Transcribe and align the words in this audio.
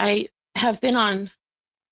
I 0.00 0.28
have 0.54 0.80
been 0.80 0.96
on 0.96 1.30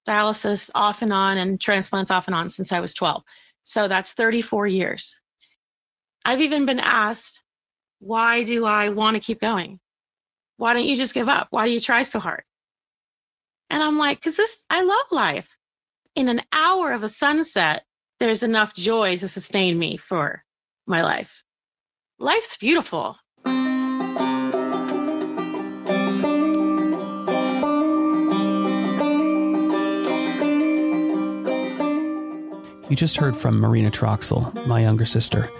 dialysis 0.09 0.71
off 0.75 1.03
and 1.03 1.13
on 1.13 1.37
and 1.37 1.61
transplants 1.61 2.11
off 2.11 2.27
and 2.27 2.35
on 2.35 2.49
since 2.49 2.73
I 2.73 2.81
was 2.81 2.95
12. 2.95 3.23
So 3.65 3.87
that's 3.87 4.15
34 4.15 4.67
years. 4.67 5.21
I've 6.25 6.41
even 6.41 6.65
been 6.65 6.81
asked, 6.81 7.43
why 8.01 8.45
do 8.45 8.65
I 8.65 8.89
want 8.89 9.17
to 9.17 9.21
keep 9.21 9.41
going? 9.41 9.79
Why 10.57 10.73
don't 10.73 10.87
you 10.87 10.97
just 10.97 11.15
give 11.15 11.29
up? 11.29 11.49
Why 11.51 11.67
do 11.67 11.73
you 11.73 11.81
try 11.81 12.03
so 12.03 12.19
hard? 12.19 12.43
And 13.71 13.83
I'm 13.83 13.99
like, 13.99 14.19
because 14.19 14.37
this, 14.37 14.65
I 14.71 14.83
love 14.83 15.13
life. 15.13 15.57
In 16.15 16.29
an 16.29 16.41
hour 16.51 16.93
of 16.93 17.03
a 17.03 17.09
sunset, 17.09 17.85
there's 18.19 18.43
enough 18.43 18.75
joy 18.75 19.17
to 19.19 19.29
sustain 19.29 19.79
me 19.79 19.99
for 19.99 20.43
my 20.87 21.03
life. 21.03 21.43
Life's 22.19 22.57
beautiful. 22.57 23.19
You 32.89 32.97
just 32.97 33.19
heard 33.19 33.37
from 33.37 33.61
Marina 33.61 33.91
Troxell, 33.91 34.67
my 34.67 34.81
younger 34.81 35.05
sister. 35.05 35.51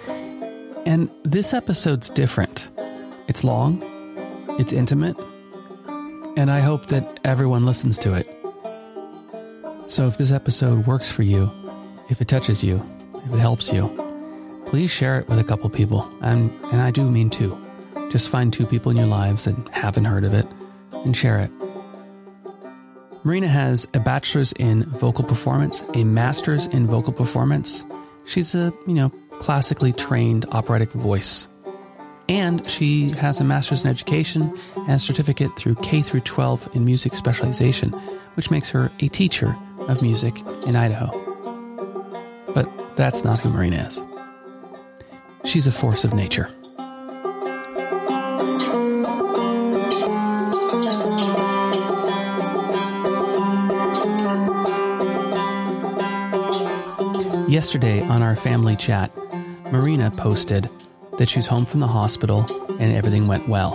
And 0.87 1.11
this 1.23 1.53
episode's 1.53 2.09
different. 2.09 2.69
It's 3.27 3.43
long, 3.43 3.83
it's 4.57 4.73
intimate, 4.73 5.15
and 6.35 6.49
I 6.49 6.59
hope 6.59 6.87
that 6.87 7.19
everyone 7.23 7.67
listens 7.67 7.99
to 7.99 8.13
it. 8.15 8.27
So 9.85 10.07
if 10.07 10.17
this 10.17 10.31
episode 10.31 10.87
works 10.87 11.11
for 11.11 11.21
you, 11.21 11.51
if 12.09 12.19
it 12.19 12.27
touches 12.27 12.63
you, 12.63 12.83
if 13.25 13.33
it 13.33 13.39
helps 13.39 13.71
you, 13.71 13.87
please 14.65 14.89
share 14.89 15.19
it 15.19 15.27
with 15.27 15.37
a 15.37 15.43
couple 15.43 15.69
people. 15.69 16.07
And, 16.21 16.51
and 16.71 16.81
I 16.81 16.89
do 16.89 17.09
mean 17.11 17.29
two. 17.29 17.55
Just 18.09 18.29
find 18.29 18.51
two 18.51 18.65
people 18.65 18.89
in 18.89 18.97
your 18.97 19.05
lives 19.05 19.45
that 19.45 19.55
haven't 19.69 20.05
heard 20.05 20.23
of 20.23 20.33
it 20.33 20.47
and 21.05 21.15
share 21.15 21.39
it. 21.39 21.51
Marina 23.29 23.47
has 23.47 23.87
a 23.93 23.99
bachelor's 23.99 24.53
in 24.53 24.81
vocal 24.85 25.23
performance, 25.23 25.83
a 25.93 26.03
master's 26.03 26.65
in 26.65 26.87
vocal 26.87 27.13
performance. 27.13 27.85
She's 28.25 28.55
a, 28.55 28.73
you 28.87 28.95
know, 28.95 29.11
classically 29.33 29.93
trained 29.93 30.47
operatic 30.51 30.91
voice. 30.93 31.47
And 32.27 32.65
she 32.65 33.09
has 33.09 33.39
a 33.39 33.43
master's 33.43 33.83
in 33.83 33.89
education 33.91 34.51
and 34.75 34.93
a 34.93 34.97
certificate 34.97 35.55
through 35.57 35.75
K 35.75 36.01
through 36.01 36.21
12 36.21 36.75
in 36.75 36.85
music 36.85 37.13
specialization, 37.13 37.91
which 38.33 38.49
makes 38.49 38.67
her 38.71 38.91
a 38.99 39.09
teacher 39.09 39.55
of 39.81 40.01
music 40.01 40.39
in 40.65 40.75
Idaho. 40.75 41.11
But 42.55 42.67
that's 42.95 43.23
not 43.23 43.41
who 43.41 43.51
Marina 43.51 43.75
is. 43.75 44.01
She's 45.45 45.67
a 45.67 45.71
force 45.71 46.03
of 46.03 46.15
nature. 46.15 46.49
Yesterday 57.49 58.01
on 58.01 58.21
our 58.21 58.35
family 58.35 58.75
chat, 58.75 59.11
Marina 59.71 60.11
posted 60.11 60.69
that 61.17 61.27
she's 61.27 61.47
home 61.47 61.65
from 61.65 61.79
the 61.79 61.87
hospital 61.87 62.45
and 62.79 62.93
everything 62.93 63.25
went 63.25 63.49
well. 63.49 63.73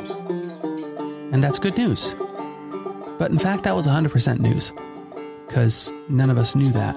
And 1.32 1.42
that's 1.42 1.58
good 1.58 1.76
news. 1.76 2.14
But 3.18 3.32
in 3.32 3.38
fact, 3.38 3.64
that 3.64 3.74
was 3.74 3.88
100% 3.88 4.38
news 4.38 4.70
because 5.48 5.92
none 6.08 6.30
of 6.30 6.38
us 6.38 6.54
knew 6.54 6.70
that. 6.70 6.96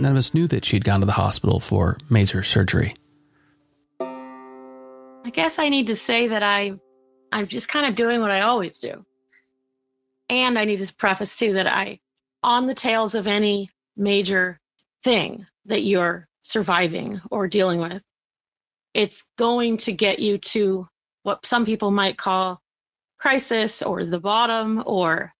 None 0.00 0.10
of 0.10 0.16
us 0.16 0.34
knew 0.34 0.48
that 0.48 0.64
she'd 0.64 0.84
gone 0.84 0.98
to 0.98 1.06
the 1.06 1.12
hospital 1.12 1.60
for 1.60 1.98
major 2.10 2.42
surgery. 2.42 2.96
I 4.00 5.30
guess 5.32 5.60
I 5.60 5.68
need 5.68 5.86
to 5.86 5.94
say 5.94 6.26
that 6.26 6.42
I 6.42 6.80
I'm 7.30 7.46
just 7.46 7.68
kind 7.68 7.86
of 7.86 7.94
doing 7.94 8.20
what 8.20 8.32
I 8.32 8.40
always 8.40 8.80
do. 8.80 9.06
And 10.28 10.58
I 10.58 10.64
need 10.64 10.80
to 10.80 10.94
preface 10.96 11.38
too 11.38 11.52
that 11.52 11.68
I 11.68 12.00
on 12.42 12.66
the 12.66 12.74
tails 12.74 13.14
of 13.14 13.28
any 13.28 13.70
major 13.96 14.58
thing, 15.04 15.46
that 15.66 15.82
you're 15.82 16.26
surviving 16.42 17.20
or 17.30 17.48
dealing 17.48 17.80
with. 17.80 18.02
It's 18.94 19.26
going 19.36 19.76
to 19.78 19.92
get 19.92 20.18
you 20.18 20.38
to 20.38 20.88
what 21.22 21.44
some 21.44 21.66
people 21.66 21.90
might 21.90 22.16
call 22.16 22.60
crisis 23.18 23.82
or 23.82 24.04
the 24.04 24.20
bottom 24.20 24.82
or 24.86 25.32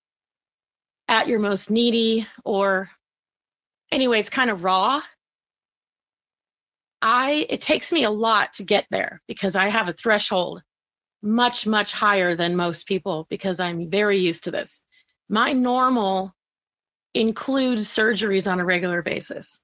at 1.09 1.29
your 1.29 1.39
most 1.39 1.71
needy 1.71 2.27
or 2.45 2.91
anyway, 3.93 4.19
it's 4.19 4.31
kind 4.31 4.51
of 4.51 4.65
raw. 4.65 5.01
I 7.03 7.47
it 7.49 7.61
takes 7.61 7.93
me 7.93 8.05
a 8.05 8.11
lot 8.11 8.55
to 8.55 8.65
get 8.65 8.87
there 8.91 9.21
because 9.29 9.55
I 9.55 9.69
have 9.69 9.89
a 9.89 9.93
threshold 9.93 10.63
much 11.23 11.67
much 11.67 11.93
higher 11.93 12.35
than 12.35 12.57
most 12.57 12.87
people 12.87 13.27
because 13.31 13.61
I'm 13.61 13.91
very 13.91 14.19
used 14.19 14.45
to 14.45 14.51
this. 14.51 14.83
My 15.29 15.53
normal 15.53 16.35
includes 17.15 17.89
surgeries 17.89 18.51
on 18.51 18.61
a 18.61 18.65
regular 18.65 19.03
basis. 19.03 19.61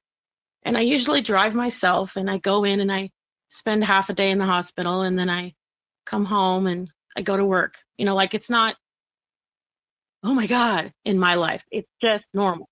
And 0.64 0.76
I 0.76 0.82
usually 0.82 1.22
drive 1.22 1.54
myself 1.54 2.16
and 2.16 2.30
I 2.30 2.38
go 2.38 2.64
in 2.64 2.80
and 2.80 2.92
I 2.92 3.10
spend 3.48 3.84
half 3.84 4.08
a 4.10 4.14
day 4.14 4.30
in 4.30 4.38
the 4.38 4.46
hospital 4.46 5.02
and 5.02 5.18
then 5.18 5.28
I 5.28 5.54
come 6.06 6.24
home 6.24 6.66
and 6.66 6.90
I 7.16 7.22
go 7.22 7.36
to 7.36 7.44
work. 7.44 7.78
You 7.98 8.04
know, 8.04 8.14
like 8.14 8.34
it's 8.34 8.50
not, 8.50 8.76
oh 10.22 10.34
my 10.34 10.46
God, 10.46 10.92
in 11.04 11.18
my 11.18 11.34
life. 11.34 11.64
It's 11.70 11.88
just 12.00 12.24
normal. 12.32 12.68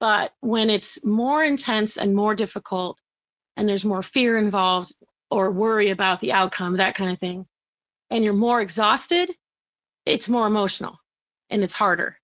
But 0.00 0.32
when 0.40 0.70
it's 0.70 1.04
more 1.04 1.44
intense 1.44 1.96
and 1.96 2.14
more 2.14 2.34
difficult 2.34 2.98
and 3.56 3.68
there's 3.68 3.84
more 3.84 4.02
fear 4.02 4.36
involved 4.36 4.92
or 5.30 5.50
worry 5.50 5.90
about 5.90 6.20
the 6.20 6.32
outcome, 6.32 6.78
that 6.78 6.94
kind 6.94 7.12
of 7.12 7.18
thing, 7.18 7.46
and 8.10 8.24
you're 8.24 8.34
more 8.34 8.60
exhausted, 8.60 9.30
it's 10.04 10.28
more 10.28 10.46
emotional 10.46 10.98
and 11.50 11.62
it's 11.62 11.74
harder. 11.74 12.18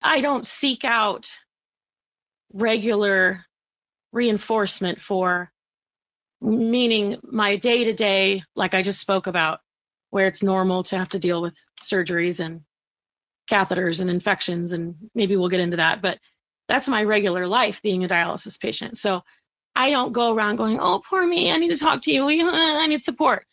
I 0.00 0.20
don't 0.20 0.46
seek 0.46 0.84
out 0.84 1.30
regular 2.52 3.44
reinforcement 4.12 5.00
for 5.00 5.50
meaning 6.40 7.18
my 7.22 7.56
day 7.56 7.84
to 7.84 7.92
day, 7.92 8.42
like 8.54 8.74
I 8.74 8.82
just 8.82 9.00
spoke 9.00 9.26
about, 9.26 9.60
where 10.10 10.26
it's 10.26 10.42
normal 10.42 10.82
to 10.84 10.98
have 10.98 11.08
to 11.10 11.18
deal 11.18 11.40
with 11.40 11.56
surgeries 11.82 12.44
and 12.44 12.60
catheters 13.50 14.00
and 14.00 14.10
infections. 14.10 14.72
And 14.72 14.94
maybe 15.14 15.36
we'll 15.36 15.48
get 15.48 15.60
into 15.60 15.78
that. 15.78 16.02
But 16.02 16.18
that's 16.68 16.88
my 16.88 17.02
regular 17.02 17.46
life 17.46 17.80
being 17.82 18.04
a 18.04 18.08
dialysis 18.08 18.60
patient. 18.60 18.98
So 18.98 19.22
I 19.74 19.90
don't 19.90 20.12
go 20.12 20.34
around 20.34 20.56
going, 20.56 20.78
oh, 20.80 21.02
poor 21.08 21.26
me. 21.26 21.50
I 21.50 21.56
need 21.56 21.70
to 21.70 21.78
talk 21.78 22.02
to 22.02 22.12
you. 22.12 22.28
I 22.28 22.86
need 22.86 23.02
support 23.02 23.46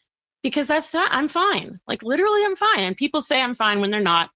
because 0.44 0.68
that's 0.68 0.94
not, 0.94 1.10
I'm 1.14 1.28
fine. 1.28 1.80
Like 1.88 2.04
literally, 2.04 2.44
I'm 2.44 2.56
fine. 2.56 2.80
And 2.80 2.98
people 2.98 3.22
say 3.22 3.42
I'm 3.42 3.56
fine 3.56 3.80
when 3.80 3.92
they're 3.92 4.02
not. 4.02 4.30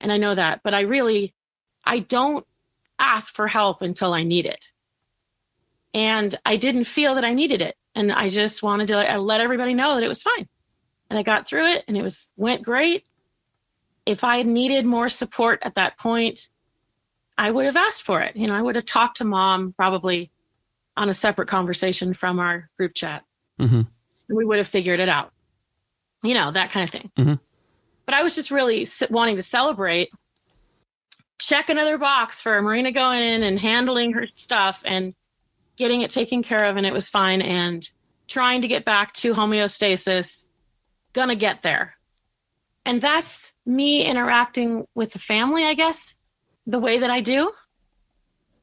And 0.00 0.12
I 0.12 0.18
know 0.18 0.34
that. 0.34 0.60
But 0.62 0.74
I 0.74 0.82
really, 0.82 1.34
I 1.84 2.00
don't 2.00 2.46
ask 2.98 3.34
for 3.34 3.46
help 3.48 3.80
until 3.80 4.12
I 4.12 4.22
need 4.22 4.46
it 4.46 4.66
and 5.94 6.34
I 6.44 6.56
didn't 6.56 6.84
feel 6.84 7.14
that 7.14 7.24
I 7.24 7.32
needed 7.32 7.60
it. 7.60 7.76
And 7.94 8.12
I 8.12 8.28
just 8.28 8.62
wanted 8.62 8.88
to 8.88 8.96
I 8.96 9.16
let 9.16 9.40
everybody 9.40 9.74
know 9.74 9.94
that 9.94 10.04
it 10.04 10.08
was 10.08 10.22
fine. 10.22 10.48
And 11.08 11.18
I 11.18 11.22
got 11.22 11.46
through 11.46 11.66
it 11.72 11.84
and 11.88 11.96
it 11.96 12.02
was 12.02 12.30
went 12.36 12.62
great. 12.62 13.06
If 14.06 14.24
I 14.24 14.38
had 14.38 14.46
needed 14.46 14.86
more 14.86 15.08
support 15.08 15.60
at 15.62 15.74
that 15.74 15.98
point, 15.98 16.48
I 17.36 17.50
would 17.50 17.66
have 17.66 17.76
asked 17.76 18.02
for 18.02 18.20
it. 18.20 18.36
You 18.36 18.46
know, 18.46 18.54
I 18.54 18.62
would 18.62 18.76
have 18.76 18.84
talked 18.84 19.18
to 19.18 19.24
mom 19.24 19.72
probably 19.72 20.30
on 20.96 21.08
a 21.08 21.14
separate 21.14 21.48
conversation 21.48 22.14
from 22.14 22.38
our 22.38 22.70
group 22.76 22.94
chat. 22.94 23.24
Mm-hmm. 23.58 23.74
And 23.76 23.88
we 24.28 24.44
would 24.44 24.58
have 24.58 24.68
figured 24.68 25.00
it 25.00 25.08
out. 25.08 25.32
You 26.22 26.34
know, 26.34 26.50
that 26.50 26.70
kind 26.70 26.84
of 26.84 26.90
thing. 26.90 27.10
Mm-hmm. 27.16 27.34
But 28.06 28.14
I 28.14 28.22
was 28.22 28.34
just 28.34 28.50
really 28.50 28.86
wanting 29.08 29.36
to 29.36 29.42
celebrate, 29.42 30.10
check 31.38 31.70
another 31.70 31.96
box 31.96 32.42
for 32.42 32.60
Marina 32.60 32.92
going 32.92 33.22
in 33.22 33.42
and 33.42 33.58
handling 33.58 34.12
her 34.12 34.26
stuff 34.34 34.82
and 34.84 35.14
getting 35.80 36.02
it 36.02 36.10
taken 36.10 36.42
care 36.42 36.66
of 36.66 36.76
and 36.76 36.84
it 36.84 36.92
was 36.92 37.08
fine. 37.08 37.40
And 37.40 37.88
trying 38.28 38.60
to 38.60 38.68
get 38.68 38.84
back 38.84 39.14
to 39.14 39.34
homeostasis 39.34 40.46
gonna 41.14 41.34
get 41.34 41.62
there. 41.62 41.96
And 42.84 43.00
that's 43.00 43.54
me 43.64 44.04
interacting 44.04 44.86
with 44.94 45.12
the 45.12 45.18
family 45.18 45.64
i 45.64 45.74
guess 45.74 46.14
the 46.66 46.78
way 46.78 46.98
that 46.98 47.10
i 47.10 47.20
do 47.20 47.50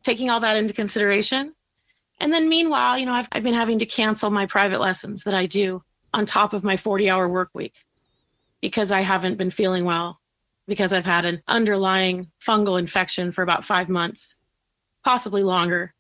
taking 0.04 0.30
all 0.30 0.40
that 0.40 0.58
into 0.58 0.74
consideration. 0.74 1.54
And 2.20 2.32
then 2.32 2.48
meanwhile 2.48 2.98
you 2.98 3.06
know 3.06 3.14
I've, 3.14 3.28
I've 3.32 3.44
been 3.44 3.54
having 3.54 3.80
to 3.80 3.86
cancel 3.86 4.30
my 4.30 4.46
private 4.46 4.80
lessons 4.80 5.24
that 5.24 5.34
i 5.34 5.48
do 5.48 5.84
on 6.14 6.26
top 6.26 6.54
of 6.54 6.64
my 6.64 6.78
40 6.78 7.10
hour 7.10 7.28
work 7.28 7.50
week 7.54 7.74
because 8.62 8.92
i 8.92 9.02
haven't 9.02 9.38
been 9.38 9.52
feeling 9.52 9.86
well 9.86 10.20
because 10.68 10.94
i've 10.94 11.06
had 11.06 11.26
an 11.26 11.42
underlying 11.48 12.32
fungal 12.40 12.80
infection 12.80 13.32
for 13.32 13.42
about 13.42 13.66
five 13.66 13.90
months 13.90 14.38
possibly 15.04 15.44
longer 15.44 15.94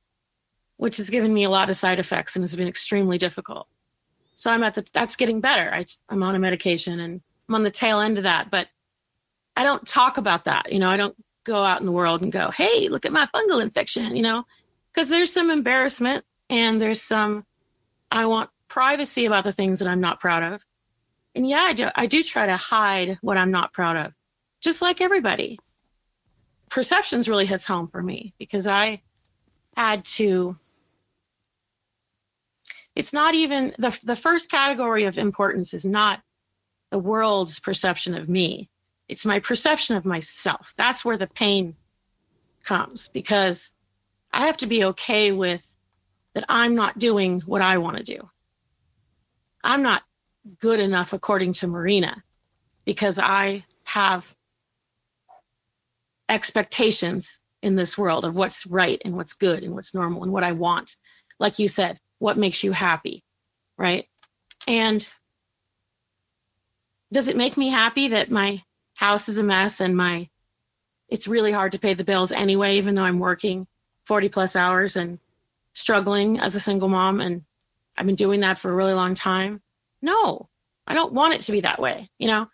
which 0.77 0.97
has 0.97 1.09
given 1.09 1.33
me 1.33 1.44
a 1.44 1.50
lot 1.50 1.69
of 1.69 1.75
side 1.75 2.00
effects 2.00 2.35
and 2.35 2.44
has 2.44 2.56
been 2.56 2.68
extremely 2.68 3.18
difficult. 3.18 3.68
So 4.35 4.51
I'm 4.51 4.63
at 4.63 4.75
the, 4.75 4.88
that's 4.94 5.15
getting 5.15 5.41
better. 5.41 5.69
I, 5.74 5.85
I'm 6.09 6.24
on 6.24 6.35
a 6.35 6.39
medication 6.39 7.00
and 7.00 7.21
I'm 7.50 7.56
on 7.56 7.63
the 7.63 7.71
tail 7.71 8.00
end 8.00 8.18
of 8.18 8.24
that, 8.24 8.51
but 8.51 8.68
I 9.56 9.63
don't 9.63 9.85
talk 9.88 10.18
about 10.18 10.45
that. 10.45 10.71
You 10.71 10.79
know, 10.79 10.89
I 10.89 10.97
don't 10.97 11.15
go 11.44 11.63
out 11.63 11.79
in 11.79 11.88
the 11.88 11.91
world 11.91 12.21
and 12.21 12.31
go, 12.31 12.51
Hey, 12.51 12.88
look 12.89 13.06
at 13.06 13.12
my 13.12 13.25
fungal 13.27 13.62
infection, 13.62 14.15
you 14.15 14.21
know, 14.21 14.44
because 14.94 15.09
there's 15.09 15.33
some 15.33 15.50
embarrassment 15.50 16.24
and 16.50 16.80
there's 16.80 17.01
some, 17.01 17.45
I 18.12 18.27
want 18.27 18.51
privacy 18.68 19.25
about 19.25 19.44
the 19.44 19.53
things 19.53 19.80
that 19.80 19.88
I'm 19.88 20.01
not 20.01 20.19
proud 20.19 20.44
of. 20.44 20.62
And 21.33 21.47
yeah, 21.47 21.62
I 21.62 21.73
do, 21.73 21.89
I 21.95 22.06
do 22.06 22.23
try 22.23 22.45
to 22.45 22.57
hide 22.57 23.18
what 23.21 23.38
I'm 23.38 23.51
not 23.51 23.73
proud 23.73 23.97
of, 23.97 24.13
just 24.62 24.81
like 24.81 25.01
everybody. 25.01 25.57
perceptions 26.69 27.27
really 27.27 27.45
hits 27.45 27.65
home 27.65 27.88
for 27.88 28.01
me 28.01 28.33
because 28.38 28.68
I 28.68 29.01
had 29.75 30.06
to 30.06 30.57
it's 32.97 33.13
not 33.13 33.35
even 33.35 33.75
the 33.77 33.97
the 34.03 34.15
first 34.15 34.49
category 34.49 35.03
of 35.03 35.19
importance 35.19 35.71
is 35.75 35.85
not 35.85 36.19
the 36.89 36.97
world's 36.97 37.59
perception 37.59 38.15
of 38.15 38.27
me. 38.27 38.71
It's 39.07 39.23
my 39.23 39.39
perception 39.39 39.97
of 39.97 40.03
myself. 40.03 40.73
That's 40.77 41.05
where 41.05 41.15
the 41.15 41.27
pain 41.27 41.75
comes 42.63 43.09
because 43.09 43.69
I 44.33 44.47
have 44.47 44.57
to 44.57 44.65
be 44.65 44.83
okay 44.85 45.31
with 45.31 45.63
that 46.33 46.45
I'm 46.49 46.73
not 46.73 46.97
doing 46.97 47.41
what 47.41 47.61
I 47.61 47.77
want 47.77 47.97
to 47.97 48.03
do. 48.03 48.29
I'm 49.63 49.83
not 49.83 50.01
good 50.59 50.79
enough 50.79 51.13
according 51.13 51.53
to 51.53 51.67
Marina 51.67 52.23
because 52.83 53.19
I 53.19 53.63
have 53.83 54.35
expectations 56.29 57.41
in 57.61 57.75
this 57.75 57.95
world 57.95 58.25
of 58.25 58.33
what's 58.33 58.65
right 58.65 58.99
and 59.05 59.15
what's 59.15 59.33
good 59.33 59.63
and 59.63 59.75
what's 59.75 59.94
normal 59.94 60.23
and 60.23 60.33
what 60.33 60.44
I 60.44 60.53
want. 60.53 60.95
Like 61.39 61.59
you 61.59 61.67
said, 61.67 61.99
what 62.19 62.38
makes 62.38 62.64
you 62.64 62.72
happy, 62.72 63.24
right? 63.78 64.06
And 64.68 65.08
does 67.12 67.28
it 67.28 67.38
make 67.38 67.58
me 67.58 67.69
happy 67.69 68.10
that 68.10 68.31
my 68.31 68.62
house 68.96 69.30
is 69.30 69.38
a 69.38 69.44
mess 69.44 69.80
and 69.80 69.96
my 69.96 70.30
it's 71.10 71.28
really 71.28 71.52
hard 71.52 71.72
to 71.72 71.80
pay 71.80 71.94
the 71.94 72.04
bills 72.04 72.31
anyway 72.31 72.78
even 72.78 72.96
though 72.96 73.04
I'm 73.04 73.19
working 73.19 73.66
40 74.06 74.30
plus 74.30 74.56
hours 74.56 74.98
and 74.98 75.19
struggling 75.74 76.40
as 76.40 76.56
a 76.56 76.60
single 76.60 76.90
mom 76.90 77.22
and 77.22 77.44
I've 77.96 78.06
been 78.06 78.16
doing 78.16 78.42
that 78.42 78.60
for 78.60 78.72
a 78.72 78.75
really 78.75 78.94
long 78.94 79.16
time? 79.16 79.62
No. 80.02 80.50
I 80.86 80.94
don't 80.94 81.14
want 81.14 81.34
it 81.34 81.42
to 81.42 81.52
be 81.52 81.62
that 81.62 81.80
way, 81.80 82.10
you 82.18 82.28
know? 82.28 82.48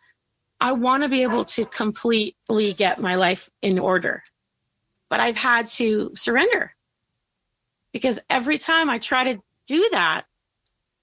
I 0.60 0.72
want 0.72 1.04
to 1.04 1.10
be 1.10 1.24
able 1.24 1.46
to 1.46 1.66
completely 1.66 2.74
get 2.74 3.02
my 3.02 3.16
life 3.16 3.50
in 3.62 3.78
order. 3.80 4.24
But 5.10 5.20
I've 5.20 5.38
had 5.38 5.68
to 5.68 6.12
surrender 6.16 6.74
because 7.92 8.20
every 8.30 8.58
time 8.58 8.90
I 8.90 8.98
try 8.98 9.34
to 9.34 9.42
do 9.68 9.90
that, 9.92 10.26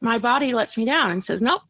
my 0.00 0.18
body 0.18 0.54
lets 0.54 0.76
me 0.76 0.84
down 0.84 1.10
and 1.10 1.22
says, 1.22 1.42
nope, 1.42 1.62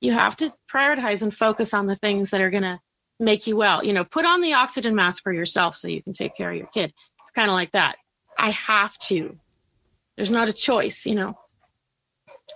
you 0.00 0.12
have 0.12 0.36
to 0.36 0.52
prioritize 0.70 1.22
and 1.22 1.34
focus 1.34 1.72
on 1.74 1.86
the 1.86 1.96
things 1.96 2.30
that 2.30 2.40
are 2.40 2.50
going 2.50 2.62
to 2.62 2.78
make 3.18 3.46
you 3.46 3.56
well. 3.56 3.84
You 3.84 3.92
know, 3.92 4.04
put 4.04 4.26
on 4.26 4.40
the 4.40 4.54
oxygen 4.54 4.94
mask 4.94 5.22
for 5.22 5.32
yourself 5.32 5.76
so 5.76 5.88
you 5.88 6.02
can 6.02 6.12
take 6.12 6.36
care 6.36 6.50
of 6.50 6.56
your 6.56 6.66
kid. 6.68 6.92
It's 7.20 7.30
kind 7.30 7.48
of 7.48 7.54
like 7.54 7.72
that. 7.72 7.96
I 8.38 8.50
have 8.50 8.96
to. 9.08 9.36
There's 10.16 10.30
not 10.30 10.48
a 10.48 10.52
choice, 10.52 11.06
you 11.06 11.14
know. 11.14 11.38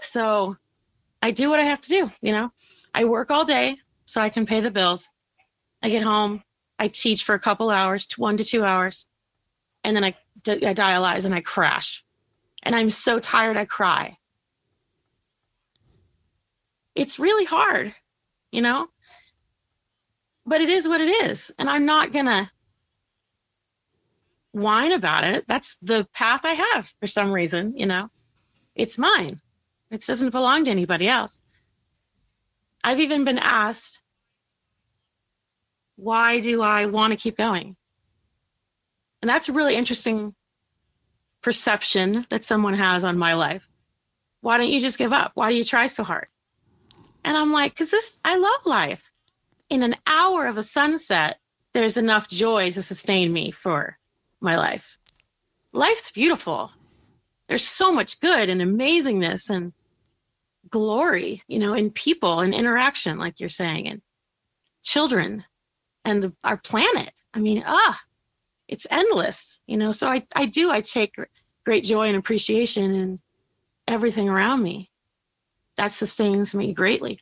So 0.01 0.57
I 1.23 1.31
do 1.31 1.51
what 1.51 1.61
I 1.61 1.65
have 1.65 1.81
to 1.83 1.89
do, 1.89 2.11
you 2.21 2.33
know. 2.33 2.53
I 2.95 3.05
work 3.05 3.31
all 3.31 3.45
day 3.45 3.77
so 4.07 4.21
I 4.21 4.29
can 4.29 4.47
pay 4.47 4.61
the 4.61 4.71
bills. 4.71 5.09
I 5.83 5.91
get 5.91 6.03
home, 6.03 6.43
I 6.79 6.89
teach 6.89 7.25
for 7.25 7.35
a 7.35 7.41
couple 7.41 7.71
hours, 7.71 8.09
one 8.17 8.37
to 8.37 8.45
two 8.45 8.65
hours, 8.65 9.07
and 9.85 9.97
then 9.97 10.05
I, 10.05 10.15
I 10.47 10.75
dialyze 10.75 11.25
and 11.25 11.35
I 11.35 11.41
crash. 11.41 12.05
And 12.63 12.75
I'm 12.75 12.91
so 12.91 13.19
tired, 13.19 13.57
I 13.57 13.65
cry 13.65 14.19
it's 16.95 17.19
really 17.19 17.45
hard, 17.45 17.95
you 18.51 18.61
know? 18.61 18.89
But 20.45 20.61
it 20.61 20.71
is 20.71 20.89
what 20.89 21.01
it 21.01 21.09
is. 21.25 21.55
And 21.59 21.69
I'm 21.71 21.87
not 21.87 22.13
going 22.13 22.27
to 22.27 22.51
whine 24.53 24.93
about 24.93 25.25
it. 25.25 25.45
That's 25.47 25.77
the 25.81 26.07
path 26.13 26.43
I 26.45 26.53
have 26.53 26.93
for 27.01 27.07
some 27.07 27.31
reason, 27.31 27.77
you 27.77 27.87
know? 27.87 28.11
It's 28.75 28.99
mine. 28.99 29.41
It 29.91 30.05
doesn't 30.07 30.31
belong 30.31 30.65
to 30.65 30.71
anybody 30.71 31.09
else. 31.09 31.41
I've 32.83 33.01
even 33.01 33.25
been 33.25 33.39
asked, 33.39 34.03
why 35.97 36.41
do 36.41 36.63
I 36.63 36.87
want 36.87 37.13
to 37.13 37.17
keep 37.17 37.37
going? 37.37 37.77
And 39.23 39.29
that's 39.29 39.49
a 39.49 39.53
really 39.53 39.77
interesting 39.77 40.35
perception 41.43 42.25
that 42.31 42.45
someone 42.45 42.75
has 42.75 43.05
on 43.05 43.19
my 43.19 43.35
life. 43.35 43.69
Why 44.41 44.59
don't 44.59 44.69
you 44.69 44.81
just 44.81 44.99
give 44.99 45.13
up? 45.13 45.33
Why 45.35 45.51
do 45.51 45.57
you 45.57 45.65
try 45.65 45.87
so 45.87 46.05
hard? 46.05 46.29
And 47.25 47.37
I'm 47.37 47.53
like, 47.53 47.73
because 47.73 47.91
this, 47.91 48.21
I 48.25 48.37
love 48.37 48.67
life. 48.67 49.11
In 49.69 49.83
an 49.83 49.97
hour 50.07 50.47
of 50.47 50.57
a 50.57 50.63
sunset, 50.63 51.39
there's 51.73 51.97
enough 51.97 52.29
joy 52.29 52.71
to 52.71 52.83
sustain 52.83 53.33
me 53.33 53.51
for 53.51 53.99
my 54.41 54.57
life. 54.57 54.99
Life's 55.73 56.11
beautiful. 56.11 56.73
There's 57.49 57.65
so 57.65 57.93
much 57.93 58.21
good 58.21 58.49
and 58.49 58.61
amazingness 58.61 59.51
and 59.51 59.73
glory, 60.69 61.43
you 61.47 61.59
know, 61.59 61.75
in 61.75 61.91
people 61.91 62.41
and 62.41 62.55
interaction, 62.55 63.19
like 63.19 63.41
you're 63.41 63.49
saying, 63.49 63.89
and 63.89 64.03
children 64.83 65.45
and 66.05 66.23
the, 66.23 66.33
our 66.43 66.57
planet. 66.57 67.13
I 67.35 67.39
mean, 67.39 67.63
ah, 67.67 68.01
it's 68.71 68.87
endless, 68.91 69.61
you 69.67 69.77
know. 69.77 69.93
So 69.93 70.09
I, 70.09 70.23
I 70.35 70.47
do, 70.47 70.71
I 70.71 70.81
take 70.81 71.17
great 71.67 71.85
joy 71.85 72.07
and 72.07 72.17
appreciation 72.17 72.95
in 72.95 73.21
everything 73.87 74.29
around 74.29 74.63
me 74.63 74.89
that 75.77 75.93
sustains 75.93 76.55
me 76.55 76.73
greatly. 76.73 77.19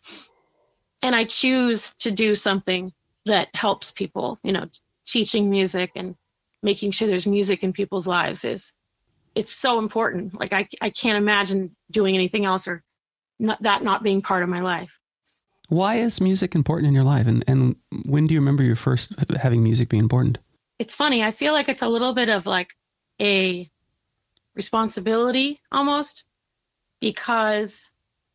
And 1.02 1.16
I 1.16 1.24
choose 1.24 1.94
to 2.00 2.10
do 2.10 2.34
something 2.34 2.92
that 3.24 3.48
helps 3.54 3.90
people, 3.90 4.38
you 4.42 4.52
know, 4.52 4.66
teaching 5.06 5.48
music 5.48 5.92
and 5.96 6.14
making 6.62 6.90
sure 6.90 7.08
there's 7.08 7.26
music 7.26 7.62
in 7.62 7.72
people's 7.72 8.06
lives 8.06 8.44
is 8.44 8.74
it's 9.34 9.52
so 9.52 9.78
important. 9.78 10.38
Like 10.38 10.52
I, 10.52 10.68
I 10.82 10.90
can't 10.90 11.16
imagine 11.16 11.74
doing 11.90 12.14
anything 12.14 12.44
else 12.44 12.68
or 12.68 12.82
not, 13.38 13.62
that 13.62 13.82
not 13.82 14.02
being 14.02 14.20
part 14.20 14.42
of 14.42 14.50
my 14.50 14.60
life. 14.60 15.00
Why 15.68 15.94
is 15.94 16.20
music 16.20 16.54
important 16.54 16.88
in 16.88 16.94
your 16.94 17.04
life? 17.04 17.26
And, 17.26 17.42
and 17.46 17.76
when 18.04 18.26
do 18.26 18.34
you 18.34 18.40
remember 18.40 18.62
your 18.62 18.76
first 18.76 19.14
having 19.40 19.62
music 19.62 19.88
be 19.88 19.98
important? 19.98 20.38
It's 20.78 20.94
funny. 20.94 21.22
I 21.22 21.30
feel 21.32 21.52
like 21.52 21.68
it's 21.68 21.82
a 21.82 21.88
little 21.88 22.12
bit 22.12 22.28
of 22.28 22.46
like 22.46 22.74
a 23.20 23.68
responsibility 24.54 25.60
almost 25.72 26.24
because 27.00 27.90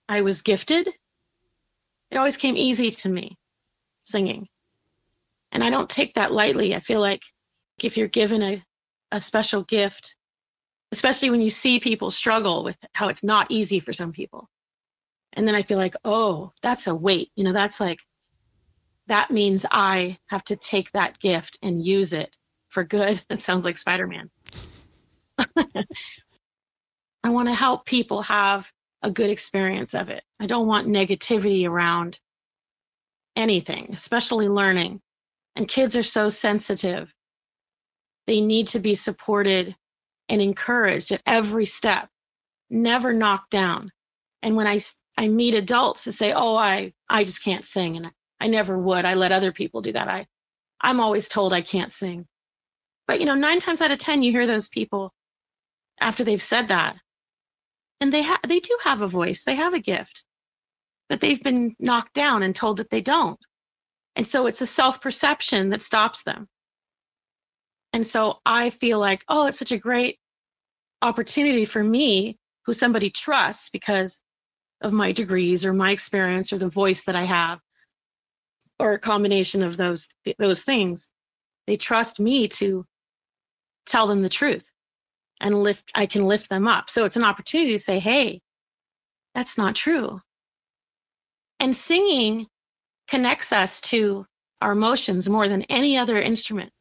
I 0.10 0.22
was 0.22 0.42
gifted. 0.42 0.88
It 2.12 2.18
always 2.18 2.38
came 2.38 2.57
easy 2.57 2.92
to 2.92 3.10
me, 3.10 3.38
singing. 4.04 4.48
And 5.51 5.63
I 5.63 5.69
don't 5.69 5.90
take 5.90 6.16
that 6.16 6.31
lightly. 6.31 6.75
I 6.75 6.80
feel 6.80 7.00
like 7.00 7.22
if 7.81 7.98
you're 7.98 8.07
given 8.07 8.42
a, 8.42 8.63
a 9.12 9.22
special 9.22 9.63
gift, 9.63 10.16
especially 10.92 11.30
when 11.30 11.42
you 11.42 11.50
see 11.50 11.80
people 11.80 12.12
struggle 12.12 12.63
with 12.63 12.78
how 12.94 13.07
it's 13.07 13.24
not 13.24 13.48
easy 13.50 13.80
for 13.80 13.94
some 13.94 14.12
people. 14.12 14.50
And 15.34 15.48
then 15.48 15.56
I 15.56 15.63
feel 15.63 15.78
like, 15.78 15.95
oh, 16.06 16.51
that's 16.62 16.88
a 16.88 16.95
weight. 16.95 17.31
You 17.36 17.44
know, 17.44 17.54
that's 17.54 17.80
like, 17.80 18.00
that 19.07 19.31
means 19.31 19.65
I 19.71 20.17
have 20.27 20.44
to 20.45 20.55
take 20.55 20.91
that 20.91 21.19
gift 21.19 21.57
and 21.61 21.83
use 21.83 22.13
it 22.13 22.35
for 22.69 22.83
good. 22.83 23.21
It 23.29 23.39
sounds 23.39 23.65
like 23.65 23.77
Spider 23.77 24.07
Man. 24.07 24.30
I 27.23 27.30
want 27.30 27.47
to 27.47 27.54
help 27.54 27.85
people 27.85 28.21
have 28.23 28.71
a 29.01 29.11
good 29.11 29.30
experience 29.30 29.94
of 29.94 30.09
it. 30.09 30.23
I 30.39 30.45
don't 30.45 30.68
want 30.68 30.87
negativity 30.87 31.68
around 31.68 32.19
anything, 33.35 33.89
especially 33.94 34.47
learning. 34.47 35.01
And 35.56 35.68
kids 35.68 35.95
are 35.95 36.04
so 36.04 36.30
sensitive. 36.30 37.13
They 38.28 38.42
need 38.42 38.68
to 38.68 38.80
be 38.80 38.95
supported 38.95 39.75
and 40.30 40.42
encouraged 40.42 41.11
at 41.11 41.21
every 41.25 41.66
step, 41.66 42.09
never 42.69 43.13
knocked 43.13 43.51
down. 43.51 43.92
And 44.42 44.56
when 44.56 44.68
I, 44.68 44.80
I 45.18 45.28
meet 45.28 45.54
adults 45.54 46.06
that 46.06 46.13
say, 46.13 46.33
oh, 46.33 46.56
I, 46.56 46.94
I 47.09 47.23
just 47.23 47.44
can't 47.44 47.66
sing. 47.66 47.97
And 47.97 48.11
I, 48.40 48.47
never 48.47 48.78
would. 48.78 49.06
I 49.06 49.13
let 49.13 49.31
other 49.31 49.52
people 49.52 49.81
do 49.81 49.94
that. 49.94 50.07
I, 50.07 50.28
I'm 50.81 50.99
always 50.99 51.28
told 51.28 51.54
I 51.54 51.61
can't 51.61 51.92
sing. 51.92 52.28
But, 53.07 53.19
you 53.19 53.25
know, 53.25 53.35
nine 53.35 53.59
times 53.59 53.81
out 53.81 53.92
of 53.92 53.99
10, 53.99 54.23
you 54.23 54.31
hear 54.31 54.47
those 54.47 54.69
people 54.69 55.13
after 55.99 56.23
they've 56.23 56.42
said 56.42 56.68
that 56.68 56.97
and 57.99 58.13
they 58.13 58.23
ha- 58.23 58.40
they 58.45 58.59
do 58.59 58.78
have 58.83 59.02
a 59.02 59.07
voice 59.07 59.44
they 59.44 59.56
have 59.56 59.73
a 59.73 59.80
gift 59.80 60.25
but 61.09 61.21
they've 61.21 61.42
been 61.42 61.73
knocked 61.80 62.13
down 62.13 62.44
and 62.44 62.56
told 62.56 62.78
that 62.78 62.90
they 62.90 63.02
don't 63.02 63.40
and 64.16 64.28
so 64.28 64.45
it's 64.45 64.61
a 64.61 64.68
self-perception 64.68 65.69
that 65.69 65.81
stops 65.81 66.23
them 66.23 66.47
and 67.94 68.06
so 68.06 68.40
i 68.45 68.69
feel 68.69 68.99
like 68.99 69.23
oh 69.30 69.47
it's 69.47 69.59
such 69.59 69.71
a 69.71 69.78
great 69.78 70.18
opportunity 71.02 71.66
for 71.66 71.83
me 71.83 72.37
who 72.66 72.73
somebody 72.73 73.09
trusts 73.09 73.69
because 73.69 74.21
of 74.81 74.92
my 74.92 75.11
degrees 75.11 75.66
or 75.66 75.73
my 75.73 75.92
experience 75.92 76.52
or 76.52 76.57
the 76.57 76.68
voice 76.68 77.06
that 77.06 77.16
i 77.16 77.23
have 77.23 77.59
or 78.80 78.94
a 78.94 78.99
combination 78.99 79.63
of 79.63 79.77
those 79.77 80.09
those 80.39 80.63
things 80.63 81.09
they 81.68 81.77
trust 81.77 82.19
me 82.19 82.47
to 82.47 82.85
tell 83.85 84.07
them 84.07 84.21
the 84.21 84.30
truth 84.30 84.69
and 85.39 85.61
lift, 85.63 85.92
I 85.95 86.06
can 86.06 86.25
lift 86.25 86.49
them 86.49 86.68
up. 86.68 86.89
So 86.89 87.06
it's 87.06 87.18
an 87.18 87.23
opportunity 87.23 87.73
to 87.73 87.80
say, 87.80 87.99
hey, 87.99 88.42
that's 89.33 89.57
not 89.57 89.75
true. 89.75 90.21
And 91.59 91.75
singing 91.75 92.47
connects 93.07 93.51
us 93.51 93.81
to 93.81 94.25
our 94.61 94.71
emotions 94.71 95.30
more 95.30 95.47
than 95.47 95.63
any 95.63 95.97
other 95.97 96.21
instrument. 96.21 96.71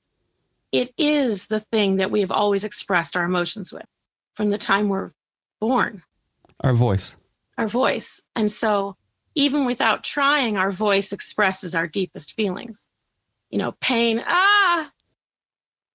It 0.70 0.92
is 0.96 1.46
the 1.46 1.60
thing 1.60 1.96
that 1.96 2.10
we 2.10 2.20
have 2.20 2.30
always 2.30 2.64
expressed 2.64 3.16
our 3.16 3.24
emotions 3.24 3.72
with 3.72 3.86
from 4.34 4.48
the 4.48 4.58
time 4.58 4.88
we're 4.88 5.12
born. 5.60 6.02
Our 6.60 6.72
voice. 6.72 7.14
Our 7.58 7.68
voice. 7.68 8.22
And 8.34 8.50
so 8.50 8.96
even 9.34 9.64
without 9.64 10.04
trying, 10.04 10.56
our 10.56 10.70
voice 10.70 11.12
expresses 11.12 11.74
our 11.74 11.86
deepest 11.86 12.34
feelings. 12.34 12.88
You 13.50 13.58
know, 13.58 13.72
pain, 13.72 14.22
ah, 14.26 14.90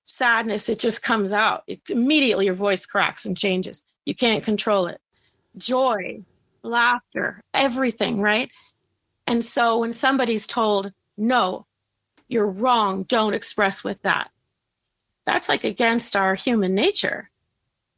sadness, 0.03 0.70
it 0.70 0.79
just 0.79 1.03
comes 1.03 1.32
out. 1.34 1.63
It, 1.67 1.82
immediately 1.89 2.46
your 2.46 2.56
voice 2.56 2.86
cracks 2.86 3.25
and 3.25 3.38
changes. 3.38 3.84
You 4.06 4.15
can't 4.15 4.44
control 4.44 4.88
it. 4.88 5.00
Joy, 5.58 6.24
laughter, 6.63 7.44
everything, 7.53 8.22
right? 8.22 8.50
And 9.25 9.44
so 9.44 9.79
when 9.79 9.94
somebody's 9.94 10.48
told, 10.48 10.94
no, 11.17 11.65
you're 12.27 12.48
wrong, 12.48 13.03
don't 13.03 13.34
express 13.34 13.84
with 13.84 14.01
that, 14.03 14.29
that's 15.25 15.50
like 15.50 15.63
against 15.63 16.15
our 16.15 16.36
human 16.36 16.74
nature. 16.74 17.29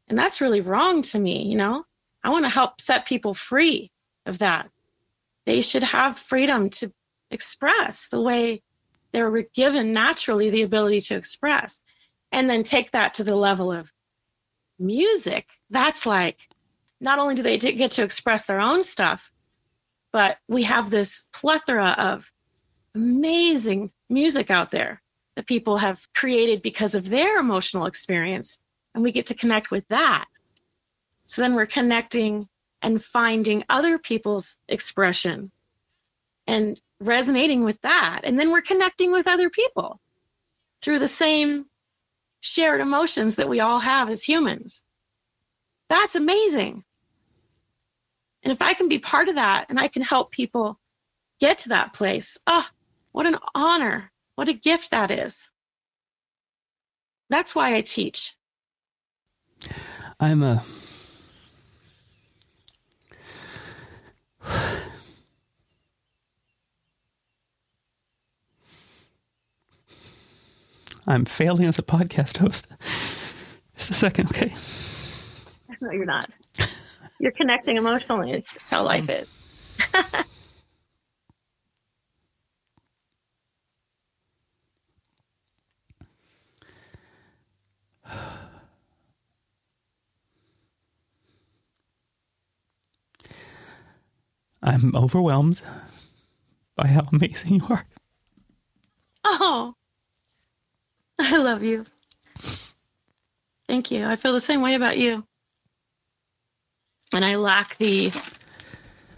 And 0.08 0.18
that's 0.18 0.42
really 0.42 0.62
wrong 0.62 1.04
to 1.04 1.20
me, 1.20 1.46
you 1.46 1.56
know? 1.56 1.86
I 2.24 2.30
want 2.30 2.46
to 2.46 2.50
help 2.50 2.82
set 2.82 3.06
people 3.06 3.34
free 3.34 3.92
of 4.26 4.40
that. 4.40 4.70
They 5.50 5.62
should 5.62 5.82
have 5.82 6.20
freedom 6.20 6.70
to 6.70 6.94
express 7.32 8.10
the 8.10 8.22
way 8.22 8.62
they're 9.12 9.32
given 9.56 9.94
naturally 9.94 10.52
the 10.52 10.62
ability 10.62 11.00
to 11.00 11.16
express. 11.16 11.82
And 12.32 12.48
then 12.48 12.62
take 12.62 12.92
that 12.92 13.16
to 13.16 13.24
the 13.24 13.36
level 13.36 13.72
of 13.72 13.92
music. 14.78 15.48
That's 15.72 16.06
like, 16.06 16.38
not 17.02 17.18
only 17.18 17.34
do 17.34 17.42
they 17.42 17.58
get 17.58 17.90
to 17.94 18.04
express 18.04 18.46
their 18.46 18.60
own 18.62 18.84
stuff, 18.84 19.32
but 20.14 20.38
we 20.48 20.62
have 20.62 20.92
this 20.92 21.26
plethora 21.34 21.96
of 21.98 22.32
amazing 22.94 23.92
music 24.08 24.52
out 24.52 24.70
there 24.70 25.02
that 25.36 25.48
people 25.48 25.78
have 25.78 26.00
created 26.14 26.62
because 26.62 26.94
of 26.94 27.10
their 27.10 27.40
emotional 27.40 27.88
experience. 27.88 28.60
And 28.94 29.04
we 29.04 29.12
get 29.12 29.26
to 29.26 29.34
connect 29.34 29.72
with 29.72 29.88
that. 29.88 30.26
So 31.26 31.42
then 31.42 31.56
we're 31.56 31.66
connecting 31.66 32.48
and 32.82 33.04
finding 33.04 33.64
other 33.70 33.98
people's 33.98 34.58
expression 34.68 35.52
and 36.48 36.80
resonating 37.00 37.64
with 37.64 37.80
that. 37.82 38.22
And 38.24 38.38
then 38.38 38.52
we're 38.52 38.62
connecting 38.62 39.12
with 39.12 39.28
other 39.28 39.50
people 39.50 40.00
through 40.82 41.00
the 41.00 41.08
same 41.08 41.66
shared 42.42 42.82
emotions 42.82 43.36
that 43.36 43.50
we 43.50 43.60
all 43.60 43.80
have 43.80 44.10
as 44.10 44.24
humans. 44.24 44.84
That's 45.90 46.16
amazing. 46.16 46.84
And 48.44 48.52
if 48.52 48.62
I 48.62 48.74
can 48.74 48.88
be 48.88 49.00
part 49.00 49.28
of 49.28 49.36
that 49.36 49.66
and 49.70 49.80
I 49.80 49.88
can 49.88 50.02
help 50.02 50.32
people 50.32 50.80
get 51.40 51.60
to 51.60 51.70
that 51.70 51.94
place, 51.94 52.38
oh, 52.48 52.68
what 53.12 53.26
an 53.26 53.38
honor. 53.54 54.12
What 54.36 54.48
a 54.48 54.54
gift 54.54 54.92
that 54.92 55.12
is. 55.12 55.50
That's 57.30 57.54
why 57.54 57.76
I 57.76 57.82
teach. 57.82 58.36
I'm 60.20 60.44
a. 60.44 60.64
I'm 71.10 71.26
failing 71.26 71.66
as 71.66 71.80
a 71.80 71.82
podcast 71.82 72.38
host. 72.38 72.68
Just 73.76 73.90
a 73.90 73.94
second, 73.96 74.30
okay? 74.30 74.54
No, 75.82 75.92
you're 75.92 76.06
not. 76.06 76.30
You're 77.20 77.32
connecting 77.32 77.78
emotionally. 77.78 78.32
It's 78.32 78.54
just 78.54 78.70
how 78.70 78.84
life 78.84 79.10
is. 79.10 79.28
I'm 94.62 94.96
overwhelmed 94.96 95.62
by 96.76 96.88
how 96.88 97.08
amazing 97.12 97.56
you 97.56 97.66
are. 97.68 97.88
Oh, 99.24 99.74
I 101.22 101.38
love 101.38 101.64
you. 101.64 101.86
Thank 103.68 103.92
you. 103.92 104.06
I 104.06 104.16
feel 104.16 104.34
the 104.34 104.40
same 104.40 104.62
way 104.62 104.76
about 104.76 104.98
you. 104.98 105.26
And 107.14 107.26
I 107.26 107.36
lack 107.36 107.78
the 107.78 108.12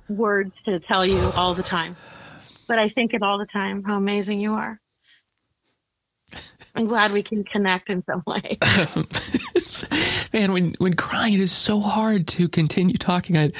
words 0.09 0.51
to 0.65 0.79
tell 0.79 1.05
you 1.05 1.19
all 1.35 1.53
the 1.53 1.63
time. 1.63 1.95
But 2.67 2.79
I 2.79 2.89
think 2.89 3.13
it 3.13 3.21
all 3.21 3.37
the 3.37 3.45
time 3.45 3.83
how 3.83 3.97
amazing 3.97 4.39
you 4.39 4.53
are. 4.53 4.79
I'm 6.73 6.87
glad 6.87 7.11
we 7.11 7.21
can 7.21 7.43
connect 7.43 7.89
in 7.89 8.01
some 8.01 8.23
way. 8.25 8.57
Man, 10.33 10.53
when 10.53 10.73
when 10.79 10.95
crying, 10.95 11.33
it 11.33 11.41
is 11.41 11.51
so 11.51 11.81
hard 11.81 12.27
to 12.29 12.47
continue 12.47 12.97
talking. 12.97 13.37
I 13.37 13.51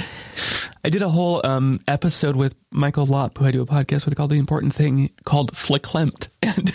I 0.83 0.89
did 0.89 1.01
a 1.01 1.09
whole 1.09 1.45
um, 1.45 1.81
episode 1.87 2.37
with 2.37 2.55
Michael 2.71 3.05
Lopp, 3.05 3.37
who 3.37 3.45
I 3.45 3.51
do 3.51 3.61
a 3.61 3.65
podcast 3.65 4.05
with, 4.05 4.15
called 4.15 4.31
"The 4.31 4.39
Important 4.39 4.73
Thing," 4.73 5.11
called 5.25 5.51
"Flicklempt," 5.51 6.29
and 6.41 6.73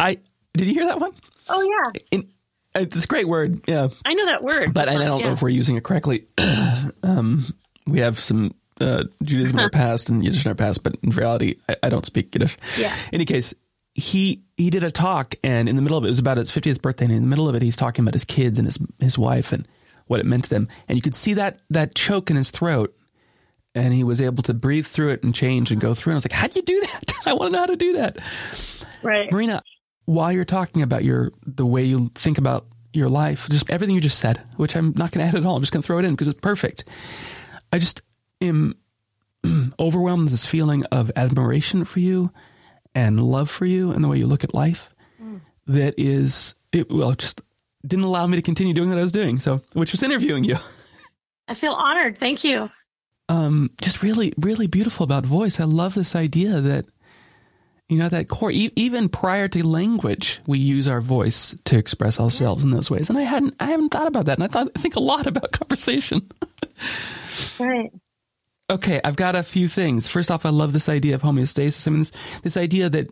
I 0.00 0.18
did 0.54 0.68
you 0.68 0.74
hear 0.74 0.86
that 0.86 1.00
one? 1.00 1.10
Oh 1.48 1.62
yeah, 1.62 2.00
In, 2.10 2.28
it's 2.74 3.04
a 3.04 3.06
great 3.06 3.28
word. 3.28 3.62
Yeah, 3.68 3.88
I 4.04 4.14
know 4.14 4.26
that 4.26 4.42
word, 4.42 4.72
but 4.72 4.88
I 4.88 4.94
don't 4.94 5.20
yeah. 5.20 5.26
know 5.26 5.32
if 5.32 5.42
we're 5.42 5.50
using 5.50 5.76
it 5.76 5.84
correctly. 5.84 6.26
um, 7.02 7.44
we 7.86 8.00
have 8.00 8.18
some 8.18 8.54
uh, 8.80 9.04
Judaism 9.22 9.58
in 9.58 9.64
our 9.64 9.70
past 9.82 10.08
and 10.08 10.24
Yiddish 10.24 10.44
in 10.44 10.48
our 10.48 10.54
past, 10.54 10.82
but 10.82 10.96
in 11.02 11.10
reality, 11.10 11.56
I, 11.68 11.76
I 11.84 11.88
don't 11.88 12.06
speak 12.06 12.34
Yiddish. 12.34 12.56
Yeah. 12.78 12.94
In 13.08 13.16
any 13.16 13.24
case, 13.24 13.54
he 13.94 14.42
he 14.56 14.70
did 14.70 14.84
a 14.84 14.90
talk, 14.90 15.34
and 15.42 15.68
in 15.68 15.76
the 15.76 15.82
middle 15.82 15.98
of 15.98 16.04
it, 16.04 16.08
it 16.08 16.10
was 16.10 16.18
about 16.18 16.38
his 16.38 16.50
50th 16.50 16.80
birthday, 16.80 17.04
and 17.04 17.14
in 17.14 17.22
the 17.22 17.28
middle 17.28 17.48
of 17.48 17.54
it, 17.54 17.62
he's 17.62 17.76
talking 17.76 18.04
about 18.04 18.14
his 18.14 18.24
kids 18.24 18.58
and 18.58 18.66
his 18.66 18.78
his 18.98 19.18
wife 19.18 19.52
and 19.52 19.66
what 20.06 20.20
it 20.20 20.26
meant 20.26 20.44
to 20.44 20.50
them, 20.50 20.68
and 20.88 20.96
you 20.96 21.02
could 21.02 21.14
see 21.14 21.34
that 21.34 21.60
that 21.70 21.94
choke 21.94 22.30
in 22.30 22.36
his 22.36 22.50
throat, 22.50 22.94
and 23.74 23.92
he 23.92 24.04
was 24.04 24.20
able 24.20 24.42
to 24.44 24.54
breathe 24.54 24.86
through 24.86 25.10
it 25.10 25.22
and 25.22 25.34
change 25.34 25.70
and 25.70 25.80
go 25.80 25.94
through. 25.94 26.12
And 26.12 26.14
I 26.14 26.18
was 26.18 26.24
like, 26.24 26.32
how 26.32 26.46
do 26.46 26.58
you 26.58 26.64
do 26.64 26.80
that? 26.80 27.12
I 27.26 27.34
want 27.34 27.48
to 27.48 27.52
know 27.52 27.58
how 27.60 27.66
to 27.66 27.76
do 27.76 27.92
that. 27.94 28.18
Right, 29.02 29.30
Marina. 29.30 29.62
While 30.04 30.32
you're 30.32 30.44
talking 30.44 30.82
about 30.82 31.04
your 31.04 31.32
the 31.46 31.66
way 31.66 31.84
you 31.84 32.10
think 32.14 32.38
about 32.38 32.66
your 32.92 33.08
life, 33.08 33.48
just 33.48 33.70
everything 33.70 33.94
you 33.94 34.00
just 34.00 34.18
said, 34.18 34.42
which 34.56 34.76
I'm 34.76 34.92
not 34.96 35.12
going 35.12 35.24
to 35.24 35.28
add 35.28 35.34
at 35.34 35.46
all. 35.46 35.56
I'm 35.56 35.62
just 35.62 35.72
going 35.72 35.82
to 35.82 35.86
throw 35.86 35.98
it 35.98 36.04
in 36.04 36.12
because 36.12 36.28
it's 36.28 36.40
perfect. 36.40 36.84
I 37.72 37.78
just 37.78 38.02
am 38.40 38.76
overwhelmed 39.80 40.24
with 40.24 40.32
this 40.32 40.46
feeling 40.46 40.84
of 40.86 41.10
admiration 41.16 41.84
for 41.84 42.00
you 42.00 42.30
and 42.94 43.20
love 43.20 43.50
for 43.50 43.66
you 43.66 43.90
and 43.90 44.04
the 44.04 44.08
way 44.08 44.18
you 44.18 44.26
look 44.26 44.44
at 44.44 44.54
life 44.54 44.90
mm. 45.22 45.40
that 45.66 45.94
is 45.96 46.54
it 46.72 46.90
well 46.90 47.12
just 47.12 47.40
didn't 47.86 48.04
allow 48.04 48.26
me 48.26 48.36
to 48.36 48.42
continue 48.42 48.74
doing 48.74 48.90
what 48.90 48.98
I 48.98 49.02
was 49.02 49.12
doing 49.12 49.38
so 49.38 49.60
which 49.72 49.92
was 49.92 50.02
interviewing 50.02 50.44
you 50.44 50.56
I 51.48 51.54
feel 51.54 51.72
honored 51.72 52.18
thank 52.18 52.44
you 52.44 52.70
um 53.28 53.70
just 53.80 54.02
really 54.02 54.32
really 54.36 54.66
beautiful 54.66 55.04
about 55.04 55.24
voice 55.24 55.58
I 55.58 55.64
love 55.64 55.94
this 55.94 56.14
idea 56.14 56.60
that 56.60 56.84
you 57.92 57.98
know 57.98 58.08
that 58.08 58.28
core 58.28 58.50
e- 58.50 58.72
even 58.76 59.08
prior 59.08 59.48
to 59.48 59.66
language 59.66 60.40
we 60.46 60.58
use 60.58 60.88
our 60.88 61.00
voice 61.00 61.54
to 61.64 61.76
express 61.76 62.18
ourselves 62.18 62.64
in 62.64 62.70
those 62.70 62.90
ways 62.90 63.08
and 63.08 63.18
I 63.18 63.22
hadn't 63.22 63.54
I 63.60 63.66
haven't 63.66 63.90
thought 63.90 64.06
about 64.06 64.26
that 64.26 64.38
and 64.38 64.44
I 64.44 64.48
thought 64.48 64.68
I 64.74 64.78
think 64.78 64.96
a 64.96 65.00
lot 65.00 65.26
about 65.26 65.52
conversation 65.60 66.28
right 67.60 67.92
Okay, 68.70 69.02
I've 69.04 69.16
got 69.16 69.36
a 69.36 69.42
few 69.42 69.68
things. 69.68 70.08
First 70.08 70.30
off, 70.30 70.46
I 70.46 70.48
love 70.48 70.72
this 70.72 70.88
idea 70.88 71.14
of 71.14 71.20
homeostasis. 71.20 71.86
I 71.86 71.90
mean, 71.90 72.00
this, 72.00 72.12
this 72.42 72.56
idea 72.56 72.88
that 72.88 73.10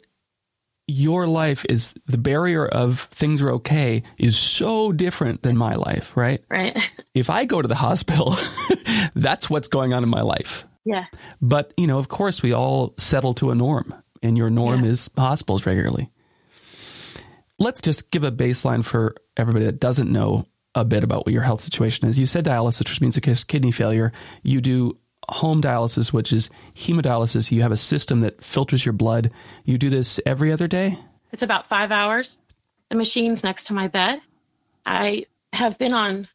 your 0.86 1.26
life 1.26 1.66
is 1.68 1.94
the 2.06 2.18
barrier 2.18 2.66
of 2.66 3.00
things 3.12 3.42
are 3.42 3.50
okay 3.52 4.02
is 4.18 4.38
so 4.38 4.90
different 4.90 5.42
than 5.42 5.56
my 5.56 5.74
life, 5.74 6.16
right? 6.16 6.42
Right. 6.48 6.76
If 7.12 7.28
I 7.28 7.44
go 7.44 7.60
to 7.60 7.66
the 7.66 7.74
hospital, 7.74 8.36
that's 9.16 9.50
what's 9.50 9.66
going 9.66 9.92
on 9.92 10.04
in 10.04 10.08
my 10.08 10.20
life. 10.22 10.64
Yeah. 10.84 11.06
But, 11.42 11.74
you 11.76 11.88
know, 11.88 11.98
of 11.98 12.06
course, 12.06 12.40
we 12.40 12.52
all 12.52 12.94
settle 12.98 13.34
to 13.34 13.50
a 13.50 13.54
norm, 13.56 13.92
and 14.22 14.36
your 14.36 14.50
norm 14.50 14.84
yeah. 14.84 14.90
is 14.90 15.10
hospitals 15.16 15.66
regularly. 15.66 16.10
Let's 17.58 17.80
just 17.80 18.10
give 18.10 18.24
a 18.24 18.32
baseline 18.32 18.84
for 18.84 19.16
everybody 19.36 19.66
that 19.66 19.80
doesn't 19.80 20.10
know 20.10 20.46
a 20.74 20.84
bit 20.84 21.04
about 21.04 21.26
what 21.26 21.32
your 21.32 21.42
health 21.42 21.60
situation 21.60 22.08
is. 22.08 22.18
You 22.18 22.26
said 22.26 22.44
dialysis, 22.44 22.88
which 22.88 23.00
means 23.00 23.16
a 23.16 23.20
kidney 23.20 23.70
failure. 23.70 24.12
You 24.42 24.60
do 24.60 24.98
home 25.28 25.60
dialysis, 25.60 26.12
which 26.12 26.32
is 26.32 26.50
hemodialysis. 26.74 27.50
You 27.50 27.62
have 27.62 27.72
a 27.72 27.76
system 27.76 28.20
that 28.20 28.42
filters 28.42 28.84
your 28.84 28.92
blood. 28.92 29.30
You 29.64 29.78
do 29.78 29.90
this 29.90 30.20
every 30.24 30.52
other 30.52 30.66
day? 30.66 30.98
It's 31.32 31.42
about 31.42 31.66
five 31.66 31.92
hours. 31.92 32.38
The 32.88 32.96
machine's 32.96 33.44
next 33.44 33.64
to 33.64 33.74
my 33.74 33.88
bed. 33.88 34.20
I 34.84 35.26
have 35.52 35.78
been 35.78 35.92
on 35.92 36.28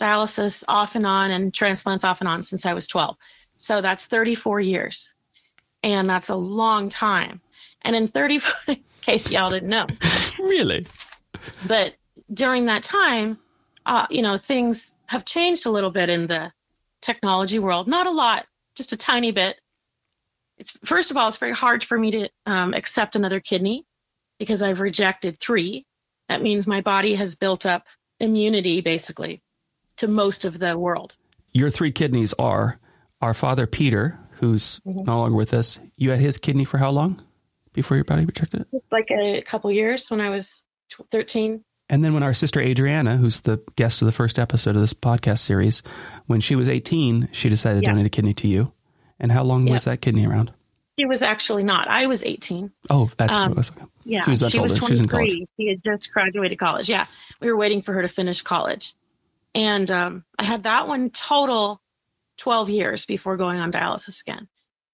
dialysis 0.00 0.64
off 0.68 0.96
and 0.96 1.06
on 1.06 1.30
and 1.30 1.54
transplants 1.54 2.04
off 2.04 2.20
and 2.20 2.28
on 2.28 2.42
since 2.42 2.66
I 2.66 2.74
was 2.74 2.86
12. 2.86 3.16
So 3.56 3.80
that's 3.80 4.06
34 4.06 4.60
years. 4.60 5.13
And 5.84 6.08
that's 6.08 6.30
a 6.30 6.34
long 6.34 6.88
time. 6.88 7.42
And 7.82 7.94
in 7.94 8.08
34, 8.08 8.52
in 8.68 8.82
case 9.02 9.30
y'all 9.30 9.50
didn't 9.50 9.68
know. 9.68 9.86
really? 10.38 10.86
But 11.68 11.94
during 12.32 12.64
that 12.66 12.82
time, 12.82 13.38
uh, 13.84 14.06
you 14.08 14.22
know, 14.22 14.38
things 14.38 14.96
have 15.06 15.26
changed 15.26 15.66
a 15.66 15.70
little 15.70 15.90
bit 15.90 16.08
in 16.08 16.26
the 16.26 16.50
technology 17.02 17.58
world. 17.58 17.86
Not 17.86 18.06
a 18.06 18.10
lot, 18.10 18.46
just 18.74 18.92
a 18.92 18.96
tiny 18.96 19.30
bit. 19.30 19.60
It's 20.56 20.72
first 20.84 21.10
of 21.10 21.18
all, 21.18 21.28
it's 21.28 21.36
very 21.36 21.52
hard 21.52 21.84
for 21.84 21.98
me 21.98 22.10
to 22.12 22.28
um, 22.46 22.72
accept 22.72 23.14
another 23.14 23.40
kidney 23.40 23.84
because 24.38 24.62
I've 24.62 24.80
rejected 24.80 25.38
three. 25.38 25.84
That 26.30 26.40
means 26.40 26.66
my 26.66 26.80
body 26.80 27.14
has 27.16 27.36
built 27.36 27.66
up 27.66 27.86
immunity 28.20 28.80
basically 28.80 29.42
to 29.98 30.08
most 30.08 30.46
of 30.46 30.58
the 30.60 30.78
world. 30.78 31.16
Your 31.52 31.68
three 31.68 31.92
kidneys 31.92 32.32
are 32.38 32.78
our 33.20 33.34
father 33.34 33.66
Peter, 33.66 34.18
who's 34.38 34.80
mm-hmm. 34.86 35.04
no 35.04 35.18
longer 35.18 35.36
with 35.36 35.54
us. 35.54 35.78
You 35.96 36.10
had 36.10 36.20
his 36.20 36.38
kidney 36.38 36.64
for 36.64 36.78
how 36.78 36.90
long 36.90 37.22
before 37.72 37.96
your 37.96 38.04
body 38.04 38.24
rejected 38.24 38.62
it? 38.72 38.82
Like 38.90 39.10
a 39.10 39.42
couple 39.42 39.70
years 39.70 40.10
when 40.10 40.20
I 40.20 40.30
was 40.30 40.64
13. 41.10 41.62
And 41.90 42.02
then 42.02 42.14
when 42.14 42.22
our 42.22 42.32
sister 42.32 42.60
Adriana, 42.60 43.16
who's 43.16 43.42
the 43.42 43.62
guest 43.76 44.00
of 44.00 44.06
the 44.06 44.12
first 44.12 44.38
episode 44.38 44.74
of 44.74 44.80
this 44.80 44.94
podcast 44.94 45.40
series, 45.40 45.82
when 46.26 46.40
she 46.40 46.56
was 46.56 46.68
18, 46.68 47.28
she 47.32 47.48
decided 47.48 47.80
to 47.80 47.86
donate 47.86 48.06
a 48.06 48.10
kidney 48.10 48.34
to 48.34 48.48
you. 48.48 48.72
And 49.20 49.30
how 49.30 49.42
long 49.42 49.66
Yeah. 49.66 49.74
was 49.74 49.84
that 49.84 50.00
kidney 50.00 50.26
around? 50.26 50.52
She 50.98 51.06
was 51.06 51.22
actually 51.22 51.62
not. 51.62 51.88
I 51.88 52.06
was 52.06 52.24
18. 52.24 52.70
Oh, 52.88 53.10
that's 53.16 53.32
what 53.32 53.42
Um, 53.42 53.52
it 53.52 53.56
was. 53.56 53.70
Okay. 53.70 53.84
Yeah. 54.04 54.22
She 54.24 54.30
was 54.30 54.38
she 54.38 54.44
was 54.58 54.72
older. 54.72 54.86
She 54.86 54.92
was 54.92 55.00
in 55.00 55.08
23. 55.08 55.46
She 55.58 55.68
had 55.68 55.82
just 55.84 56.12
graduated 56.12 56.58
college. 56.58 56.88
Yeah. 56.88 57.06
We 57.40 57.48
were 57.48 57.56
waiting 57.56 57.82
for 57.82 57.92
her 57.92 58.02
to 58.02 58.08
finish 58.08 58.42
college. 58.42 58.94
And 59.54 59.90
um, 59.90 60.24
I 60.38 60.44
had 60.44 60.62
that 60.64 60.88
one 60.88 61.10
total 61.10 61.80
12 62.38 62.70
years 62.70 63.06
before 63.06 63.36
going 63.36 63.58
on 63.58 63.72
dialysis 63.72 64.20
again. 64.22 64.48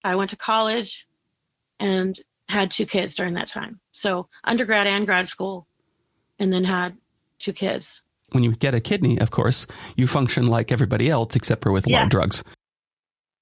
I 0.04 0.14
went 0.14 0.30
to 0.30 0.36
college 0.36 1.06
and 1.78 2.16
had 2.48 2.70
two 2.70 2.86
kids 2.86 3.14
during 3.14 3.34
that 3.34 3.46
time. 3.46 3.80
So 3.92 4.28
undergrad 4.44 4.86
and 4.86 5.06
grad 5.06 5.28
school, 5.28 5.66
and 6.38 6.52
then 6.52 6.64
had 6.64 6.96
two 7.38 7.52
kids. 7.52 8.02
When 8.32 8.44
you 8.44 8.52
get 8.52 8.74
a 8.74 8.80
kidney, 8.80 9.18
of 9.18 9.30
course, 9.30 9.66
you 9.96 10.06
function 10.06 10.46
like 10.46 10.72
everybody 10.72 11.10
else, 11.10 11.36
except 11.36 11.62
for 11.62 11.72
with 11.72 11.86
a 11.86 11.90
lot 11.90 12.04
of 12.04 12.10
drugs. 12.10 12.44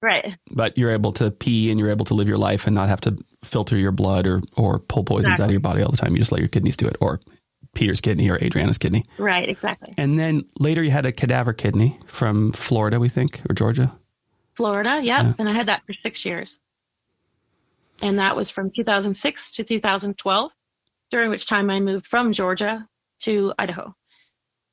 Right. 0.01 0.37
But 0.51 0.77
you're 0.77 0.91
able 0.91 1.11
to 1.13 1.29
pee 1.29 1.69
and 1.69 1.79
you're 1.79 1.89
able 1.89 2.05
to 2.05 2.13
live 2.13 2.27
your 2.27 2.37
life 2.37 2.65
and 2.65 2.75
not 2.75 2.89
have 2.89 3.01
to 3.01 3.17
filter 3.43 3.75
your 3.75 3.91
blood 3.91 4.25
or, 4.25 4.41
or 4.55 4.79
pull 4.79 5.03
poisons 5.03 5.39
out 5.39 5.47
of 5.47 5.51
your 5.51 5.59
body 5.59 5.81
all 5.81 5.91
the 5.91 5.97
time. 5.97 6.13
You 6.13 6.19
just 6.19 6.31
let 6.31 6.39
your 6.39 6.47
kidneys 6.47 6.77
do 6.77 6.87
it, 6.87 6.95
or 7.01 7.19
Peter's 7.73 8.01
kidney 8.01 8.29
or 8.29 8.37
Adriana's 8.43 8.77
kidney. 8.77 9.03
Right. 9.17 9.47
Exactly. 9.47 9.93
And 9.97 10.17
then 10.19 10.45
later 10.59 10.83
you 10.83 10.91
had 10.91 11.05
a 11.05 11.11
cadaver 11.11 11.53
kidney 11.53 11.99
from 12.05 12.51
Florida, 12.51 12.99
we 12.99 13.09
think, 13.09 13.41
or 13.49 13.53
Georgia. 13.53 13.95
Florida. 14.55 14.99
Yep. 15.01 15.03
Yeah. 15.03 15.33
And 15.37 15.47
I 15.47 15.53
had 15.53 15.67
that 15.67 15.85
for 15.85 15.93
six 15.93 16.25
years. 16.25 16.59
And 18.01 18.19
that 18.19 18.35
was 18.35 18.49
from 18.49 18.71
2006 18.71 19.51
to 19.51 19.63
2012, 19.63 20.51
during 21.11 21.29
which 21.29 21.47
time 21.47 21.69
I 21.69 21.79
moved 21.79 22.05
from 22.05 22.33
Georgia 22.33 22.87
to 23.19 23.53
Idaho. 23.59 23.95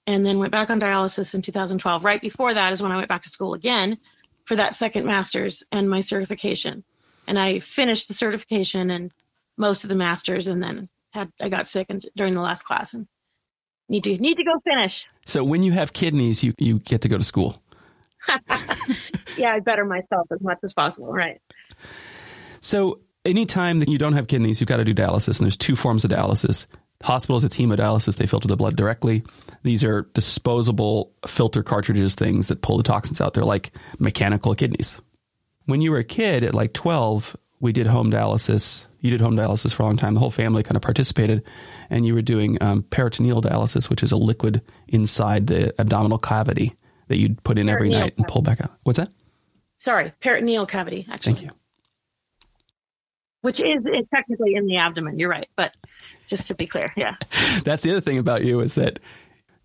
And 0.07 0.25
then 0.25 0.39
went 0.39 0.53
back 0.53 0.71
on 0.71 0.81
dialysis 0.81 1.35
in 1.35 1.43
2012. 1.43 2.05
Right 2.05 2.21
before 2.21 2.55
that 2.55 2.73
is 2.73 2.83
when 2.83 2.93
I 2.93 2.97
went 2.97 3.09
back 3.09 3.23
to 3.23 3.29
school 3.29 3.55
again 3.55 3.99
for 4.45 4.55
that 4.55 4.75
second 4.75 5.05
master's 5.05 5.65
and 5.73 5.91
my 5.91 6.01
certification. 6.01 6.85
And 7.27 7.39
I 7.39 7.59
finished 7.59 8.07
the 8.07 8.15
certification 8.15 8.91
and 8.91 9.13
most 9.57 9.83
of 9.83 9.89
the 9.89 9.97
masters 9.97 10.47
and 10.47 10.63
then 10.63 10.89
had 11.17 11.33
I 11.41 11.49
got 11.49 11.67
sick 11.67 11.87
and 11.91 12.01
during 12.15 12.35
the 12.35 12.41
last 12.41 12.63
class 12.63 12.95
and 12.95 13.07
need 13.89 14.05
to 14.05 14.17
need 14.19 14.37
to 14.37 14.45
go 14.45 14.61
finish. 14.65 15.07
So 15.25 15.43
when 15.43 15.63
you 15.63 15.73
have 15.73 15.93
kidneys, 15.93 16.45
you, 16.45 16.55
you 16.59 16.79
get 16.79 17.01
to 17.03 17.09
go 17.09 17.19
to 17.19 17.25
school. 17.25 17.63
Yeah, 19.37 19.53
I 19.53 19.61
better 19.61 19.85
myself 19.85 20.27
as 20.33 20.41
much 20.41 20.59
as 20.63 20.75
possible. 20.75 21.13
Right. 21.13 21.41
So 22.61 23.01
anytime 23.25 23.79
that 23.81 23.89
you 23.89 23.99
don't 23.99 24.15
have 24.15 24.29
kidneys, 24.29 24.61
you've 24.61 24.69
got 24.69 24.79
to 24.79 24.85
do 24.85 24.95
dialysis. 24.95 25.39
And 25.39 25.47
there's 25.47 25.57
two 25.57 25.77
forms 25.77 26.05
of 26.05 26.11
dialysis. 26.11 26.67
Hospitals, 27.03 27.45
it's 27.45 27.57
hemodialysis. 27.57 28.17
They 28.17 28.27
filter 28.27 28.49
the 28.49 28.57
blood 28.57 28.77
directly. 28.77 29.23
These 29.63 29.85
are 29.85 30.03
disposable 30.15 31.13
filter 31.27 31.63
cartridges, 31.63 32.15
things 32.15 32.49
that 32.49 32.63
pull 32.63 32.79
the 32.79 32.83
toxins 32.83 33.21
out. 33.21 33.35
They're 33.35 33.45
like 33.45 33.73
mechanical 33.99 34.55
kidneys. 34.55 34.97
When 35.67 35.83
you 35.83 35.91
were 35.91 35.99
a 35.99 36.05
kid 36.05 36.43
at 36.43 36.55
like 36.55 36.73
12, 36.73 37.37
we 37.61 37.73
did 37.73 37.87
home 37.87 38.11
dialysis. 38.11 38.87
You 39.07 39.11
did 39.13 39.21
home 39.21 39.37
dialysis 39.37 39.73
for 39.73 39.85
a 39.85 39.87
long 39.87 39.97
time. 39.97 40.15
The 40.15 40.21
whole 40.21 40.31
family 40.31 40.63
kind 40.63 40.77
of 40.77 40.83
participated. 40.83 41.43
And 41.91 42.05
you 42.07 42.15
were 42.15 42.23
doing 42.23 42.59
um, 42.61 42.83
peritoneal 42.83 43.41
dialysis, 43.41 43.89
which 43.89 44.03
is 44.03 44.13
a 44.13 44.17
liquid 44.17 44.61
inside 44.89 45.47
the 45.47 45.73
abdominal 45.81 46.19
cavity 46.19 46.75
that 47.09 47.19
you'd 47.19 47.43
put 47.45 47.57
in 47.59 47.69
every 47.69 47.89
Peritoneal 47.91 48.01
night 48.01 48.15
and 48.19 48.27
pull 48.29 48.43
back 48.43 48.61
out. 48.61 48.73
What's 48.83 48.99
that? 48.99 49.11
Sorry, 49.77 50.13
peritoneal 50.21 50.67
cavity, 50.67 51.07
actually. 51.11 51.35
Thank 51.35 51.45
you. 51.47 51.51
which 53.43 53.61
is 53.61 53.87
it's 53.87 54.09
technically 54.13 54.55
in 54.55 54.67
the 54.67 54.77
abdomen. 54.79 55.19
You're 55.19 55.29
right, 55.31 55.49
but 55.55 55.73
just 56.27 56.49
to 56.49 56.55
be 56.55 56.67
clear, 56.67 56.93
yeah, 56.97 57.15
That's 57.65 57.83
the 57.83 57.93
other 57.93 58.01
thing 58.01 58.19
about 58.19 58.45
you 58.45 58.61
is 58.61 58.75
that 58.75 58.99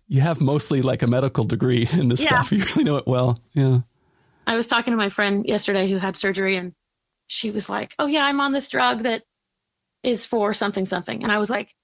you 0.06 0.20
have 0.20 0.40
mostly 0.40 0.82
like 0.82 1.02
a 1.02 1.06
medical 1.06 1.44
degree 1.44 1.88
in 1.92 2.08
this 2.08 2.20
Yeah. 2.22 2.40
stuff. 2.42 2.52
You 2.52 2.64
really 2.64 2.84
know 2.84 2.96
it 2.96 3.06
well. 3.06 3.38
Yeah. 3.54 3.80
I 4.46 4.56
was 4.56 4.68
talking 4.68 4.92
to 4.92 4.96
my 4.96 5.08
friend 5.08 5.44
yesterday 5.46 5.88
who 5.90 5.96
had 5.98 6.14
surgery, 6.16 6.56
and 6.56 6.74
she 7.26 7.50
was 7.50 7.68
like, 7.68 7.94
"Oh 7.98 8.06
yeah, 8.06 8.24
I'm 8.26 8.40
on 8.40 8.52
this 8.52 8.68
drug 8.68 9.02
that 9.04 9.22
is 10.02 10.26
for 10.26 10.54
something 10.54 10.86
something," 10.86 11.22
and 11.22 11.32
I 11.32 11.38
was 11.38 11.50
like. 11.50 11.74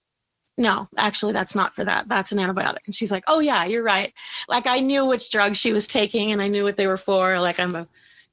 No, 0.61 0.89
actually, 0.97 1.35
that's 1.35 1.55
not 1.55 1.73
for 1.73 1.85
that. 1.85 2.09
That's 2.09 2.33
an 2.33 2.39
antibiotic. 2.39 2.79
And 2.87 2.93
she's 2.93 3.13
like, 3.13 3.23
"Oh 3.29 3.39
yeah, 3.39 3.65
you're 3.65 3.85
right." 3.85 4.13
Like 4.49 4.67
I 4.67 4.81
knew 4.81 5.07
which 5.07 5.31
drugs 5.31 5.57
she 5.57 5.73
was 5.73 5.87
taking, 5.87 6.33
and 6.33 6.43
I 6.43 6.49
knew 6.49 6.65
what 6.65 6.77
they 6.77 6.89
were 6.89 6.97
for. 6.97 7.39
Like 7.39 7.61
I'm 7.61 7.77
a 7.77 7.87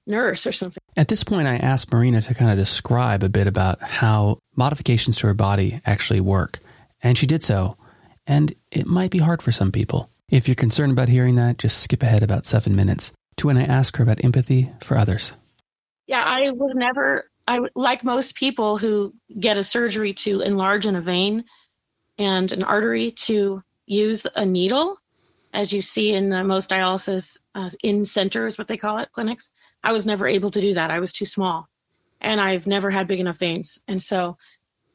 nurse 0.08 0.48
or 0.48 0.52
something. 0.52 0.82
At 0.98 1.08
this 1.08 1.24
point, 1.24 1.48
I 1.48 1.58
asked 1.58 1.92
Marina 1.92 2.22
to 2.22 2.34
kind 2.34 2.52
of 2.52 2.58
describe 2.58 3.24
a 3.24 3.30
bit 3.30 3.48
about 3.48 3.82
how 3.82 4.40
modifications 4.56 5.18
to 5.18 5.28
her 5.28 5.34
body 5.34 5.80
actually 5.86 6.22
work. 6.22 6.60
And 7.02 7.18
she 7.18 7.28
did 7.28 7.44
so. 7.44 7.78
And 8.26 8.56
it 8.72 8.88
might 8.88 9.12
be 9.12 9.20
hard 9.20 9.44
for 9.44 9.52
some 9.52 9.72
people. 9.72 10.10
If 10.30 10.48
you're 10.48 10.56
concerned 10.56 10.94
about 10.94 11.10
hearing 11.10 11.36
that, 11.36 11.60
just 11.60 11.80
skip 11.80 12.02
ahead 12.02 12.24
about 12.24 12.46
seven 12.46 12.76
minutes 12.76 13.12
to 13.38 13.48
when 13.48 13.58
I 13.58 13.64
ask 13.64 13.98
her 13.98 14.04
about 14.04 14.24
empathy 14.24 14.72
for 14.82 14.98
others. 14.98 15.32
Yeah, 16.08 16.24
I 16.26 16.52
was 16.52 16.74
never, 16.76 17.30
I 17.48 17.68
like 17.76 18.04
most 18.04 18.36
people 18.36 18.78
who 18.78 19.14
get 19.40 19.58
a 19.58 19.64
surgery 19.64 20.14
to 20.14 20.42
enlarge 20.42 20.86
in 20.86 20.96
a 20.96 21.02
vein 21.02 21.46
and 22.18 22.52
an 22.52 22.64
artery 22.64 23.12
to 23.12 23.62
use 23.86 24.26
a 24.36 24.46
needle, 24.46 24.98
as 25.54 25.72
you 25.72 25.82
see 25.82 26.14
in 26.14 26.30
most 26.48 26.70
dialysis 26.70 27.38
uh, 27.54 27.70
in 27.84 28.04
centers, 28.04 28.58
what 28.58 28.68
they 28.68 28.78
call 28.78 28.98
it, 28.98 29.12
clinics. 29.12 29.52
I 29.84 29.92
was 29.92 30.06
never 30.06 30.28
able 30.28 30.50
to 30.52 30.62
do 30.62 30.74
that. 30.74 30.92
I 30.92 31.00
was 31.00 31.14
too 31.14 31.26
small, 31.26 31.68
and 32.20 32.42
I've 32.42 32.66
never 32.66 32.90
had 32.90 33.08
big 33.08 33.20
enough 33.20 33.38
veins, 33.38 33.80
and 33.88 34.02
so 34.02 34.38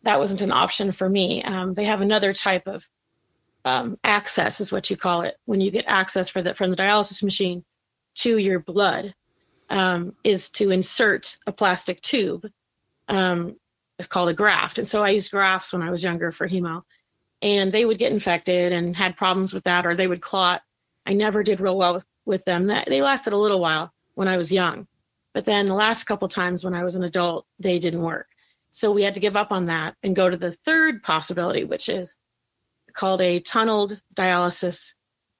that 0.02 0.18
wasn't 0.18 0.40
an 0.40 0.50
option 0.52 0.90
for 0.90 1.08
me. 1.08 1.42
Um, 1.44 1.74
they 1.74 1.84
have 1.84 2.00
another 2.00 2.32
type 2.32 2.66
of 2.66 2.88
um, 3.64 3.98
access, 4.02 4.60
is 4.60 4.72
what 4.72 4.90
you 4.90 4.96
call 4.96 5.22
it, 5.22 5.36
when 5.44 5.60
you 5.60 5.70
get 5.70 5.84
access 5.86 6.28
for 6.28 6.42
the 6.42 6.54
from 6.54 6.70
the 6.70 6.76
dialysis 6.76 7.22
machine 7.22 7.64
to 8.16 8.38
your 8.38 8.58
blood 8.58 9.14
um, 9.70 10.14
is 10.24 10.50
to 10.50 10.70
insert 10.70 11.36
a 11.46 11.52
plastic 11.52 12.00
tube. 12.00 12.50
Um, 13.08 13.56
it's 13.98 14.08
called 14.08 14.28
a 14.28 14.34
graft. 14.34 14.78
And 14.78 14.88
so 14.88 15.02
I 15.02 15.10
used 15.10 15.30
grafts 15.30 15.72
when 15.72 15.82
I 15.82 15.90
was 15.90 16.02
younger 16.02 16.32
for 16.32 16.48
hemo. 16.48 16.82
And 17.42 17.72
they 17.72 17.84
would 17.84 17.98
get 17.98 18.12
infected 18.12 18.72
and 18.72 18.94
had 18.94 19.16
problems 19.16 19.54
with 19.54 19.64
that, 19.64 19.86
or 19.86 19.94
they 19.94 20.06
would 20.06 20.20
clot. 20.20 20.62
I 21.06 21.14
never 21.14 21.42
did 21.42 21.60
real 21.60 21.76
well 21.76 22.02
with, 22.26 22.44
them. 22.44 22.66
That, 22.66 22.86
they 22.86 23.00
lasted 23.00 23.32
a 23.32 23.38
little 23.38 23.60
while 23.60 23.92
when 24.14 24.28
I 24.28 24.36
was 24.36 24.52
young. 24.52 24.86
But 25.32 25.44
then 25.46 25.66
the 25.66 25.74
last 25.74 26.04
couple 26.04 26.28
times 26.28 26.64
when 26.64 26.74
I 26.74 26.84
was 26.84 26.96
an 26.96 27.04
adult, 27.04 27.46
they 27.58 27.78
didn't 27.78 28.02
work. 28.02 28.26
So 28.72 28.92
we 28.92 29.02
had 29.02 29.14
to 29.14 29.20
give 29.20 29.36
up 29.36 29.52
on 29.52 29.64
that 29.66 29.96
and 30.02 30.14
go 30.14 30.28
to 30.28 30.36
the 30.36 30.52
third 30.52 31.02
possibility, 31.02 31.64
which 31.64 31.88
is 31.88 32.18
called 32.92 33.20
a 33.20 33.40
tunneled 33.40 34.00
dialysis 34.14 34.94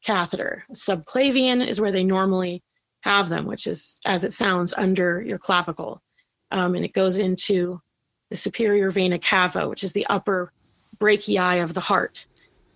catheter. 0.05 0.65
Subclavian 0.73 1.67
is 1.67 1.81
where 1.81 1.93
they 1.93 2.05
normally 2.05 2.63
have 3.03 3.29
them, 3.29 3.47
which 3.47 3.67
is, 3.67 3.99
as 4.05 4.25
it 4.25 4.33
sounds, 4.33 4.75
under 4.75 5.23
your 5.23 5.39
clavicle. 5.39 6.03
Um, 6.51 6.75
and 6.75 6.85
it 6.85 6.93
goes 6.93 7.19
into 7.19 7.81
the 8.29 8.37
superior 8.37 8.91
vena 8.91 9.19
cava, 9.19 9.69
which 9.69 9.85
is 9.85 9.93
the 9.93 10.07
upper 10.09 10.53
brachii 10.99 11.63
of 11.63 11.75
the 11.75 11.81
heart, 11.81 12.27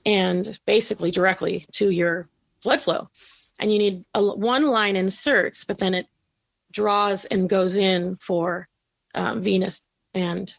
and 0.07 0.59
basically 0.67 1.11
directly 1.11 1.67
to 1.73 1.91
your 1.91 2.29
blood 2.63 2.81
flow. 2.81 3.09
And 3.61 3.73
you 3.73 3.79
need 3.79 4.05
a, 4.15 4.23
one 4.23 4.67
line 4.69 4.97
inserts, 4.97 5.65
but 5.65 5.79
then 5.79 5.95
it 5.95 6.07
draws 6.73 7.25
and 7.27 7.49
goes 7.49 7.77
in 7.77 8.17
for 8.17 8.69
um, 9.15 9.43
venous 9.43 9.83
and 10.15 10.53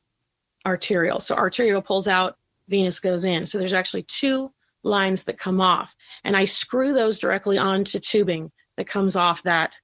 arterial. 0.65 1.19
So 1.19 1.35
arterial 1.35 1.81
pulls 1.81 2.07
out, 2.07 2.37
venous 2.69 2.99
goes 2.99 3.25
in. 3.25 3.45
So 3.45 3.57
there's 3.57 3.73
actually 3.73 4.03
two 4.03 4.51
lines 4.83 5.23
that 5.23 5.37
come 5.37 5.59
off, 5.59 5.95
and 6.23 6.37
I 6.37 6.45
screw 6.45 6.93
those 6.93 7.19
directly 7.19 7.57
onto 7.57 7.99
tubing 7.99 8.51
that 8.77 8.87
comes 8.87 9.15
off 9.15 9.43
that, 9.43 9.79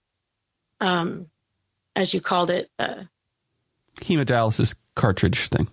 um, 0.79 1.27
as 1.95 2.13
you 2.13 2.21
called 2.21 2.49
it, 2.49 2.69
uh, 2.79 3.03
Hemodialysis 3.97 4.75
cartridge 4.95 5.47
thing. 5.49 5.67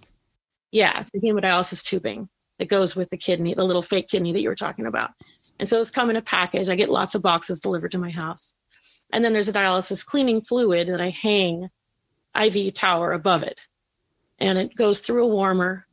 yeah, 0.72 1.00
it's 1.00 1.10
the 1.10 1.20
hemodialysis 1.20 1.82
tubing 1.82 2.28
that 2.58 2.68
goes 2.68 2.94
with 2.94 3.10
the 3.10 3.16
kidney, 3.16 3.54
the 3.54 3.64
little 3.64 3.82
fake 3.82 4.08
kidney 4.08 4.32
that 4.32 4.42
you 4.42 4.48
were 4.48 4.54
talking 4.54 4.86
about. 4.86 5.10
And 5.58 5.68
so 5.68 5.80
it's 5.80 5.90
come 5.90 6.10
in 6.10 6.16
a 6.16 6.22
package. 6.22 6.68
I 6.68 6.76
get 6.76 6.90
lots 6.90 7.14
of 7.14 7.22
boxes 7.22 7.60
delivered 7.60 7.92
to 7.92 7.98
my 7.98 8.10
house. 8.10 8.52
And 9.12 9.24
then 9.24 9.32
there's 9.32 9.48
a 9.48 9.52
dialysis 9.52 10.04
cleaning 10.04 10.42
fluid 10.42 10.88
that 10.88 11.00
I 11.00 11.10
hang 11.10 11.70
IV 12.40 12.74
tower 12.74 13.12
above 13.12 13.42
it. 13.42 13.66
And 14.38 14.58
it 14.58 14.74
goes 14.76 15.00
through 15.00 15.24
a 15.24 15.28
warmer, 15.28 15.86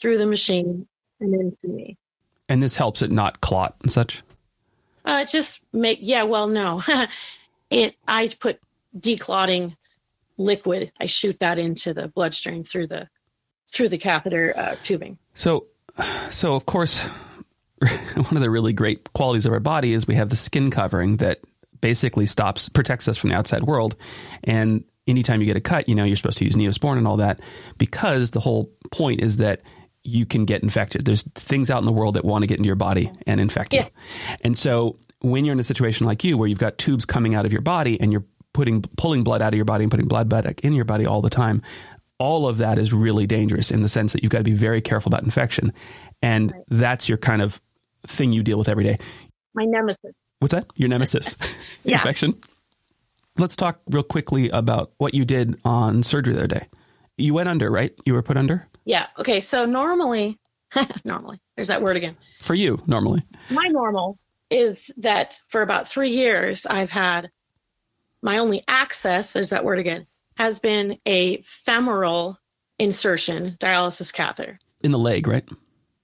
through 0.00 0.18
the 0.18 0.26
machine, 0.26 0.86
and 1.20 1.34
into 1.34 1.68
me. 1.68 1.98
And 2.48 2.62
this 2.62 2.76
helps 2.76 3.02
it 3.02 3.10
not 3.10 3.40
clot 3.40 3.76
and 3.82 3.90
such. 3.90 4.22
Uh, 5.04 5.24
just 5.24 5.64
make 5.72 5.98
yeah. 6.00 6.22
Well, 6.22 6.46
no, 6.48 6.82
it. 7.70 7.96
I 8.08 8.30
put 8.40 8.60
declotting 8.98 9.76
liquid. 10.38 10.92
I 11.00 11.06
shoot 11.06 11.38
that 11.40 11.58
into 11.58 11.94
the 11.94 12.08
bloodstream 12.08 12.64
through 12.64 12.88
the 12.88 13.08
through 13.68 13.88
the 13.88 13.98
catheter 13.98 14.54
uh, 14.56 14.76
tubing. 14.82 15.18
So, 15.34 15.66
so 16.30 16.54
of 16.54 16.66
course, 16.66 17.00
one 17.78 18.36
of 18.36 18.40
the 18.40 18.50
really 18.50 18.72
great 18.72 19.12
qualities 19.12 19.46
of 19.46 19.52
our 19.52 19.60
body 19.60 19.92
is 19.92 20.06
we 20.06 20.14
have 20.14 20.30
the 20.30 20.36
skin 20.36 20.70
covering 20.70 21.16
that 21.18 21.40
basically 21.80 22.26
stops, 22.26 22.68
protects 22.68 23.08
us 23.08 23.16
from 23.16 23.30
the 23.30 23.36
outside 23.36 23.64
world. 23.64 23.96
And 24.44 24.84
anytime 25.06 25.40
you 25.40 25.46
get 25.46 25.56
a 25.56 25.60
cut, 25.60 25.88
you 25.88 25.94
know, 25.94 26.04
you're 26.04 26.16
supposed 26.16 26.38
to 26.38 26.44
use 26.44 26.54
Neosporin 26.54 26.98
and 26.98 27.06
all 27.06 27.18
that 27.18 27.40
because 27.76 28.30
the 28.30 28.40
whole 28.40 28.70
point 28.90 29.20
is 29.20 29.38
that 29.38 29.60
you 30.04 30.26
can 30.26 30.44
get 30.44 30.62
infected. 30.62 31.04
There's 31.04 31.22
things 31.34 31.70
out 31.70 31.78
in 31.78 31.84
the 31.86 31.92
world 31.92 32.14
that 32.14 32.24
want 32.24 32.42
to 32.42 32.46
get 32.46 32.58
into 32.58 32.66
your 32.66 32.76
body 32.76 33.10
and 33.26 33.40
infect 33.40 33.72
Yeah. 33.72 33.84
you. 33.84 33.90
And 34.42 34.56
so 34.56 34.96
when 35.20 35.44
you're 35.44 35.54
in 35.54 35.60
a 35.60 35.64
situation 35.64 36.06
like 36.06 36.22
you 36.24 36.36
where 36.36 36.46
you've 36.48 36.58
got 36.58 36.76
tubes 36.78 37.04
coming 37.06 37.34
out 37.34 37.46
of 37.46 37.52
your 37.52 37.62
body 37.62 37.98
and 38.00 38.12
you're 38.12 38.24
putting 38.52 38.82
pulling 38.96 39.24
blood 39.24 39.40
out 39.42 39.52
of 39.52 39.56
your 39.56 39.64
body 39.64 39.82
and 39.84 39.90
putting 39.90 40.06
blood 40.06 40.28
back 40.28 40.60
in 40.60 40.74
your 40.74 40.84
body 40.84 41.06
all 41.06 41.22
the 41.22 41.30
time, 41.30 41.62
all 42.18 42.46
of 42.46 42.58
that 42.58 42.78
is 42.78 42.92
really 42.92 43.26
dangerous 43.26 43.70
in 43.70 43.80
the 43.80 43.88
sense 43.88 44.12
that 44.12 44.22
you've 44.22 44.30
got 44.30 44.38
to 44.38 44.44
be 44.44 44.52
very 44.52 44.80
careful 44.80 45.08
about 45.10 45.22
infection. 45.24 45.72
And 46.22 46.52
that's 46.68 47.08
your 47.08 47.18
kind 47.18 47.42
of 47.42 47.60
thing 48.06 48.32
you 48.32 48.42
deal 48.42 48.58
with 48.58 48.68
every 48.68 48.84
day. 48.84 48.98
My 49.54 49.64
nemesis. 49.64 50.12
What's 50.40 50.52
that? 50.52 50.66
Your 50.76 50.88
nemesis 50.90 51.36
Yeah. 51.84 51.96
infection. 51.96 52.34
Let's 53.38 53.56
talk 53.56 53.80
real 53.88 54.02
quickly 54.04 54.50
about 54.50 54.92
what 54.98 55.14
you 55.14 55.24
did 55.24 55.58
on 55.64 56.02
surgery 56.02 56.34
the 56.34 56.40
other 56.40 56.46
day. 56.60 56.66
You 57.16 57.34
went 57.34 57.48
under, 57.48 57.70
right? 57.70 57.92
You 58.04 58.12
were 58.14 58.22
put 58.22 58.36
under 58.36 58.68
Yeah. 58.84 59.06
Okay. 59.18 59.40
So 59.40 59.64
normally, 59.64 60.38
normally, 61.04 61.40
there's 61.56 61.68
that 61.68 61.82
word 61.82 61.96
again. 61.96 62.16
for 62.40 62.54
you 62.54 62.82
normally. 62.86 63.22
My 63.50 63.68
normal 63.68 64.18
is 64.50 64.92
that 64.98 65.40
for 65.48 65.62
about 65.62 65.88
three 65.88 66.10
years, 66.10 66.66
I've 66.66 66.90
had 66.90 67.30
my 68.22 68.38
only 68.38 68.62
access, 68.68 69.32
there's 69.32 69.50
that 69.50 69.64
word 69.64 69.78
again, 69.78 70.06
has 70.36 70.58
been 70.58 70.98
a 71.06 71.38
femoral 71.42 72.38
insertion 72.78 73.56
dialysis 73.60 74.12
catheter. 74.12 74.58
in 74.82 74.90
the 74.90 74.98
leg, 74.98 75.26
right? 75.26 75.48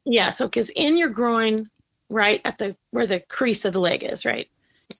Yeah. 0.05 0.31
So, 0.31 0.47
because 0.47 0.71
in 0.71 0.97
your 0.97 1.09
groin, 1.09 1.69
right 2.09 2.41
at 2.45 2.59
the 2.59 2.77
where 2.91 3.07
the 3.07 3.21
crease 3.21 3.65
of 3.65 3.73
the 3.73 3.81
leg 3.81 4.03
is, 4.03 4.25
right? 4.25 4.49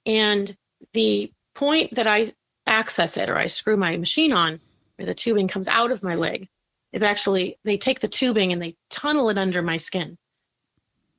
And 0.07 0.57
the 0.93 1.33
point 1.55 1.95
that 1.95 2.07
I 2.07 2.33
access 2.67 3.17
it 3.17 3.29
or 3.29 3.37
I 3.37 3.47
screw 3.47 3.77
my 3.77 3.97
machine 3.97 4.33
on, 4.33 4.61
where 4.97 5.07
the 5.07 5.15
tubing 5.15 5.49
comes 5.49 5.69
out 5.69 5.91
of 5.91 6.03
my 6.03 6.15
leg, 6.15 6.49
is 6.93 7.03
actually 7.03 7.59
they 7.65 7.77
take 7.77 8.01
the 8.01 8.09
tubing 8.09 8.53
and 8.53 8.61
they 8.61 8.77
tunnel 8.89 9.29
it 9.31 9.39
under 9.39 9.63
my 9.63 9.77
skin. 9.77 10.19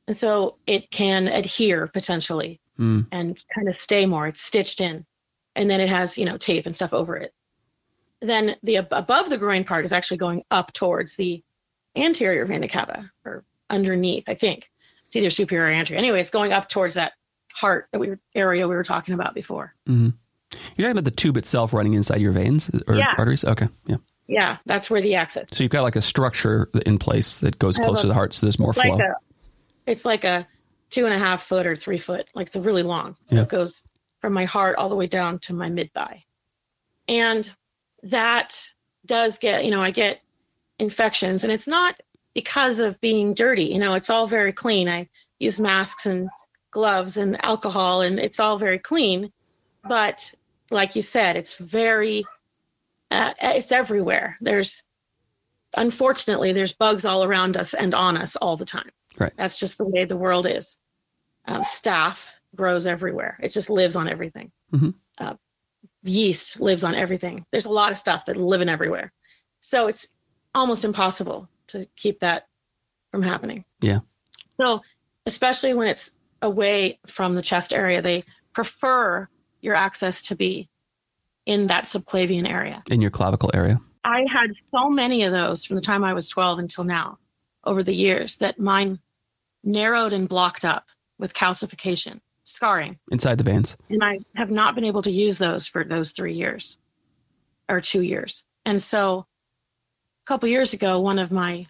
And 0.07 0.17
so 0.17 0.57
it 0.67 0.89
can 0.91 1.27
adhere 1.27 1.87
potentially 1.87 2.59
Mm. 2.79 3.05
and 3.11 3.37
kind 3.53 3.67
of 3.67 3.75
stay 3.79 4.05
more. 4.07 4.27
It's 4.27 4.41
stitched 4.41 4.81
in. 4.81 5.05
And 5.55 5.69
then 5.69 5.79
it 5.81 5.89
has, 5.89 6.17
you 6.17 6.25
know, 6.25 6.37
tape 6.37 6.65
and 6.65 6.73
stuff 6.75 6.93
over 6.93 7.15
it. 7.17 7.33
Then 8.21 8.55
the 8.63 8.77
ab- 8.77 8.87
above 8.93 9.29
the 9.29 9.37
groin 9.37 9.63
part 9.65 9.83
is 9.85 9.91
actually 9.93 10.17
going 10.17 10.41
up 10.51 10.73
towards 10.73 11.15
the 11.15 11.43
anterior 11.95 12.45
vena 12.45 12.67
cava 12.67 13.11
or 13.25 13.43
underneath, 13.69 14.23
I 14.27 14.33
think. 14.33 14.71
It's 15.05 15.15
either 15.15 15.29
superior 15.29 15.67
or 15.67 15.71
anterior. 15.71 15.99
Anyway, 15.99 16.19
it's 16.21 16.29
going 16.29 16.53
up 16.53 16.69
towards 16.69 16.95
that 16.95 17.13
heart 17.53 17.87
that 17.91 17.99
we 17.99 18.09
were, 18.09 18.19
area 18.33 18.67
we 18.67 18.75
were 18.75 18.83
talking 18.83 19.13
about 19.13 19.35
before. 19.35 19.75
You're 19.85 20.13
talking 20.77 20.91
about 20.91 21.03
the 21.05 21.11
tube 21.11 21.37
itself 21.37 21.73
running 21.73 21.93
inside 21.93 22.21
your 22.21 22.31
veins 22.31 22.69
or 22.87 22.95
Yeah. 22.95 23.13
arteries? 23.17 23.43
Okay. 23.43 23.67
Yeah. 23.85 23.97
Yeah, 24.31 24.57
that's 24.65 24.89
where 24.89 25.01
the 25.01 25.15
access. 25.15 25.45
So 25.51 25.61
you've 25.61 25.73
got 25.73 25.81
like 25.81 25.97
a 25.97 26.01
structure 26.01 26.69
in 26.85 26.97
place 26.97 27.39
that 27.41 27.59
goes 27.59 27.77
closer 27.77 28.03
to 28.03 28.07
the 28.07 28.13
heart 28.13 28.33
so 28.33 28.45
there's 28.45 28.57
more 28.59 28.69
It's 28.71 28.81
flow. 28.81 28.91
like 28.91 29.01
a, 29.01 29.15
it's 29.85 30.05
like 30.05 30.23
a 30.23 30.47
two 30.89 31.03
and 31.03 31.13
a 31.13 31.17
half 31.17 31.43
foot 31.43 31.65
or 31.67 31.75
three 31.75 31.97
foot. 31.97 32.27
Like 32.33 32.47
it's 32.47 32.55
a 32.55 32.61
really 32.61 32.81
long. 32.83 33.17
So 33.25 33.35
Yeah. 33.35 33.41
it 33.41 33.49
goes 33.49 33.83
from 34.21 34.31
my 34.31 34.45
heart 34.45 34.77
all 34.77 34.87
the 34.87 34.95
way 34.95 35.05
down 35.07 35.39
to 35.39 35.53
my 35.53 35.67
mid 35.69 35.91
thigh. 35.93 36.23
And 37.09 37.51
that 38.03 38.63
does 39.05 39.37
get, 39.37 39.65
you 39.65 39.71
know, 39.71 39.81
I 39.81 39.91
get 39.91 40.21
infections 40.79 41.43
and 41.43 41.51
it's 41.51 41.67
not 41.67 41.99
because 42.33 42.79
of 42.79 43.01
being 43.01 43.33
dirty. 43.33 43.65
You 43.65 43.79
know, 43.79 43.95
it's 43.95 44.09
all 44.09 44.27
very 44.27 44.53
clean. 44.53 44.87
I 44.87 45.09
use 45.39 45.59
masks 45.59 46.05
and 46.05 46.29
gloves 46.71 47.17
and 47.17 47.43
alcohol 47.43 47.99
and 47.99 48.17
it's 48.17 48.39
all 48.39 48.57
very 48.57 48.79
clean. 48.79 49.29
But 49.87 50.33
like 50.69 50.95
you 50.95 51.01
said, 51.01 51.35
it's 51.35 51.55
very, 51.55 52.23
uh, 53.11 53.33
it's 53.41 53.71
everywhere. 53.71 54.37
There's, 54.41 54.83
unfortunately, 55.75 56.53
there's 56.53 56.73
bugs 56.73 57.05
all 57.05 57.23
around 57.23 57.57
us 57.57 57.73
and 57.73 57.93
on 57.93 58.17
us 58.17 58.35
all 58.35 58.57
the 58.57 58.65
time. 58.65 58.89
Right. 59.19 59.33
That's 59.35 59.59
just 59.59 59.77
the 59.77 59.87
way 59.87 60.05
the 60.05 60.17
world 60.17 60.47
is. 60.47 60.77
Um, 61.45 61.61
staph 61.61 62.31
grows 62.55 62.87
everywhere. 62.87 63.37
It 63.41 63.49
just 63.49 63.69
lives 63.69 63.95
on 63.95 64.07
everything. 64.07 64.51
Mhm. 64.73 64.93
Uh, 65.17 65.35
yeast 66.03 66.59
lives 66.59 66.83
on 66.83 66.95
everything. 66.95 67.45
There's 67.51 67.65
a 67.65 67.71
lot 67.71 67.91
of 67.91 67.97
stuff 67.97 68.25
that 68.25 68.37
living 68.37 68.69
everywhere. 68.69 69.11
So 69.59 69.87
it's 69.87 70.07
almost 70.55 70.85
impossible 70.85 71.49
to 71.67 71.87
keep 71.95 72.19
that 72.21 72.47
from 73.11 73.23
happening. 73.23 73.65
Yeah. 73.81 73.99
So 74.59 74.81
especially 75.25 75.73
when 75.73 75.87
it's 75.87 76.13
away 76.41 76.99
from 77.05 77.35
the 77.35 77.41
chest 77.41 77.73
area, 77.73 78.01
they 78.01 78.23
prefer 78.53 79.27
your 79.61 79.75
access 79.75 80.23
to 80.23 80.35
be 80.35 80.69
in 81.45 81.67
that 81.67 81.85
subclavian 81.85 82.49
area. 82.49 82.83
in 82.89 83.01
your 83.01 83.11
clavicle 83.11 83.51
area. 83.53 83.79
I 84.03 84.25
had 84.29 84.51
so 84.75 84.89
many 84.89 85.23
of 85.23 85.31
those 85.31 85.65
from 85.65 85.75
the 85.75 85.81
time 85.81 86.03
I 86.03 86.13
was 86.13 86.27
12 86.29 86.59
until 86.59 86.83
now 86.83 87.17
over 87.63 87.83
the 87.83 87.93
years 87.93 88.37
that 88.37 88.59
mine 88.59 88.99
narrowed 89.63 90.13
and 90.13 90.27
blocked 90.27 90.65
up 90.65 90.85
with 91.19 91.33
calcification, 91.33 92.19
scarring. 92.43 92.97
Inside 93.11 93.37
the 93.37 93.43
veins. 93.43 93.75
And 93.89 94.03
I 94.03 94.19
have 94.35 94.49
not 94.49 94.73
been 94.73 94.83
able 94.83 95.03
to 95.03 95.11
use 95.11 95.37
those 95.37 95.67
for 95.67 95.83
those 95.83 96.11
three 96.11 96.33
years 96.33 96.77
or 97.69 97.79
two 97.79 98.01
years. 98.01 98.43
And 98.65 98.81
so 98.81 99.19
a 99.19 100.25
couple 100.25 100.49
years 100.49 100.73
ago, 100.73 100.99
one 100.99 101.19
of 101.19 101.31
my 101.31 101.67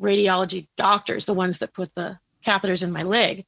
radiology 0.00 0.68
doctors, 0.76 1.24
the 1.24 1.34
ones 1.34 1.58
that 1.58 1.74
put 1.74 1.94
the 1.94 2.18
catheters 2.44 2.82
in 2.82 2.92
my 2.92 3.02
leg, 3.02 3.44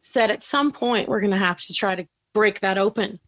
said 0.00 0.30
at 0.30 0.42
some 0.42 0.72
point 0.72 1.08
we're 1.08 1.20
going 1.20 1.30
to 1.30 1.36
have 1.36 1.60
to 1.60 1.74
try 1.74 1.94
to 1.94 2.06
break 2.32 2.60
that 2.60 2.78
open. 2.78 3.20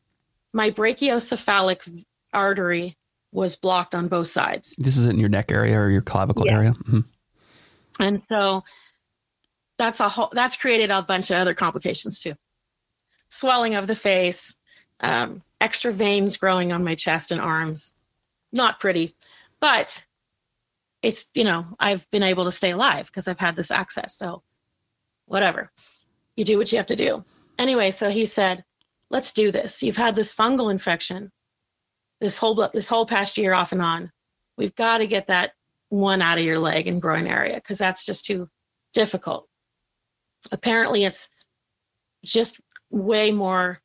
My 0.55 0.71
brachiocephalic 0.71 2.05
artery 2.33 2.97
was 3.33 3.57
blocked 3.57 3.95
on 3.95 4.07
both 4.07 4.29
sides. 4.29 4.75
This 4.79 4.97
is 4.97 5.05
in 5.05 5.19
your 5.19 5.29
neck 5.29 5.51
area 5.51 5.77
or 5.79 5.91
your 5.91 6.01
clavicle 6.01 6.47
Yeah. 6.47 6.53
area. 6.55 6.73
Mhm. 6.85 7.05
And 7.99 8.23
so 8.29 8.63
that's 9.77 9.99
a 9.99 10.09
whole 10.09 10.31
that's 10.33 10.57
created 10.57 10.93
a 10.93 11.03
bunch 11.03 11.31
of 11.31 11.37
other 11.39 11.55
complications 11.55 12.21
too. 12.21 12.37
Swelling 13.29 13.75
of 13.75 13.89
the 13.89 13.97
face, 13.97 14.55
um, 15.01 15.43
extra 15.61 15.93
veins 15.93 16.37
growing 16.37 16.73
on 16.73 16.85
my 16.85 16.95
chest 16.95 17.33
and 17.33 17.41
arms. 17.41 17.93
Not 18.53 18.79
pretty, 18.79 19.17
but 19.59 20.05
it's 21.03 21.31
you 21.35 21.43
know 21.43 21.67
I've 21.81 22.09
been 22.13 22.23
able 22.23 22.45
to 22.45 22.53
stay 22.53 22.71
alive 22.71 23.07
because 23.07 23.27
I've 23.27 23.41
had 23.41 23.57
this 23.57 23.73
access. 23.73 24.15
So 24.17 24.45
whatever, 25.27 25.73
you 26.37 26.45
do 26.45 26.59
what 26.59 26.71
you 26.71 26.79
have 26.79 26.87
to 26.87 26.97
do. 26.97 27.25
Anyway, 27.59 27.91
so 27.91 28.11
he 28.11 28.25
said, 28.27 28.65
"Let's 29.15 29.33
do 29.33 29.51
this. 29.51 29.83
You've 29.83 29.97
had 29.97 30.17
this 30.17 30.35
fungal 30.35 30.71
infection 30.71 31.31
this 32.21 32.39
whole 32.39 32.55
this 32.73 32.89
whole 32.89 33.07
past 33.07 33.39
year 33.39 33.55
off 33.55 33.73
and 33.73 33.83
on. 33.83 34.11
We've 34.57 34.75
got 34.75 34.99
to 34.99 35.07
get 35.07 35.29
that 35.29 35.53
one 35.89 36.23
out 36.23 36.39
of 36.39 36.45
your 36.45 36.59
leg 36.59 36.89
and 36.89 37.01
groin 37.01 37.27
area 37.27 37.55
because 37.57 37.79
that's 37.79 38.05
just 38.05 38.25
too 38.25 38.49
difficult. 38.93 39.47
Apparently, 40.51 41.05
it's 41.05 41.29
just 42.25 42.61
way 42.91 43.31
more 43.31 43.81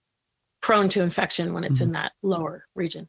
prone 0.61 0.89
to 0.89 1.03
infection 1.03 1.53
when 1.53 1.63
it's 1.63 1.81
in 1.81 1.87
mm-hmm. 1.87 1.93
that 1.93 2.13
lower 2.21 2.65
region. 2.75 3.07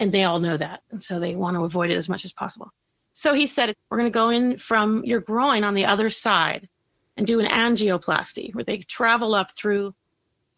And 0.00 0.12
they 0.12 0.24
all 0.24 0.38
know 0.38 0.56
that. 0.56 0.82
And 0.90 1.02
so 1.02 1.18
they 1.18 1.34
want 1.34 1.56
to 1.56 1.64
avoid 1.64 1.90
it 1.90 1.96
as 1.96 2.08
much 2.08 2.24
as 2.24 2.32
possible. 2.32 2.70
So 3.14 3.34
he 3.34 3.46
said, 3.46 3.74
We're 3.90 3.98
going 3.98 4.10
to 4.10 4.14
go 4.14 4.30
in 4.30 4.56
from 4.56 5.04
your 5.04 5.20
groin 5.20 5.64
on 5.64 5.74
the 5.74 5.86
other 5.86 6.10
side 6.10 6.68
and 7.16 7.26
do 7.26 7.40
an 7.40 7.46
angioplasty 7.46 8.54
where 8.54 8.64
they 8.64 8.78
travel 8.78 9.34
up 9.34 9.50
through 9.50 9.94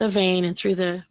the 0.00 0.08
vein 0.08 0.44
and 0.44 0.56
through 0.56 0.74
the 0.74 1.04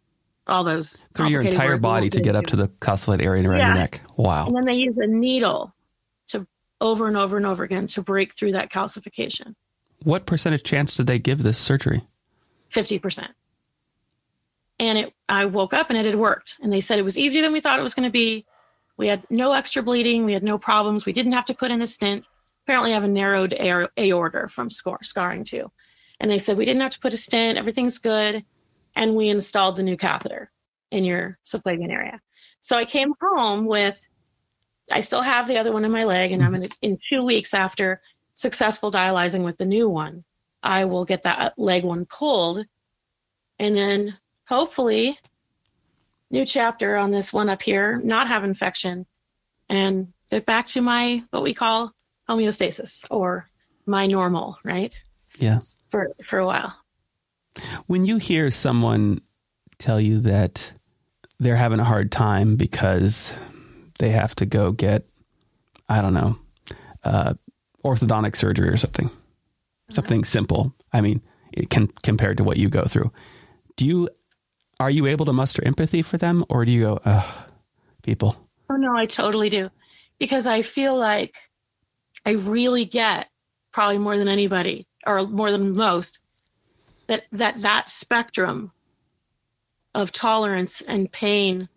all 0.46 0.64
those 0.64 1.04
Through 1.14 1.28
your 1.28 1.42
entire 1.42 1.78
body 1.78 2.10
to 2.10 2.20
get 2.20 2.34
up 2.34 2.46
to 2.46 2.56
the 2.56 2.68
calcified 2.68 3.22
area 3.22 3.48
around 3.48 3.60
your 3.60 3.74
neck. 3.74 4.02
Wow. 4.16 4.46
And 4.46 4.56
then 4.56 4.64
they 4.64 4.74
use 4.74 4.96
a 4.98 5.06
needle 5.06 5.72
to 6.28 6.46
over 6.80 7.06
and 7.06 7.16
over 7.16 7.36
and 7.36 7.46
over 7.46 7.62
again 7.62 7.86
to 7.88 8.02
break 8.02 8.34
through 8.34 8.52
that 8.52 8.70
calcification. 8.70 9.54
What 10.02 10.26
percentage 10.26 10.64
chance 10.64 10.96
did 10.96 11.06
they 11.06 11.20
give 11.20 11.42
this 11.42 11.56
surgery? 11.56 12.04
50%. 12.70 13.28
And 14.80 14.98
it 14.98 15.14
I 15.28 15.44
woke 15.44 15.72
up 15.72 15.88
and 15.88 15.98
it 15.98 16.04
had 16.04 16.16
worked. 16.16 16.58
And 16.60 16.72
they 16.72 16.80
said 16.80 16.98
it 16.98 17.04
was 17.04 17.18
easier 17.18 17.42
than 17.42 17.52
we 17.52 17.60
thought 17.60 17.78
it 17.78 17.82
was 17.82 17.94
going 17.94 18.08
to 18.08 18.12
be. 18.12 18.44
We 18.96 19.06
had 19.06 19.22
no 19.30 19.52
extra 19.52 19.82
bleeding, 19.82 20.24
we 20.24 20.32
had 20.32 20.42
no 20.42 20.58
problems. 20.58 21.06
We 21.06 21.12
didn't 21.12 21.32
have 21.32 21.44
to 21.46 21.54
put 21.54 21.70
in 21.70 21.80
a 21.80 21.86
stent. 21.86 22.24
Apparently 22.64 22.90
I 22.90 22.94
have 22.94 23.04
a 23.04 23.08
narrowed 23.08 23.54
aorta 23.54 24.48
from 24.48 24.68
scar- 24.68 25.02
scarring 25.02 25.44
too. 25.44 25.70
And 26.18 26.30
they 26.30 26.38
said 26.38 26.56
we 26.56 26.64
didn't 26.64 26.82
have 26.82 26.92
to 26.92 27.00
put 27.00 27.14
a 27.14 27.16
stent, 27.16 27.56
everything's 27.56 27.98
good. 27.98 28.44
And 28.96 29.14
we 29.14 29.28
installed 29.28 29.76
the 29.76 29.82
new 29.82 29.96
catheter 29.96 30.50
in 30.90 31.04
your 31.04 31.38
subclavian 31.44 31.90
area. 31.90 32.20
So 32.60 32.76
I 32.76 32.84
came 32.84 33.14
home 33.20 33.66
with 33.66 34.06
I 34.90 35.00
still 35.00 35.22
have 35.22 35.46
the 35.46 35.58
other 35.58 35.72
one 35.72 35.84
in 35.84 35.92
my 35.92 36.04
leg, 36.04 36.32
and 36.32 36.42
I'm 36.42 36.54
in, 36.54 36.66
in 36.82 36.98
two 37.08 37.24
weeks 37.24 37.54
after 37.54 38.00
successful 38.34 38.90
dialyzing 38.90 39.44
with 39.44 39.56
the 39.56 39.64
new 39.64 39.88
one. 39.88 40.24
I 40.62 40.84
will 40.86 41.04
get 41.04 41.22
that 41.22 41.58
leg 41.58 41.84
one 41.84 42.06
pulled, 42.06 42.64
and 43.58 43.74
then 43.74 44.18
hopefully, 44.48 45.18
new 46.30 46.44
chapter 46.44 46.96
on 46.96 47.10
this 47.10 47.32
one 47.32 47.48
up 47.48 47.62
here, 47.62 48.00
not 48.02 48.28
have 48.28 48.44
infection, 48.44 49.06
and 49.68 50.12
get 50.30 50.44
back 50.44 50.66
to 50.68 50.80
my 50.80 51.22
what 51.30 51.42
we 51.42 51.54
call 51.54 51.92
homeostasis 52.28 53.06
or 53.10 53.46
my 53.86 54.06
normal, 54.06 54.58
right? 54.64 55.00
Yeah. 55.38 55.60
For 55.90 56.10
for 56.26 56.38
a 56.38 56.46
while. 56.46 56.76
When 57.86 58.04
you 58.04 58.18
hear 58.18 58.50
someone 58.50 59.20
tell 59.78 60.00
you 60.00 60.20
that 60.20 60.72
they're 61.38 61.56
having 61.56 61.80
a 61.80 61.84
hard 61.84 62.12
time 62.12 62.56
because 62.56 63.32
they 63.98 64.10
have 64.10 64.34
to 64.36 64.46
go 64.46 64.72
get, 64.72 65.06
I 65.88 66.02
don't 66.02 66.14
know, 66.14 66.38
uh, 67.02 67.34
orthodontic 67.84 68.36
surgery 68.36 68.68
or 68.68 68.76
something, 68.76 69.10
something 69.90 70.24
simple. 70.24 70.74
I 70.92 71.00
mean, 71.00 71.22
it 71.52 71.70
can 71.70 71.88
compared 72.02 72.36
to 72.36 72.44
what 72.44 72.58
you 72.58 72.68
go 72.68 72.84
through. 72.84 73.10
Do 73.76 73.86
you 73.86 74.08
are 74.78 74.90
you 74.90 75.06
able 75.06 75.26
to 75.26 75.32
muster 75.32 75.62
empathy 75.64 76.00
for 76.02 76.16
them, 76.16 76.44
or 76.48 76.64
do 76.64 76.72
you 76.72 76.80
go, 76.82 77.00
Ugh, 77.04 77.34
people? 78.02 78.48
Oh 78.70 78.76
no, 78.76 78.96
I 78.96 79.06
totally 79.06 79.50
do, 79.50 79.70
because 80.18 80.46
I 80.46 80.62
feel 80.62 80.96
like 80.96 81.36
I 82.24 82.32
really 82.32 82.84
get 82.84 83.28
probably 83.72 83.98
more 83.98 84.16
than 84.16 84.28
anybody 84.28 84.86
or 85.06 85.26
more 85.26 85.50
than 85.50 85.74
most 85.74 86.19
that 87.10 87.24
that 87.32 87.60
that 87.62 87.88
spectrum 87.88 88.70
of 89.96 90.12
tolerance 90.12 90.80
and 90.80 91.10
pain 91.10 91.68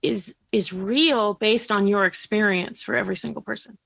is 0.00 0.34
is 0.52 0.72
real 0.72 1.34
based 1.34 1.70
on 1.70 1.86
your 1.86 2.06
experience 2.06 2.82
for 2.82 2.94
every 2.94 3.14
single 3.14 3.42
person. 3.42 3.76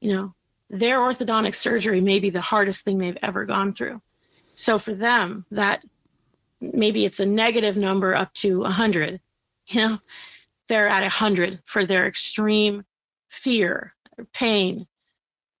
You 0.00 0.12
know 0.14 0.34
their 0.70 1.00
orthodontic 1.00 1.56
surgery 1.56 2.00
may 2.00 2.20
be 2.20 2.30
the 2.30 2.40
hardest 2.40 2.84
thing 2.84 2.98
they've 2.98 3.18
ever 3.20 3.44
gone 3.44 3.72
through. 3.72 4.00
So 4.54 4.78
for 4.78 4.94
them 4.94 5.44
that 5.50 5.84
maybe 6.60 7.04
it's 7.04 7.18
a 7.18 7.26
negative 7.26 7.76
number 7.76 8.14
up 8.14 8.32
to 8.34 8.60
100 8.60 9.20
you 9.66 9.80
know 9.80 9.98
they're 10.68 10.88
at 10.88 11.02
100 11.02 11.60
for 11.64 11.84
their 11.84 12.06
extreme 12.06 12.84
fear 13.28 13.92
pain. 14.32 14.86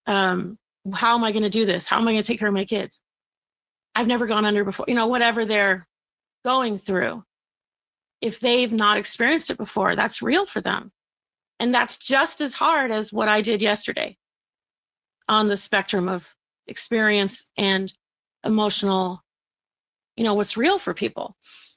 Um, 0.06 0.56
how 0.94 1.16
am 1.16 1.24
i 1.24 1.32
going 1.32 1.42
to 1.42 1.50
do 1.50 1.66
this? 1.66 1.88
How 1.88 1.98
am 1.98 2.06
i 2.06 2.12
going 2.12 2.22
to 2.22 2.26
take 2.26 2.38
care 2.38 2.48
of 2.48 2.54
my 2.54 2.64
kids 2.64 3.02
i've 3.94 4.06
never 4.06 4.26
gone 4.26 4.44
under 4.44 4.64
before 4.64 4.86
you 4.88 4.94
know 4.94 5.06
whatever 5.06 5.44
they're 5.44 5.86
going 6.44 6.78
through. 6.78 7.22
If 8.20 8.40
they've 8.40 8.72
not 8.72 8.98
experienced 8.98 9.50
it 9.50 9.56
before 9.56 9.96
that's 9.96 10.22
real 10.22 10.46
for 10.46 10.60
them. 10.60 10.92
And 11.58 11.74
that's 11.74 11.98
just 11.98 12.40
as 12.40 12.54
hard 12.54 12.90
as 12.90 13.12
what 13.12 13.28
i 13.28 13.40
did 13.40 13.62
yesterday 13.62 14.16
on 15.28 15.48
the 15.48 15.56
spectrum 15.56 16.08
of 16.08 16.34
experience 16.66 17.48
and 17.56 17.92
emotional 18.44 19.22
you 20.16 20.24
know 20.24 20.34
what's 20.34 20.56
real 20.56 20.78
for 20.78 20.94
people. 20.94 21.36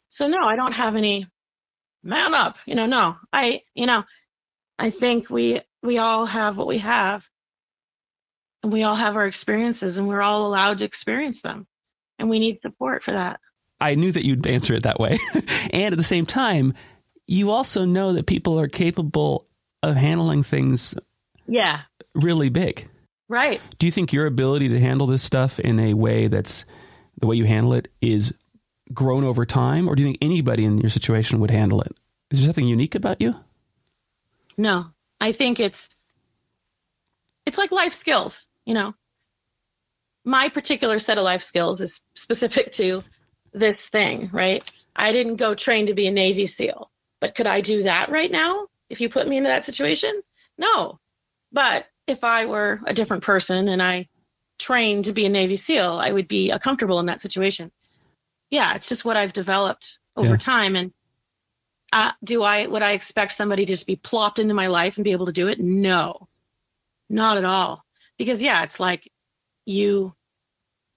So 0.10 0.28
no 0.28 0.46
i 0.46 0.56
don't 0.56 0.74
have 0.74 0.96
any 0.96 1.28
man 2.04 2.34
up 2.34 2.58
you 2.66 2.76
know 2.76 2.86
no. 2.86 3.18
I 3.32 3.62
you 3.76 3.86
know 3.86 4.04
i 4.80 4.90
think 4.90 5.30
we 5.30 5.62
we 5.82 5.98
all 5.98 6.26
have 6.26 6.58
what 6.58 6.68
we 6.68 6.80
have. 6.80 7.28
And 8.64 8.72
we 8.72 8.84
all 8.84 8.96
have 8.96 9.18
our 9.18 9.28
experiences 9.28 9.98
and 9.98 10.08
we're 10.08 10.22
all 10.22 10.48
allowed 10.48 10.78
to 10.78 10.86
experience 10.86 11.42
them 11.42 11.68
and 12.20 12.30
we 12.30 12.40
need 12.40 12.60
support 12.62 13.04
for 13.04 13.12
that. 13.12 13.40
I 13.80 13.96
knew 13.96 14.12
that 14.12 14.26
you'd 14.26 14.48
answer 14.48 14.74
it 14.74 14.84
that 14.84 15.00
way. 15.00 15.18
And 15.72 15.94
at 15.94 15.98
the 15.98 16.04
same 16.04 16.26
time 16.26 16.74
you 17.28 17.52
also 17.52 17.86
know 17.86 18.14
that 18.14 18.26
people 18.26 18.60
are 18.60 18.68
capable 18.68 19.48
of 19.82 19.96
handling 19.96 20.44
things 20.44 20.96
yeah. 21.48 21.82
really 22.14 22.50
big. 22.50 22.90
Right. 23.30 23.62
Do 23.80 23.88
you 23.88 23.92
think 23.92 24.14
your 24.14 24.26
ability 24.26 24.70
to 24.70 24.80
handle 24.80 25.08
this 25.08 25.24
stuff 25.24 25.60
in 25.60 25.80
a 25.80 25.94
way 25.94 26.28
that's 26.28 26.66
the 27.20 27.28
way 27.28 27.36
you 27.36 27.46
handle 27.46 27.74
it 27.74 27.90
is 28.02 28.34
grown 28.94 29.24
over 29.24 29.46
time? 29.46 29.88
Or 29.88 29.96
do 29.96 30.02
you 30.02 30.08
think 30.08 30.20
anybody 30.22 30.66
in 30.66 30.78
your 30.78 30.90
situation 30.90 31.40
would 31.40 31.52
handle 31.52 31.82
it? 31.82 31.96
Is 32.32 32.40
there 32.40 32.48
something 32.48 32.68
unique 32.68 32.96
about 32.96 33.22
you? 33.22 33.36
No. 34.58 34.88
I 35.22 35.32
think 35.32 35.60
it's 35.60 35.98
it's 37.46 37.58
like 37.58 37.72
life 37.72 37.94
skills 37.94 38.48
you 38.66 38.74
know 38.74 38.94
my 40.26 40.50
particular 40.50 41.00
set 41.00 41.18
of 41.18 41.24
life 41.24 41.42
skills 41.42 41.82
is 41.82 42.02
specific 42.16 42.72
to 42.72 43.04
this 43.54 43.90
thing 43.90 44.30
right? 44.32 44.64
I 44.96 45.12
didn't 45.12 45.38
go 45.38 45.56
train 45.56 45.88
to 45.88 45.94
be 45.94 46.08
a 46.08 46.12
navy 46.12 46.46
seal 46.46 46.92
but 47.24 47.36
could 47.36 47.48
i 47.48 47.62
do 47.62 47.84
that 47.84 48.10
right 48.10 48.30
now 48.30 48.68
if 48.90 49.00
you 49.00 49.08
put 49.08 49.30
me 49.30 49.38
into 49.38 49.48
that 49.48 49.64
situation? 49.64 50.22
No. 50.58 51.00
But 51.54 51.88
if 52.06 52.26
i 52.26 52.46
were 52.46 52.82
a 52.86 52.94
different 52.94 53.24
person 53.24 53.70
and 53.70 53.82
i 53.82 54.10
trained 54.60 55.06
to 55.06 55.14
be 55.14 55.26
a 55.26 55.30
navy 55.30 55.56
seal 55.56 55.94
i 55.94 56.12
would 56.12 56.28
be 56.28 56.52
comfortable 56.60 57.00
in 57.00 57.06
that 57.06 57.22
situation. 57.22 57.72
Yeah 58.50 58.76
it's 58.76 58.90
just 58.90 59.06
what 59.06 59.16
i've 59.16 59.32
developed 59.32 60.00
over 60.18 60.32
yeah. 60.32 60.36
time. 60.38 60.76
And 60.76 60.92
uh, 61.94 62.12
do 62.26 62.44
i 62.44 62.68
would 62.68 62.82
i 62.82 62.92
expect 62.92 63.32
somebody 63.32 63.66
to 63.66 63.72
just 63.72 63.88
be 63.88 63.96
plopped 63.96 64.38
into 64.38 64.54
my 64.54 64.68
life 64.68 64.98
and 64.98 65.06
be 65.06 65.14
able 65.14 65.28
to 65.28 65.32
do 65.32 65.48
it? 65.48 65.62
No. 65.62 66.28
Not 67.10 67.38
at 67.38 67.46
all. 67.46 67.86
Because 68.18 68.44
yeah 68.44 68.64
it's 68.64 68.82
like 68.82 69.10
you 69.66 70.14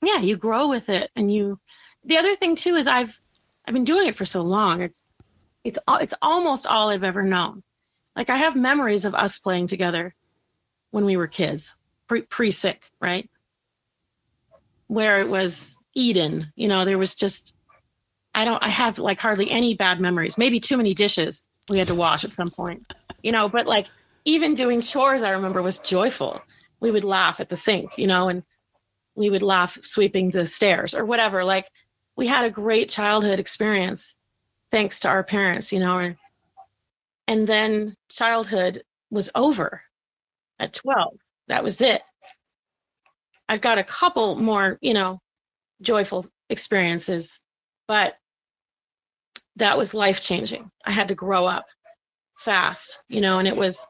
yeah 0.03 0.19
you 0.19 0.37
grow 0.37 0.69
with 0.69 0.89
it 0.89 1.11
and 1.17 1.33
you 1.33 1.59
the 2.05 2.17
other 2.17 2.35
thing 2.35 2.57
too 2.57 2.77
is 2.77 2.87
i've 2.87 3.21
i've 3.67 3.75
been 3.75 3.85
doing 3.85 4.07
it 4.07 4.15
for 4.15 4.25
so 4.25 4.43
long. 4.43 4.81
It's 4.83 5.07
it's 5.65 5.79
it's 6.01 6.15
almost 6.23 6.67
all 6.67 6.91
i've 6.91 7.05
ever 7.05 7.23
known. 7.23 7.63
Like 8.15 8.31
i 8.31 8.37
have 8.37 8.57
memories 8.57 9.05
of 9.05 9.15
us 9.15 9.39
playing 9.39 9.67
together 9.67 10.15
when 10.91 11.05
we 11.05 11.17
were 11.17 11.27
kids 11.27 11.77
pre 12.07 12.23
pre 12.23 12.51
sick 12.51 12.91
right? 13.01 13.29
Where 14.89 15.21
it 15.21 15.29
was 15.29 15.77
eden 15.95 16.53
you 16.57 16.69
know 16.69 16.85
there 16.85 16.99
was 16.99 17.15
just 17.15 17.57
i 18.35 18.45
don't 18.45 18.63
i 18.63 18.69
have 18.69 18.99
like 18.99 19.19
hardly 19.19 19.51
any 19.51 19.75
bad 19.75 20.01
memories. 20.01 20.39
Maybe 20.39 20.61
too 20.61 20.77
many 20.77 20.95
dishes 20.95 21.45
we 21.69 21.79
had 21.79 21.89
to 21.89 21.95
wash 21.95 22.25
at 22.25 22.33
some 22.33 22.51
point 22.51 22.93
you 23.23 23.33
know 23.33 23.49
but 23.49 23.67
like 23.67 23.87
even 24.25 24.55
doing 24.55 24.81
chores 24.81 25.23
i 25.23 25.31
remember 25.31 25.63
was 25.63 25.79
joyful. 25.79 26.41
We 26.79 26.91
would 26.91 27.05
laugh 27.05 27.41
at 27.41 27.49
the 27.49 27.57
sink, 27.57 27.97
you 27.97 28.07
know, 28.07 28.29
and 28.29 28.43
we 29.17 29.31
would 29.31 29.43
laugh 29.43 29.79
sweeping 29.83 30.31
the 30.31 30.47
stairs 30.47 30.95
or 30.95 31.05
whatever. 31.05 31.43
Like 31.43 31.69
we 32.17 32.27
had 32.27 32.45
a 32.45 32.51
great 32.51 32.89
childhood 32.89 33.41
experience 33.41 34.15
thanks 34.71 35.01
to 35.01 35.09
our 35.09 35.25
parents, 35.25 35.73
you 35.73 35.81
know, 35.81 35.99
and, 35.99 36.17
and 37.27 37.47
then 37.47 37.97
childhood 38.11 38.83
was 39.11 39.31
over 39.35 39.83
at 40.59 40.75
12. 40.75 41.15
That 41.49 41.65
was 41.65 41.81
it. 41.81 42.03
I've 43.49 43.61
got 43.61 43.79
a 43.79 43.85
couple 43.85 44.37
more, 44.37 44.79
you 44.81 44.95
know, 44.95 45.21
joyful 45.81 46.27
experiences, 46.51 47.41
but 47.87 48.17
that 49.57 49.79
was 49.79 49.95
life 49.95 50.21
changing. 50.21 50.71
I 50.85 50.91
had 50.91 51.09
to 51.09 51.15
grow 51.15 51.47
up 51.47 51.67
fast, 52.37 53.03
you 53.09 53.21
know, 53.21 53.39
and 53.39 53.49
it 53.49 53.57
was 53.57 53.87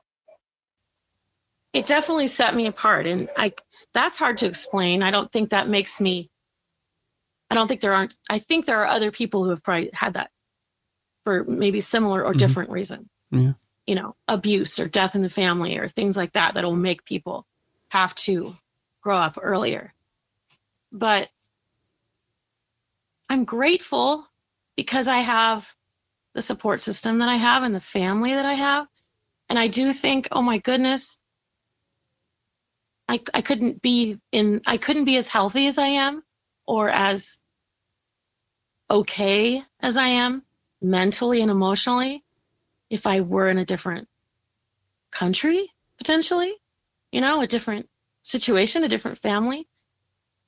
it 1.73 1.87
definitely 1.87 2.27
set 2.27 2.55
me 2.55 2.67
apart 2.67 3.07
and 3.07 3.29
i 3.37 3.53
that's 3.97 4.19
hard 4.19 4.37
to 4.37 4.47
explain 4.47 5.03
i 5.03 5.11
don't 5.11 5.33
think 5.33 5.51
that 5.51 5.69
makes 5.69 6.01
me 6.03 6.31
i 7.51 7.55
don't 7.55 7.67
think 7.67 7.81
there 7.81 7.95
aren't 7.95 8.15
i 8.29 8.39
think 8.39 8.67
there 8.67 8.81
are 8.83 8.87
other 8.87 9.11
people 9.11 9.43
who 9.43 9.51
have 9.51 9.63
probably 9.63 9.89
had 9.95 10.15
that 10.15 10.31
for 11.25 11.45
maybe 11.45 11.81
similar 11.81 12.23
or 12.23 12.31
mm-hmm. 12.31 12.39
different 12.39 12.71
reason 12.71 13.09
yeah. 13.31 13.53
you 13.87 13.95
know 13.95 14.15
abuse 14.29 14.79
or 14.79 14.87
death 14.87 15.15
in 15.15 15.23
the 15.23 15.31
family 15.31 15.79
or 15.79 15.89
things 15.89 16.17
like 16.17 16.33
that 16.35 16.55
that'll 16.55 16.77
make 16.77 17.07
people 17.07 17.47
have 17.89 18.15
to 18.15 18.55
grow 19.01 19.17
up 19.17 19.39
earlier 19.41 19.95
but 20.93 21.31
i'm 23.31 23.45
grateful 23.45 24.29
because 24.77 25.09
i 25.09 25.19
have 25.19 25.75
the 26.35 26.43
support 26.43 26.83
system 26.83 27.19
that 27.19 27.31
i 27.31 27.37
have 27.37 27.63
and 27.63 27.75
the 27.75 27.81
family 27.81 28.35
that 28.35 28.45
i 28.45 28.53
have 28.53 28.87
and 29.49 29.59
i 29.59 29.67
do 29.67 29.91
think 29.95 30.29
oh 30.33 30.43
my 30.43 30.59
goodness 30.59 31.19
I, 33.09 33.21
I 33.35 33.41
couldn't 33.41 33.83
be 33.83 34.19
in 34.33 34.61
I 34.67 34.77
couldn't 34.77 35.05
be 35.05 35.17
as 35.17 35.29
healthy 35.29 35.67
as 35.67 35.79
I 35.79 35.87
am 35.87 36.23
or 36.67 36.91
as 36.91 37.39
okay 38.91 39.63
as 39.81 39.97
I 39.97 40.09
am 40.09 40.43
mentally 40.83 41.41
and 41.41 41.51
emotionally 41.51 42.25
if 42.91 43.07
I 43.07 43.21
were 43.21 43.49
in 43.49 43.59
a 43.59 43.65
different 43.65 44.09
country 45.11 45.73
potentially 45.99 46.53
you 47.13 47.21
know 47.21 47.41
a 47.41 47.47
different 47.47 47.89
situation 48.23 48.83
a 48.85 48.89
different 48.89 49.19
family. 49.19 49.69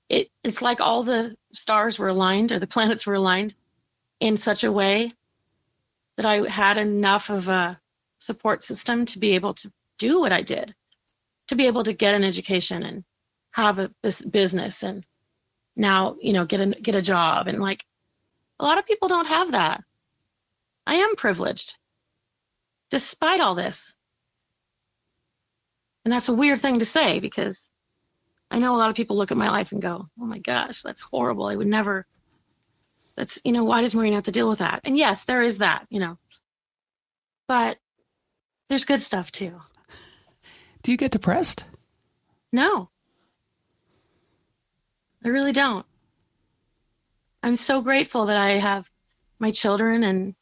It 0.09 0.29
it's 0.43 0.63
like 0.63 0.81
all 0.81 1.03
the 1.03 1.37
stars 1.53 1.99
were 1.99 2.09
aligned 2.09 2.51
or 2.51 2.59
the 2.59 2.67
planets 2.67 3.07
were 3.07 3.15
aligned 3.15 3.55
in 4.21 4.37
such 4.37 4.65
a 4.65 4.73
way 4.73 5.13
that 6.17 6.27
I 6.27 6.49
had 6.49 6.77
enough 6.77 7.31
of 7.31 7.49
a 7.49 7.81
support 8.19 8.65
system 8.65 9.05
to 9.07 9.19
be 9.19 9.37
able 9.37 9.55
to 9.55 9.71
do 9.99 10.21
what 10.21 10.33
I 10.33 10.43
did 10.43 10.75
to 11.49 11.57
be 11.57 11.67
able 11.67 11.83
to 11.85 11.93
get 11.93 12.15
an 12.15 12.25
education 12.25 12.83
and 12.83 13.05
have 13.53 13.79
a 13.79 13.91
business 14.03 14.83
and 14.83 15.05
now 15.75 16.17
you 16.21 16.33
know 16.33 16.45
get 16.45 16.61
a 16.61 16.67
get 16.67 16.95
a 16.95 17.03
job. 17.03 17.49
And 17.49 17.61
like 17.61 17.85
a 18.61 18.65
lot 18.65 18.79
of 18.79 18.87
people 18.87 19.09
don't 19.09 19.27
have 19.27 19.53
that. 19.53 19.83
I 20.87 20.97
am 20.97 21.17
privileged 21.17 21.77
despite 22.91 23.41
all 23.41 23.55
this. 23.55 23.95
And 26.05 26.13
that's 26.13 26.29
a 26.29 26.35
weird 26.35 26.61
thing 26.61 26.79
to 26.79 26.85
say 26.85 27.21
because 27.21 27.71
i 28.51 28.59
know 28.59 28.75
a 28.75 28.79
lot 28.79 28.89
of 28.89 28.97
people 28.97 29.15
look 29.15 29.31
at 29.31 29.37
my 29.37 29.51
life 29.51 29.73
and 29.73 29.83
go 29.83 30.09
oh 30.19 30.25
my 30.25 30.39
gosh 30.39 30.81
that's 30.83 31.03
horrible. 31.03 31.47
I 31.47 31.57
would 31.57 31.67
never 31.67 32.07
that's 33.17 33.41
you 33.45 33.53
know 33.53 33.65
why 33.65 33.83
does 33.83 33.95
marina 33.95 34.17
have 34.17 34.25
to 34.25 34.33
deal 34.33 34.49
with 34.49 34.61
that? 34.61 34.81
And 34.85 34.97
yes 34.97 35.25
there 35.25 35.43
is 35.43 35.59
that 35.59 35.87
you 35.91 36.01
know. 36.01 36.19
But 37.47 37.79
there's 38.69 38.85
good 38.85 39.01
stuff 39.01 39.31
too 39.31 39.61
do 40.89 40.93
you 40.93 40.97
get 40.97 41.11
depressed? 41.11 41.67
No. 42.51 42.89
I 45.23 45.29
really 45.29 45.53
don't. 45.53 45.85
I'm 47.43 47.57
so 47.57 47.83
grateful 47.83 48.25
that 48.25 48.39
I 48.39 48.53
have 48.53 48.91
my 49.39 49.51
children 49.51 50.03
and 50.03 50.35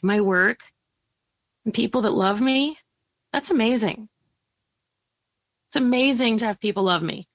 my 0.00 0.22
work 0.22 0.60
and 1.66 1.74
people 1.74 2.00
that 2.00 2.12
love 2.12 2.40
me. 2.40 2.78
That's 3.30 3.50
amazing. 3.50 4.08
It's 5.66 5.76
amazing 5.76 6.38
to 6.38 6.46
have 6.46 6.58
people 6.60 6.84
love 6.84 7.02
me 7.02 7.28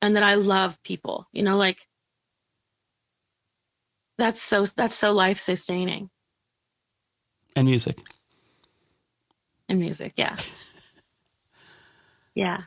and 0.00 0.16
that 0.16 0.22
I 0.22 0.36
love 0.36 0.82
people, 0.82 1.28
you 1.32 1.42
know, 1.42 1.58
like 1.58 1.86
that's 4.16 4.40
so, 4.40 4.64
that's 4.64 4.94
so 4.94 5.12
life 5.12 5.38
sustaining. 5.38 6.08
And 7.54 7.68
music. 7.68 7.98
And 9.68 9.80
music. 9.80 10.12
Yeah. 10.16 10.36
yeah. 12.34 12.62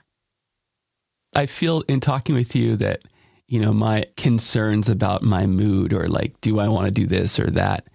I 1.35 1.45
feel 1.45 1.83
in 1.87 1.99
talking 1.99 2.35
with 2.35 2.55
you 2.55 2.77
that, 2.77 3.01
you 3.47 3.59
know, 3.59 3.73
my 3.73 4.05
concerns 4.15 4.89
about 4.89 5.23
my 5.23 5.45
mood 5.45 5.93
or 5.93 6.07
like, 6.07 6.39
do 6.41 6.59
I 6.59 6.67
want 6.67 6.85
to 6.85 6.91
do 6.91 7.05
this 7.05 7.39
or 7.39 7.49
that 7.51 7.87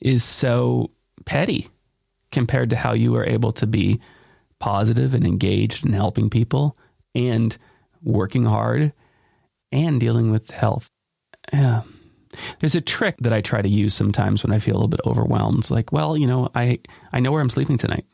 is 0.00 0.24
so 0.24 0.90
petty 1.24 1.68
compared 2.30 2.70
to 2.70 2.76
how 2.76 2.92
you 2.92 3.14
are 3.16 3.24
able 3.24 3.52
to 3.52 3.66
be 3.66 4.00
positive 4.58 5.14
and 5.14 5.26
engaged 5.26 5.84
and 5.84 5.94
helping 5.94 6.30
people 6.30 6.76
and 7.14 7.56
working 8.02 8.44
hard 8.44 8.92
and 9.72 10.00
dealing 10.00 10.30
with 10.30 10.50
health. 10.50 10.90
Yeah. 11.52 11.82
There's 12.60 12.74
a 12.74 12.80
trick 12.80 13.16
that 13.20 13.32
I 13.32 13.40
try 13.40 13.62
to 13.62 13.68
use 13.68 13.94
sometimes 13.94 14.42
when 14.42 14.52
I 14.52 14.58
feel 14.58 14.74
a 14.74 14.78
little 14.78 14.88
bit 14.88 15.00
overwhelmed. 15.04 15.70
Like, 15.70 15.92
well, 15.92 16.16
you 16.16 16.26
know, 16.26 16.50
I, 16.54 16.80
I 17.12 17.20
know 17.20 17.32
where 17.32 17.40
I'm 17.40 17.50
sleeping 17.50 17.78
tonight. 17.78 18.04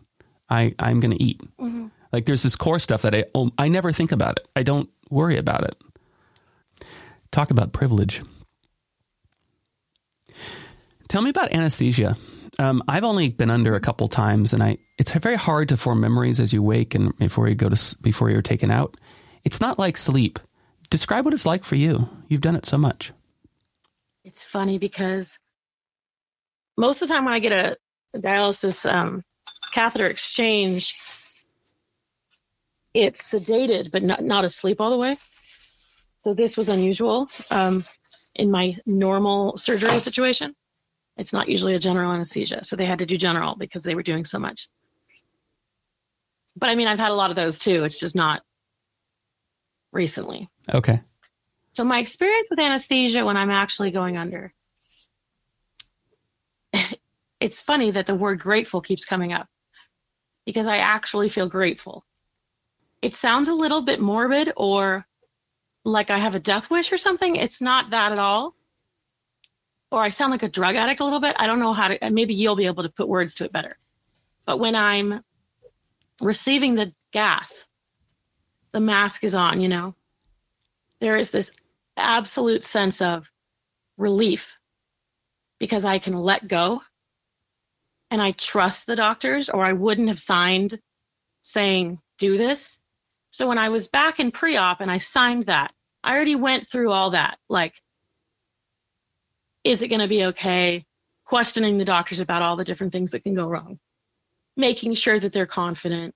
I, 0.50 0.74
I'm 0.78 1.00
going 1.00 1.16
to 1.16 1.22
eat. 1.22 1.40
Mm-hmm. 1.58 1.86
Like 2.12 2.26
there's 2.26 2.42
this 2.42 2.56
core 2.56 2.78
stuff 2.78 3.02
that 3.02 3.14
I, 3.14 3.24
oh, 3.34 3.50
I 3.58 3.68
never 3.68 3.92
think 3.92 4.12
about 4.12 4.38
it. 4.38 4.48
I 4.54 4.62
don't 4.62 4.88
worry 5.10 5.36
about 5.36 5.64
it. 5.64 5.76
Talk 7.32 7.50
about 7.50 7.72
privilege. 7.72 8.22
Tell 11.08 11.22
me 11.22 11.30
about 11.30 11.52
anesthesia. 11.52 12.16
Um, 12.58 12.82
I've 12.86 13.04
only 13.04 13.28
been 13.28 13.50
under 13.50 13.74
a 13.74 13.80
couple 13.80 14.06
times, 14.08 14.52
and 14.52 14.62
I 14.62 14.78
it's 14.98 15.10
very 15.10 15.34
hard 15.34 15.68
to 15.70 15.76
form 15.76 16.00
memories 16.00 16.38
as 16.38 16.52
you 16.52 16.62
wake 16.62 16.94
and 16.94 17.16
before 17.18 17.48
you 17.48 17.56
go 17.56 17.68
to 17.68 17.96
before 18.00 18.30
you're 18.30 18.42
taken 18.42 18.70
out. 18.70 18.96
It's 19.44 19.60
not 19.60 19.78
like 19.78 19.96
sleep. 19.96 20.38
Describe 20.90 21.24
what 21.24 21.34
it's 21.34 21.46
like 21.46 21.64
for 21.64 21.74
you. 21.74 22.08
You've 22.28 22.40
done 22.40 22.56
it 22.56 22.66
so 22.66 22.78
much. 22.78 23.12
It's 24.24 24.44
funny 24.44 24.78
because 24.78 25.38
most 26.76 27.02
of 27.02 27.08
the 27.08 27.14
time 27.14 27.24
when 27.24 27.34
I 27.34 27.40
get 27.40 27.52
a, 27.52 27.76
a 28.14 28.18
dialysis 28.18 28.90
um, 28.90 29.22
catheter 29.74 30.06
exchange, 30.06 30.94
it's 32.94 33.34
sedated 33.34 33.90
but 33.90 34.04
not 34.04 34.22
not 34.22 34.44
asleep 34.44 34.80
all 34.80 34.90
the 34.90 34.96
way. 34.96 35.16
So 36.20 36.32
this 36.32 36.56
was 36.56 36.68
unusual 36.68 37.28
um, 37.50 37.84
in 38.34 38.50
my 38.50 38.76
normal 38.86 39.56
surgery 39.58 39.98
situation. 39.98 40.54
It's 41.16 41.32
not 41.32 41.48
usually 41.48 41.74
a 41.74 41.78
general 41.78 42.12
anesthesia. 42.12 42.64
So 42.64 42.76
they 42.76 42.86
had 42.86 43.00
to 43.00 43.06
do 43.06 43.16
general 43.16 43.56
because 43.56 43.82
they 43.82 43.94
were 43.94 44.02
doing 44.02 44.24
so 44.24 44.38
much. 44.38 44.68
But 46.56 46.70
I 46.70 46.76
mean, 46.76 46.86
I've 46.86 46.98
had 46.98 47.10
a 47.10 47.14
lot 47.14 47.30
of 47.30 47.36
those 47.36 47.58
too. 47.58 47.84
It's 47.84 48.00
just 48.00 48.16
not 48.16 48.42
recently. 49.92 50.48
Okay. 50.72 51.00
So 51.72 51.84
my 51.84 51.98
experience 51.98 52.46
with 52.48 52.60
anesthesia 52.60 53.24
when 53.24 53.36
I'm 53.36 53.50
actually 53.50 53.90
going 53.90 54.16
under, 54.16 54.54
it's 57.40 57.60
funny 57.60 57.90
that 57.90 58.06
the 58.06 58.14
word 58.14 58.38
grateful 58.38 58.80
keeps 58.80 59.04
coming 59.04 59.32
up 59.32 59.48
because 60.44 60.66
I 60.66 60.78
actually 60.78 61.28
feel 61.28 61.48
grateful. 61.48 62.04
It 63.02 63.14
sounds 63.14 63.48
a 63.48 63.54
little 63.54 63.82
bit 63.82 64.00
morbid 64.00 64.52
or 64.56 65.06
like 65.84 66.10
I 66.10 66.18
have 66.18 66.34
a 66.34 66.40
death 66.40 66.70
wish 66.70 66.92
or 66.92 66.98
something. 66.98 67.36
It's 67.36 67.60
not 67.60 67.90
that 67.90 68.12
at 68.12 68.18
all 68.18 68.54
or 69.94 70.02
I 70.02 70.08
sound 70.08 70.32
like 70.32 70.42
a 70.42 70.48
drug 70.48 70.74
addict 70.74 71.00
a 71.00 71.04
little 71.04 71.20
bit. 71.20 71.36
I 71.38 71.46
don't 71.46 71.60
know 71.60 71.72
how 71.72 71.88
to, 71.88 72.10
maybe 72.10 72.34
you'll 72.34 72.56
be 72.56 72.66
able 72.66 72.82
to 72.82 72.88
put 72.88 73.08
words 73.08 73.36
to 73.36 73.44
it 73.44 73.52
better. 73.52 73.78
But 74.44 74.58
when 74.58 74.74
I'm 74.74 75.22
receiving 76.20 76.74
the 76.74 76.92
gas, 77.12 77.66
the 78.72 78.80
mask 78.80 79.22
is 79.22 79.34
on, 79.34 79.60
you 79.60 79.68
know, 79.68 79.94
there 81.00 81.16
is 81.16 81.30
this 81.30 81.52
absolute 81.96 82.64
sense 82.64 83.00
of 83.00 83.30
relief 83.96 84.58
because 85.60 85.84
I 85.84 85.98
can 85.98 86.14
let 86.14 86.48
go 86.48 86.82
and 88.14 88.22
I 88.22 88.30
trust 88.30 88.86
the 88.86 88.94
doctors, 88.94 89.48
or 89.48 89.64
I 89.64 89.72
wouldn't 89.72 90.06
have 90.06 90.20
signed 90.20 90.78
saying, 91.42 91.98
do 92.16 92.38
this. 92.38 92.78
So 93.32 93.48
when 93.48 93.58
I 93.58 93.70
was 93.70 93.88
back 93.88 94.20
in 94.20 94.30
pre 94.30 94.56
op 94.56 94.80
and 94.80 94.88
I 94.88 94.98
signed 94.98 95.46
that, 95.46 95.72
I 96.04 96.14
already 96.14 96.36
went 96.36 96.68
through 96.68 96.92
all 96.92 97.10
that. 97.10 97.38
Like, 97.48 97.74
is 99.64 99.82
it 99.82 99.88
going 99.88 100.00
to 100.00 100.06
be 100.06 100.26
okay? 100.26 100.84
Questioning 101.24 101.76
the 101.76 101.84
doctors 101.84 102.20
about 102.20 102.42
all 102.42 102.54
the 102.54 102.62
different 102.62 102.92
things 102.92 103.10
that 103.10 103.24
can 103.24 103.34
go 103.34 103.48
wrong, 103.48 103.80
making 104.56 104.94
sure 104.94 105.18
that 105.18 105.32
they're 105.32 105.44
confident. 105.44 106.14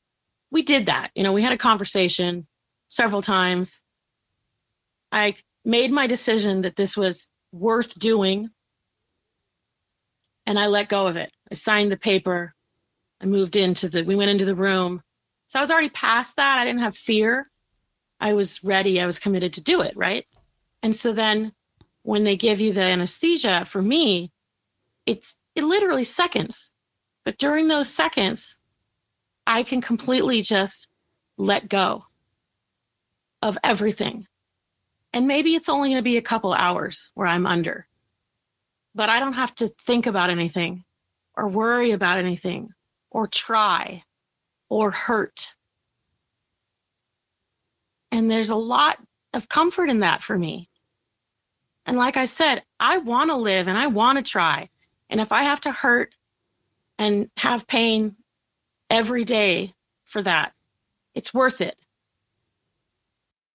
We 0.53 0.63
did 0.63 0.87
that. 0.87 1.11
You 1.17 1.25
know, 1.25 1.33
we 1.33 1.43
had 1.43 1.53
a 1.53 1.59
conversation 1.59 2.47
several 2.87 3.23
times. 3.23 3.81
I 5.11 5.35
made 5.65 5.91
my 5.91 6.07
decision 6.07 6.61
that 6.61 6.77
this 6.77 6.97
was 6.97 7.27
worth 7.51 7.99
doing 7.99 8.51
and 10.49 10.59
I 10.59 10.69
let 10.69 10.89
go 10.89 11.09
of 11.09 11.19
it. 11.19 11.31
I 11.51 11.55
signed 11.55 11.91
the 11.91 11.97
paper. 11.97 12.55
I 13.21 13.27
moved 13.27 13.57
into 13.57 13.89
the, 13.89 14.03
we 14.03 14.17
went 14.17 14.31
into 14.31 14.45
the 14.45 14.55
room. 14.55 15.03
So 15.49 15.59
I 15.59 15.63
was 15.63 15.71
already 15.71 15.89
past 15.89 16.37
that. 16.37 16.59
I 16.59 16.65
didn't 16.65 16.81
have 16.81 16.97
fear. 16.97 17.51
I 18.21 18.35
was 18.35 18.63
ready. 18.63 19.01
I 19.01 19.07
was 19.07 19.19
committed 19.19 19.55
to 19.55 19.63
do 19.63 19.81
it. 19.81 19.97
Right. 19.97 20.27
And 20.83 20.95
so 20.95 21.13
then 21.13 21.53
when 22.03 22.25
they 22.25 22.37
give 22.37 22.61
you 22.61 22.73
the 22.73 22.83
anesthesia, 22.83 23.65
for 23.65 23.83
me, 23.83 24.31
it's 25.07 25.37
it 25.55 25.65
literally 25.65 26.05
seconds. 26.05 26.73
But 27.25 27.39
during 27.39 27.69
those 27.69 27.89
seconds, 27.89 28.57
I 29.47 29.63
can 29.63 29.81
completely 29.81 30.43
just 30.43 30.89
let 31.37 31.69
go 31.69 32.05
of 33.43 33.59
everything. 33.65 34.27
And 35.13 35.27
maybe 35.27 35.55
it's 35.55 35.69
only 35.69 35.89
going 35.89 35.99
to 35.99 36.03
be 36.03 36.19
a 36.19 36.23
couple 36.23 36.53
hours 36.53 37.11
where 37.15 37.27
I'm 37.27 37.47
under, 37.47 37.87
but 38.95 39.09
I 39.09 39.21
don't 39.21 39.33
have 39.35 39.55
to 39.57 39.69
think 39.69 40.07
about 40.07 40.31
anything 40.31 40.85
or 41.39 41.47
worry 41.47 41.93
about 41.93 42.19
anything 42.19 42.75
or 43.13 43.29
try 43.29 44.03
or 44.69 44.91
hurt. 44.91 45.55
And 48.11 48.29
there's 48.29 48.51
a 48.51 48.57
lot 48.57 48.99
of 49.33 49.49
comfort 49.49 49.89
in 49.89 50.01
that 50.01 50.21
for 50.21 50.37
me. 50.37 50.69
And 51.87 51.97
like 51.97 52.17
I 52.17 52.27
said, 52.27 52.65
I 52.81 52.99
want 52.99 53.31
to 53.31 53.37
live 53.37 53.69
and 53.69 53.79
I 53.79 53.87
want 53.87 54.19
to 54.19 54.29
try. 54.29 54.69
And 55.09 55.21
if 55.21 55.31
I 55.31 55.45
have 55.45 55.61
to 55.63 55.71
hurt 55.71 56.13
and 56.99 57.31
have 57.37 57.69
pain 57.69 58.17
every 58.91 59.25
day 59.25 59.73
for 60.05 60.21
that, 60.23 60.53
it's 61.15 61.33
worth 61.33 61.61
it. 61.61 61.77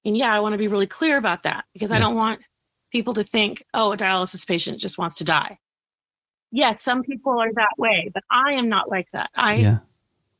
And 0.05 0.15
yeah, 0.15 0.33
I 0.33 0.39
want 0.39 0.53
to 0.53 0.57
be 0.57 0.69
really 0.69 0.87
clear 0.87 1.17
about 1.17 1.43
that 1.43 1.65
because 1.73 1.91
yeah. 1.91 1.97
I 1.97 1.99
don't 1.99 2.15
want 2.15 2.41
people 2.93 3.13
to 3.15 3.23
think, 3.23 3.65
oh, 3.73 3.91
a 3.91 3.97
dialysis 3.97 4.47
patient 4.47 4.79
just 4.79 4.97
wants 4.97 5.15
to 5.15 5.25
die. 5.25 5.57
Yes, 6.55 6.83
some 6.83 7.01
people 7.01 7.39
are 7.39 7.51
that 7.53 7.79
way, 7.79 8.11
but 8.13 8.23
I 8.29 8.53
am 8.53 8.69
not 8.69 8.87
like 8.87 9.09
that. 9.09 9.31
I 9.33 9.55
yeah. 9.55 9.77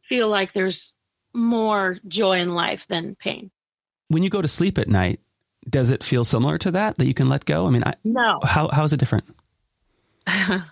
feel 0.03 0.29
like 0.29 0.53
there's 0.53 0.93
more 1.33 1.97
joy 2.07 2.39
in 2.39 2.53
life 2.53 2.85
than 2.85 3.15
pain. 3.15 3.49
When 4.09 4.21
you 4.21 4.29
go 4.29 4.39
to 4.39 4.47
sleep 4.47 4.77
at 4.77 4.87
night, 4.87 5.21
does 5.67 5.89
it 5.89 6.03
feel 6.03 6.23
similar 6.23 6.59
to 6.59 6.71
that 6.71 6.99
that 6.99 7.07
you 7.07 7.15
can 7.15 7.29
let 7.29 7.45
go? 7.45 7.65
I 7.65 7.71
mean, 7.71 7.83
I, 7.83 7.95
no. 8.03 8.39
How 8.43 8.67
how 8.67 8.83
is 8.83 8.93
it 8.93 8.99
different? 8.99 9.25
I 10.27 10.63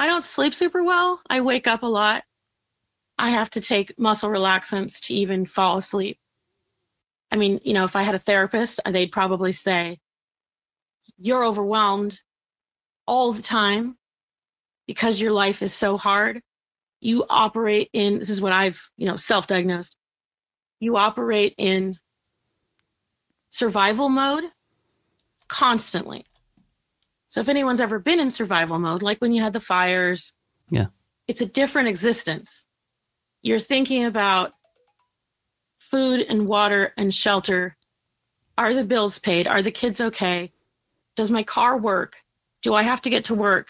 don't 0.00 0.24
sleep 0.24 0.52
super 0.52 0.82
well. 0.82 1.20
I 1.30 1.42
wake 1.42 1.68
up 1.68 1.84
a 1.84 1.86
lot. 1.86 2.24
I 3.16 3.30
have 3.30 3.50
to 3.50 3.60
take 3.60 3.96
muscle 4.00 4.30
relaxants 4.30 5.00
to 5.06 5.14
even 5.14 5.46
fall 5.46 5.76
asleep. 5.76 6.18
I 7.30 7.36
mean, 7.36 7.60
you 7.62 7.72
know, 7.72 7.84
if 7.84 7.94
I 7.94 8.02
had 8.02 8.16
a 8.16 8.18
therapist, 8.18 8.80
they'd 8.84 9.12
probably 9.12 9.52
say, 9.52 10.00
You're 11.18 11.44
overwhelmed 11.44 12.18
all 13.06 13.32
the 13.32 13.42
time 13.42 13.96
because 14.86 15.20
your 15.20 15.32
life 15.32 15.62
is 15.62 15.72
so 15.72 15.96
hard. 15.96 16.40
You 17.00 17.24
operate 17.28 17.90
in, 17.92 18.18
this 18.18 18.30
is 18.30 18.40
what 18.40 18.52
I've, 18.52 18.80
you 18.96 19.06
know, 19.06 19.16
self 19.16 19.46
diagnosed. 19.46 19.96
You 20.80 20.96
operate 20.96 21.54
in 21.58 21.98
survival 23.50 24.08
mode 24.08 24.44
constantly. 25.48 26.24
So 27.28 27.40
if 27.40 27.48
anyone's 27.48 27.80
ever 27.80 27.98
been 27.98 28.20
in 28.20 28.30
survival 28.30 28.78
mode, 28.78 29.02
like 29.02 29.18
when 29.20 29.32
you 29.32 29.42
had 29.42 29.52
the 29.52 29.60
fires, 29.60 30.34
yeah, 30.70 30.86
it's 31.28 31.40
a 31.40 31.46
different 31.46 31.88
existence. 31.88 32.66
You're 33.42 33.60
thinking 33.60 34.04
about 34.04 34.52
food 35.78 36.24
and 36.28 36.46
water 36.46 36.92
and 36.96 37.12
shelter. 37.12 37.76
Are 38.56 38.74
the 38.74 38.84
bills 38.84 39.18
paid? 39.18 39.48
Are 39.48 39.62
the 39.62 39.70
kids 39.70 40.00
okay? 40.00 40.52
Does 41.16 41.30
my 41.30 41.42
car 41.42 41.76
work? 41.76 42.16
Do 42.62 42.74
I 42.74 42.82
have 42.82 43.00
to 43.02 43.10
get 43.10 43.24
to 43.24 43.34
work? 43.34 43.68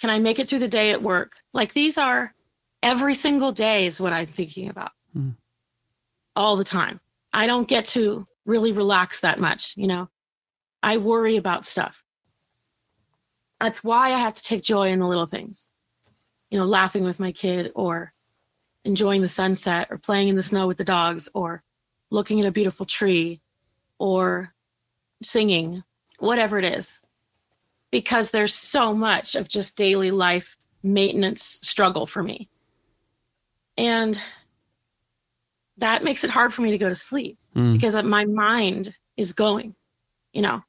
Can 0.00 0.10
I 0.10 0.18
make 0.18 0.38
it 0.38 0.48
through 0.48 0.60
the 0.60 0.68
day 0.68 0.90
at 0.90 1.02
work? 1.02 1.36
Like 1.52 1.72
these 1.72 1.98
are 1.98 2.34
every 2.82 3.14
single 3.14 3.52
day 3.52 3.86
is 3.86 4.00
what 4.00 4.12
I'm 4.12 4.26
thinking 4.26 4.68
about 4.68 4.92
mm. 5.16 5.36
all 6.34 6.56
the 6.56 6.64
time. 6.64 7.00
I 7.32 7.46
don't 7.46 7.68
get 7.68 7.84
to 7.86 8.26
really 8.46 8.72
relax 8.72 9.20
that 9.20 9.38
much, 9.38 9.74
you 9.76 9.86
know. 9.86 10.08
I 10.82 10.96
worry 10.96 11.36
about 11.36 11.64
stuff. 11.64 12.02
That's 13.60 13.84
why 13.84 14.06
I 14.12 14.18
have 14.18 14.34
to 14.34 14.42
take 14.42 14.62
joy 14.62 14.88
in 14.88 15.00
the 15.00 15.06
little 15.06 15.26
things. 15.26 15.68
You 16.50 16.58
know, 16.58 16.64
laughing 16.64 17.04
with 17.04 17.20
my 17.20 17.32
kid 17.32 17.70
or 17.74 18.12
enjoying 18.84 19.20
the 19.20 19.28
sunset 19.28 19.88
or 19.90 19.98
playing 19.98 20.28
in 20.28 20.36
the 20.36 20.42
snow 20.42 20.66
with 20.66 20.78
the 20.78 20.84
dogs 20.84 21.28
or 21.34 21.62
looking 22.10 22.40
at 22.40 22.46
a 22.46 22.52
beautiful 22.52 22.86
tree 22.86 23.40
or 23.98 24.52
singing, 25.22 25.84
whatever 26.18 26.58
it 26.58 26.64
is. 26.64 27.00
Because 27.90 28.30
there's 28.30 28.54
so 28.54 28.94
much 28.94 29.34
of 29.34 29.48
just 29.48 29.76
daily 29.76 30.10
life 30.10 30.56
maintenance 30.82 31.58
struggle 31.62 32.06
for 32.06 32.22
me. 32.22 32.48
And 33.76 34.20
that 35.78 36.04
makes 36.04 36.24
it 36.24 36.30
hard 36.30 36.52
for 36.52 36.62
me 36.62 36.70
to 36.70 36.78
go 36.78 36.88
to 36.88 36.94
sleep 36.94 37.38
mm. 37.56 37.72
because 37.72 38.00
my 38.04 38.26
mind 38.26 38.96
is 39.16 39.32
going, 39.32 39.74
you 40.32 40.42
know, 40.42 40.62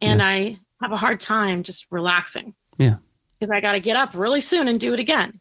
and 0.00 0.20
yeah. 0.20 0.26
I 0.26 0.58
have 0.82 0.92
a 0.92 0.96
hard 0.96 1.20
time 1.20 1.62
just 1.62 1.86
relaxing. 1.90 2.54
Yeah. 2.78 2.96
Because 3.38 3.54
I 3.54 3.60
got 3.60 3.72
to 3.72 3.80
get 3.80 3.96
up 3.96 4.10
really 4.14 4.40
soon 4.40 4.68
and 4.68 4.78
do 4.78 4.92
it 4.94 5.00
again. 5.00 5.40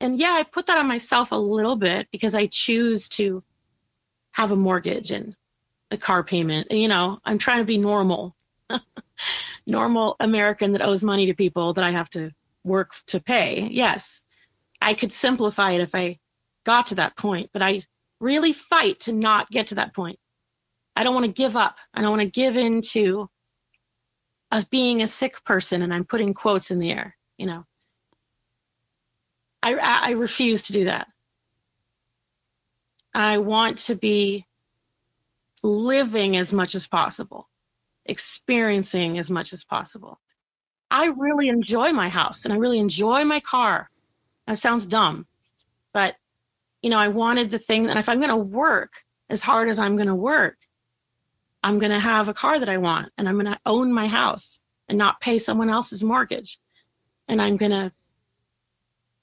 And 0.00 0.18
yeah, 0.18 0.32
I 0.32 0.42
put 0.42 0.66
that 0.66 0.78
on 0.78 0.86
myself 0.86 1.32
a 1.32 1.36
little 1.36 1.76
bit 1.76 2.08
because 2.12 2.34
I 2.34 2.46
choose 2.46 3.08
to 3.10 3.42
have 4.32 4.50
a 4.50 4.56
mortgage 4.56 5.10
and 5.10 5.34
a 5.90 5.96
car 5.96 6.22
payment. 6.22 6.68
And, 6.70 6.78
you 6.78 6.88
know, 6.88 7.18
I'm 7.24 7.38
trying 7.38 7.58
to 7.58 7.64
be 7.64 7.78
normal, 7.78 8.36
normal 9.66 10.16
American 10.20 10.72
that 10.72 10.82
owes 10.82 11.02
money 11.02 11.26
to 11.26 11.34
people 11.34 11.72
that 11.74 11.84
I 11.84 11.90
have 11.90 12.08
to 12.10 12.30
work 12.64 12.94
to 13.06 13.20
pay. 13.20 13.68
Yes, 13.70 14.22
I 14.80 14.94
could 14.94 15.12
simplify 15.12 15.72
it 15.72 15.80
if 15.80 15.94
I 15.94 16.18
got 16.64 16.86
to 16.86 16.96
that 16.96 17.16
point, 17.16 17.50
but 17.52 17.62
I 17.62 17.82
really 18.20 18.52
fight 18.52 19.00
to 19.00 19.12
not 19.12 19.50
get 19.50 19.68
to 19.68 19.76
that 19.76 19.94
point. 19.94 20.18
I 20.94 21.04
don't 21.04 21.14
want 21.14 21.26
to 21.26 21.32
give 21.32 21.56
up. 21.56 21.76
I 21.92 22.00
don't 22.00 22.10
want 22.10 22.22
to 22.22 22.40
give 22.40 22.56
in 22.56 22.80
to 22.92 23.28
us 24.50 24.64
being 24.64 25.02
a 25.02 25.06
sick 25.06 25.44
person, 25.44 25.82
and 25.82 25.92
I'm 25.92 26.04
putting 26.04 26.32
quotes 26.32 26.70
in 26.70 26.78
the 26.78 26.90
air, 26.90 27.16
you 27.36 27.46
know. 27.46 27.64
I, 29.62 29.74
I 29.74 30.10
refuse 30.12 30.62
to 30.62 30.72
do 30.72 30.84
that. 30.84 31.08
I 33.14 33.38
want 33.38 33.78
to 33.78 33.96
be 33.96 34.46
living 35.62 36.36
as 36.36 36.52
much 36.52 36.74
as 36.74 36.86
possible, 36.86 37.48
experiencing 38.08 39.18
as 39.18 39.30
much 39.30 39.52
as 39.52 39.64
possible. 39.64 40.20
I 40.90 41.06
really 41.06 41.48
enjoy 41.48 41.92
my 41.92 42.08
house 42.08 42.44
and 42.44 42.54
I 42.54 42.58
really 42.58 42.78
enjoy 42.78 43.24
my 43.24 43.40
car. 43.40 43.90
That 44.46 44.58
sounds 44.58 44.86
dumb, 44.86 45.26
but 45.92 46.16
you 46.82 46.90
know, 46.90 46.98
I 46.98 47.08
wanted 47.08 47.50
the 47.50 47.58
thing 47.58 47.86
that 47.88 47.96
if 47.96 48.08
I'm 48.08 48.18
going 48.18 48.30
to 48.30 48.36
work 48.36 48.92
as 49.28 49.42
hard 49.42 49.68
as 49.68 49.78
I'm 49.78 49.96
going 49.96 50.08
to 50.08 50.14
work, 50.14 50.56
I'm 51.62 51.80
going 51.80 51.90
to 51.90 51.98
have 51.98 52.28
a 52.28 52.34
car 52.34 52.60
that 52.60 52.68
I 52.68 52.78
want 52.78 53.10
and 53.18 53.28
I'm 53.28 53.34
going 53.34 53.52
to 53.52 53.58
own 53.66 53.92
my 53.92 54.06
house 54.06 54.60
and 54.88 54.96
not 54.96 55.20
pay 55.20 55.38
someone 55.38 55.68
else's 55.68 56.04
mortgage. 56.04 56.58
And 57.26 57.42
I'm 57.42 57.56
going 57.56 57.72
to 57.72 57.92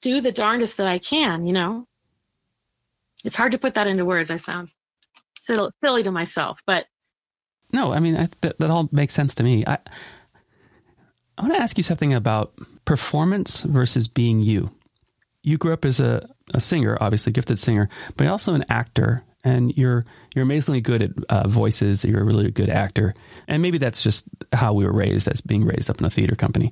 do 0.02 0.20
the 0.20 0.34
darndest 0.34 0.76
that 0.78 0.88
I 0.88 0.98
can, 0.98 1.46
you 1.46 1.54
know? 1.54 1.88
It's 3.24 3.38
hard 3.38 3.54
to 3.54 3.58
put 3.58 3.76
that 3.76 3.88
into 3.88 4.04
words. 4.04 4.30
I 4.30 4.36
sound 4.36 4.70
silly 5.38 6.04
to 6.04 6.12
myself, 6.12 6.62
but. 6.66 6.86
No, 7.74 7.92
I 7.92 8.00
mean, 8.00 8.16
I, 8.16 8.30
that, 8.42 8.60
that 8.60 8.70
all 8.70 8.88
makes 8.92 9.14
sense 9.14 9.36
to 9.36 9.44
me. 9.44 9.66
I, 9.66 9.80
I 11.38 11.42
want 11.42 11.56
to 11.56 11.60
ask 11.62 11.76
you 11.76 11.84
something 11.84 12.14
about 12.14 12.54
performance 12.86 13.64
versus 13.64 14.08
being 14.08 14.40
you. 14.40 14.72
You 15.42 15.58
grew 15.58 15.74
up 15.74 15.84
as 15.84 16.00
a, 16.00 16.30
a 16.54 16.62
singer, 16.62 16.98
obviously 17.02 17.34
gifted 17.34 17.58
singer, 17.60 17.90
but 18.16 18.28
also 18.28 18.54
an 18.54 18.64
actor, 18.70 19.24
and 19.44 19.76
you're 19.76 20.06
you're 20.34 20.44
amazingly 20.44 20.80
good 20.80 21.02
at 21.02 21.12
uh, 21.30 21.48
voices. 21.48 22.06
You're 22.06 22.22
a 22.22 22.24
really 22.24 22.50
good 22.52 22.70
actor, 22.70 23.14
and 23.48 23.62
maybe 23.62 23.78
that's 23.78 24.04
just 24.04 24.26
how 24.54 24.74
we 24.74 24.86
were 24.86 24.94
raised, 24.94 25.28
as 25.28 25.42
being 25.42 25.66
raised 25.66 25.90
up 25.90 26.00
in 26.00 26.06
a 26.06 26.10
theater 26.10 26.36
company. 26.36 26.72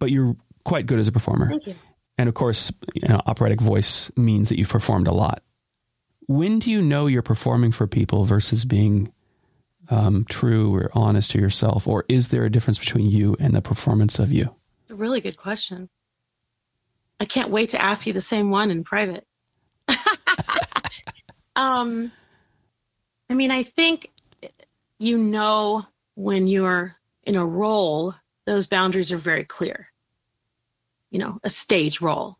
But 0.00 0.10
you're 0.10 0.34
quite 0.64 0.86
good 0.86 0.98
as 0.98 1.06
a 1.06 1.12
performer. 1.12 1.50
Thank 1.50 1.66
you. 1.68 1.74
And 2.18 2.28
of 2.28 2.34
course, 2.34 2.72
you 2.94 3.08
know, 3.08 3.20
operatic 3.26 3.60
voice 3.60 4.10
means 4.16 4.48
that 4.48 4.58
you've 4.58 4.68
performed 4.68 5.06
a 5.06 5.12
lot. 5.12 5.42
When 6.26 6.58
do 6.58 6.70
you 6.70 6.82
know 6.82 7.06
you're 7.06 7.22
performing 7.22 7.72
for 7.72 7.86
people 7.86 8.24
versus 8.24 8.64
being 8.64 9.12
um, 9.90 10.24
true 10.24 10.74
or 10.74 10.90
honest 10.94 11.30
to 11.32 11.38
yourself? 11.38 11.86
Or 11.86 12.04
is 12.08 12.28
there 12.28 12.44
a 12.44 12.50
difference 12.50 12.78
between 12.78 13.06
you 13.06 13.36
and 13.40 13.54
the 13.54 13.62
performance 13.62 14.18
of 14.18 14.32
you? 14.32 14.54
A 14.90 14.94
really 14.94 15.20
good 15.20 15.36
question. 15.36 15.88
I 17.20 17.24
can't 17.24 17.50
wait 17.50 17.70
to 17.70 17.82
ask 17.82 18.06
you 18.06 18.12
the 18.12 18.20
same 18.20 18.50
one 18.50 18.70
in 18.70 18.84
private. 18.84 19.26
um, 21.56 22.10
I 23.30 23.34
mean, 23.34 23.50
I 23.50 23.62
think 23.62 24.10
you 24.98 25.18
know 25.18 25.86
when 26.14 26.46
you're 26.46 26.96
in 27.24 27.36
a 27.36 27.46
role, 27.46 28.14
those 28.44 28.66
boundaries 28.66 29.12
are 29.12 29.18
very 29.18 29.44
clear 29.44 29.88
you 31.12 31.18
know, 31.18 31.38
a 31.44 31.50
stage 31.50 32.00
role. 32.00 32.38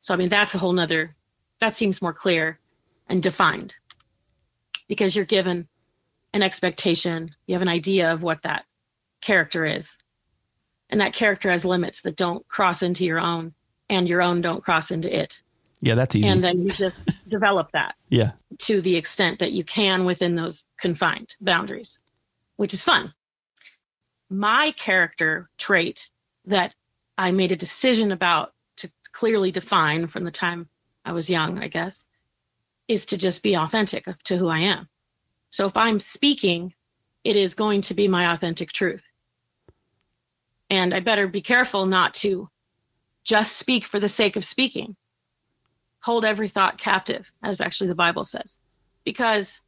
So, 0.00 0.14
I 0.14 0.18
mean, 0.18 0.28
that's 0.28 0.54
a 0.54 0.58
whole 0.58 0.74
nother, 0.74 1.16
that 1.58 1.74
seems 1.74 2.02
more 2.02 2.12
clear 2.12 2.60
and 3.08 3.22
defined 3.22 3.74
because 4.86 5.16
you're 5.16 5.24
given 5.24 5.66
an 6.34 6.42
expectation, 6.42 7.30
you 7.46 7.54
have 7.54 7.62
an 7.62 7.68
idea 7.68 8.12
of 8.12 8.22
what 8.22 8.42
that 8.42 8.66
character 9.22 9.64
is. 9.64 9.96
And 10.90 11.00
that 11.00 11.14
character 11.14 11.50
has 11.50 11.64
limits 11.64 12.02
that 12.02 12.16
don't 12.16 12.46
cross 12.48 12.82
into 12.82 13.04
your 13.04 13.20
own, 13.20 13.54
and 13.88 14.08
your 14.08 14.20
own 14.20 14.42
don't 14.42 14.62
cross 14.62 14.90
into 14.90 15.16
it. 15.16 15.40
Yeah, 15.80 15.94
that's 15.94 16.14
easy. 16.14 16.28
And 16.28 16.42
then 16.42 16.62
you 16.62 16.70
just 16.70 16.96
develop 17.28 17.70
that. 17.72 17.94
Yeah. 18.08 18.32
To 18.62 18.80
the 18.80 18.96
extent 18.96 19.38
that 19.38 19.52
you 19.52 19.64
can 19.64 20.04
within 20.04 20.34
those 20.34 20.64
confined 20.78 21.36
boundaries, 21.40 22.00
which 22.56 22.74
is 22.74 22.84
fun. 22.84 23.14
My 24.28 24.72
character 24.72 25.48
trait 25.56 26.10
that 26.46 26.74
I 27.16 27.32
made 27.32 27.52
a 27.52 27.56
decision 27.56 28.12
about 28.12 28.52
to 28.78 28.90
clearly 29.12 29.52
define 29.52 30.08
from 30.08 30.24
the 30.24 30.30
time 30.30 30.68
I 31.04 31.12
was 31.12 31.30
young, 31.30 31.62
I 31.62 31.68
guess, 31.68 32.06
is 32.88 33.06
to 33.06 33.18
just 33.18 33.42
be 33.42 33.56
authentic 33.56 34.06
to 34.24 34.36
who 34.36 34.48
I 34.48 34.60
am. 34.60 34.88
So 35.54 35.66
if 35.66 35.76
I'm 35.76 35.98
speaking, 35.98 36.74
it 37.22 37.36
is 37.36 37.54
going 37.54 37.82
to 37.82 37.94
be 37.94 38.08
my 38.08 38.32
authentic 38.32 38.72
truth. 38.72 39.08
And 40.68 40.92
I 40.92 41.00
better 41.00 41.28
be 41.28 41.40
careful 41.40 41.86
not 41.86 42.14
to 42.14 42.48
just 43.24 43.56
speak 43.56 43.84
for 43.84 44.00
the 44.00 44.08
sake 44.08 44.36
of 44.36 44.44
speaking. 44.44 44.96
Hold 46.02 46.24
every 46.24 46.48
thought 46.48 46.76
captive, 46.76 47.30
as 47.42 47.60
actually 47.60 47.88
the 47.88 47.94
Bible 47.94 48.24
says, 48.24 48.58
because 49.04 49.60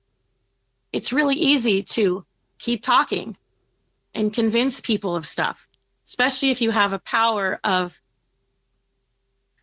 it's 0.93 1.13
really 1.13 1.37
easy 1.37 1.83
to 1.83 2.27
keep 2.59 2.83
talking 2.83 3.37
and 4.15 4.35
convince 4.35 4.81
people 4.81 5.15
of 5.15 5.25
stuff 5.25 5.67
especially 6.07 6.51
if 6.51 6.61
you 6.61 6.71
have 6.71 6.93
a 6.93 6.99
power 7.01 7.59
of 7.65 8.01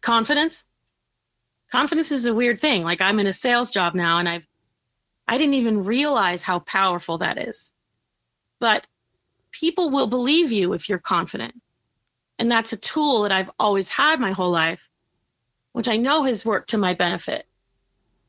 confidence. 0.02 0.66
Confidence 1.72 2.12
is 2.12 2.26
a 2.26 2.36
weird 2.36 2.60
thing. 2.60 2.84
Like 2.84 3.02
I'm 3.02 3.20
in 3.20 3.28
a 3.28 3.34
sales 3.34 3.72
job 3.72 3.96
now 3.96 4.20
and 4.20 4.28
I've 4.28 4.48
I 5.28 5.38
didn't 5.38 5.56
even 5.56 5.86
realize 5.86 6.44
how 6.44 6.60
powerful 6.60 7.20
that 7.20 7.38
is. 7.38 7.72
But 8.60 8.88
people 9.52 9.90
will 9.90 10.08
believe 10.08 10.52
you 10.52 10.74
if 10.74 10.90
you're 10.90 11.00
confident. 11.00 11.56
And 12.40 12.52
that's 12.52 12.74
a 12.74 12.78
tool 12.78 13.24
that 13.24 13.32
I've 13.32 13.52
always 13.60 13.90
had 13.90 14.20
my 14.20 14.32
whole 14.32 14.52
life, 14.52 14.90
which 15.72 15.88
I 15.88 15.98
know 15.98 16.24
has 16.24 16.46
worked 16.46 16.70
to 16.70 16.78
my 16.78 16.94
benefit 16.94 17.48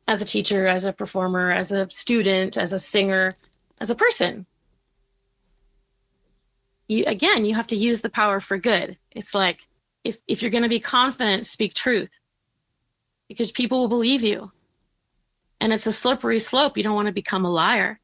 as 0.07 0.21
a 0.21 0.27
teacher, 0.27 0.67
as 0.67 0.85
a 0.85 0.93
performer, 0.93 1.51
as 1.51 1.73
a 1.73 1.89
student, 1.89 2.57
as 2.57 2.73
a 2.73 2.79
singer, 2.79 3.35
as 3.81 3.91
a 3.91 3.95
person 3.95 4.47
you 6.89 7.05
again 7.07 7.45
you 7.45 7.55
have 7.55 7.67
to 7.67 7.77
use 7.77 8.01
the 8.01 8.11
power 8.11 8.41
for 8.41 8.59
good 8.59 8.97
it's 9.13 9.35
like 9.35 9.61
if 10.03 10.19
if 10.29 10.43
you're 10.43 10.51
going 10.51 10.63
to 10.63 10.69
be 10.69 10.81
confident 10.81 11.47
speak 11.47 11.75
truth 11.75 12.21
because 13.29 13.51
people 13.51 13.79
will 13.79 13.89
believe 13.89 14.23
you 14.23 14.51
and 15.65 15.73
it's 15.73 15.87
a 15.87 15.93
slippery 15.93 16.41
slope. 16.41 16.77
You 16.77 16.83
don't 16.83 16.95
want 16.95 17.07
to 17.07 17.13
become 17.13 17.47
a 17.47 17.51
liar. 17.51 17.99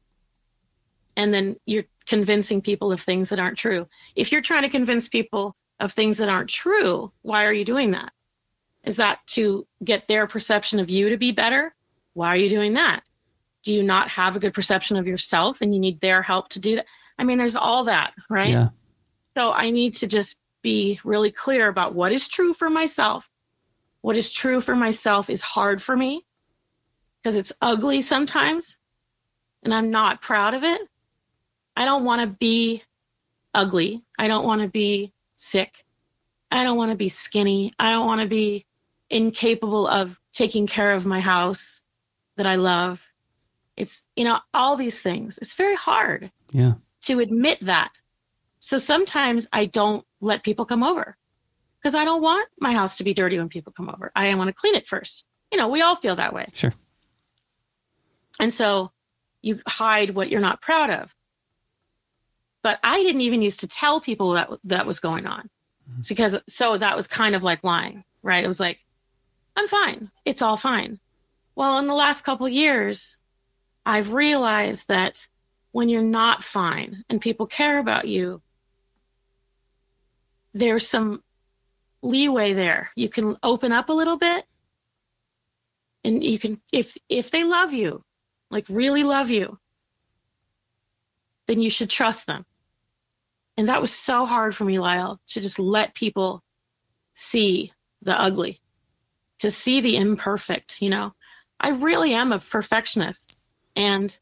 And 1.15 1.31
then 1.31 1.57
you're 1.67 1.83
convincing 2.07 2.59
people 2.59 2.91
of 2.91 2.99
things 2.99 3.29
that 3.29 3.39
aren't 3.39 3.59
true. 3.59 3.87
If 4.15 4.31
you're 4.31 4.41
trying 4.41 4.63
to 4.63 4.69
convince 4.69 5.09
people 5.09 5.55
of 5.79 5.93
things 5.93 6.17
that 6.17 6.27
aren't 6.27 6.49
true 6.49 7.11
why 7.21 7.45
are 7.45 7.53
you 7.53 7.63
doing 7.63 7.91
that? 7.91 8.13
Is 8.83 8.95
that 8.95 9.19
to 9.27 9.67
get 9.83 10.07
their 10.07 10.25
perception 10.25 10.79
of 10.79 10.89
you 10.89 11.11
to 11.11 11.17
be 11.17 11.33
better? 11.33 11.75
Why 12.13 12.29
are 12.29 12.37
you 12.37 12.49
doing 12.49 12.73
that? 12.73 13.01
Do 13.61 13.71
you 13.71 13.83
not 13.83 14.09
have 14.09 14.35
a 14.35 14.39
good 14.39 14.55
perception 14.55 14.97
of 14.97 15.07
yourself 15.07 15.61
and 15.61 15.71
you 15.71 15.79
need 15.79 16.01
their 16.01 16.23
help 16.23 16.49
to 16.49 16.59
do 16.59 16.77
that? 16.77 16.87
I 17.19 17.25
mean, 17.25 17.37
there's 17.37 17.55
all 17.55 17.83
that, 17.83 18.15
right? 18.27 18.49
Yeah. 18.49 18.69
So 19.37 19.53
I 19.53 19.69
need 19.69 19.93
to 19.97 20.07
just 20.07 20.39
be 20.63 20.99
really 21.03 21.29
clear 21.29 21.67
about 21.67 21.93
what 21.93 22.11
is 22.11 22.27
true 22.27 22.55
for 22.55 22.71
myself. 22.71 23.29
What 24.01 24.17
is 24.17 24.31
true 24.31 24.61
for 24.61 24.75
myself 24.75 25.29
is 25.29 25.43
hard 25.43 25.79
for 25.79 25.95
me 25.95 26.25
because 27.21 27.37
it's 27.37 27.53
ugly 27.61 28.01
sometimes 28.01 28.77
and 29.63 29.73
I'm 29.73 29.91
not 29.91 30.21
proud 30.21 30.53
of 30.53 30.63
it. 30.63 30.81
I 31.75 31.85
don't 31.85 32.03
want 32.03 32.21
to 32.21 32.27
be 32.27 32.83
ugly. 33.53 34.01
I 34.17 34.27
don't 34.27 34.45
want 34.45 34.61
to 34.61 34.67
be 34.67 35.13
sick. 35.35 35.85
I 36.51 36.63
don't 36.63 36.77
want 36.77 36.91
to 36.91 36.97
be 36.97 37.09
skinny. 37.09 37.73
I 37.79 37.91
don't 37.91 38.07
want 38.07 38.21
to 38.21 38.27
be 38.27 38.65
incapable 39.09 39.87
of 39.87 40.19
taking 40.33 40.67
care 40.67 40.91
of 40.91 41.05
my 41.05 41.19
house 41.19 41.81
that 42.37 42.45
I 42.45 42.55
love. 42.55 43.01
It's, 43.77 44.03
you 44.15 44.25
know, 44.25 44.39
all 44.53 44.75
these 44.75 45.01
things. 45.01 45.37
It's 45.37 45.53
very 45.53 45.75
hard. 45.75 46.31
Yeah 46.51 46.73
to 47.03 47.19
admit 47.19 47.59
that. 47.61 47.93
So 48.59 48.77
sometimes 48.77 49.47
I 49.51 49.65
don't 49.65 50.05
let 50.21 50.43
people 50.43 50.65
come 50.65 50.83
over. 50.83 51.17
because 51.81 51.95
I 51.95 52.05
don't 52.05 52.21
want 52.21 52.47
my 52.59 52.73
house 52.73 52.97
to 52.97 53.03
be 53.03 53.11
dirty 53.11 53.39
when 53.39 53.49
people 53.49 53.73
come 53.73 53.89
over. 53.89 54.11
I 54.15 54.33
want 54.35 54.49
to 54.49 54.53
clean 54.53 54.75
it 54.75 54.85
first. 54.85 55.25
You 55.51 55.57
know, 55.57 55.67
we 55.67 55.81
all 55.81 55.95
feel 55.95 56.15
that 56.17 56.31
way. 56.31 56.47
Sure. 56.53 56.73
And 58.39 58.53
so 58.53 58.91
you 59.41 59.59
hide 59.67 60.11
what 60.11 60.29
you're 60.29 60.41
not 60.41 60.61
proud 60.61 60.89
of. 60.89 61.15
But 62.63 62.79
I 62.83 63.01
didn't 63.01 63.21
even 63.21 63.41
used 63.41 63.61
to 63.61 63.67
tell 63.67 63.99
people 64.01 64.31
that 64.31 64.49
that 64.65 64.85
was 64.85 64.99
going 64.99 65.25
on. 65.25 65.49
Mm-hmm. 65.89 66.01
Because 66.07 66.39
so 66.47 66.77
that 66.77 66.95
was 66.95 67.07
kind 67.07 67.35
of 67.35 67.43
like 67.43 67.63
lying, 67.63 68.03
right? 68.21 68.43
It 68.43 68.47
was 68.47 68.59
like, 68.59 68.79
I'm 69.55 69.67
fine. 69.67 70.11
It's 70.25 70.41
all 70.41 70.57
fine. 70.57 70.99
Well, 71.55 71.79
in 71.79 71.87
the 71.87 71.95
last 71.95 72.23
couple 72.23 72.47
years, 72.47 73.17
I've 73.85 74.13
realized 74.13 74.87
that 74.87 75.27
when 75.71 75.89
you're 75.89 76.01
not 76.01 76.43
fine 76.43 77.03
and 77.09 77.19
people 77.19 77.47
care 77.47 77.79
about 77.79 78.07
you, 78.07 78.41
there's 80.53 80.87
some 80.87 81.23
leeway 82.01 82.53
there. 82.53 82.91
You 82.95 83.09
can 83.09 83.37
open 83.41 83.71
up 83.71 83.89
a 83.89 83.93
little 83.93 84.17
bit 84.17 84.45
and 86.03 86.23
you 86.23 86.39
can 86.39 86.59
if 86.71 86.97
if 87.09 87.31
they 87.31 87.43
love 87.43 87.73
you, 87.73 88.03
like 88.51 88.65
really 88.69 89.03
love 89.03 89.29
you, 89.29 89.57
then 91.47 91.61
you 91.61 91.69
should 91.69 91.89
trust 91.89 92.27
them. 92.27 92.45
And 93.57 93.67
that 93.67 93.81
was 93.81 93.93
so 93.93 94.25
hard 94.25 94.55
for 94.55 94.65
me, 94.65 94.79
Lyle, 94.79 95.19
to 95.27 95.41
just 95.41 95.57
let 95.57 95.95
people 95.95 96.43
see 97.13 97.71
the 98.01 98.19
ugly, 98.19 98.59
to 99.39 99.49
see 99.49 99.81
the 99.81 99.97
imperfect, 99.97 100.81
you 100.81 100.89
know. 100.89 101.13
I 101.59 101.69
really 101.69 102.13
am 102.13 102.31
a 102.31 102.39
perfectionist. 102.39 103.37
And 103.75 104.17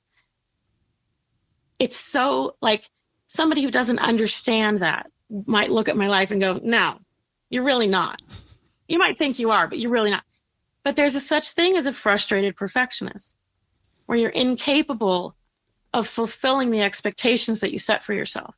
it's 1.79 1.97
so 1.97 2.55
like 2.61 2.89
somebody 3.27 3.61
who 3.61 3.71
doesn't 3.71 3.99
understand 3.99 4.79
that 4.79 5.09
might 5.45 5.71
look 5.71 5.89
at 5.89 5.97
my 5.97 6.07
life 6.07 6.31
and 6.31 6.41
go, 6.41 6.59
no, 6.63 6.99
you're 7.49 7.63
really 7.63 7.87
not. 7.87 8.21
You 8.87 8.97
might 8.97 9.17
think 9.17 9.39
you 9.39 9.51
are, 9.51 9.67
but 9.67 9.79
you're 9.79 9.91
really 9.91 10.11
not. 10.11 10.23
But 10.83 10.95
there's 10.95 11.15
a 11.15 11.19
such 11.19 11.51
thing 11.51 11.77
as 11.77 11.85
a 11.85 11.93
frustrated 11.93 12.55
perfectionist 12.55 13.35
where 14.09 14.17
you're 14.17 14.31
incapable 14.31 15.35
of 15.93 16.07
fulfilling 16.07 16.71
the 16.71 16.81
expectations 16.81 17.59
that 17.59 17.71
you 17.71 17.77
set 17.77 18.03
for 18.03 18.15
yourself. 18.15 18.55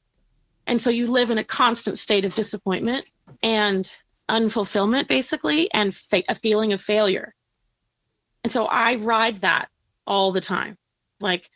And 0.66 0.80
so 0.80 0.90
you 0.90 1.08
live 1.08 1.30
in 1.30 1.38
a 1.38 1.44
constant 1.44 1.98
state 1.98 2.24
of 2.24 2.34
disappointment 2.36 3.04
and 3.44 3.94
unfulfillment, 4.30 5.10
basically, 5.10 5.70
and 5.74 5.94
fa- 5.94 6.24
a 6.30 6.36
feeling 6.36 6.72
of 6.72 6.80
failure. 6.80 7.36
And 8.46 8.52
so 8.54 8.66
I 8.66 8.96
ride 8.96 9.42
that 9.42 9.68
all 10.08 10.32
the 10.32 10.40
time. 10.40 10.78
Like 11.20 11.50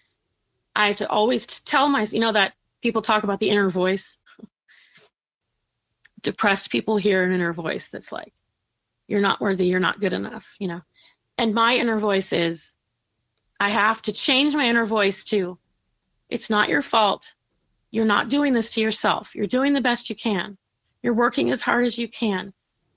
I 0.75 0.87
have 0.87 0.97
to 0.97 1.09
always 1.09 1.61
tell 1.61 1.87
myself, 1.87 2.15
you 2.15 2.19
know, 2.19 2.33
that 2.33 2.51
people 2.81 3.01
talk 3.01 3.23
about 3.23 3.39
the 3.39 3.49
inner 3.49 3.69
voice. 3.69 4.19
Depressed 6.21 6.69
people 6.69 6.97
hear 6.97 7.23
an 7.23 7.31
inner 7.31 7.53
voice 7.53 7.87
that's 7.87 8.11
like, 8.11 8.33
you're 9.07 9.21
not 9.21 9.39
worthy, 9.39 9.67
you're 9.67 9.79
not 9.79 10.01
good 10.01 10.11
enough, 10.11 10.57
you 10.59 10.67
know. 10.67 10.81
And 11.37 11.53
my 11.53 11.77
inner 11.77 11.97
voice 11.97 12.33
is, 12.33 12.73
I 13.59 13.69
have 13.69 14.01
to 14.03 14.11
change 14.11 14.53
my 14.53 14.65
inner 14.65 14.85
voice 14.85 15.23
to, 15.25 15.57
it's 16.29 16.49
not 16.49 16.69
your 16.69 16.81
fault. 16.81 17.33
You're 17.91 18.05
not 18.05 18.29
doing 18.29 18.53
this 18.53 18.73
to 18.73 18.81
yourself. 18.81 19.33
You're 19.35 19.47
doing 19.47 19.73
the 19.73 19.81
best 19.81 20.09
you 20.09 20.15
can. 20.15 20.57
You're 21.01 21.13
working 21.13 21.51
as 21.51 21.61
hard 21.61 21.85
as 21.85 21.97
you 21.97 22.07
can. 22.07 22.53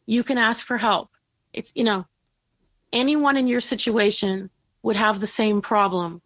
You 0.07 0.25
can 0.25 0.39
ask 0.39 0.67
for 0.67 0.77
help. 0.77 1.11
It's, 1.53 1.73
you 1.77 1.85
know, 1.85 2.07
anyone 2.93 3.37
in 3.37 3.47
your 3.47 3.61
situation 3.61 4.51
would 4.83 4.97
have 4.97 5.21
the 5.21 5.27
same 5.27 5.61
problem. 5.61 6.23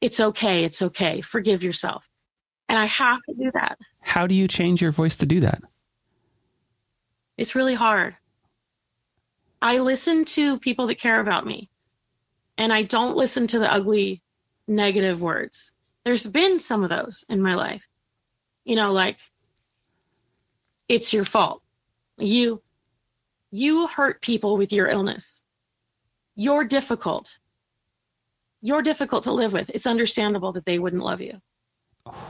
It's 0.00 0.18
okay. 0.18 0.64
It's 0.64 0.82
okay. 0.82 1.20
Forgive 1.20 1.62
yourself. 1.62 2.08
And 2.68 2.78
I 2.78 2.86
have 2.86 3.20
to 3.28 3.34
do 3.34 3.50
that. 3.54 3.78
How 4.00 4.26
do 4.26 4.34
you 4.34 4.48
change 4.48 4.80
your 4.80 4.92
voice 4.92 5.16
to 5.18 5.26
do 5.26 5.40
that? 5.40 5.60
It's 7.36 7.54
really 7.54 7.74
hard. 7.74 8.16
I 9.62 9.78
listen 9.78 10.24
to 10.24 10.58
people 10.58 10.86
that 10.88 10.96
care 10.96 11.20
about 11.20 11.46
me 11.46 11.69
and 12.58 12.72
I 12.72 12.82
don't 12.82 13.16
listen 13.16 13.46
to 13.48 13.58
the 13.58 13.72
ugly 13.72 14.22
negative 14.66 15.20
words. 15.20 15.72
There's 16.04 16.26
been 16.26 16.58
some 16.58 16.82
of 16.82 16.90
those 16.90 17.24
in 17.28 17.42
my 17.42 17.54
life. 17.54 17.86
You 18.64 18.76
know, 18.76 18.92
like 18.92 19.18
it's 20.88 21.12
your 21.12 21.24
fault. 21.24 21.62
You 22.18 22.62
you 23.50 23.86
hurt 23.88 24.22
people 24.22 24.56
with 24.56 24.72
your 24.72 24.88
illness. 24.88 25.42
You're 26.34 26.64
difficult. 26.64 27.38
You're 28.62 28.82
difficult 28.82 29.24
to 29.24 29.32
live 29.32 29.52
with. 29.52 29.70
It's 29.70 29.86
understandable 29.86 30.52
that 30.52 30.66
they 30.66 30.78
wouldn't 30.78 31.02
love 31.02 31.20
you. 31.20 31.40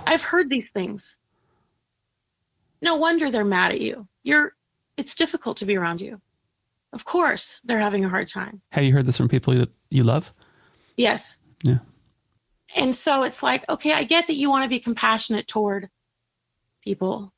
I've 0.06 0.22
heard 0.22 0.48
these 0.48 0.68
things. 0.70 1.16
No 2.82 2.96
wonder 2.96 3.30
they're 3.30 3.44
mad 3.44 3.72
at 3.72 3.80
you. 3.80 4.06
You're 4.22 4.54
it's 4.96 5.14
difficult 5.14 5.56
to 5.58 5.66
be 5.66 5.76
around 5.76 6.00
you. 6.00 6.20
Of 6.92 7.04
course, 7.04 7.60
they're 7.64 7.78
having 7.78 8.04
a 8.04 8.08
hard 8.08 8.26
time. 8.26 8.62
Have 8.72 8.84
you 8.84 8.92
heard 8.92 9.06
this 9.06 9.16
from 9.16 9.28
people 9.28 9.54
that 9.54 9.70
you 9.90 10.02
love? 10.02 10.34
Yes. 10.96 11.36
Yeah. 11.62 11.78
And 12.76 12.94
so 12.94 13.22
it's 13.24 13.42
like, 13.42 13.68
okay, 13.68 13.92
I 13.92 14.04
get 14.04 14.26
that 14.26 14.34
you 14.34 14.48
want 14.50 14.64
to 14.64 14.68
be 14.68 14.80
compassionate 14.80 15.46
toward 15.46 15.88
people 16.82 17.32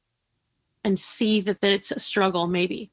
and 0.85 0.99
see 0.99 1.41
that, 1.43 1.61
that 1.61 1.73
it's 1.73 1.91
a 1.91 1.99
struggle, 1.99 2.47
maybe, 2.47 2.91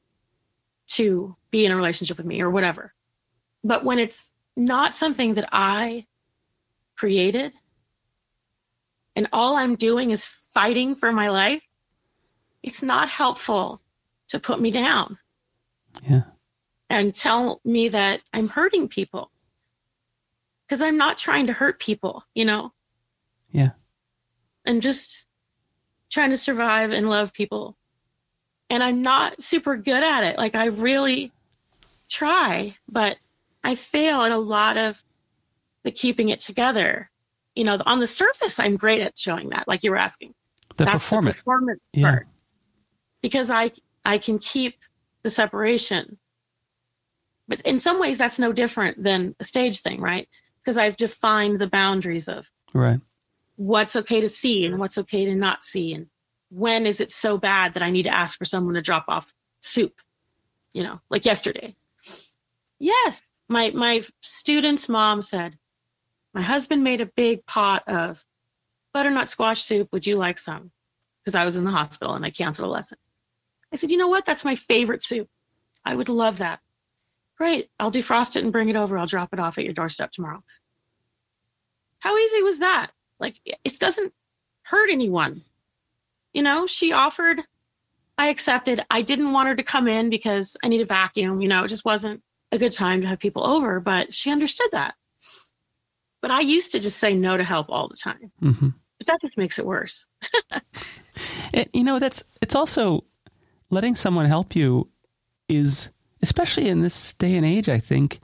to 0.88 1.36
be 1.50 1.66
in 1.66 1.72
a 1.72 1.76
relationship 1.76 2.16
with 2.16 2.26
me 2.26 2.40
or 2.40 2.50
whatever. 2.50 2.94
But 3.64 3.84
when 3.84 3.98
it's 3.98 4.30
not 4.56 4.94
something 4.94 5.34
that 5.34 5.48
I 5.52 6.06
created 6.96 7.52
and 9.16 9.28
all 9.32 9.56
I'm 9.56 9.76
doing 9.76 10.10
is 10.10 10.24
fighting 10.24 10.94
for 10.94 11.12
my 11.12 11.28
life, 11.28 11.66
it's 12.62 12.82
not 12.82 13.08
helpful 13.08 13.80
to 14.28 14.38
put 14.38 14.60
me 14.60 14.70
down. 14.70 15.18
Yeah. 16.02 16.22
And 16.90 17.14
tell 17.14 17.60
me 17.64 17.88
that 17.88 18.20
I'm 18.34 18.48
hurting 18.48 18.88
people. 18.88 19.30
Because 20.66 20.82
I'm 20.82 20.98
not 20.98 21.16
trying 21.16 21.46
to 21.46 21.52
hurt 21.52 21.80
people, 21.80 22.22
you 22.34 22.44
know? 22.44 22.72
Yeah. 23.50 23.70
I'm 24.66 24.80
just 24.80 25.24
trying 26.10 26.30
to 26.30 26.36
survive 26.36 26.90
and 26.90 27.08
love 27.08 27.32
people. 27.32 27.76
And 28.68 28.82
I'm 28.82 29.02
not 29.02 29.40
super 29.40 29.76
good 29.76 30.02
at 30.02 30.24
it. 30.24 30.36
Like, 30.36 30.54
I 30.54 30.66
really 30.66 31.32
try, 32.08 32.74
but 32.88 33.16
I 33.64 33.74
fail 33.74 34.22
at 34.22 34.32
a 34.32 34.38
lot 34.38 34.76
of 34.76 35.02
the 35.82 35.90
keeping 35.90 36.28
it 36.28 36.40
together. 36.40 37.10
You 37.54 37.64
know, 37.64 37.80
on 37.86 38.00
the 38.00 38.06
surface, 38.06 38.60
I'm 38.60 38.76
great 38.76 39.00
at 39.00 39.18
showing 39.18 39.48
that, 39.50 39.66
like 39.66 39.82
you 39.82 39.90
were 39.90 39.96
asking. 39.96 40.34
The 40.76 40.84
That's 40.84 40.94
performance, 40.94 41.36
the 41.36 41.38
performance 41.38 41.80
yeah. 41.92 42.10
part. 42.10 42.28
Because 43.22 43.50
I 43.50 43.72
I 44.04 44.18
can 44.18 44.38
keep 44.38 44.76
the 45.22 45.30
separation. 45.30 46.16
But 47.50 47.60
in 47.62 47.80
some 47.80 48.00
ways, 48.00 48.16
that's 48.16 48.38
no 48.38 48.52
different 48.52 49.02
than 49.02 49.34
a 49.40 49.44
stage 49.44 49.80
thing, 49.80 50.00
right? 50.00 50.28
Because 50.62 50.78
I've 50.78 50.96
defined 50.96 51.58
the 51.58 51.66
boundaries 51.66 52.28
of 52.28 52.48
right 52.72 53.00
what's 53.56 53.94
okay 53.94 54.22
to 54.22 54.28
see 54.28 54.64
and 54.64 54.78
what's 54.78 54.96
okay 54.96 55.26
to 55.26 55.34
not 55.34 55.62
see, 55.62 55.92
and 55.92 56.06
when 56.48 56.86
is 56.86 57.00
it 57.00 57.10
so 57.10 57.36
bad 57.36 57.74
that 57.74 57.82
I 57.82 57.90
need 57.90 58.04
to 58.04 58.14
ask 58.14 58.38
for 58.38 58.46
someone 58.46 58.74
to 58.74 58.80
drop 58.80 59.04
off 59.08 59.34
soup, 59.60 60.00
you 60.72 60.82
know, 60.84 61.00
like 61.10 61.26
yesterday. 61.26 61.74
Yes, 62.78 63.26
my 63.48 63.70
my 63.72 64.02
student's 64.22 64.88
mom 64.88 65.20
said, 65.20 65.58
my 66.32 66.42
husband 66.42 66.84
made 66.84 67.00
a 67.00 67.06
big 67.16 67.44
pot 67.46 67.82
of 67.88 68.24
butternut 68.94 69.28
squash 69.28 69.62
soup. 69.62 69.88
Would 69.92 70.06
you 70.06 70.16
like 70.16 70.38
some? 70.38 70.70
Because 71.22 71.34
I 71.34 71.44
was 71.44 71.56
in 71.56 71.64
the 71.64 71.70
hospital 71.72 72.14
and 72.14 72.24
I 72.24 72.30
canceled 72.30 72.68
a 72.68 72.72
lesson. 72.72 72.98
I 73.72 73.76
said, 73.76 73.90
you 73.90 73.98
know 73.98 74.08
what? 74.08 74.24
That's 74.24 74.44
my 74.44 74.54
favorite 74.54 75.04
soup. 75.04 75.28
I 75.84 75.96
would 75.96 76.08
love 76.08 76.38
that. 76.38 76.60
Great. 77.40 77.70
I'll 77.80 77.90
defrost 77.90 78.36
it 78.36 78.44
and 78.44 78.52
bring 78.52 78.68
it 78.68 78.76
over. 78.76 78.98
I'll 78.98 79.06
drop 79.06 79.32
it 79.32 79.38
off 79.38 79.56
at 79.56 79.64
your 79.64 79.72
doorstep 79.72 80.12
tomorrow. 80.12 80.44
How 82.00 82.14
easy 82.14 82.42
was 82.42 82.58
that? 82.58 82.90
Like, 83.18 83.40
it 83.46 83.78
doesn't 83.78 84.12
hurt 84.64 84.90
anyone. 84.90 85.40
You 86.34 86.42
know, 86.42 86.66
she 86.66 86.92
offered, 86.92 87.40
I 88.18 88.26
accepted. 88.26 88.84
I 88.90 89.00
didn't 89.00 89.32
want 89.32 89.48
her 89.48 89.56
to 89.56 89.62
come 89.62 89.88
in 89.88 90.10
because 90.10 90.58
I 90.62 90.68
need 90.68 90.82
a 90.82 90.84
vacuum. 90.84 91.40
You 91.40 91.48
know, 91.48 91.64
it 91.64 91.68
just 91.68 91.86
wasn't 91.86 92.22
a 92.52 92.58
good 92.58 92.72
time 92.72 93.00
to 93.00 93.06
have 93.06 93.18
people 93.18 93.46
over, 93.46 93.80
but 93.80 94.12
she 94.12 94.30
understood 94.30 94.68
that. 94.72 94.94
But 96.20 96.30
I 96.30 96.40
used 96.40 96.72
to 96.72 96.78
just 96.78 96.98
say 96.98 97.14
no 97.14 97.38
to 97.38 97.44
help 97.44 97.70
all 97.70 97.88
the 97.88 97.96
time. 97.96 98.32
Mm-hmm. 98.42 98.68
But 98.98 99.06
that 99.06 99.22
just 99.22 99.38
makes 99.38 99.58
it 99.58 99.64
worse. 99.64 100.04
it, 101.54 101.70
you 101.72 101.84
know, 101.84 101.98
that's, 101.98 102.22
it's 102.42 102.54
also 102.54 103.04
letting 103.70 103.94
someone 103.94 104.26
help 104.26 104.54
you 104.54 104.90
is, 105.48 105.88
especially 106.22 106.68
in 106.68 106.80
this 106.80 107.14
day 107.14 107.36
and 107.36 107.46
age, 107.46 107.68
I 107.68 107.78
think, 107.78 108.20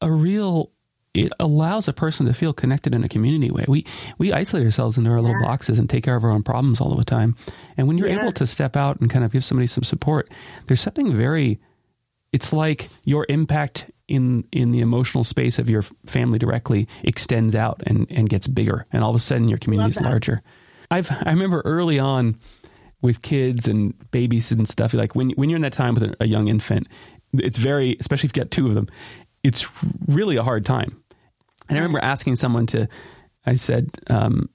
a 0.00 0.10
real 0.10 0.70
it 1.12 1.32
allows 1.40 1.88
a 1.88 1.92
person 1.92 2.26
to 2.26 2.32
feel 2.32 2.52
connected 2.52 2.94
in 2.94 3.02
a 3.02 3.08
community 3.08 3.50
way. 3.50 3.64
We 3.66 3.84
we 4.18 4.32
isolate 4.32 4.64
ourselves 4.64 4.96
into 4.96 5.10
our 5.10 5.20
little 5.20 5.40
boxes 5.42 5.78
and 5.78 5.90
take 5.90 6.04
care 6.04 6.14
of 6.14 6.24
our 6.24 6.30
own 6.30 6.42
problems 6.42 6.80
all 6.80 6.94
the 6.94 7.04
time. 7.04 7.36
And 7.76 7.88
when 7.88 7.98
you're 7.98 8.08
yeah. 8.08 8.20
able 8.20 8.32
to 8.32 8.46
step 8.46 8.76
out 8.76 9.00
and 9.00 9.10
kind 9.10 9.24
of 9.24 9.32
give 9.32 9.44
somebody 9.44 9.66
some 9.66 9.82
support, 9.82 10.30
there's 10.66 10.80
something 10.80 11.16
very 11.16 11.58
it's 12.32 12.52
like 12.52 12.88
your 13.04 13.26
impact 13.28 13.90
in 14.06 14.44
in 14.52 14.70
the 14.70 14.80
emotional 14.80 15.24
space 15.24 15.58
of 15.58 15.68
your 15.68 15.82
family 16.06 16.38
directly 16.38 16.86
extends 17.02 17.56
out 17.56 17.82
and, 17.86 18.06
and 18.10 18.28
gets 18.28 18.46
bigger 18.46 18.86
and 18.92 19.02
all 19.02 19.10
of 19.10 19.16
a 19.16 19.20
sudden 19.20 19.48
your 19.48 19.58
community 19.58 19.90
is 19.90 20.00
larger. 20.00 20.42
I've 20.92 21.10
I 21.10 21.30
remember 21.30 21.60
early 21.64 21.98
on 21.98 22.36
with 23.02 23.22
kids 23.22 23.66
and 23.68 23.94
babies 24.10 24.52
and 24.52 24.68
stuff, 24.68 24.94
like 24.94 25.14
when 25.14 25.30
when 25.30 25.48
you're 25.50 25.56
in 25.56 25.62
that 25.62 25.72
time 25.72 25.94
with 25.94 26.02
a, 26.02 26.16
a 26.20 26.26
young 26.26 26.48
infant, 26.48 26.88
it's 27.34 27.58
very, 27.58 27.96
especially 28.00 28.26
if 28.28 28.36
you 28.36 28.42
get 28.42 28.50
two 28.50 28.66
of 28.66 28.74
them, 28.74 28.88
it's 29.42 29.66
really 30.06 30.36
a 30.36 30.42
hard 30.42 30.64
time. 30.64 31.02
And 31.68 31.78
I 31.78 31.80
remember 31.80 32.00
asking 32.00 32.36
someone 32.36 32.66
to, 32.66 32.88
I 33.46 33.54
said, 33.54 33.90
um, 34.08 34.50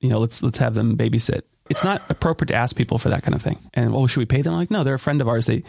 you 0.00 0.08
know, 0.08 0.18
let's 0.18 0.42
let's 0.42 0.58
have 0.58 0.74
them 0.74 0.96
babysit. 0.96 1.42
It's 1.68 1.84
not 1.84 2.02
appropriate 2.08 2.48
to 2.48 2.54
ask 2.54 2.74
people 2.74 2.98
for 2.98 3.10
that 3.10 3.22
kind 3.22 3.34
of 3.34 3.42
thing. 3.42 3.58
And 3.74 3.92
well, 3.92 4.06
should 4.06 4.20
we 4.20 4.26
pay 4.26 4.42
them? 4.42 4.54
I'm 4.54 4.58
like, 4.60 4.70
no, 4.70 4.82
they're 4.82 4.94
a 4.94 4.98
friend 4.98 5.20
of 5.20 5.28
ours. 5.28 5.46
They, 5.46 5.62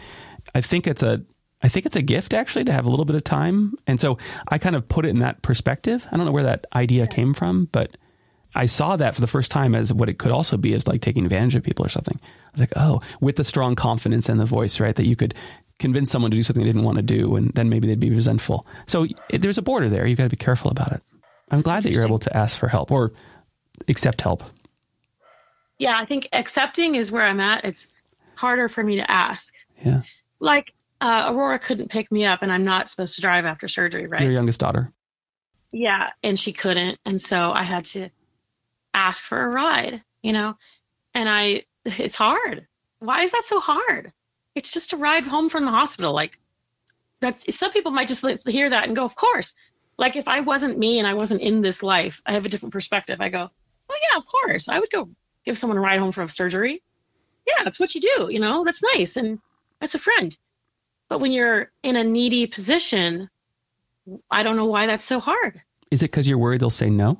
I 0.54 0.60
think 0.60 0.86
it's 0.88 1.02
a, 1.02 1.22
I 1.62 1.68
think 1.68 1.86
it's 1.86 1.94
a 1.94 2.02
gift 2.02 2.34
actually 2.34 2.64
to 2.64 2.72
have 2.72 2.86
a 2.86 2.90
little 2.90 3.04
bit 3.04 3.14
of 3.14 3.22
time. 3.22 3.74
And 3.86 4.00
so 4.00 4.18
I 4.48 4.58
kind 4.58 4.74
of 4.74 4.88
put 4.88 5.06
it 5.06 5.10
in 5.10 5.20
that 5.20 5.42
perspective. 5.42 6.08
I 6.10 6.16
don't 6.16 6.26
know 6.26 6.32
where 6.32 6.42
that 6.42 6.66
idea 6.74 7.06
came 7.06 7.34
from, 7.34 7.68
but 7.70 7.96
I 8.54 8.66
saw 8.66 8.96
that 8.96 9.14
for 9.14 9.20
the 9.20 9.26
first 9.26 9.50
time 9.50 9.74
as 9.74 9.92
what 9.92 10.08
it 10.08 10.18
could 10.18 10.30
also 10.30 10.56
be 10.56 10.74
as 10.74 10.86
like 10.86 11.00
taking 11.00 11.24
advantage 11.24 11.54
of 11.54 11.62
people 11.62 11.84
or 11.84 11.88
something. 11.88 12.20
I 12.22 12.50
was 12.52 12.60
like, 12.60 12.72
oh, 12.76 13.00
with 13.20 13.36
the 13.36 13.44
strong 13.44 13.74
confidence 13.74 14.28
and 14.28 14.38
the 14.38 14.44
voice, 14.44 14.78
right? 14.78 14.94
That 14.94 15.06
you 15.06 15.16
could 15.16 15.34
convince 15.78 16.10
someone 16.10 16.30
to 16.30 16.36
do 16.36 16.42
something 16.42 16.62
they 16.62 16.68
didn't 16.68 16.84
want 16.84 16.96
to 16.96 17.02
do, 17.02 17.34
and 17.36 17.50
then 17.54 17.68
maybe 17.68 17.88
they'd 17.88 17.98
be 17.98 18.10
resentful. 18.10 18.66
So 18.86 19.06
it, 19.30 19.42
there's 19.42 19.58
a 19.58 19.62
border 19.62 19.88
there. 19.88 20.06
You've 20.06 20.18
got 20.18 20.24
to 20.24 20.30
be 20.30 20.36
careful 20.36 20.70
about 20.70 20.92
it. 20.92 21.02
I'm 21.50 21.60
glad 21.60 21.82
that 21.82 21.92
you're 21.92 22.04
able 22.04 22.18
to 22.20 22.36
ask 22.36 22.58
for 22.58 22.68
help 22.68 22.90
or 22.90 23.12
accept 23.88 24.20
help. 24.20 24.42
Yeah, 25.78 25.96
I 25.98 26.04
think 26.04 26.28
accepting 26.32 26.94
is 26.94 27.10
where 27.10 27.24
I'm 27.24 27.40
at. 27.40 27.64
It's 27.64 27.88
harder 28.36 28.68
for 28.68 28.82
me 28.82 28.96
to 28.96 29.10
ask. 29.10 29.54
Yeah. 29.84 30.02
Like 30.40 30.72
uh, 31.00 31.30
Aurora 31.32 31.58
couldn't 31.58 31.90
pick 31.90 32.12
me 32.12 32.24
up, 32.24 32.42
and 32.42 32.52
I'm 32.52 32.64
not 32.64 32.88
supposed 32.88 33.16
to 33.16 33.20
drive 33.20 33.44
after 33.44 33.66
surgery, 33.66 34.06
right? 34.06 34.22
Your 34.22 34.30
youngest 34.30 34.60
daughter. 34.60 34.90
Yeah, 35.72 36.10
and 36.22 36.38
she 36.38 36.52
couldn't, 36.52 36.98
and 37.04 37.20
so 37.20 37.52
I 37.52 37.62
had 37.62 37.86
to 37.86 38.10
ask 38.94 39.24
for 39.24 39.42
a 39.42 39.48
ride, 39.48 40.02
you 40.22 40.32
know? 40.32 40.56
And 41.14 41.28
I, 41.28 41.64
it's 41.84 42.16
hard. 42.16 42.66
Why 42.98 43.22
is 43.22 43.32
that 43.32 43.44
so 43.44 43.60
hard? 43.60 44.12
It's 44.54 44.72
just 44.72 44.92
a 44.92 44.96
ride 44.96 45.24
home 45.24 45.48
from 45.48 45.64
the 45.64 45.70
hospital. 45.70 46.12
Like, 46.12 46.38
that 47.20 47.42
some 47.52 47.72
people 47.72 47.92
might 47.92 48.08
just 48.08 48.24
hear 48.46 48.70
that 48.70 48.86
and 48.86 48.96
go, 48.96 49.04
of 49.04 49.14
course. 49.16 49.54
Like, 49.98 50.16
if 50.16 50.28
I 50.28 50.40
wasn't 50.40 50.78
me 50.78 50.98
and 50.98 51.06
I 51.06 51.14
wasn't 51.14 51.42
in 51.42 51.60
this 51.60 51.82
life, 51.82 52.22
I 52.26 52.32
have 52.32 52.44
a 52.44 52.48
different 52.48 52.72
perspective. 52.72 53.20
I 53.20 53.28
go, 53.28 53.50
oh, 53.90 53.98
yeah, 54.10 54.18
of 54.18 54.26
course. 54.26 54.68
I 54.68 54.78
would 54.78 54.90
go 54.90 55.08
give 55.44 55.58
someone 55.58 55.78
a 55.78 55.80
ride 55.80 56.00
home 56.00 56.12
from 56.12 56.28
surgery. 56.28 56.82
Yeah, 57.46 57.64
that's 57.64 57.80
what 57.80 57.94
you 57.94 58.00
do, 58.00 58.28
you 58.30 58.40
know? 58.40 58.64
That's 58.64 58.82
nice. 58.94 59.16
And 59.16 59.38
that's 59.80 59.94
a 59.94 59.98
friend. 59.98 60.36
But 61.08 61.20
when 61.20 61.32
you're 61.32 61.70
in 61.82 61.96
a 61.96 62.04
needy 62.04 62.46
position, 62.46 63.28
I 64.30 64.42
don't 64.42 64.56
know 64.56 64.66
why 64.66 64.86
that's 64.86 65.04
so 65.04 65.20
hard. 65.20 65.60
Is 65.90 66.02
it 66.02 66.10
because 66.10 66.26
you're 66.26 66.38
worried 66.38 66.60
they'll 66.60 66.70
say 66.70 66.90
no? 66.90 67.18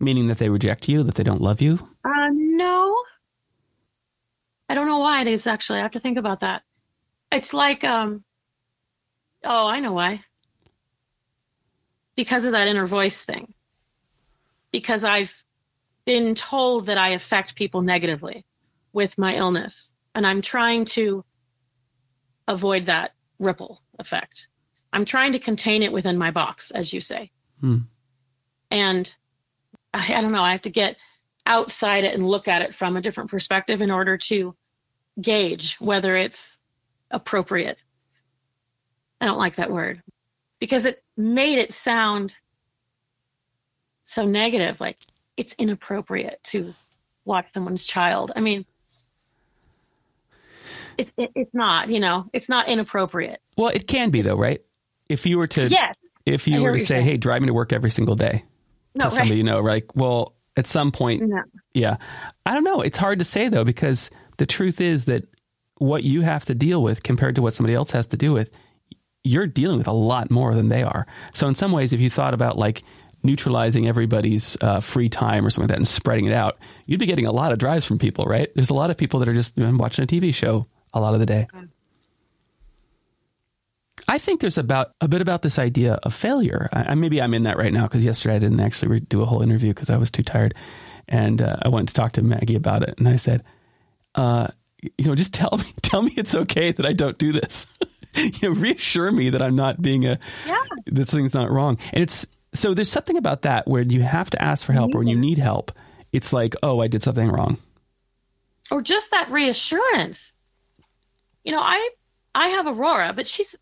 Meaning 0.00 0.28
that 0.28 0.38
they 0.38 0.48
reject 0.48 0.88
you, 0.88 1.02
that 1.02 1.16
they 1.16 1.24
don't 1.24 1.40
love 1.40 1.60
you? 1.60 1.78
Uh, 2.04 2.28
no. 2.32 2.96
I 4.68 4.74
don't 4.74 4.86
know 4.86 4.98
why 4.98 5.20
it 5.22 5.26
is 5.26 5.46
actually. 5.46 5.78
I 5.78 5.82
have 5.82 5.92
to 5.92 6.00
think 6.00 6.18
about 6.18 6.40
that. 6.40 6.62
It's 7.32 7.52
like, 7.52 7.84
um, 7.84 8.24
oh, 9.44 9.66
I 9.66 9.80
know 9.80 9.92
why. 9.92 10.22
Because 12.16 12.44
of 12.44 12.52
that 12.52 12.68
inner 12.68 12.86
voice 12.86 13.22
thing. 13.22 13.52
Because 14.72 15.04
I've 15.04 15.42
been 16.04 16.34
told 16.34 16.86
that 16.86 16.98
I 16.98 17.10
affect 17.10 17.54
people 17.54 17.82
negatively 17.82 18.44
with 18.92 19.18
my 19.18 19.34
illness. 19.34 19.92
And 20.14 20.26
I'm 20.26 20.40
trying 20.40 20.84
to 20.86 21.24
avoid 22.46 22.86
that 22.86 23.12
ripple 23.38 23.82
effect. 23.98 24.48
I'm 24.92 25.04
trying 25.04 25.32
to 25.32 25.38
contain 25.38 25.82
it 25.82 25.92
within 25.92 26.18
my 26.18 26.30
box, 26.30 26.70
as 26.70 26.92
you 26.92 27.00
say. 27.00 27.30
Hmm. 27.60 27.78
And 28.70 29.14
I, 29.98 30.14
I 30.14 30.20
don't 30.20 30.32
know, 30.32 30.42
I 30.42 30.52
have 30.52 30.62
to 30.62 30.70
get 30.70 30.96
outside 31.46 32.04
it 32.04 32.14
and 32.14 32.26
look 32.26 32.46
at 32.46 32.62
it 32.62 32.74
from 32.74 32.96
a 32.96 33.00
different 33.00 33.30
perspective 33.30 33.80
in 33.82 33.90
order 33.90 34.16
to 34.16 34.54
gauge 35.20 35.76
whether 35.80 36.14
it's 36.16 36.60
appropriate. 37.10 37.82
I 39.20 39.26
don't 39.26 39.38
like 39.38 39.56
that 39.56 39.70
word 39.70 40.02
because 40.60 40.84
it 40.84 41.02
made 41.16 41.58
it 41.58 41.72
sound 41.72 42.36
so 44.04 44.24
negative, 44.24 44.80
like 44.80 44.98
it's 45.36 45.54
inappropriate 45.54 46.40
to 46.44 46.74
watch 47.24 47.46
someone's 47.52 47.84
child. 47.84 48.32
I 48.36 48.40
mean, 48.40 48.64
it, 50.96 51.10
it, 51.16 51.30
it's 51.34 51.54
not, 51.54 51.90
you 51.90 52.00
know, 52.00 52.28
it's 52.32 52.48
not 52.48 52.68
inappropriate. 52.68 53.40
Well, 53.56 53.70
it 53.70 53.86
can 53.86 54.10
be 54.10 54.20
though, 54.20 54.36
right? 54.36 54.62
If 55.08 55.26
you 55.26 55.38
were 55.38 55.46
to, 55.48 55.68
yes, 55.68 55.96
if 56.26 56.46
you 56.46 56.62
were 56.62 56.72
to 56.72 56.78
say, 56.80 56.84
saying. 56.84 57.04
"Hey, 57.04 57.16
drive 57.16 57.40
me 57.40 57.46
to 57.46 57.54
work 57.54 57.72
every 57.72 57.90
single 57.90 58.14
day," 58.14 58.44
no, 58.94 59.04
to 59.04 59.08
right. 59.08 59.16
somebody 59.18 59.36
you 59.36 59.44
know, 59.44 59.60
right? 59.60 59.84
Well, 59.94 60.34
at 60.56 60.66
some 60.66 60.90
point, 60.90 61.22
no. 61.22 61.42
yeah. 61.72 61.96
I 62.44 62.54
don't 62.54 62.64
know. 62.64 62.80
It's 62.80 62.98
hard 62.98 63.18
to 63.20 63.24
say 63.24 63.48
though, 63.48 63.64
because 63.64 64.10
the 64.38 64.46
truth 64.46 64.80
is 64.80 65.04
that 65.06 65.24
what 65.76 66.02
you 66.04 66.22
have 66.22 66.44
to 66.46 66.54
deal 66.54 66.82
with 66.82 67.02
compared 67.02 67.36
to 67.36 67.42
what 67.42 67.54
somebody 67.54 67.74
else 67.74 67.92
has 67.92 68.08
to 68.08 68.16
do 68.16 68.32
with, 68.32 68.50
you're 69.24 69.46
dealing 69.46 69.78
with 69.78 69.86
a 69.86 69.92
lot 69.92 70.30
more 70.30 70.54
than 70.54 70.68
they 70.68 70.82
are. 70.82 71.06
So 71.34 71.46
in 71.48 71.54
some 71.54 71.72
ways, 71.72 71.92
if 71.92 72.00
you 72.00 72.10
thought 72.10 72.34
about 72.34 72.58
like 72.58 72.82
neutralizing 73.22 73.86
everybody's 73.86 74.56
uh, 74.60 74.80
free 74.80 75.08
time 75.08 75.44
or 75.44 75.50
something 75.50 75.64
like 75.68 75.70
that 75.70 75.78
and 75.78 75.88
spreading 75.88 76.26
it 76.26 76.32
out, 76.32 76.58
you'd 76.86 77.00
be 77.00 77.06
getting 77.06 77.26
a 77.26 77.32
lot 77.32 77.52
of 77.52 77.58
drives 77.58 77.84
from 77.84 77.98
people, 77.98 78.24
right? 78.24 78.48
There's 78.54 78.70
a 78.70 78.74
lot 78.74 78.90
of 78.90 78.96
people 78.96 79.20
that 79.20 79.28
are 79.28 79.34
just 79.34 79.56
you 79.56 79.66
know, 79.66 79.76
watching 79.76 80.04
a 80.04 80.06
TV 80.06 80.34
show 80.34 80.66
a 80.94 81.00
lot 81.00 81.14
of 81.14 81.20
the 81.20 81.26
day. 81.26 81.46
I 84.08 84.16
think 84.16 84.40
there's 84.40 84.56
about 84.56 84.92
a 85.02 85.06
bit 85.08 85.20
about 85.20 85.42
this 85.42 85.58
idea 85.58 85.94
of 86.02 86.14
failure. 86.14 86.70
I, 86.72 86.94
maybe 86.94 87.20
I'm 87.20 87.34
in 87.34 87.42
that 87.42 87.58
right 87.58 87.72
now 87.72 87.82
because 87.82 88.04
yesterday 88.04 88.36
I 88.36 88.38
didn't 88.38 88.60
actually 88.60 88.88
re- 88.88 89.00
do 89.00 89.20
a 89.20 89.26
whole 89.26 89.42
interview 89.42 89.74
because 89.74 89.90
I 89.90 89.98
was 89.98 90.10
too 90.10 90.22
tired, 90.22 90.54
and 91.06 91.42
uh, 91.42 91.56
I 91.60 91.68
went 91.68 91.88
to 91.90 91.94
talk 91.94 92.12
to 92.12 92.22
Maggie 92.22 92.56
about 92.56 92.82
it, 92.82 92.94
and 92.98 93.06
I 93.06 93.16
said, 93.16 93.44
uh, 94.14 94.48
you 94.80 95.04
know, 95.04 95.14
just 95.14 95.34
tell 95.34 95.58
me, 95.58 95.64
tell 95.82 96.00
me 96.00 96.12
it's 96.16 96.34
okay 96.34 96.72
that 96.72 96.86
I 96.86 96.94
don't 96.94 97.18
do 97.18 97.32
this. 97.32 97.66
you 98.14 98.48
know, 98.48 98.54
reassure 98.54 99.12
me 99.12 99.28
that 99.30 99.42
I'm 99.42 99.56
not 99.56 99.82
being 99.82 100.06
a 100.06 100.18
yeah. 100.46 100.56
that 100.86 101.08
something's 101.08 101.34
not 101.34 101.50
wrong. 101.50 101.78
And 101.92 102.02
it's 102.02 102.26
so 102.54 102.72
there's 102.72 102.90
something 102.90 103.18
about 103.18 103.42
that 103.42 103.68
where 103.68 103.82
you 103.82 104.00
have 104.00 104.30
to 104.30 104.42
ask 104.42 104.64
for 104.64 104.72
help, 104.72 104.94
or 104.94 104.98
when 104.98 105.08
you 105.08 105.18
need 105.18 105.36
help, 105.36 105.70
it's 106.14 106.32
like, 106.32 106.54
oh, 106.62 106.80
I 106.80 106.88
did 106.88 107.02
something 107.02 107.28
wrong, 107.28 107.58
or 108.70 108.80
just 108.80 109.10
that 109.10 109.30
reassurance. 109.30 110.32
You 111.44 111.52
know, 111.52 111.60
I 111.60 111.90
I 112.34 112.48
have 112.48 112.66
Aurora, 112.66 113.12
but 113.12 113.26
she's 113.26 113.54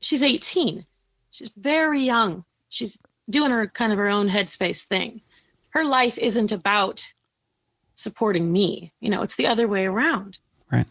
she's 0.00 0.22
18. 0.22 0.84
She's 1.30 1.52
very 1.54 2.02
young. 2.02 2.44
She's 2.68 2.98
doing 3.28 3.50
her 3.50 3.66
kind 3.66 3.92
of 3.92 3.98
her 3.98 4.08
own 4.08 4.28
headspace 4.28 4.84
thing. 4.84 5.20
Her 5.70 5.84
life 5.84 6.18
isn't 6.18 6.52
about 6.52 7.06
supporting 7.94 8.50
me. 8.50 8.92
You 9.00 9.10
know, 9.10 9.22
it's 9.22 9.36
the 9.36 9.46
other 9.46 9.68
way 9.68 9.86
around. 9.86 10.38
Right. 10.70 10.86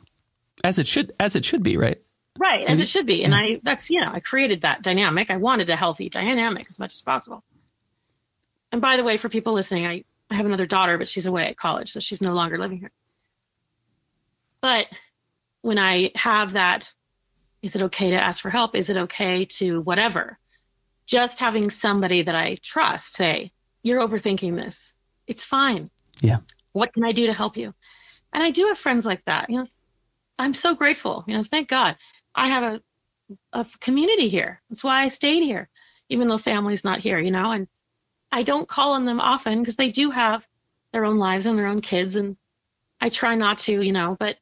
As 0.64 0.80
it 0.80 0.88
should 0.88 1.14
as 1.20 1.36
it 1.36 1.46
should 1.46 1.64
be, 1.64 1.78
right? 1.78 2.02
Right, 2.38 2.64
as 2.66 2.80
it 2.80 2.88
should 2.88 3.06
be. 3.06 3.26
And 3.26 3.36
I 3.36 3.60
that's 3.64 3.90
you 3.90 4.00
know, 4.00 4.12
I 4.12 4.22
created 4.22 4.62
that 4.62 4.82
dynamic. 4.82 5.30
I 5.30 5.38
wanted 5.38 5.70
a 5.70 5.76
healthy 5.76 6.08
dynamic 6.10 6.68
as 6.70 6.80
much 6.80 6.94
as 6.94 7.02
possible. 7.02 7.44
And 8.72 8.82
by 8.82 8.98
the 8.98 9.04
way, 9.04 9.18
for 9.18 9.30
people 9.30 9.54
listening, 9.54 9.86
I, 9.86 10.04
I 10.30 10.36
have 10.36 10.46
another 10.46 10.66
daughter, 10.66 10.98
but 10.98 11.10
she's 11.10 11.26
away 11.26 11.48
at 11.48 11.58
college, 11.58 11.92
so 11.92 12.00
she's 12.00 12.22
no 12.22 12.34
longer 12.34 12.58
living 12.58 12.80
here. 12.80 12.92
But 14.62 14.88
when 15.62 15.80
I 15.80 16.12
have 16.16 16.54
that 16.54 16.94
is 17.62 17.76
it 17.76 17.82
okay 17.84 18.12
to 18.12 18.16
ask 18.16 18.42
for 18.42 18.50
help? 18.50 18.76
Is 18.76 18.90
it 18.90 18.98
okay 18.98 19.46
to 19.46 19.82
whatever? 19.82 20.38
Just 21.06 21.40
having 21.40 21.70
somebody 21.70 22.22
that 22.22 22.36
I 22.36 22.58
trust 22.62 23.16
say, 23.16 23.52
You're 23.84 24.06
overthinking 24.08 24.56
this. 24.56 24.94
It's 25.28 25.46
fine. 25.46 25.90
Yeah. 26.22 26.40
What 26.74 26.94
can 26.94 27.04
I 27.04 27.12
do 27.12 27.26
to 27.28 27.34
help 27.34 27.58
you? 27.58 27.74
And 28.34 28.44
I 28.44 28.52
do 28.52 28.68
have 28.68 28.78
friends 28.78 29.06
like 29.06 29.24
that. 29.26 29.50
You 29.50 29.60
know, 29.60 29.68
I'm 30.38 30.54
so 30.54 30.76
grateful. 30.76 31.24
You 31.28 31.36
know, 31.36 31.44
thank 31.44 31.68
God 31.68 31.96
I 32.36 32.48
have 32.48 32.64
a, 32.64 32.82
a 33.54 33.66
community 33.80 34.30
here. 34.30 34.62
That's 34.70 34.84
why 34.84 35.02
I 35.02 35.08
stayed 35.08 35.44
here, 35.44 35.70
even 36.10 36.28
though 36.28 36.38
family's 36.38 36.84
not 36.84 37.00
here, 37.00 37.20
you 37.20 37.32
know, 37.32 37.52
and 37.52 37.68
I 38.32 38.44
don't 38.44 38.68
call 38.68 38.94
on 38.94 39.06
them 39.06 39.20
often 39.20 39.62
because 39.62 39.76
they 39.76 39.90
do 39.90 40.12
have 40.12 40.48
their 40.94 41.06
own 41.06 41.18
lives 41.18 41.46
and 41.46 41.58
their 41.58 41.68
own 41.68 41.82
kids. 41.82 42.16
And 42.16 42.38
I 43.02 43.10
try 43.10 43.36
not 43.36 43.58
to, 43.60 43.82
you 43.82 43.92
know, 43.92 44.16
but 44.20 44.38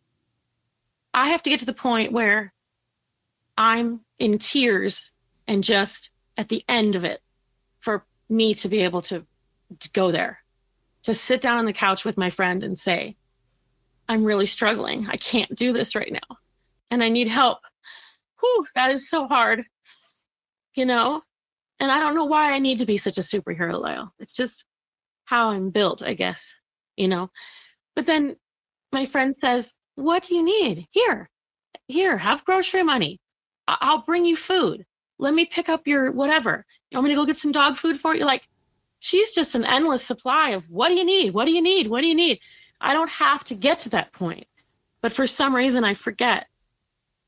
I 1.14 1.30
have 1.30 1.42
to 1.44 1.50
get 1.50 1.62
to 1.62 1.66
the 1.66 1.74
point 1.74 2.12
where 2.12 2.54
I'm 3.58 4.02
in 4.20 4.38
tears 4.38 5.12
and 5.48 5.64
just 5.64 6.12
at 6.38 6.50
the 6.50 6.64
end 6.70 6.96
of 6.96 7.04
it 7.04 7.22
for 7.80 8.06
me 8.30 8.54
to 8.56 8.68
be 8.68 8.82
able 8.82 9.02
to, 9.04 9.26
to 9.80 9.92
go 9.92 10.12
there, 10.12 10.40
to 11.04 11.14
sit 11.14 11.42
down 11.42 11.58
on 11.58 11.66
the 11.66 11.74
couch 11.74 12.06
with 12.06 12.18
my 12.18 12.30
friend 12.30 12.64
and 12.64 12.78
say, 12.78 13.16
I'm 14.08 14.24
really 14.24 14.46
struggling. 14.46 15.08
I 15.10 15.18
can't 15.18 15.54
do 15.56 15.74
this 15.74 15.96
right 15.96 16.12
now 16.12 16.38
and 16.92 17.04
I 17.04 17.10
need 17.10 17.28
help. 17.28 17.60
Whew, 18.40 18.66
that 18.76 18.92
is 18.92 19.10
so 19.10 19.28
hard, 19.28 19.64
you 20.76 20.86
know? 20.86 21.22
And 21.80 21.92
I 21.92 22.00
don't 22.00 22.16
know 22.16 22.26
why 22.26 22.54
I 22.54 22.60
need 22.60 22.80
to 22.80 22.86
be 22.86 22.98
such 22.98 23.18
a 23.18 23.22
superhero, 23.22 23.80
Lyle. 23.80 24.14
It's 24.20 24.34
just 24.34 24.66
how 25.26 25.50
I'm 25.50 25.70
built, 25.70 26.04
I 26.04 26.14
guess, 26.14 26.54
you 26.96 27.08
know? 27.08 27.30
But 27.96 28.06
then 28.06 28.36
my 28.92 29.06
friend 29.06 29.36
says, 29.36 29.74
What 29.96 30.24
do 30.24 30.36
you 30.36 30.44
need? 30.44 30.88
Here, 30.92 31.30
here, 31.88 32.18
have 32.18 32.46
grocery 32.46 32.84
money. 32.84 33.20
I'll 33.68 34.02
bring 34.02 34.26
you 34.26 34.36
food. 34.36 34.86
Let 35.20 35.34
me 35.34 35.46
pick 35.46 35.68
up 35.70 35.88
your 35.88 36.12
whatever. 36.12 36.66
You 36.92 36.98
want 36.98 37.06
me 37.06 37.12
to 37.12 37.16
go 37.16 37.26
get 37.26 37.36
some 37.36 37.52
dog 37.52 37.76
food 37.76 37.98
for 37.98 38.16
you? 38.16 38.26
Like, 38.26 38.48
she's 39.00 39.32
just 39.32 39.56
an 39.56 39.66
endless 39.66 40.06
supply 40.06 40.50
of 40.50 40.70
what 40.70 40.90
do 40.90 40.96
you 40.96 41.06
need? 41.06 41.34
What 41.34 41.46
do 41.46 41.52
you 41.52 41.62
need? 41.62 41.88
What 41.88 42.02
do 42.02 42.08
you 42.08 42.16
need? 42.16 42.40
I 42.80 42.94
don't 42.94 43.10
have 43.10 43.44
to 43.46 43.56
get 43.56 43.80
to 43.80 43.90
that 43.90 44.14
point. 44.14 44.48
But 45.02 45.12
for 45.12 45.28
some 45.28 45.56
reason, 45.56 45.84
I 45.84 45.94
forget 45.94 46.48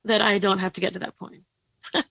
that 0.05 0.21
I 0.21 0.37
don't 0.37 0.59
have 0.59 0.73
to 0.73 0.81
get 0.81 0.93
to 0.93 0.99
that 0.99 1.17
point. 1.17 1.43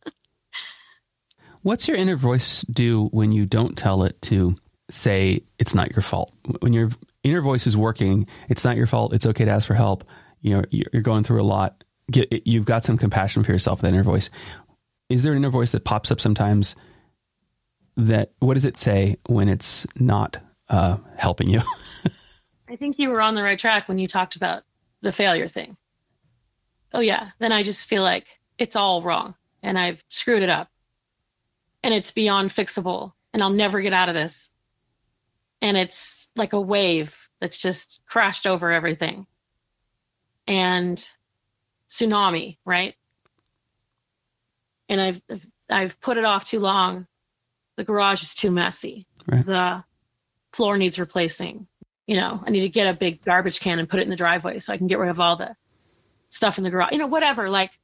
What's 1.62 1.88
your 1.88 1.96
inner 1.96 2.16
voice 2.16 2.62
do 2.62 3.06
when 3.06 3.32
you 3.32 3.46
don't 3.46 3.76
tell 3.76 4.04
it 4.04 4.20
to 4.22 4.56
say 4.90 5.42
it's 5.58 5.74
not 5.74 5.90
your 5.90 6.02
fault? 6.02 6.32
When 6.60 6.72
your 6.72 6.90
inner 7.24 7.40
voice 7.40 7.66
is 7.66 7.76
working, 7.76 8.26
it's 8.48 8.64
not 8.64 8.76
your 8.76 8.86
fault. 8.86 9.12
It's 9.12 9.26
okay 9.26 9.44
to 9.44 9.50
ask 9.50 9.66
for 9.66 9.74
help. 9.74 10.04
You 10.40 10.56
know, 10.56 10.64
you're 10.70 11.02
going 11.02 11.24
through 11.24 11.42
a 11.42 11.44
lot. 11.44 11.82
Get, 12.10 12.46
you've 12.46 12.64
got 12.64 12.84
some 12.84 12.96
compassion 12.96 13.42
for 13.42 13.52
yourself. 13.52 13.80
That 13.80 13.92
inner 13.92 14.02
voice. 14.02 14.30
Is 15.08 15.22
there 15.22 15.32
an 15.32 15.38
inner 15.38 15.50
voice 15.50 15.72
that 15.72 15.84
pops 15.84 16.10
up 16.10 16.20
sometimes? 16.20 16.74
That 17.96 18.32
what 18.38 18.54
does 18.54 18.64
it 18.64 18.76
say 18.76 19.16
when 19.26 19.48
it's 19.48 19.86
not 19.96 20.38
uh, 20.68 20.98
helping 21.16 21.48
you? 21.48 21.60
I 22.68 22.76
think 22.76 22.98
you 22.98 23.10
were 23.10 23.20
on 23.20 23.34
the 23.34 23.42
right 23.42 23.58
track 23.58 23.88
when 23.88 23.98
you 23.98 24.06
talked 24.06 24.36
about 24.36 24.62
the 25.00 25.12
failure 25.12 25.48
thing. 25.48 25.76
Oh 26.92 27.00
yeah, 27.00 27.30
then 27.38 27.52
I 27.52 27.62
just 27.62 27.88
feel 27.88 28.02
like 28.02 28.26
it's 28.58 28.76
all 28.76 29.02
wrong 29.02 29.34
and 29.62 29.78
I've 29.78 30.02
screwed 30.08 30.42
it 30.42 30.48
up 30.48 30.68
and 31.82 31.94
it's 31.94 32.10
beyond 32.10 32.50
fixable 32.50 33.12
and 33.32 33.42
I'll 33.42 33.50
never 33.50 33.80
get 33.80 33.92
out 33.92 34.08
of 34.08 34.14
this. 34.14 34.50
And 35.60 35.76
it's 35.76 36.30
like 36.36 36.52
a 36.52 36.60
wave 36.60 37.28
that's 37.40 37.60
just 37.60 38.02
crashed 38.06 38.46
over 38.46 38.70
everything. 38.70 39.26
And 40.46 41.06
tsunami, 41.88 42.58
right? 42.64 42.94
And 44.88 45.00
I've 45.00 45.22
I've 45.70 46.00
put 46.00 46.16
it 46.16 46.24
off 46.24 46.48
too 46.48 46.60
long. 46.60 47.06
The 47.76 47.84
garage 47.84 48.22
is 48.22 48.34
too 48.34 48.50
messy. 48.50 49.06
Right. 49.26 49.44
The 49.44 49.84
floor 50.52 50.78
needs 50.78 50.98
replacing. 50.98 51.66
You 52.06 52.16
know, 52.16 52.42
I 52.46 52.50
need 52.50 52.62
to 52.62 52.68
get 52.68 52.86
a 52.86 52.94
big 52.94 53.22
garbage 53.22 53.60
can 53.60 53.78
and 53.78 53.88
put 53.88 54.00
it 54.00 54.04
in 54.04 54.08
the 54.10 54.16
driveway 54.16 54.58
so 54.58 54.72
I 54.72 54.78
can 54.78 54.86
get 54.86 54.98
rid 54.98 55.10
of 55.10 55.20
all 55.20 55.36
the 55.36 55.54
stuff 56.30 56.58
in 56.58 56.64
the 56.64 56.70
garage. 56.70 56.92
You 56.92 56.98
know, 56.98 57.06
whatever. 57.06 57.50
Like 57.50 57.78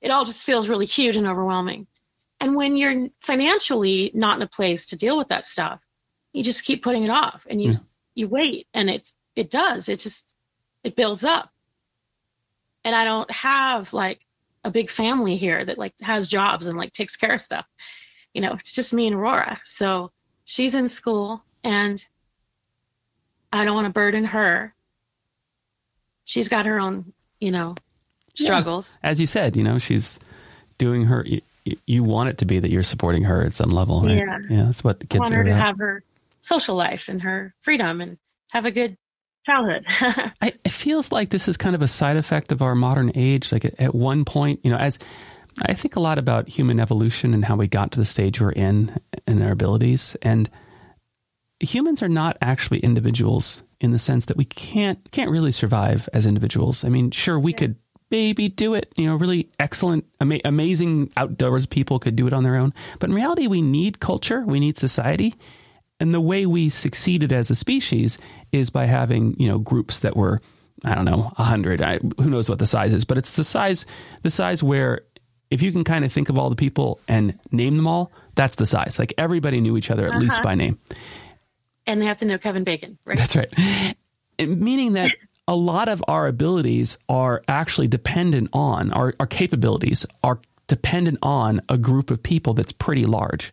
it 0.00 0.10
all 0.10 0.24
just 0.24 0.44
feels 0.44 0.68
really 0.68 0.86
huge 0.86 1.16
and 1.16 1.26
overwhelming. 1.26 1.86
And 2.40 2.54
when 2.54 2.76
you're 2.76 3.08
financially 3.20 4.10
not 4.14 4.36
in 4.36 4.42
a 4.42 4.48
place 4.48 4.86
to 4.86 4.96
deal 4.96 5.16
with 5.16 5.28
that 5.28 5.44
stuff, 5.44 5.80
you 6.32 6.42
just 6.42 6.64
keep 6.64 6.82
putting 6.82 7.04
it 7.04 7.10
off 7.10 7.46
and 7.48 7.62
you 7.62 7.72
yeah. 7.72 7.78
you 8.14 8.28
wait 8.28 8.66
and 8.74 8.90
it's 8.90 9.14
it 9.34 9.50
does. 9.50 9.88
It 9.88 10.00
just 10.00 10.34
it 10.84 10.96
builds 10.96 11.24
up. 11.24 11.50
And 12.86 12.94
I 12.94 13.04
don't 13.04 13.28
have 13.32 13.92
like 13.92 14.24
a 14.62 14.70
big 14.70 14.90
family 14.90 15.36
here 15.36 15.64
that 15.64 15.76
like 15.76 15.92
has 16.02 16.28
jobs 16.28 16.68
and 16.68 16.78
like 16.78 16.92
takes 16.92 17.16
care 17.16 17.34
of 17.34 17.42
stuff. 17.42 17.66
You 18.32 18.42
know, 18.42 18.52
it's 18.52 18.72
just 18.72 18.92
me 18.92 19.08
and 19.08 19.16
Aurora. 19.16 19.60
So 19.64 20.12
she's 20.44 20.76
in 20.76 20.88
school 20.88 21.44
and 21.64 22.02
I 23.52 23.64
don't 23.64 23.74
want 23.74 23.88
to 23.88 23.92
burden 23.92 24.24
her. 24.24 24.72
She's 26.26 26.48
got 26.48 26.66
her 26.66 26.78
own, 26.78 27.12
you 27.40 27.50
know, 27.50 27.74
struggles. 28.34 28.96
Yeah. 29.02 29.10
As 29.10 29.20
you 29.20 29.26
said, 29.26 29.56
you 29.56 29.64
know, 29.64 29.78
she's 29.78 30.20
doing 30.78 31.06
her 31.06 31.26
you 31.86 32.04
want 32.04 32.28
it 32.28 32.38
to 32.38 32.44
be 32.44 32.60
that 32.60 32.70
you're 32.70 32.84
supporting 32.84 33.24
her 33.24 33.44
at 33.44 33.52
some 33.52 33.70
level, 33.70 34.00
right? 34.02 34.18
Yeah, 34.18 34.38
yeah. 34.48 34.64
That's 34.66 34.84
what 34.84 35.00
kids 35.00 35.16
I 35.16 35.18
want 35.18 35.34
her 35.34 35.42
to 35.42 35.54
have 35.54 35.78
her 35.78 36.04
social 36.40 36.76
life 36.76 37.08
and 37.08 37.20
her 37.22 37.52
freedom 37.62 38.00
and 38.00 38.18
have 38.52 38.64
a 38.64 38.70
good 38.70 38.96
childhood. 39.46 39.84
I, 40.42 40.52
it 40.64 40.72
feels 40.72 41.12
like 41.12 41.30
this 41.30 41.48
is 41.48 41.56
kind 41.56 41.74
of 41.74 41.82
a 41.82 41.88
side 41.88 42.16
effect 42.16 42.52
of 42.52 42.60
our 42.60 42.74
modern 42.74 43.12
age. 43.14 43.52
Like 43.52 43.64
at, 43.64 43.80
at 43.80 43.94
one 43.94 44.24
point, 44.24 44.60
you 44.62 44.70
know, 44.70 44.76
as 44.76 44.98
I 45.62 45.72
think 45.72 45.96
a 45.96 46.00
lot 46.00 46.18
about 46.18 46.48
human 46.48 46.80
evolution 46.80 47.32
and 47.32 47.44
how 47.44 47.56
we 47.56 47.68
got 47.68 47.92
to 47.92 48.00
the 48.00 48.04
stage 48.04 48.40
we're 48.40 48.52
in 48.52 48.98
and 49.26 49.42
our 49.42 49.52
abilities, 49.52 50.16
and 50.20 50.50
humans 51.60 52.02
are 52.02 52.08
not 52.08 52.36
actually 52.42 52.80
individuals 52.80 53.62
in 53.80 53.92
the 53.92 53.98
sense 53.98 54.26
that 54.26 54.36
we 54.36 54.44
can't 54.44 55.10
can't 55.12 55.30
really 55.30 55.52
survive 55.52 56.08
as 56.12 56.26
individuals. 56.26 56.84
I 56.84 56.88
mean, 56.88 57.10
sure, 57.10 57.38
we 57.38 57.52
could 57.52 57.76
maybe 58.10 58.48
do 58.48 58.74
it. 58.74 58.92
You 58.96 59.06
know, 59.06 59.16
really 59.16 59.50
excellent, 59.58 60.04
ama- 60.20 60.40
amazing 60.44 61.10
outdoors 61.16 61.66
people 61.66 61.98
could 61.98 62.16
do 62.16 62.26
it 62.26 62.32
on 62.32 62.44
their 62.44 62.56
own. 62.56 62.74
But 62.98 63.10
in 63.10 63.16
reality, 63.16 63.46
we 63.46 63.62
need 63.62 64.00
culture, 64.00 64.42
we 64.46 64.60
need 64.60 64.78
society. 64.78 65.34
And 65.98 66.12
the 66.12 66.20
way 66.20 66.46
we 66.46 66.68
succeeded 66.68 67.32
as 67.32 67.50
a 67.50 67.54
species 67.54 68.18
is 68.52 68.70
by 68.70 68.84
having, 68.84 69.38
you 69.40 69.48
know, 69.48 69.58
groups 69.58 70.00
that 70.00 70.16
were, 70.16 70.40
I 70.84 70.94
don't 70.94 71.06
know, 71.06 71.32
a 71.38 71.44
hundred. 71.44 71.80
Who 72.20 72.30
knows 72.30 72.50
what 72.50 72.58
the 72.58 72.66
size 72.66 72.92
is? 72.92 73.04
But 73.04 73.18
it's 73.18 73.36
the 73.36 73.44
size, 73.44 73.86
the 74.22 74.30
size 74.30 74.62
where 74.62 75.00
if 75.50 75.62
you 75.62 75.72
can 75.72 75.84
kind 75.84 76.04
of 76.04 76.12
think 76.12 76.28
of 76.28 76.38
all 76.38 76.50
the 76.50 76.56
people 76.56 77.00
and 77.08 77.38
name 77.50 77.76
them 77.76 77.86
all, 77.86 78.12
that's 78.34 78.56
the 78.56 78.66
size. 78.66 78.98
Like 78.98 79.14
everybody 79.16 79.60
knew 79.60 79.76
each 79.76 79.90
other 79.90 80.04
at 80.04 80.10
uh-huh. 80.10 80.20
least 80.20 80.42
by 80.42 80.54
name. 80.54 80.78
And 81.86 82.00
they 82.00 82.06
have 82.06 82.18
to 82.18 82.24
know 82.24 82.36
Kevin 82.36 82.64
Bacon, 82.64 82.98
right? 83.06 83.16
That's 83.16 83.36
right. 83.36 83.94
Meaning 84.38 84.94
that 84.94 85.12
a 85.48 85.54
lot 85.54 85.88
of 85.88 86.02
our 86.08 86.26
abilities 86.26 86.98
are 87.08 87.42
actually 87.46 87.88
dependent 87.88 88.50
on 88.52 88.92
our, 88.92 89.14
our 89.20 89.26
capabilities 89.26 90.04
are 90.22 90.40
dependent 90.66 91.18
on 91.22 91.60
a 91.68 91.78
group 91.78 92.10
of 92.10 92.22
people 92.22 92.52
that's 92.52 92.72
pretty 92.72 93.04
large. 93.04 93.52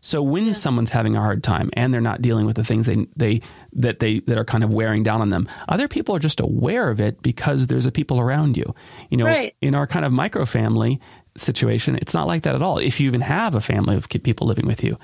So 0.00 0.22
when 0.22 0.46
yeah. 0.46 0.52
someone's 0.52 0.90
having 0.90 1.16
a 1.16 1.20
hard 1.20 1.42
time 1.42 1.70
and 1.74 1.92
they're 1.92 2.00
not 2.00 2.22
dealing 2.22 2.46
with 2.46 2.56
the 2.56 2.64
things 2.64 2.86
they 2.86 3.06
they 3.16 3.42
that 3.74 4.00
they 4.00 4.20
that 4.20 4.38
are 4.38 4.44
kind 4.44 4.64
of 4.64 4.72
wearing 4.72 5.02
down 5.02 5.20
on 5.20 5.28
them, 5.28 5.48
other 5.68 5.88
people 5.88 6.16
are 6.16 6.20
just 6.20 6.40
aware 6.40 6.90
of 6.90 7.00
it 7.00 7.22
because 7.22 7.66
there's 7.66 7.86
a 7.86 7.92
people 7.92 8.18
around 8.18 8.56
you. 8.56 8.74
You 9.10 9.18
know, 9.18 9.26
right. 9.26 9.54
in 9.60 9.74
our 9.74 9.86
kind 9.86 10.04
of 10.04 10.12
micro 10.12 10.44
family 10.46 11.00
situation, 11.36 11.96
it's 11.96 12.14
not 12.14 12.26
like 12.26 12.42
that 12.42 12.54
at 12.54 12.62
all. 12.62 12.78
If 12.78 13.00
you 13.00 13.06
even 13.06 13.20
have 13.20 13.54
a 13.54 13.60
family 13.60 13.96
of 13.96 14.08
people 14.08 14.46
living 14.46 14.66
with 14.66 14.82
you, 14.82 14.98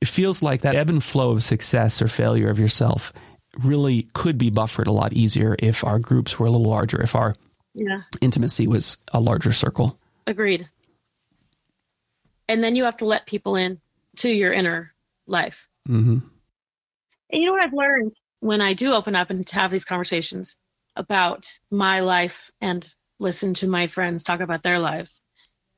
it 0.00 0.08
feels 0.08 0.42
like 0.42 0.62
that 0.62 0.74
ebb 0.74 0.90
and 0.90 1.02
flow 1.02 1.30
of 1.30 1.42
success 1.42 2.00
or 2.00 2.08
failure 2.08 2.48
of 2.48 2.58
yourself 2.58 3.12
really 3.58 4.08
could 4.12 4.36
be 4.36 4.50
buffered 4.50 4.86
a 4.86 4.92
lot 4.92 5.12
easier 5.12 5.56
if 5.58 5.84
our 5.84 5.98
groups 5.98 6.38
were 6.38 6.46
a 6.46 6.50
little 6.50 6.68
larger, 6.68 7.00
if 7.00 7.14
our 7.14 7.34
yeah. 7.74 8.02
intimacy 8.20 8.66
was 8.66 8.98
a 9.12 9.20
larger 9.20 9.52
circle. 9.52 9.98
Agreed. 10.26 10.68
And 12.48 12.62
then 12.62 12.76
you 12.76 12.84
have 12.84 12.98
to 12.98 13.04
let 13.04 13.26
people 13.26 13.56
in 13.56 13.80
to 14.16 14.28
your 14.28 14.52
inner 14.52 14.94
life. 15.26 15.68
Mm-hmm. 15.88 16.18
And 17.30 17.42
you 17.42 17.46
know 17.46 17.52
what 17.52 17.62
I've 17.62 17.72
learned 17.72 18.12
when 18.40 18.60
I 18.60 18.72
do 18.72 18.92
open 18.92 19.14
up 19.14 19.30
and 19.30 19.48
have 19.50 19.70
these 19.70 19.84
conversations 19.84 20.56
about 20.94 21.52
my 21.70 22.00
life 22.00 22.50
and 22.60 22.88
listen 23.18 23.54
to 23.54 23.66
my 23.66 23.86
friends 23.86 24.22
talk 24.22 24.40
about 24.40 24.62
their 24.62 24.78
lives 24.78 25.22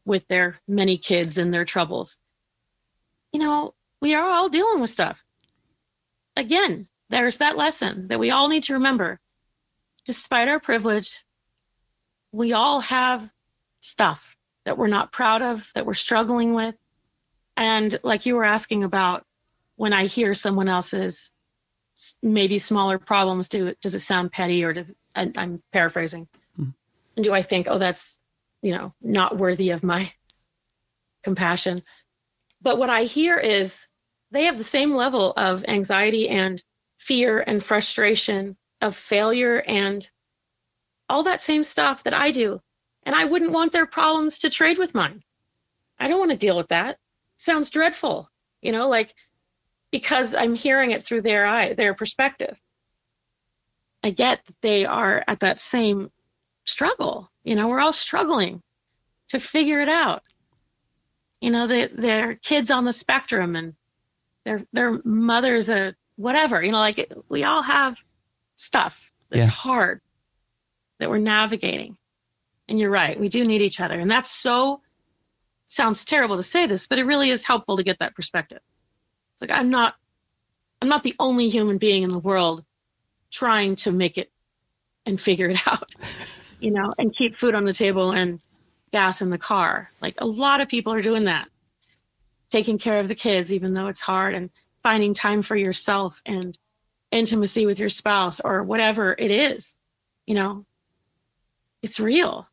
with 0.05 0.27
their 0.29 0.59
many 0.67 0.97
kids 0.97 1.39
and 1.39 1.53
their 1.53 1.65
troubles. 1.65 2.19
You 3.33 3.41
know, 3.41 3.75
we 4.01 4.15
are 4.15 4.29
all 4.29 4.49
dealing 4.49 4.81
with 4.81 4.91
stuff. 4.91 5.23
Again, 6.37 6.89
there's 7.11 7.39
that 7.39 7.57
lesson 7.57 8.09
that 8.09 8.21
we 8.21 8.31
all 8.31 8.49
need 8.49 8.65
to 8.65 8.75
remember. 8.75 9.19
Despite 10.07 10.49
our 10.49 10.61
privilege, 10.61 11.25
we 12.33 12.53
all 12.53 12.81
have 12.81 13.31
stuff 13.81 14.37
that 14.65 14.79
we're 14.79 14.87
not 14.87 15.13
proud 15.13 15.43
of, 15.43 15.71
that 15.75 15.87
we're 15.87 15.95
struggling 15.95 16.55
with. 16.55 16.75
And 17.59 17.97
like 18.05 18.25
you 18.25 18.37
were 18.37 18.45
asking 18.45 18.85
about, 18.85 19.25
when 19.75 19.93
I 19.93 20.07
hear 20.07 20.33
someone 20.33 20.69
else's 20.69 21.33
maybe 22.23 22.61
smaller 22.61 22.99
problems, 22.99 23.49
do 23.49 23.75
does 23.83 23.97
it 23.97 24.01
sound 24.01 24.31
petty 24.33 24.65
or 24.65 24.73
does 24.73 24.95
I, 25.15 25.31
am 25.35 25.63
paraphrasing? 25.73 26.29
Hmm. 26.57 26.71
And 27.17 27.25
do 27.25 27.33
I 27.35 27.43
think, 27.43 27.67
oh, 27.69 27.79
that's 27.79 28.21
you 28.63 28.73
know 28.73 28.95
not 29.03 29.37
worthy 29.37 29.71
of 29.71 29.83
my 29.83 30.13
compassion? 31.25 31.83
But 32.63 32.79
what 32.79 32.91
I 32.91 33.05
hear 33.05 33.37
is 33.37 33.89
they 34.31 34.45
have 34.45 34.59
the 34.59 34.65
same 34.65 34.95
level 34.95 35.33
of 35.37 35.65
anxiety 35.67 36.29
and 36.29 36.63
fear 36.97 37.43
and 37.45 37.63
frustration 37.63 38.57
of 38.81 38.95
failure 38.95 39.65
and 39.67 40.09
all 41.09 41.25
that 41.25 41.41
same 41.41 41.65
stuff 41.65 42.05
that 42.05 42.15
I 42.15 42.31
do. 42.31 42.61
And 43.05 43.17
I 43.17 43.25
wouldn't 43.25 43.53
want 43.53 43.73
their 43.73 43.87
problems 43.87 44.39
to 44.41 44.51
trade 44.51 44.79
with 44.79 44.95
mine. 44.95 45.23
I 45.99 46.07
don't 46.07 46.19
want 46.21 46.31
to 46.31 46.37
deal 46.37 46.57
with 46.57 46.69
that. 46.69 46.99
Sounds 47.39 47.71
dreadful, 47.71 48.31
you 48.61 48.73
know, 48.73 48.89
like 48.89 49.15
because 49.91 50.35
I'm 50.35 50.55
hearing 50.55 50.91
it 50.91 51.03
through 51.03 51.23
their 51.23 51.47
eye, 51.47 51.73
their 51.73 51.95
perspective. 51.95 52.61
I 54.03 54.11
get 54.11 54.45
that 54.45 54.61
they 54.61 54.85
are 54.85 55.25
at 55.27 55.41
that 55.41 55.59
same 55.59 56.11
struggle. 56.65 57.31
You 57.43 57.57
know, 57.57 57.69
we're 57.69 57.81
all 57.81 57.93
struggling 57.93 58.63
to 59.29 59.41
figure 59.41 59.81
it 59.81 59.89
out. 59.89 60.23
You 61.41 61.51
know, 61.51 61.67
they, 61.67 61.87
they're 61.87 62.35
kids 62.35 62.71
on 62.71 62.85
the 62.85 62.93
spectrum 62.93 63.57
and 63.57 63.75
their 64.45 64.65
their 64.73 65.01
mother's 65.05 65.71
a 65.71 65.95
whatever, 66.17 66.63
you 66.63 66.73
know, 66.73 66.79
like 66.79 66.99
it, 66.99 67.13
we 67.29 67.45
all 67.45 67.63
have 67.63 68.03
stuff 68.57 69.13
that's 69.31 69.47
yeah. 69.47 69.53
hard 69.53 70.01
that 70.99 71.11
we're 71.11 71.19
navigating. 71.19 71.97
And 72.69 72.79
you're 72.79 72.91
right, 72.91 73.19
we 73.19 73.29
do 73.29 73.45
need 73.45 73.63
each 73.63 73.81
other. 73.81 73.99
And 73.99 74.11
that's 74.11 74.31
so 74.31 74.83
sounds 75.69 76.05
terrible 76.05 76.37
to 76.37 76.43
say 76.43 76.67
this, 76.67 76.87
but 76.89 76.99
it 76.99 77.05
really 77.05 77.31
is 77.31 77.47
helpful 77.47 77.77
to 77.77 77.85
get 77.85 78.01
that 78.01 78.17
perspective. 78.17 78.61
It's 79.35 79.43
like 79.43 79.57
I'm 79.57 79.71
not 79.71 79.95
I'm 80.83 80.89
not 80.89 81.03
the 81.03 81.15
only 81.21 81.49
human 81.49 81.79
being 81.79 82.03
in 82.03 82.11
the 82.11 82.19
world 82.19 82.65
trying 83.31 83.77
to 83.77 83.93
make 83.93 84.19
it 84.19 84.33
and 85.07 85.21
figure 85.21 85.49
it 85.49 85.61
out, 85.67 85.85
you 86.59 86.73
know, 86.73 86.93
and 86.99 87.15
keep 87.15 87.39
food 87.39 87.55
on 87.55 87.65
the 87.65 87.73
table 87.73 88.13
and 88.13 88.41
gas 88.91 89.21
in 89.21 89.31
the 89.31 89.39
car. 89.39 89.91
Like 90.01 90.21
a 90.21 90.27
lot 90.27 90.61
of 90.61 90.69
people 90.69 90.93
are 90.93 91.03
doing 91.03 91.25
that. 91.25 91.49
Taking 92.51 92.79
care 92.79 92.99
of 92.99 93.09
the 93.09 93.15
kids 93.15 93.53
even 93.53 93.75
though 93.75 93.89
it's 93.89 94.01
hard 94.01 94.35
and 94.35 94.51
finding 94.83 95.13
time 95.13 95.43
for 95.43 95.55
yourself 95.55 96.23
and 96.25 96.59
intimacy 97.11 97.67
with 97.67 97.79
your 97.79 97.89
spouse 97.91 98.41
or 98.41 98.63
whatever 98.63 99.15
it 99.19 99.31
is, 99.31 99.75
you 100.27 100.35
know. 100.35 100.65
it's 101.83 102.01
real. 102.01 102.49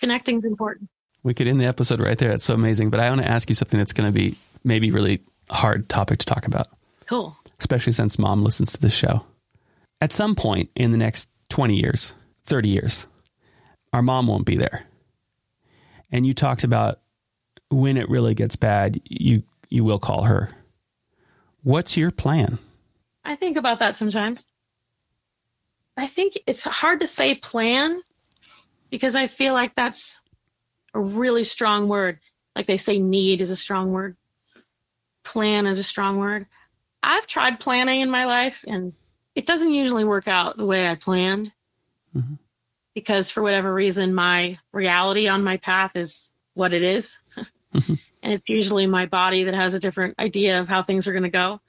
Connecting 0.00 0.36
is 0.36 0.44
important. 0.44 0.88
We 1.26 1.34
could 1.34 1.48
end 1.48 1.60
the 1.60 1.66
episode 1.66 1.98
right 1.98 2.16
there. 2.16 2.30
It's 2.30 2.44
so 2.44 2.54
amazing. 2.54 2.90
But 2.90 3.00
I 3.00 3.08
want 3.08 3.20
to 3.20 3.28
ask 3.28 3.48
you 3.48 3.56
something 3.56 3.78
that's 3.78 3.92
going 3.92 4.08
to 4.08 4.16
be 4.16 4.36
maybe 4.62 4.92
really 4.92 5.24
hard 5.50 5.88
topic 5.88 6.20
to 6.20 6.26
talk 6.26 6.46
about. 6.46 6.68
Cool. 7.06 7.36
Especially 7.58 7.92
since 7.92 8.16
mom 8.16 8.44
listens 8.44 8.70
to 8.74 8.80
this 8.80 8.94
show. 8.94 9.26
At 10.00 10.12
some 10.12 10.36
point 10.36 10.70
in 10.76 10.92
the 10.92 10.96
next 10.96 11.28
20 11.48 11.74
years, 11.74 12.14
30 12.44 12.68
years, 12.68 13.06
our 13.92 14.02
mom 14.02 14.28
won't 14.28 14.46
be 14.46 14.56
there. 14.56 14.86
And 16.12 16.24
you 16.24 16.32
talked 16.32 16.62
about 16.62 17.00
when 17.70 17.96
it 17.96 18.08
really 18.08 18.34
gets 18.34 18.54
bad, 18.54 19.00
you 19.02 19.42
you 19.68 19.82
will 19.82 19.98
call 19.98 20.22
her. 20.22 20.50
What's 21.64 21.96
your 21.96 22.12
plan? 22.12 22.60
I 23.24 23.34
think 23.34 23.56
about 23.56 23.80
that 23.80 23.96
sometimes. 23.96 24.46
I 25.96 26.06
think 26.06 26.38
it's 26.46 26.62
hard 26.62 27.00
to 27.00 27.08
say 27.08 27.34
plan 27.34 28.00
because 28.90 29.16
I 29.16 29.26
feel 29.26 29.54
like 29.54 29.74
that's 29.74 30.20
a 30.96 31.00
really 31.00 31.44
strong 31.44 31.88
word. 31.88 32.18
Like 32.56 32.66
they 32.66 32.78
say, 32.78 32.98
need 32.98 33.42
is 33.42 33.50
a 33.50 33.56
strong 33.56 33.92
word, 33.92 34.16
plan 35.24 35.66
is 35.66 35.78
a 35.78 35.84
strong 35.84 36.16
word. 36.16 36.46
I've 37.02 37.26
tried 37.26 37.60
planning 37.60 38.00
in 38.00 38.10
my 38.10 38.24
life 38.24 38.64
and 38.66 38.94
it 39.34 39.46
doesn't 39.46 39.74
usually 39.74 40.04
work 40.04 40.26
out 40.26 40.56
the 40.56 40.64
way 40.64 40.88
I 40.88 40.94
planned 40.94 41.52
mm-hmm. 42.16 42.34
because, 42.94 43.30
for 43.30 43.42
whatever 43.42 43.72
reason, 43.72 44.14
my 44.14 44.58
reality 44.72 45.28
on 45.28 45.44
my 45.44 45.58
path 45.58 45.94
is 45.94 46.32
what 46.54 46.72
it 46.72 46.82
is. 46.82 47.18
Mm-hmm. 47.36 47.94
and 48.22 48.32
it's 48.32 48.48
usually 48.48 48.86
my 48.86 49.04
body 49.04 49.44
that 49.44 49.54
has 49.54 49.74
a 49.74 49.80
different 49.80 50.18
idea 50.18 50.58
of 50.60 50.68
how 50.68 50.82
things 50.82 51.06
are 51.06 51.12
going 51.12 51.22
to 51.24 51.28
go. 51.28 51.60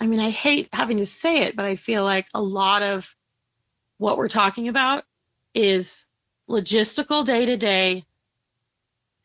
I 0.00 0.06
mean, 0.06 0.20
I 0.20 0.30
hate 0.30 0.68
having 0.72 0.98
to 0.98 1.06
say 1.06 1.42
it, 1.42 1.54
but 1.54 1.64
I 1.64 1.76
feel 1.76 2.02
like 2.02 2.26
a 2.34 2.42
lot 2.42 2.82
of 2.82 3.14
what 3.98 4.16
we're 4.16 4.28
talking 4.28 4.66
about 4.66 5.04
is 5.54 6.07
logistical 6.48 7.24
day 7.24 7.46
to 7.46 7.56
day 7.56 8.04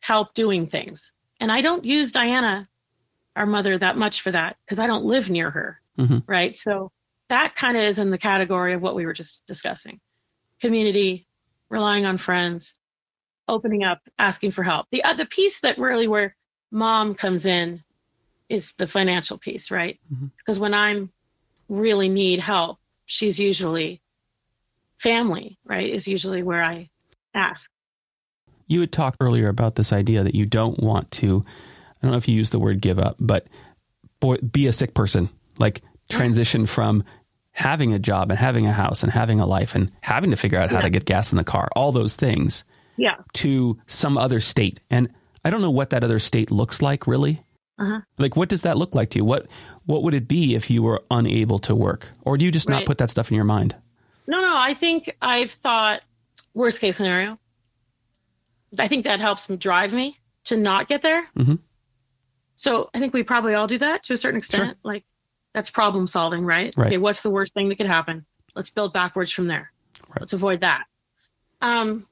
help 0.00 0.34
doing 0.34 0.66
things. 0.66 1.12
And 1.40 1.50
I 1.50 1.60
don't 1.60 1.84
use 1.84 2.12
Diana, 2.12 2.68
our 3.36 3.46
mother, 3.46 3.78
that 3.78 3.96
much 3.96 4.20
for 4.20 4.30
that 4.30 4.56
because 4.64 4.78
I 4.78 4.86
don't 4.86 5.04
live 5.04 5.30
near 5.30 5.50
her. 5.50 5.80
Mm-hmm. 5.98 6.18
Right. 6.26 6.54
So 6.54 6.90
that 7.28 7.54
kind 7.54 7.76
of 7.76 7.82
is 7.82 7.98
in 7.98 8.10
the 8.10 8.18
category 8.18 8.74
of 8.74 8.82
what 8.82 8.94
we 8.94 9.06
were 9.06 9.12
just 9.12 9.46
discussing 9.46 10.00
community, 10.60 11.26
relying 11.68 12.06
on 12.06 12.18
friends, 12.18 12.76
opening 13.48 13.84
up, 13.84 14.00
asking 14.18 14.50
for 14.50 14.62
help. 14.62 14.86
The, 14.90 15.02
the 15.16 15.26
piece 15.26 15.60
that 15.60 15.78
really 15.78 16.08
where 16.08 16.36
mom 16.70 17.14
comes 17.14 17.46
in 17.46 17.82
is 18.48 18.74
the 18.74 18.86
financial 18.86 19.38
piece, 19.38 19.70
right? 19.70 19.98
Mm-hmm. 20.12 20.26
Because 20.38 20.58
when 20.60 20.74
I'm 20.74 21.10
really 21.68 22.08
need 22.08 22.38
help, 22.38 22.78
she's 23.06 23.38
usually 23.38 24.00
family, 24.96 25.58
right? 25.64 25.88
Is 25.88 26.08
usually 26.08 26.42
where 26.42 26.62
I 26.62 26.90
ask. 27.34 27.70
You 28.66 28.80
had 28.80 28.92
talked 28.92 29.18
earlier 29.20 29.48
about 29.48 29.74
this 29.74 29.92
idea 29.92 30.22
that 30.24 30.34
you 30.34 30.46
don't 30.46 30.80
want 30.80 31.10
to, 31.12 31.44
I 31.46 31.94
don't 32.02 32.12
know 32.12 32.16
if 32.16 32.28
you 32.28 32.34
use 32.34 32.50
the 32.50 32.58
word 32.58 32.80
give 32.80 32.98
up, 32.98 33.16
but 33.20 33.46
be 34.50 34.66
a 34.66 34.72
sick 34.72 34.94
person, 34.94 35.28
like 35.58 35.82
transition 36.08 36.66
from 36.66 37.04
having 37.52 37.92
a 37.92 37.98
job 37.98 38.30
and 38.30 38.38
having 38.38 38.66
a 38.66 38.72
house 38.72 39.02
and 39.02 39.12
having 39.12 39.38
a 39.38 39.46
life 39.46 39.74
and 39.74 39.92
having 40.00 40.30
to 40.30 40.36
figure 40.36 40.58
out 40.58 40.70
how 40.70 40.78
yeah. 40.78 40.82
to 40.82 40.90
get 40.90 41.04
gas 41.04 41.32
in 41.32 41.36
the 41.36 41.44
car, 41.44 41.68
all 41.76 41.92
those 41.92 42.16
things. 42.16 42.64
Yeah. 42.96 43.16
To 43.34 43.78
some 43.86 44.16
other 44.16 44.40
state. 44.40 44.80
And 44.88 45.08
I 45.44 45.50
don't 45.50 45.60
know 45.60 45.70
what 45.70 45.90
that 45.90 46.04
other 46.04 46.18
state 46.18 46.50
looks 46.50 46.80
like 46.80 47.06
really. 47.06 47.42
Uh-huh. 47.78 48.00
Like, 48.18 48.36
what 48.36 48.48
does 48.48 48.62
that 48.62 48.78
look 48.78 48.94
like 48.94 49.10
to 49.10 49.18
you? 49.18 49.24
What 49.24 49.48
What 49.84 50.04
would 50.04 50.14
it 50.14 50.28
be 50.28 50.54
if 50.54 50.70
you 50.70 50.82
were 50.82 51.02
unable 51.10 51.58
to 51.60 51.74
work, 51.74 52.06
or 52.22 52.38
do 52.38 52.44
you 52.44 52.52
just 52.52 52.68
right. 52.68 52.78
not 52.78 52.86
put 52.86 52.98
that 52.98 53.10
stuff 53.10 53.30
in 53.30 53.34
your 53.34 53.44
mind? 53.44 53.74
No, 54.28 54.38
no. 54.38 54.54
I 54.56 54.74
think 54.74 55.16
I've 55.20 55.50
thought 55.50 56.02
worst 56.54 56.80
case 56.80 56.96
scenario. 56.96 57.38
I 58.78 58.88
think 58.88 59.04
that 59.04 59.20
helps 59.20 59.48
drive 59.48 59.92
me 59.92 60.18
to 60.44 60.56
not 60.56 60.88
get 60.88 61.02
there. 61.02 61.26
Mm-hmm. 61.36 61.56
So 62.56 62.88
I 62.94 62.98
think 62.98 63.12
we 63.12 63.22
probably 63.22 63.54
all 63.54 63.66
do 63.66 63.78
that 63.78 64.04
to 64.04 64.14
a 64.14 64.16
certain 64.16 64.38
extent. 64.38 64.70
Sure. 64.70 64.76
Like 64.82 65.04
that's 65.52 65.70
problem 65.70 66.06
solving, 66.06 66.44
right? 66.44 66.74
right? 66.76 66.86
Okay, 66.86 66.98
what's 66.98 67.22
the 67.22 67.30
worst 67.30 67.54
thing 67.54 67.68
that 67.68 67.76
could 67.76 67.86
happen? 67.86 68.24
Let's 68.54 68.70
build 68.70 68.92
backwards 68.92 69.32
from 69.32 69.46
there. 69.46 69.72
Right. 70.08 70.20
Let's 70.20 70.32
avoid 70.32 70.60
that. 70.60 70.84
Um, 71.60 72.06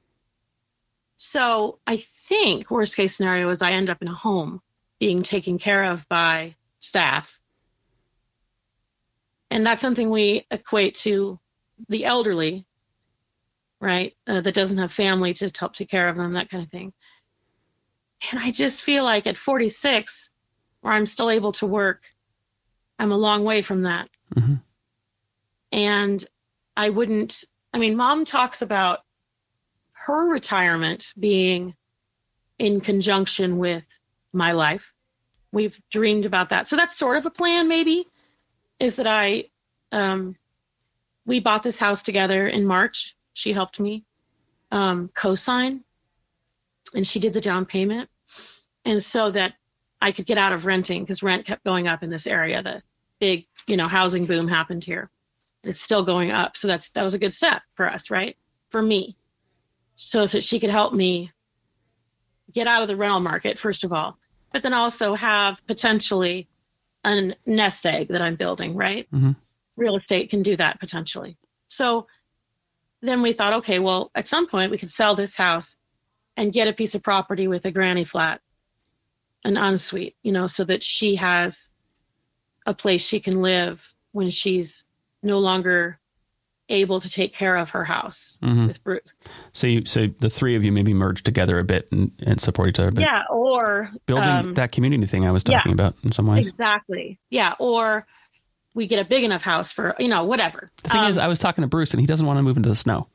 so 1.17 1.79
I 1.87 1.97
think 1.97 2.69
worst 2.69 2.95
case 2.95 3.15
scenario 3.15 3.49
is 3.49 3.61
I 3.61 3.71
end 3.71 3.89
up 3.89 4.01
in 4.01 4.07
a 4.07 4.13
home 4.13 4.61
being 4.99 5.23
taken 5.23 5.57
care 5.57 5.85
of 5.85 6.07
by 6.09 6.55
staff. 6.79 7.39
And 9.49 9.65
that's 9.65 9.81
something 9.81 10.09
we 10.09 10.45
equate 10.49 10.95
to 10.95 11.39
the 11.87 12.05
elderly, 12.05 12.65
right? 13.83 14.15
Uh, 14.27 14.41
that 14.41 14.53
doesn't 14.53 14.77
have 14.77 14.91
family 14.91 15.33
to 15.33 15.51
help 15.57 15.73
take 15.73 15.89
care 15.89 16.07
of 16.07 16.15
them, 16.15 16.33
that 16.33 16.49
kind 16.49 16.63
of 16.63 16.69
thing. 16.69 16.93
And 18.31 18.39
I 18.39 18.51
just 18.51 18.81
feel 18.81 19.03
like 19.03 19.27
at 19.27 19.37
46, 19.37 20.29
where 20.81 20.93
I'm 20.93 21.05
still 21.05 21.29
able 21.29 21.51
to 21.53 21.67
work, 21.67 22.03
I'm 22.97 23.11
a 23.11 23.17
long 23.17 23.43
way 23.43 23.61
from 23.61 23.83
that. 23.83 24.09
Mm-hmm. 24.35 24.55
And 25.71 26.25
I 26.77 26.89
wouldn't, 26.89 27.43
I 27.73 27.79
mean, 27.79 27.97
mom 27.97 28.25
talks 28.25 28.61
about 28.61 28.99
her 29.91 30.29
retirement 30.29 31.07
being 31.19 31.75
in 32.59 32.79
conjunction 32.79 33.57
with 33.57 33.85
my 34.31 34.53
life 34.53 34.93
we've 35.53 35.79
dreamed 35.89 36.25
about 36.25 36.49
that. 36.49 36.67
So 36.67 36.75
that's 36.75 36.97
sort 36.97 37.15
of 37.15 37.25
a 37.25 37.29
plan, 37.29 37.69
maybe, 37.69 38.05
is 38.79 38.97
that 38.97 39.07
I, 39.07 39.45
um, 39.93 40.35
we 41.25 41.39
bought 41.39 41.63
this 41.63 41.79
house 41.79 42.03
together 42.03 42.47
in 42.47 42.65
March. 42.65 43.15
She 43.33 43.53
helped 43.53 43.79
me 43.79 44.05
um, 44.71 45.09
co-sign, 45.13 45.83
and 46.95 47.05
she 47.05 47.19
did 47.19 47.33
the 47.33 47.41
down 47.41 47.65
payment, 47.65 48.09
and 48.85 49.01
so 49.01 49.31
that 49.31 49.53
I 50.01 50.11
could 50.11 50.25
get 50.25 50.37
out 50.37 50.53
of 50.53 50.65
renting 50.65 51.01
because 51.01 51.23
rent 51.23 51.45
kept 51.45 51.63
going 51.63 51.87
up 51.87 52.03
in 52.03 52.09
this 52.09 52.27
area. 52.27 52.61
The 52.61 52.81
big, 53.19 53.45
you 53.67 53.77
know, 53.77 53.87
housing 53.87 54.25
boom 54.25 54.47
happened 54.47 54.83
here. 54.83 55.09
It's 55.63 55.79
still 55.79 56.03
going 56.03 56.31
up, 56.31 56.57
so 56.57 56.67
that's 56.67 56.91
that 56.91 57.03
was 57.03 57.13
a 57.13 57.19
good 57.19 57.33
step 57.33 57.61
for 57.75 57.89
us, 57.89 58.11
right? 58.11 58.35
For 58.69 58.81
me, 58.81 59.15
so 59.95 60.25
that 60.25 60.43
she 60.43 60.59
could 60.59 60.69
help 60.69 60.93
me 60.93 61.31
get 62.53 62.67
out 62.67 62.81
of 62.81 62.87
the 62.87 62.95
rental 62.95 63.19
market 63.19 63.57
first 63.57 63.83
of 63.83 63.93
all, 63.93 64.17
but 64.51 64.63
then 64.63 64.73
also 64.73 65.15
have 65.15 65.65
potentially 65.67 66.47
a 67.03 67.33
nest 67.45 67.85
egg 67.85 68.09
that 68.09 68.21
I'm 68.21 68.35
building, 68.35 68.75
right? 68.75 69.07
Mm-hmm. 69.11 69.31
Real 69.75 69.97
estate 69.97 70.29
can 70.29 70.43
do 70.43 70.55
that 70.55 70.79
potentially. 70.79 71.37
So 71.67 72.07
then 73.03 73.21
we 73.21 73.33
thought, 73.33 73.53
okay, 73.53 73.79
well, 73.79 74.11
at 74.15 74.27
some 74.27 74.47
point 74.47 74.71
we 74.71 74.77
could 74.77 74.89
sell 74.89 75.13
this 75.13 75.35
house 75.35 75.77
and 76.37 76.53
get 76.53 76.67
a 76.67 76.73
piece 76.73 76.95
of 76.95 77.03
property 77.03 77.47
with 77.47 77.65
a 77.65 77.71
granny 77.71 78.03
flat, 78.05 78.41
an 79.43 79.57
ensuite, 79.57 80.15
you 80.23 80.31
know, 80.31 80.47
so 80.47 80.63
that 80.63 80.81
she 80.81 81.15
has 81.15 81.69
a 82.65 82.73
place 82.73 83.05
she 83.05 83.19
can 83.19 83.41
live 83.41 83.93
when 84.13 84.29
she's 84.29 84.85
no 85.21 85.39
longer 85.39 85.99
able 86.69 87.01
to 87.01 87.09
take 87.09 87.33
care 87.33 87.57
of 87.57 87.71
her 87.71 87.83
house 87.83 88.39
mm-hmm. 88.41 88.67
with 88.67 88.83
Bruce. 88.83 89.15
So 89.51 89.67
you, 89.67 89.85
so 89.85 90.07
the 90.19 90.29
three 90.29 90.55
of 90.55 90.63
you 90.63 90.71
maybe 90.71 90.93
merge 90.93 91.23
together 91.23 91.59
a 91.59 91.63
bit 91.63 91.89
and, 91.91 92.11
and 92.25 92.39
support 92.39 92.69
each 92.69 92.79
other. 92.79 92.99
Yeah, 92.99 93.23
or 93.29 93.91
building 94.05 94.29
um, 94.29 94.53
that 94.53 94.71
community 94.71 95.05
thing 95.05 95.27
I 95.27 95.31
was 95.31 95.43
talking 95.43 95.71
yeah, 95.71 95.73
about 95.73 95.95
in 96.03 96.13
some 96.13 96.25
ways. 96.25 96.47
Exactly. 96.47 97.19
Yeah, 97.29 97.53
or 97.59 98.07
we 98.73 98.87
get 98.87 98.99
a 98.99 99.05
big 99.05 99.23
enough 99.23 99.41
house 99.41 99.71
for 99.71 99.95
you 99.99 100.07
know 100.07 100.23
whatever. 100.23 100.71
The 100.83 100.89
thing 100.89 101.01
um, 101.01 101.09
is, 101.09 101.17
I 101.17 101.27
was 101.27 101.39
talking 101.39 101.61
to 101.61 101.67
Bruce 101.67 101.91
and 101.91 102.01
he 102.01 102.07
doesn't 102.07 102.25
want 102.25 102.37
to 102.37 102.43
move 102.43 102.57
into 102.57 102.69
the 102.69 102.75
snow. 102.75 103.07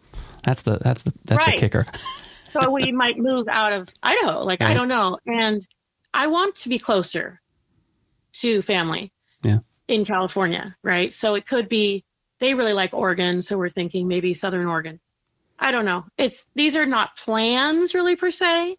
That's 0.44 0.62
the 0.62 0.78
that's 0.78 1.02
the 1.02 1.12
that's 1.24 1.46
right. 1.46 1.54
the 1.54 1.60
kicker. 1.60 1.86
so 2.50 2.70
we 2.70 2.92
might 2.92 3.18
move 3.18 3.48
out 3.48 3.72
of 3.72 3.88
Idaho. 4.02 4.44
Like 4.44 4.60
right. 4.60 4.70
I 4.70 4.74
don't 4.74 4.88
know, 4.88 5.18
and 5.26 5.66
I 6.14 6.26
want 6.28 6.56
to 6.56 6.68
be 6.68 6.78
closer 6.78 7.40
to 8.34 8.62
family. 8.62 9.12
Yeah. 9.42 9.58
In 9.88 10.04
California, 10.04 10.76
right? 10.82 11.12
So 11.12 11.34
it 11.34 11.46
could 11.46 11.68
be 11.68 12.04
they 12.40 12.54
really 12.54 12.72
like 12.72 12.92
Oregon, 12.92 13.42
so 13.42 13.58
we're 13.58 13.68
thinking 13.68 14.06
maybe 14.06 14.34
Southern 14.34 14.66
Oregon. 14.66 15.00
I 15.58 15.72
don't 15.72 15.84
know. 15.84 16.04
It's 16.16 16.48
these 16.54 16.76
are 16.76 16.86
not 16.86 17.16
plans 17.16 17.94
really 17.94 18.16
per 18.16 18.30
se, 18.30 18.76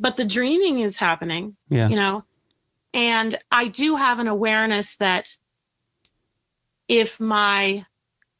but 0.00 0.16
the 0.16 0.24
dreaming 0.24 0.80
is 0.80 0.98
happening. 0.98 1.56
Yeah. 1.68 1.88
You 1.88 1.96
know, 1.96 2.24
and 2.92 3.38
I 3.50 3.68
do 3.68 3.96
have 3.96 4.18
an 4.20 4.28
awareness 4.28 4.96
that 4.96 5.36
if 6.88 7.20
my 7.20 7.84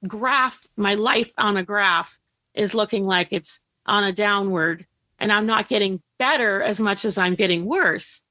graph, 0.07 0.67
my 0.77 0.95
life 0.95 1.33
on 1.39 1.57
a 1.57 1.63
graph 1.63 2.19
is 2.55 2.75
looking 2.75 3.05
like 3.05 3.29
it's 3.31 3.61
on 3.87 4.05
a 4.05 4.13
downward 4.13 4.87
and 5.19 5.33
I'm 5.33 5.47
not 5.47 5.69
getting 5.69 6.03
better 6.19 6.63
as 6.63 6.81
much 6.81 7.05
as 7.05 7.19
I'm 7.19 7.35
getting 7.35 7.65
worse, 7.65 8.23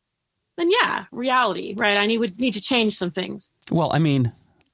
then 0.57 0.69
yeah, 0.69 1.05
reality, 1.11 1.73
right? 1.75 1.97
I 1.97 2.05
need 2.05 2.19
would 2.19 2.39
need 2.39 2.53
to 2.53 2.61
change 2.61 2.95
some 2.95 3.11
things. 3.11 3.51
Well, 3.71 3.91
I 3.93 3.99
mean, 3.99 4.31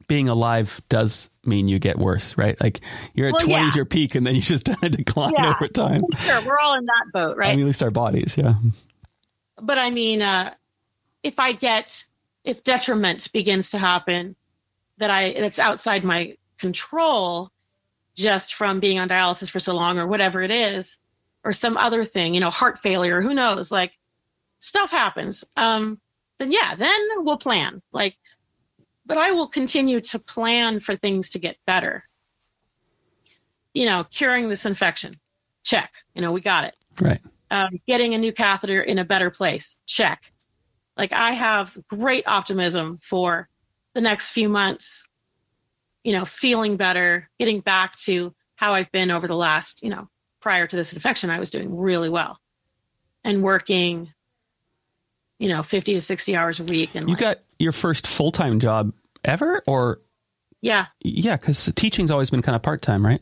being 0.07 0.27
alive 0.27 0.81
does 0.89 1.29
mean 1.45 1.67
you 1.67 1.79
get 1.79 1.97
worse, 1.97 2.37
right? 2.37 2.59
Like 2.59 2.81
you're 3.13 3.27
at 3.27 3.33
well, 3.33 3.45
20 3.45 3.53
yeah. 3.53 3.71
your 3.75 3.85
peak 3.85 4.15
and 4.15 4.27
then 4.27 4.35
you 4.35 4.41
just 4.41 4.65
decline 4.81 5.31
yeah. 5.37 5.53
over 5.55 5.67
time. 5.67 6.03
Sure, 6.19 6.41
we're 6.45 6.59
all 6.59 6.77
in 6.77 6.85
that 6.85 7.05
boat, 7.13 7.37
right? 7.37 7.51
I 7.51 7.55
mean, 7.55 7.65
at 7.65 7.67
least 7.67 7.83
our 7.83 7.91
bodies, 7.91 8.35
yeah. 8.37 8.55
But 9.61 9.77
I 9.77 9.89
mean, 9.89 10.21
uh, 10.21 10.53
if 11.23 11.39
I 11.39 11.53
get, 11.53 12.03
if 12.43 12.63
detriment 12.63 13.31
begins 13.31 13.71
to 13.71 13.77
happen 13.77 14.35
that 15.01 15.09
I, 15.09 15.33
that's 15.33 15.59
outside 15.59 16.03
my 16.03 16.35
control, 16.59 17.49
just 18.15 18.53
from 18.53 18.79
being 18.79 18.99
on 18.99 19.09
dialysis 19.09 19.49
for 19.49 19.59
so 19.59 19.73
long 19.73 19.97
or 19.97 20.05
whatever 20.05 20.41
it 20.41 20.51
is, 20.51 20.99
or 21.43 21.53
some 21.53 21.75
other 21.75 22.05
thing, 22.05 22.35
you 22.35 22.39
know, 22.39 22.51
heart 22.51 22.77
failure, 22.77 23.19
who 23.19 23.33
knows? 23.33 23.71
Like 23.71 23.93
stuff 24.59 24.91
happens. 24.91 25.43
Um, 25.57 25.99
then 26.37 26.51
yeah, 26.51 26.75
then 26.75 26.99
we'll 27.17 27.37
plan. 27.37 27.81
Like, 27.91 28.15
but 29.07 29.17
I 29.17 29.31
will 29.31 29.47
continue 29.47 30.01
to 30.01 30.19
plan 30.19 30.79
for 30.79 30.95
things 30.95 31.31
to 31.31 31.39
get 31.39 31.57
better. 31.65 32.03
You 33.73 33.85
know, 33.85 34.03
curing 34.03 34.49
this 34.49 34.67
infection, 34.67 35.19
check. 35.63 35.91
You 36.13 36.21
know, 36.21 36.31
we 36.31 36.41
got 36.41 36.65
it. 36.65 36.77
Right. 37.01 37.21
Um, 37.49 37.79
getting 37.87 38.13
a 38.13 38.19
new 38.19 38.31
catheter 38.31 38.81
in 38.81 38.99
a 38.99 39.05
better 39.05 39.31
place, 39.31 39.79
check. 39.87 40.31
Like 40.95 41.11
I 41.11 41.31
have 41.31 41.75
great 41.87 42.27
optimism 42.27 42.99
for 43.01 43.49
the 43.93 44.01
next 44.01 44.31
few 44.31 44.49
months. 44.49 45.03
You 46.03 46.13
know, 46.13 46.25
feeling 46.25 46.77
better, 46.77 47.29
getting 47.37 47.59
back 47.59 47.95
to 48.01 48.33
how 48.55 48.73
I've 48.73 48.91
been 48.91 49.11
over 49.11 49.27
the 49.27 49.35
last, 49.35 49.83
you 49.83 49.89
know, 49.89 50.07
prior 50.39 50.65
to 50.65 50.75
this 50.75 50.93
infection, 50.93 51.29
I 51.29 51.39
was 51.39 51.51
doing 51.51 51.77
really 51.77 52.09
well 52.09 52.39
and 53.23 53.43
working, 53.43 54.11
you 55.39 55.47
know, 55.47 55.61
50 55.61 55.93
to 55.93 56.01
60 56.01 56.35
hours 56.35 56.59
a 56.59 56.63
week. 56.63 56.95
And 56.95 57.05
you 57.05 57.13
like, 57.13 57.19
got 57.19 57.37
your 57.59 57.71
first 57.71 58.07
full 58.07 58.31
time 58.31 58.59
job 58.59 58.93
ever, 59.23 59.61
or 59.67 60.01
yeah, 60.61 60.87
yeah, 61.01 61.37
because 61.37 61.71
teaching's 61.75 62.11
always 62.11 62.29
been 62.29 62.41
kind 62.41 62.55
of 62.55 62.61
part 62.61 62.81
time, 62.81 63.05
right? 63.05 63.21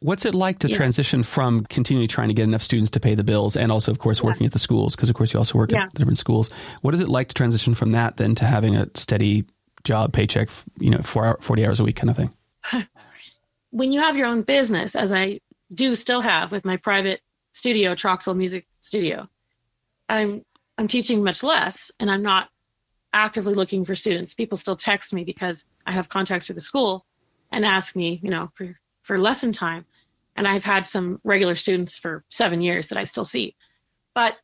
Yeah. 0.00 0.06
What's 0.08 0.24
it 0.24 0.34
like 0.34 0.58
to 0.60 0.68
Yeah. 0.68 0.76
transition 0.76 1.22
from 1.22 1.64
continually 1.66 2.06
trying 2.06 2.28
to 2.28 2.34
get 2.34 2.44
enough 2.44 2.62
students 2.62 2.90
to 2.92 3.00
pay 3.00 3.14
the 3.14 3.24
bills 3.24 3.56
and 3.56 3.72
also, 3.72 3.90
of 3.90 3.98
course, 3.98 4.22
working 4.22 4.46
at 4.46 4.52
the 4.52 4.58
schools? 4.58 4.94
Because, 4.94 5.08
of 5.08 5.14
course, 5.16 5.32
you 5.32 5.38
also 5.38 5.58
work 5.58 5.70
Yeah. 5.72 5.84
at 5.84 5.92
the 5.92 5.98
different 5.98 6.18
schools. 6.18 6.50
What 6.82 6.94
is 6.94 7.00
it 7.00 7.08
like 7.08 7.28
to 7.28 7.34
transition 7.34 7.74
from 7.74 7.92
that 7.92 8.16
then 8.16 8.34
to 8.36 8.44
having 8.44 8.76
a 8.76 8.88
steady 8.94 9.44
job, 9.84 10.12
paycheck, 10.12 10.48
you 10.78 10.90
know, 10.90 10.98
four 11.02 11.24
hour, 11.24 11.38
40 11.40 11.66
hours 11.66 11.80
a 11.80 11.84
week 11.84 11.96
kind 11.96 12.10
of 12.10 12.16
thing? 12.16 12.32
when 13.70 13.92
you 13.92 14.00
have 14.00 14.16
your 14.16 14.26
own 14.26 14.42
business, 14.42 14.94
as 14.96 15.12
I 15.12 15.40
do 15.72 15.94
still 15.94 16.20
have 16.20 16.52
with 16.52 16.64
my 16.64 16.76
private 16.76 17.20
studio, 17.52 17.94
Troxell 17.94 18.36
Music 18.36 18.66
Studio, 18.80 19.28
I'm 20.08 20.44
I'm 20.78 20.88
teaching 20.88 21.24
much 21.24 21.42
less, 21.42 21.90
and 21.98 22.10
I'm 22.10 22.20
not 22.22 22.50
actively 23.14 23.54
looking 23.54 23.82
for 23.86 23.94
students. 23.94 24.34
People 24.34 24.58
still 24.58 24.76
text 24.76 25.10
me 25.14 25.24
because 25.24 25.64
I 25.86 25.92
have 25.92 26.10
contacts 26.10 26.48
with 26.48 26.56
the 26.56 26.60
school 26.60 27.06
and 27.50 27.64
ask 27.64 27.96
me, 27.96 28.20
you 28.22 28.28
know, 28.28 28.50
for 28.54 28.76
for 29.06 29.18
lesson 29.18 29.52
time, 29.52 29.86
and 30.36 30.46
I've 30.46 30.64
had 30.64 30.84
some 30.84 31.20
regular 31.24 31.54
students 31.54 31.96
for 31.96 32.24
seven 32.28 32.60
years 32.60 32.88
that 32.88 32.98
I 32.98 33.04
still 33.04 33.24
see, 33.24 33.56
but 34.14 34.36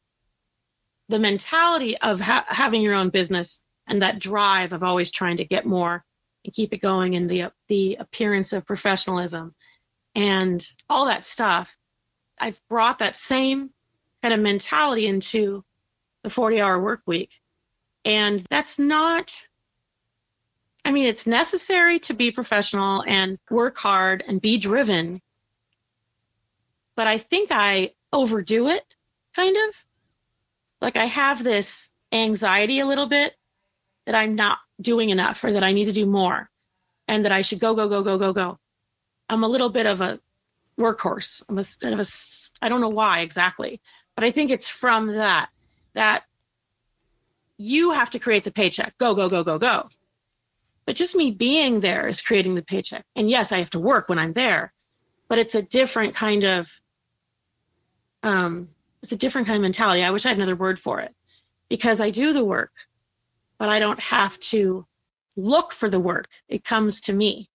the 1.09 1.19
mentality 1.19 1.99
of 1.99 2.21
ha- 2.21 2.47
having 2.49 2.81
your 2.81 2.95
own 2.95 3.11
business 3.11 3.65
and 3.87 4.01
that 4.01 4.19
drive 4.19 4.73
of 4.73 4.83
always 4.83 5.11
trying 5.11 5.37
to 5.39 5.45
get 5.45 5.67
more 5.67 6.05
and 6.45 6.55
keep 6.55 6.73
it 6.73 6.79
going 6.79 7.17
and 7.17 7.29
the 7.29 7.51
the 7.69 7.97
appearance 8.01 8.53
of 8.53 8.67
professionalism 8.67 9.55
and 10.15 10.67
all 10.89 11.07
that 11.07 11.25
stuff 11.25 11.77
i've 12.41 12.61
brought 12.69 13.01
that 13.01 13.17
same 13.17 13.71
kind 14.23 14.33
of 14.33 14.41
mentality 14.41 15.07
into 15.07 15.65
the 16.23 16.31
40 16.31 16.61
hour 16.61 16.81
work 16.81 17.03
week. 17.07 17.41
And 18.05 18.41
that's 18.51 18.79
not 18.79 19.31
i 20.85 20.93
mean 20.93 21.07
it's 21.07 21.27
necessary 21.27 21.99
to 21.99 22.15
be 22.15 22.31
professional 22.31 23.05
and 23.07 23.39
work 23.51 23.77
hard 23.79 24.23
and 24.27 24.41
be 24.41 24.59
driven 24.59 25.21
but 26.97 27.07
i 27.07 27.19
think 27.19 27.51
i 27.53 27.91
overdo 28.13 28.69
it 28.69 28.85
kind 29.35 29.57
of 29.69 29.85
like 30.81 30.97
i 30.97 31.07
have 31.07 31.43
this 31.43 31.91
anxiety 32.13 32.81
a 32.81 32.87
little 32.87 33.07
bit 33.07 33.35
that 34.07 34.15
i'm 34.15 34.35
not 34.35 34.59
doing 34.83 35.11
enough 35.11 35.43
or 35.45 35.53
that 35.53 35.63
I 35.63 35.73
need 35.73 35.87
to 35.87 35.93
do 35.93 36.05
more 36.05 36.51
and 37.09 37.25
that 37.25 37.33
I 37.33 37.43
should 37.43 37.61
go, 37.61 37.75
go, 37.75 37.89
go, 37.89 38.03
go, 38.03 38.19
go, 38.19 38.33
go. 38.33 38.59
I'm 39.29 39.45
a 39.45 39.49
little 39.49 39.71
bit 39.71 39.87
of 39.87 40.01
a 40.01 40.21
workhorse. 40.79 41.43
I'm 41.49 41.59
a 41.59 41.65
kind 41.81 41.99
of 41.99 42.01
a, 42.01 42.11
I 42.61 42.69
don't 42.69 42.81
know 42.81 42.89
why 42.89 43.21
exactly, 43.21 43.81
but 44.15 44.25
I 44.25 44.31
think 44.31 44.51
it's 44.51 44.69
from 44.69 45.07
that, 45.09 45.49
that 45.95 46.25
you 47.57 47.93
have 47.93 48.11
to 48.11 48.19
create 48.19 48.45
the 48.45 48.51
paycheck. 48.51 48.99
Go, 48.99 49.15
go, 49.15 49.29
go, 49.29 49.45
go, 49.45 49.59
go. 49.59 49.89
But 50.85 50.97
just 50.97 51.15
me 51.15 51.31
being 51.31 51.81
there 51.81 52.09
is 52.09 52.23
creating 52.23 52.55
the 52.55 52.65
paycheck. 52.65 53.05
And 53.15 53.31
yes, 53.31 53.53
I 53.53 53.59
have 53.59 53.71
to 53.71 53.79
work 53.79 54.09
when 54.09 54.19
I'm 54.19 54.33
there, 54.33 54.73
but 55.29 55.39
it's 55.39 55.55
a 55.55 55.63
different 55.63 56.15
kind 56.15 56.45
of, 56.45 56.71
um, 58.23 58.69
it's 59.03 59.13
a 59.13 59.17
different 59.17 59.47
kind 59.47 59.57
of 59.57 59.63
mentality. 59.63 60.03
I 60.03 60.11
wish 60.11 60.27
I 60.27 60.31
had 60.31 60.39
another 60.39 60.57
word 60.57 60.79
for 60.79 61.01
it 61.01 61.15
because 61.69 62.01
I 62.01 62.11
do 62.11 62.33
the 62.33 62.45
work 62.45 62.73
but 63.63 63.69
I 63.69 63.79
don't 63.79 64.01
have 64.01 64.41
to 64.41 64.85
look 65.37 65.71
for 65.71 65.89
the 65.89 66.01
work. 66.01 66.27
It 66.49 66.65
comes 66.65 67.01
to 67.03 67.13
me. 67.13 67.49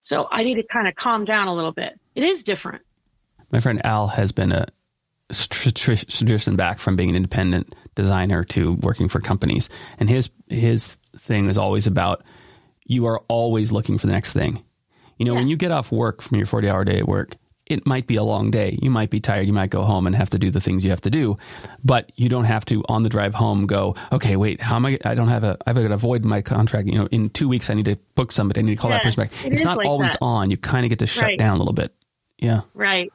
So 0.00 0.26
I 0.32 0.42
need 0.42 0.56
to 0.56 0.64
kind 0.64 0.88
of 0.88 0.96
calm 0.96 1.24
down 1.24 1.46
a 1.46 1.54
little 1.54 1.70
bit. 1.70 1.96
It 2.16 2.24
is 2.24 2.42
different. 2.42 2.82
My 3.52 3.60
friend 3.60 3.80
Al 3.86 4.08
has 4.08 4.32
been 4.32 4.50
a 4.50 4.66
tr- 5.32 5.70
tr- 5.70 5.92
transition 5.94 6.56
back 6.56 6.80
from 6.80 6.96
being 6.96 7.10
an 7.10 7.14
independent 7.14 7.76
designer 7.94 8.42
to 8.46 8.72
working 8.72 9.08
for 9.08 9.20
companies, 9.20 9.70
and 10.00 10.10
his 10.10 10.28
his 10.48 10.96
thing 11.16 11.48
is 11.48 11.56
always 11.56 11.86
about 11.86 12.24
you 12.88 13.06
are 13.06 13.20
always 13.28 13.70
looking 13.70 13.96
for 13.98 14.06
the 14.08 14.12
next 14.12 14.32
thing. 14.32 14.62
You 15.18 15.24
know, 15.26 15.34
Yeah. 15.34 15.38
when 15.40 15.48
you 15.48 15.56
get 15.56 15.70
off 15.70 15.92
work 15.92 16.20
from 16.22 16.36
your 16.38 16.46
forty 16.46 16.68
hour 16.68 16.84
day 16.84 16.98
at 16.98 17.06
work, 17.06 17.36
it 17.66 17.86
might 17.86 18.06
be 18.06 18.16
a 18.16 18.22
long 18.22 18.50
day. 18.50 18.78
You 18.80 18.90
might 18.90 19.10
be 19.10 19.20
tired. 19.20 19.46
You 19.46 19.52
might 19.52 19.68
go 19.68 19.82
home 19.82 20.06
and 20.06 20.16
have 20.16 20.30
to 20.30 20.38
do 20.38 20.50
the 20.50 20.60
things 20.60 20.82
you 20.84 20.90
have 20.90 21.02
to 21.02 21.10
do, 21.10 21.36
but 21.84 22.10
you 22.16 22.28
don't 22.30 22.44
have 22.44 22.64
to 22.66 22.82
on 22.88 23.02
the 23.02 23.10
drive 23.10 23.34
home 23.34 23.66
go, 23.66 23.94
okay, 24.10 24.36
wait, 24.36 24.60
how 24.62 24.76
am 24.76 24.86
I? 24.86 24.98
I 25.04 25.14
don't 25.14 25.28
have 25.28 25.44
a. 25.44 25.58
I've 25.66 25.76
got 25.76 25.88
to 25.88 25.94
avoid 25.94 26.24
my 26.24 26.40
contract. 26.40 26.86
You 26.88 26.94
know, 26.98 27.06
in 27.10 27.28
two 27.30 27.46
weeks 27.48 27.68
I 27.68 27.74
need 27.74 27.84
to 27.84 27.96
book 28.14 28.32
somebody. 28.32 28.60
I 28.60 28.62
need 28.62 28.76
to 28.76 28.80
call 28.80 28.90
that 28.90 28.98
Yeah, 28.98 29.02
person 29.02 29.24
back. 29.24 29.44
it 29.44 29.52
It's 29.52 29.64
not 29.64 29.76
like 29.76 29.86
always 29.86 30.12
that. 30.12 30.22
on. 30.22 30.50
You 30.50 30.56
kind 30.56 30.86
of 30.86 30.90
get 30.90 30.98
to 31.00 31.06
shut 31.06 31.24
Right. 31.24 31.38
down 31.38 31.56
a 31.56 31.58
little 31.58 31.74
bit. 31.74 31.92
Yeah. 32.38 32.62
Right. 32.72 33.12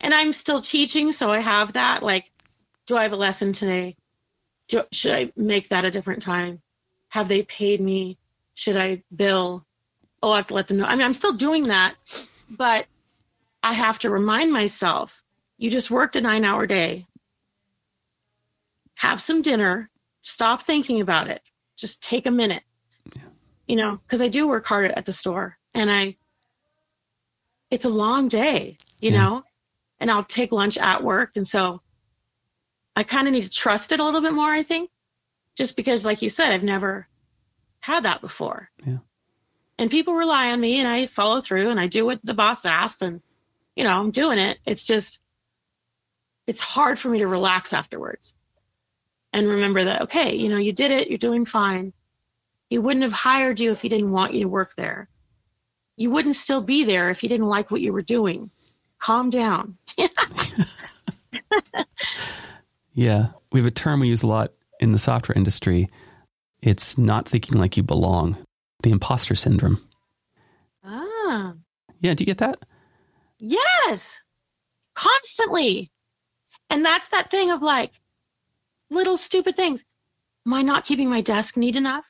And 0.00 0.14
I'm 0.14 0.32
still 0.32 0.60
teaching, 0.60 1.10
so 1.12 1.32
I 1.32 1.40
have 1.40 1.72
that. 1.72 2.02
Like, 2.02 2.30
do 2.86 2.96
I 2.96 3.02
have 3.02 3.12
a 3.12 3.16
lesson 3.16 3.52
today? 3.52 3.96
Do, 4.68 4.82
should 4.92 5.12
I 5.12 5.32
make 5.36 5.68
that 5.70 5.84
a 5.84 5.90
different 5.90 6.22
time? 6.22 6.60
Have 7.08 7.26
they 7.26 7.42
paid 7.42 7.80
me? 7.80 8.18
Should 8.60 8.76
I 8.76 9.02
bill? 9.16 9.64
Oh, 10.22 10.32
I 10.32 10.36
have 10.36 10.48
to 10.48 10.54
let 10.54 10.68
them 10.68 10.76
know. 10.76 10.84
I 10.84 10.94
mean, 10.94 11.06
I'm 11.06 11.14
still 11.14 11.32
doing 11.32 11.62
that, 11.68 11.94
but 12.50 12.86
I 13.62 13.72
have 13.72 13.98
to 14.00 14.10
remind 14.10 14.52
myself 14.52 15.22
you 15.56 15.70
just 15.70 15.90
worked 15.90 16.14
a 16.14 16.20
nine 16.20 16.44
hour 16.44 16.66
day. 16.66 17.06
Have 18.98 19.22
some 19.22 19.40
dinner. 19.40 19.88
Stop 20.20 20.60
thinking 20.60 21.00
about 21.00 21.28
it. 21.28 21.40
Just 21.78 22.02
take 22.02 22.26
a 22.26 22.30
minute. 22.30 22.62
You 23.66 23.76
know, 23.76 23.96
because 23.96 24.20
I 24.20 24.28
do 24.28 24.46
work 24.46 24.66
hard 24.66 24.90
at 24.90 25.06
the 25.06 25.12
store 25.14 25.56
and 25.72 25.90
I, 25.90 26.18
it's 27.70 27.86
a 27.86 27.88
long 27.88 28.28
day, 28.28 28.76
you 29.00 29.10
Yeah. 29.10 29.22
know, 29.22 29.44
and 30.00 30.10
I'll 30.10 30.22
take 30.24 30.52
lunch 30.52 30.76
at 30.76 31.02
work. 31.02 31.30
And 31.34 31.48
so 31.48 31.80
I 32.94 33.04
kind 33.04 33.26
of 33.26 33.32
need 33.32 33.44
to 33.44 33.50
trust 33.50 33.90
it 33.92 34.00
a 34.00 34.04
little 34.04 34.20
bit 34.20 34.34
more, 34.34 34.52
I 34.52 34.62
think, 34.62 34.90
just 35.56 35.76
because, 35.76 36.04
like 36.04 36.20
you 36.20 36.28
said, 36.28 36.52
I've 36.52 36.62
never 36.62 37.08
had 37.80 38.04
that 38.04 38.20
before. 38.20 38.70
Yeah. 38.86 38.98
And 39.78 39.90
people 39.90 40.14
rely 40.14 40.50
on 40.52 40.60
me 40.60 40.78
and 40.78 40.88
I 40.88 41.06
follow 41.06 41.40
through 41.40 41.70
and 41.70 41.80
I 41.80 41.86
do 41.86 42.04
what 42.04 42.20
the 42.22 42.34
boss 42.34 42.64
asks 42.64 43.02
and, 43.02 43.22
you 43.74 43.84
know, 43.84 43.98
I'm 43.98 44.10
doing 44.10 44.38
it. 44.38 44.58
It's 44.66 44.84
just, 44.84 45.20
it's 46.46 46.60
hard 46.60 46.98
for 46.98 47.08
me 47.08 47.18
to 47.18 47.26
relax 47.26 47.72
afterwards 47.72 48.34
and 49.32 49.48
remember 49.48 49.84
that, 49.84 50.02
okay, 50.02 50.34
you 50.34 50.48
know, 50.48 50.58
you 50.58 50.72
did 50.72 50.90
it, 50.90 51.08
you're 51.08 51.18
doing 51.18 51.44
fine. 51.44 51.92
He 52.68 52.78
wouldn't 52.78 53.04
have 53.04 53.12
hired 53.12 53.58
you 53.58 53.72
if 53.72 53.80
he 53.80 53.88
didn't 53.88 54.12
want 54.12 54.34
you 54.34 54.42
to 54.42 54.48
work 54.48 54.74
there. 54.76 55.08
You 55.96 56.10
wouldn't 56.10 56.36
still 56.36 56.60
be 56.60 56.84
there 56.84 57.10
if 57.10 57.20
he 57.20 57.28
didn't 57.28 57.48
like 57.48 57.70
what 57.70 57.80
you 57.80 57.92
were 57.92 58.02
doing. 58.02 58.50
Calm 58.98 59.30
down. 59.30 59.76
Yeah. 63.00 63.28
We 63.52 63.60
have 63.60 63.66
a 63.66 63.70
term 63.70 64.00
we 64.00 64.08
use 64.08 64.22
a 64.22 64.26
lot 64.26 64.52
in 64.78 64.92
the 64.92 64.98
software 64.98 65.36
industry. 65.36 65.88
It's 66.62 66.98
not 66.98 67.28
thinking 67.28 67.58
like 67.58 67.76
you 67.76 67.82
belong, 67.82 68.36
the 68.82 68.90
imposter 68.90 69.34
syndrome. 69.34 69.80
Ah, 70.84 71.54
Yeah. 72.00 72.14
Do 72.14 72.22
you 72.22 72.26
get 72.26 72.38
that? 72.38 72.58
yes, 73.38 74.22
constantly. 74.94 75.90
And 76.68 76.84
that's 76.84 77.08
that 77.08 77.30
thing 77.30 77.50
of 77.50 77.62
like 77.62 77.92
little 78.90 79.16
stupid 79.16 79.56
things. 79.56 79.84
Am 80.46 80.54
I 80.54 80.62
not 80.62 80.84
keeping 80.84 81.08
my 81.10 81.20
desk 81.20 81.56
neat 81.56 81.76
enough? 81.76 82.04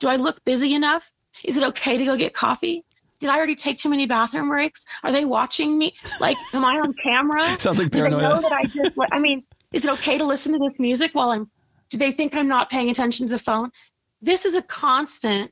Do 0.00 0.08
I 0.08 0.16
look 0.16 0.44
busy 0.44 0.74
enough? 0.74 1.10
Is 1.44 1.56
it 1.56 1.62
okay 1.64 1.96
to 1.98 2.04
go 2.04 2.16
get 2.16 2.32
coffee? 2.34 2.84
Did 3.20 3.30
I 3.30 3.36
already 3.36 3.54
take 3.54 3.78
too 3.78 3.88
many 3.88 4.06
bathroom 4.06 4.48
breaks? 4.48 4.84
Are 5.02 5.12
they 5.12 5.24
watching 5.24 5.78
me? 5.78 5.94
Like, 6.20 6.36
am 6.52 6.64
I 6.64 6.78
on 6.78 6.92
camera? 7.02 7.42
Sounds 7.58 7.78
like 7.78 7.90
paranoia. 7.90 8.20
Do 8.20 8.26
they 8.26 8.28
know 8.34 8.40
that 8.42 8.52
I 8.52 8.64
just, 8.64 8.92
I 9.12 9.18
mean, 9.18 9.44
is 9.72 9.84
it 9.84 9.90
okay 9.92 10.18
to 10.18 10.24
listen 10.24 10.52
to 10.52 10.58
this 10.58 10.78
music 10.78 11.12
while 11.14 11.30
I'm, 11.30 11.50
do 11.90 11.96
they 11.98 12.12
think 12.12 12.34
I'm 12.36 12.48
not 12.48 12.70
paying 12.70 12.90
attention 12.90 13.26
to 13.26 13.30
the 13.30 13.38
phone? 13.38 13.70
This 14.24 14.44
is 14.44 14.54
a 14.54 14.62
constant, 14.62 15.50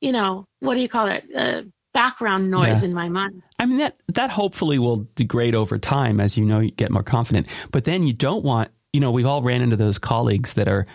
you 0.00 0.12
know, 0.12 0.46
what 0.60 0.74
do 0.74 0.80
you 0.80 0.88
call 0.88 1.06
it? 1.06 1.24
Uh, 1.34 1.62
background 1.94 2.50
noise 2.50 2.82
Yeah. 2.82 2.88
in 2.90 2.94
my 2.94 3.08
mind. 3.08 3.42
I 3.58 3.64
mean, 3.66 3.78
that, 3.78 3.96
that 4.08 4.28
hopefully 4.30 4.78
will 4.78 5.08
degrade 5.14 5.54
over 5.54 5.78
time 5.78 6.20
as 6.20 6.36
you 6.36 6.44
know, 6.44 6.60
you 6.60 6.70
get 6.70 6.90
more 6.90 7.02
confident. 7.02 7.46
But 7.72 7.84
then 7.84 8.06
you 8.06 8.12
don't 8.12 8.44
want, 8.44 8.70
you 8.92 9.00
know, 9.00 9.10
we've 9.10 9.24
all 9.26 9.40
ran 9.42 9.62
into 9.62 9.76
those 9.76 9.98
colleagues 9.98 10.54
that 10.54 10.68
are 10.68 10.86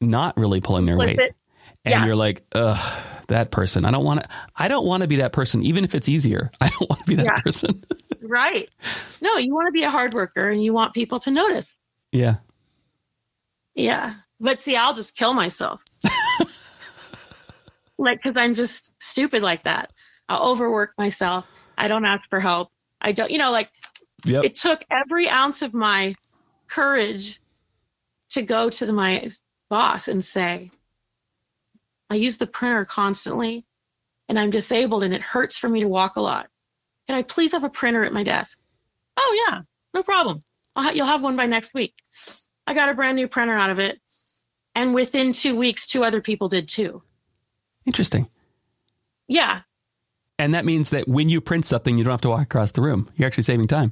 not 0.00 0.36
really 0.38 0.60
pulling 0.60 0.86
their 0.86 0.96
Flip 0.96 1.08
weight. 1.08 1.18
it. 1.18 1.36
And 1.84 1.92
Yeah. 1.92 2.06
you're 2.06 2.16
like, 2.16 2.44
ugh, 2.54 3.02
that 3.28 3.50
person. 3.50 3.84
I 3.84 3.90
don't 3.90 4.04
want 4.04 4.20
to. 4.22 4.28
I 4.56 4.68
don't 4.68 4.86
want 4.86 5.02
to 5.02 5.06
be 5.08 5.16
that 5.16 5.32
person, 5.34 5.62
even 5.62 5.84
if 5.84 5.94
it's 5.94 6.08
easier. 6.08 6.50
I 6.60 6.70
don't 6.70 6.88
want 6.88 7.02
to 7.02 7.06
be 7.06 7.14
that 7.16 7.26
Yeah. 7.26 7.40
person. 7.42 7.84
Right. 8.20 8.68
No, 9.22 9.36
you 9.38 9.54
want 9.54 9.68
to 9.68 9.72
be 9.72 9.84
a 9.84 9.90
hard 9.90 10.12
worker 10.12 10.50
and 10.50 10.62
you 10.62 10.74
want 10.74 10.92
people 10.92 11.18
to 11.20 11.30
notice. 11.30 11.78
yeah. 12.12 12.36
Yeah. 13.74 14.14
But 14.40 14.62
see, 14.62 14.76
I'll 14.76 14.94
just 14.94 15.16
kill 15.16 15.34
myself. 15.34 15.82
like, 17.98 18.22
because 18.22 18.36
I'm 18.36 18.54
just 18.54 18.92
stupid 19.02 19.42
like 19.42 19.64
that. 19.64 19.92
I'll 20.28 20.50
overwork 20.50 20.92
myself. 20.98 21.46
I 21.76 21.88
don't 21.88 22.04
ask 22.04 22.22
for 22.30 22.40
help. 22.40 22.70
I 23.00 23.12
don't, 23.12 23.30
you 23.30 23.38
know, 23.38 23.52
like 23.52 23.70
Yep. 24.24 24.44
it 24.44 24.54
took 24.54 24.84
every 24.90 25.28
ounce 25.28 25.62
of 25.62 25.74
my 25.74 26.14
courage 26.66 27.40
to 28.30 28.42
go 28.42 28.68
to 28.68 28.84
the, 28.86 28.92
my 28.92 29.30
boss 29.70 30.08
and 30.08 30.24
say, 30.24 30.70
I 32.10 32.16
use 32.16 32.36
the 32.36 32.46
printer 32.46 32.84
constantly 32.84 33.64
and 34.28 34.38
I'm 34.38 34.50
disabled 34.50 35.04
and 35.04 35.14
it 35.14 35.22
hurts 35.22 35.56
for 35.56 35.68
me 35.68 35.80
to 35.80 35.88
walk 35.88 36.16
a 36.16 36.20
lot. 36.20 36.48
Can 37.06 37.16
I 37.16 37.22
please 37.22 37.52
have 37.52 37.64
a 37.64 37.70
printer 37.70 38.02
at 38.04 38.12
my 38.12 38.22
desk? 38.22 38.60
Oh, 39.16 39.46
yeah, 39.48 39.60
no 39.94 40.02
problem. 40.02 40.42
I'll 40.76 40.84
ha- 40.84 40.90
you'll 40.90 41.06
have 41.06 41.22
one 41.22 41.36
by 41.36 41.46
next 41.46 41.74
week. 41.74 41.94
I 42.66 42.74
got 42.74 42.88
a 42.90 42.94
brand 42.94 43.16
new 43.16 43.28
printer 43.28 43.56
out 43.56 43.70
of 43.70 43.78
it. 43.78 44.00
And 44.78 44.94
within 44.94 45.32
two 45.32 45.56
weeks, 45.56 45.88
two 45.88 46.04
other 46.04 46.20
people 46.20 46.46
did 46.46 46.68
too. 46.68 47.02
Interesting. 47.84 48.28
Yeah. 49.26 49.62
And 50.38 50.54
that 50.54 50.64
means 50.64 50.90
that 50.90 51.08
when 51.08 51.28
you 51.28 51.40
print 51.40 51.66
something, 51.66 51.98
you 51.98 52.04
don't 52.04 52.12
have 52.12 52.20
to 52.20 52.28
walk 52.28 52.42
across 52.42 52.70
the 52.70 52.80
room. 52.80 53.10
You're 53.16 53.26
actually 53.26 53.42
saving 53.42 53.66
time. 53.66 53.90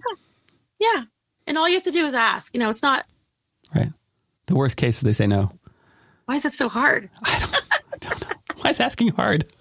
Yeah. 0.79 1.03
And 1.49 1.59
all 1.59 1.69
you 1.69 1.75
have 1.75 1.83
to 1.83 1.91
do 1.91 2.07
is 2.07 2.15
ask. 2.15 2.55
You 2.55 2.61
know, 2.61 2.71
it's 2.71 2.85
not, 2.85 3.05
Right. 3.75 3.93
The 4.47 4.55
worst 4.55 4.77
case 4.77 4.99
is 4.99 5.03
they 5.03 5.13
say 5.13 5.27
no. 5.27 5.51
why 6.27 6.37
is 6.37 6.45
it 6.45 6.53
so 6.53 6.69
hard? 6.69 7.11
I 7.25 7.37
don't, 7.41 7.55
I 7.73 7.97
don't 7.99 8.21
know. 8.21 8.37
Why 8.63 8.71
is 8.71 8.79
asking 8.79 9.09
hard? 9.09 9.45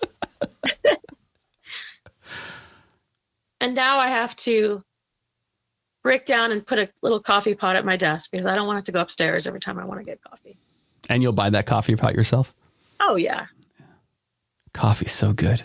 And 3.62 3.74
now 3.74 3.98
I 4.00 4.10
have 4.10 4.36
to 4.38 4.84
break 6.04 6.26
down 6.26 6.52
and 6.52 6.66
put 6.66 6.78
a 6.78 6.88
little 7.02 7.20
coffee 7.20 7.56
pot 7.56 7.76
at 7.76 7.84
my 7.86 7.96
desk 7.98 8.30
because 8.30 8.46
I 8.46 8.54
don't 8.56 8.68
want 8.68 8.80
it 8.80 8.86
to 8.86 8.92
go 8.92 9.02
upstairs 9.02 9.48
every 9.48 9.60
time 9.60 9.80
I 9.80 9.86
want 9.86 10.00
to 10.02 10.04
get 10.06 10.22
coffee. 10.22 10.60
And 11.10 11.22
you'll 11.22 11.34
buy 11.34 11.50
that 11.52 11.66
coffee 11.66 11.96
pot 11.96 12.16
yourself? 12.16 12.54
Oh, 13.00 13.16
yeah. 13.16 13.46
Coffee's 14.74 15.12
so 15.12 15.34
good. 15.34 15.62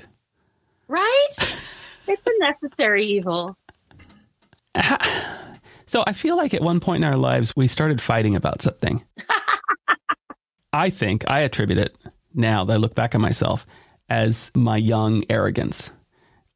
Right? 0.89 1.29
it's 2.07 2.27
a 2.27 2.39
necessary 2.39 3.05
evil. 3.07 3.57
So 5.91 6.05
I 6.07 6.13
feel 6.13 6.37
like 6.37 6.55
at 6.55 6.63
one 6.63 6.79
point 6.79 7.03
in 7.03 7.11
our 7.11 7.17
lives, 7.17 7.57
we 7.57 7.67
started 7.67 8.01
fighting 8.01 8.37
about 8.37 8.63
something. 8.63 9.05
I 10.73 10.89
think 10.89 11.29
I 11.29 11.41
attribute 11.41 11.79
it 11.81 11.97
now 12.33 12.63
that 12.63 12.75
I 12.75 12.77
look 12.77 12.95
back 12.95 13.17
at 13.17 13.21
myself 13.21 13.67
as 14.09 14.53
my 14.55 14.77
young 14.77 15.25
arrogance. 15.29 15.91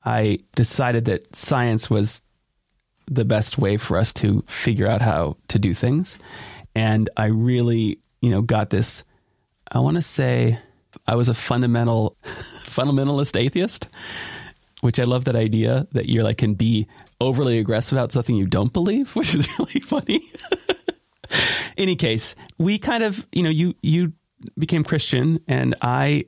I 0.04 0.38
decided 0.54 1.06
that 1.06 1.34
science 1.34 1.90
was 1.90 2.22
the 3.08 3.24
best 3.24 3.58
way 3.58 3.76
for 3.76 3.96
us 3.96 4.12
to 4.12 4.44
figure 4.46 4.86
out 4.86 5.02
how 5.02 5.36
to 5.48 5.58
do 5.58 5.74
things. 5.74 6.16
And 6.76 7.10
I 7.16 7.24
really, 7.24 7.98
you 8.24 8.30
know, 8.30 8.40
got 8.40 8.70
this. 8.70 9.04
I 9.70 9.80
want 9.80 9.96
to 9.96 10.02
say 10.02 10.58
I 11.06 11.14
was 11.14 11.28
a 11.28 11.34
fundamental, 11.34 12.16
fundamentalist 12.62 13.38
atheist, 13.38 13.88
which 14.80 14.98
I 14.98 15.04
love 15.04 15.26
that 15.26 15.36
idea 15.36 15.86
that 15.92 16.08
you're 16.08 16.24
like 16.24 16.38
can 16.38 16.54
be 16.54 16.88
overly 17.20 17.58
aggressive 17.58 17.98
about 17.98 18.12
something 18.12 18.34
you 18.34 18.46
don't 18.46 18.72
believe, 18.72 19.14
which 19.16 19.34
is 19.34 19.46
really 19.58 19.80
funny. 19.80 20.22
Any 21.76 21.96
case, 21.96 22.34
we 22.56 22.78
kind 22.78 23.02
of, 23.02 23.26
you 23.30 23.42
know, 23.42 23.50
you 23.50 23.74
you 23.82 24.14
became 24.58 24.84
Christian, 24.84 25.40
and 25.46 25.74
I 25.82 26.24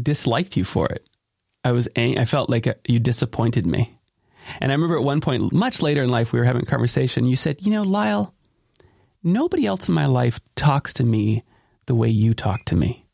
disliked 0.00 0.58
you 0.58 0.64
for 0.64 0.86
it. 0.86 1.08
I 1.64 1.72
was, 1.72 1.88
ang- 1.96 2.18
I 2.18 2.24
felt 2.26 2.50
like 2.50 2.66
uh, 2.66 2.74
you 2.86 2.98
disappointed 2.98 3.66
me. 3.66 3.98
And 4.60 4.72
I 4.72 4.74
remember 4.74 4.96
at 4.96 5.04
one 5.04 5.20
point, 5.20 5.52
much 5.52 5.80
later 5.80 6.02
in 6.02 6.10
life, 6.10 6.32
we 6.32 6.38
were 6.38 6.44
having 6.44 6.62
a 6.62 6.66
conversation. 6.66 7.24
You 7.24 7.36
said, 7.36 7.64
"You 7.64 7.70
know, 7.70 7.82
Lyle, 7.82 8.34
nobody 9.22 9.66
else 9.66 9.88
in 9.88 9.94
my 9.94 10.06
life 10.06 10.40
talks 10.54 10.92
to 10.94 11.04
me 11.04 11.42
the 11.86 11.94
way 11.94 12.08
you 12.08 12.34
talk 12.34 12.64
to 12.66 12.76
me." 12.76 13.06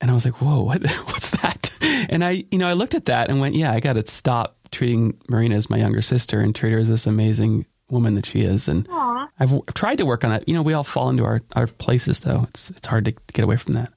And 0.00 0.10
I 0.10 0.14
was 0.14 0.24
like, 0.24 0.40
"Whoa, 0.40 0.62
what, 0.62 0.82
what's 1.06 1.30
that?" 1.42 1.72
And 2.08 2.24
I, 2.24 2.44
you 2.50 2.58
know, 2.58 2.68
I 2.68 2.72
looked 2.72 2.94
at 2.94 3.06
that 3.06 3.30
and 3.30 3.40
went, 3.40 3.54
"Yeah, 3.54 3.72
I 3.72 3.80
got 3.80 3.94
to 3.94 4.06
stop 4.06 4.56
treating 4.70 5.18
Marina 5.28 5.56
as 5.56 5.70
my 5.70 5.78
younger 5.78 6.02
sister 6.02 6.40
and 6.40 6.54
treat 6.54 6.72
her 6.72 6.78
as 6.78 6.88
this 6.88 7.06
amazing 7.06 7.66
woman 7.90 8.14
that 8.14 8.26
she 8.26 8.40
is." 8.40 8.68
And 8.68 8.86
Aw. 8.90 9.28
I've 9.38 9.50
w- 9.50 9.64
tried 9.74 9.98
to 9.98 10.06
work 10.06 10.24
on 10.24 10.30
that. 10.30 10.48
You 10.48 10.54
know, 10.54 10.62
we 10.62 10.74
all 10.74 10.84
fall 10.84 11.10
into 11.10 11.24
our, 11.24 11.40
our 11.54 11.66
places, 11.66 12.20
though. 12.20 12.46
It's 12.50 12.70
it's 12.70 12.86
hard 12.86 13.04
to 13.06 13.12
get 13.32 13.44
away 13.44 13.56
from 13.56 13.74
that. 13.74 13.92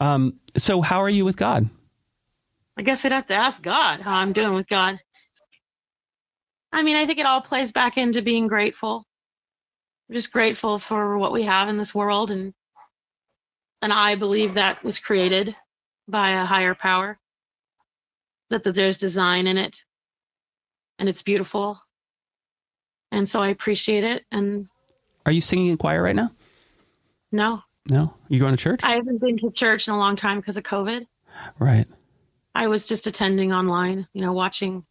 Um, 0.00 0.34
so, 0.56 0.80
how 0.82 1.00
are 1.00 1.10
you 1.10 1.24
with 1.24 1.36
God? 1.36 1.68
I 2.76 2.82
guess 2.82 3.04
I'd 3.04 3.12
have 3.12 3.26
to 3.26 3.34
ask 3.34 3.60
God 3.62 4.00
how 4.00 4.14
I'm 4.14 4.32
doing 4.32 4.54
with 4.54 4.68
God. 4.68 5.00
I 6.72 6.82
mean, 6.82 6.96
I 6.96 7.06
think 7.06 7.18
it 7.18 7.26
all 7.26 7.40
plays 7.40 7.72
back 7.72 7.98
into 7.98 8.22
being 8.22 8.46
grateful. 8.46 9.04
I'm 10.08 10.14
just 10.14 10.32
grateful 10.32 10.78
for 10.78 11.18
what 11.18 11.32
we 11.32 11.42
have 11.42 11.68
in 11.68 11.76
this 11.76 11.94
world 11.94 12.30
and 12.30 12.54
and 13.80 13.92
I 13.92 14.16
believe 14.16 14.54
that 14.54 14.82
was 14.82 14.98
created 14.98 15.54
by 16.08 16.30
a 16.30 16.44
higher 16.44 16.74
power. 16.74 17.18
That, 18.50 18.64
that 18.64 18.74
there's 18.74 18.98
design 18.98 19.46
in 19.46 19.58
it 19.58 19.84
and 20.98 21.08
it's 21.08 21.22
beautiful. 21.22 21.80
And 23.12 23.28
so 23.28 23.42
I 23.42 23.48
appreciate 23.48 24.04
it 24.04 24.24
and 24.32 24.66
Are 25.26 25.32
you 25.32 25.40
singing 25.42 25.66
in 25.66 25.76
choir 25.76 26.02
right 26.02 26.16
now? 26.16 26.32
no, 27.30 27.62
No, 27.90 28.14
you 28.28 28.38
going 28.40 28.56
to 28.56 28.62
church? 28.62 28.80
I 28.82 28.92
haven't 28.92 29.18
been 29.20 29.36
to 29.38 29.50
church 29.50 29.86
in 29.86 29.92
a 29.94 29.98
long 29.98 30.16
time 30.16 30.38
because 30.40 30.56
of 30.56 30.64
COVID. 30.64 31.06
right. 31.58 31.86
I 32.54 32.66
was 32.66 32.86
just 32.86 33.06
attending 33.06 33.52
online, 33.52 34.08
you 34.14 34.22
know, 34.22 34.32
watching 34.32 34.84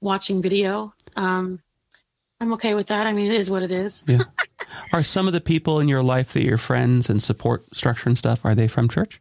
watching 0.00 0.40
video. 0.40 0.94
Um, 1.16 1.60
I'm 2.44 2.52
okay 2.52 2.74
with 2.74 2.88
that. 2.88 3.06
I 3.06 3.14
mean, 3.14 3.30
it 3.32 3.34
is 3.36 3.50
what 3.50 3.62
it 3.62 3.72
is. 3.72 4.04
Yeah. 4.06 4.24
are 4.92 5.02
some 5.02 5.26
of 5.26 5.32
the 5.32 5.40
people 5.40 5.80
in 5.80 5.88
your 5.88 6.02
life 6.02 6.34
that 6.34 6.42
your 6.44 6.58
friends 6.58 7.08
and 7.08 7.22
support 7.22 7.64
structure 7.74 8.06
and 8.08 8.18
stuff 8.18 8.44
are 8.44 8.54
they 8.54 8.68
from 8.68 8.86
church? 8.86 9.18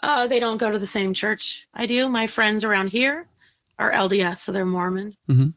Uh, 0.00 0.26
they 0.26 0.38
don't 0.38 0.58
go 0.58 0.70
to 0.70 0.78
the 0.78 0.86
same 0.86 1.14
church 1.14 1.66
I 1.72 1.86
do. 1.86 2.10
My 2.10 2.26
friends 2.26 2.62
around 2.62 2.88
here 2.88 3.26
are 3.78 3.90
LDS, 3.90 4.36
so 4.42 4.52
they're 4.52 4.66
Mormon, 4.66 5.16
Mhm. 5.30 5.54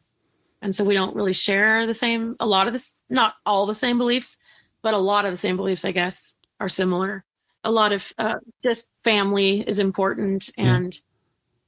and 0.62 0.74
so 0.74 0.84
we 0.84 0.94
don't 0.94 1.14
really 1.14 1.34
share 1.34 1.86
the 1.86 1.92
same. 1.92 2.34
A 2.40 2.46
lot 2.46 2.66
of 2.66 2.72
this, 2.72 2.98
not 3.10 3.34
all 3.44 3.66
the 3.66 3.74
same 3.74 3.98
beliefs, 3.98 4.38
but 4.80 4.94
a 4.94 4.98
lot 4.98 5.26
of 5.26 5.32
the 5.32 5.36
same 5.36 5.56
beliefs, 5.56 5.84
I 5.84 5.92
guess, 5.92 6.34
are 6.60 6.70
similar. 6.70 7.24
A 7.62 7.70
lot 7.70 7.92
of 7.92 8.10
uh, 8.16 8.36
just 8.62 8.88
family 9.04 9.60
is 9.66 9.80
important 9.80 10.48
Yeah. 10.56 10.76
and 10.76 10.96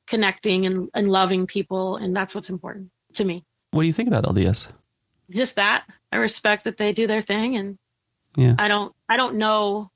connecting 0.07 0.65
and, 0.65 0.89
and 0.95 1.11
loving 1.11 1.47
people, 1.47 1.97
and 1.97 2.17
that's 2.17 2.35
what's 2.35 2.49
important 2.49 2.91
to 3.15 3.25
me. 3.27 3.45
What 3.73 3.83
do 3.83 3.87
you 3.89 3.93
think 3.93 4.09
about 4.09 4.25
LDS? 4.25 4.69
Just 5.31 5.57
that 5.57 5.85
i 6.13 6.17
respect 6.17 6.65
that 6.65 6.77
they 6.77 6.93
do 6.93 7.07
their 7.07 7.21
thing 7.21 7.57
and 7.57 7.79
Yeah. 8.37 8.55
i 8.59 8.69
don't 8.69 8.95
i 9.09 9.17
don't 9.17 9.37
know 9.37 9.91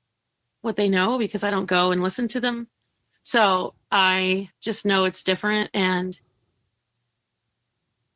what 0.61 0.75
they 0.75 0.89
know 0.89 1.17
because 1.17 1.43
i 1.43 1.49
don't 1.49 1.65
go 1.65 1.91
and 1.91 2.01
listen 2.01 2.27
to 2.29 2.39
them 2.39 2.67
so 3.23 3.73
i 3.91 4.49
just 4.61 4.85
know 4.85 5.05
it's 5.05 5.23
different 5.23 5.69
and 5.73 6.19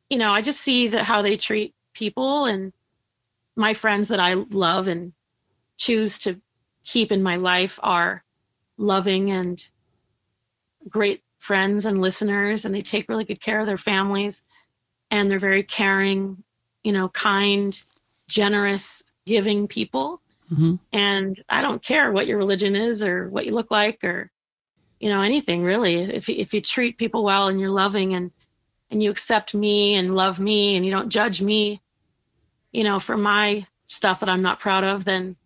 you 0.08 0.18
know 0.18 0.32
i 0.32 0.42
just 0.42 0.60
see 0.60 0.88
that 0.88 1.04
how 1.04 1.22
they 1.22 1.36
treat 1.36 1.74
people 1.94 2.44
and 2.44 2.72
my 3.56 3.74
friends 3.74 4.08
that 4.08 4.20
i 4.20 4.34
love 4.34 4.88
and 4.88 5.12
choose 5.76 6.18
to 6.20 6.40
keep 6.84 7.12
in 7.12 7.22
my 7.22 7.36
life 7.36 7.78
are 7.82 8.24
loving 8.76 9.30
and 9.30 9.68
great 10.88 11.22
friends 11.38 11.86
and 11.86 12.00
listeners 12.00 12.64
and 12.64 12.74
they 12.74 12.80
take 12.80 13.08
really 13.08 13.24
good 13.24 13.40
care 13.40 13.60
of 13.60 13.66
their 13.66 13.78
families 13.78 14.44
and 15.10 15.30
they're 15.30 15.38
very 15.38 15.62
caring 15.62 16.42
you 16.84 16.92
know, 16.92 17.08
kind, 17.08 17.80
generous, 18.28 19.04
giving 19.26 19.68
people. 19.68 20.20
hmm 20.48 20.76
And 20.92 21.42
I 21.48 21.62
don't 21.62 21.82
care 21.82 22.10
what 22.10 22.26
your 22.26 22.38
religion 22.38 22.76
is 22.76 23.02
or 23.02 23.28
what 23.28 23.46
you 23.46 23.54
look 23.54 23.70
like 23.70 24.02
or, 24.04 24.30
you 25.00 25.10
know, 25.10 25.22
anything 25.22 25.62
really. 25.62 25.96
If 25.96 26.28
you, 26.28 26.36
if 26.38 26.54
you 26.54 26.60
treat 26.60 26.98
people 26.98 27.24
well 27.24 27.48
and 27.48 27.60
you're 27.60 27.70
loving 27.70 28.14
and 28.14 28.30
and 28.90 29.02
you 29.02 29.10
accept 29.10 29.54
me 29.54 29.94
and 29.94 30.16
love 30.16 30.40
me 30.40 30.76
and 30.76 30.84
you 30.84 30.90
don't 30.90 31.10
judge 31.10 31.42
me, 31.42 31.82
you 32.72 32.84
know, 32.84 32.98
for 32.98 33.16
my 33.16 33.66
stuff 33.86 34.20
that 34.20 34.28
I'm 34.30 34.42
not 34.42 34.60
proud 34.60 34.84
of, 34.84 35.04
then 35.04 35.36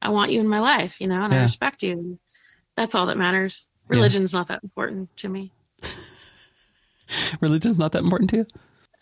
I 0.00 0.08
want 0.10 0.32
you 0.32 0.40
in 0.40 0.48
my 0.48 0.60
life, 0.60 1.00
you 1.00 1.06
know, 1.06 1.22
and 1.22 1.34
I 1.34 1.42
respect 1.42 1.82
you. 1.82 1.92
And 1.92 2.18
that's 2.74 2.94
all 2.94 3.06
that 3.06 3.18
matters. 3.18 3.68
Yeah. 3.90 3.96
Religion's 3.96 4.32
not 4.32 4.48
that 4.48 4.62
important 4.62 5.14
to 5.18 5.28
me. 5.28 5.52
Religion's 7.40 7.78
not 7.78 7.92
that 7.92 8.02
important 8.02 8.30
to 8.30 8.36
you? 8.38 8.46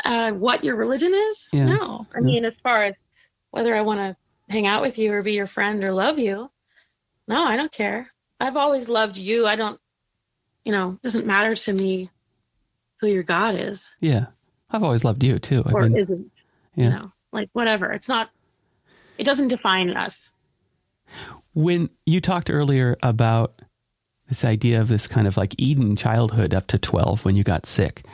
Uh, 0.05 0.33
what 0.33 0.65
your 0.65 0.77
religion 0.77 1.12
is? 1.15 1.51
Yeah. 1.53 1.66
No. 1.66 2.07
I 2.15 2.21
mean, 2.21 2.45
as 2.45 2.55
far 2.62 2.85
as 2.85 2.97
whether 3.51 3.75
I 3.75 3.83
want 3.83 4.01
to 4.01 4.16
hang 4.49 4.66
out 4.66 4.83
with 4.83 4.99
you 4.99 5.12
or 5.12 5.23
be 5.23 5.33
your 5.33 5.47
friend 5.47 5.85
or 5.85 5.93
love 5.93 6.19
you, 6.19 6.51
no, 7.29 7.45
I 7.45 7.57
don't 7.57 7.73
care. 7.73 8.11
I've 8.41 8.57
always 8.57 8.89
loved 8.89 9.16
you. 9.16 9.47
I 9.47 9.57
don't, 9.57 9.81
you 10.65 10.73
know, 10.73 10.93
it 10.93 11.03
doesn't 11.03 11.27
matter 11.27 11.55
to 11.55 11.73
me 11.73 12.11
who 13.01 13.07
your 13.09 13.23
God 13.23 13.55
is 13.55 13.91
Yeah. 14.01 14.27
I've 14.71 14.83
always 14.83 15.05
loved 15.05 15.23
you 15.23 15.39
too. 15.39 15.62
Or 15.73 15.83
been, 15.83 15.97
isn't. 15.97 16.31
Yeah. 16.75 16.85
You 16.85 16.91
know, 16.91 17.12
like 17.33 17.49
whatever. 17.53 17.93
It's 17.93 18.09
not, 18.09 18.31
it 19.19 19.25
doesn't 19.25 19.49
define 19.49 19.91
us. 19.91 20.33
when 21.55 21.89
you 22.07 22.21
talked 22.21 22.51
earlier 22.51 22.97
about 23.03 23.62
this 24.29 24.45
idea 24.45 24.81
of 24.81 24.89
this 24.89 25.07
kind 25.07 25.27
of 25.27 25.37
like 25.37 25.55
Eden 25.59 25.95
childhood 25.97 26.55
up 26.55 26.66
to 26.69 26.79
12 26.79 27.25
when 27.25 27.37
you 27.37 27.45
got 27.45 27.66
sick. 27.66 28.05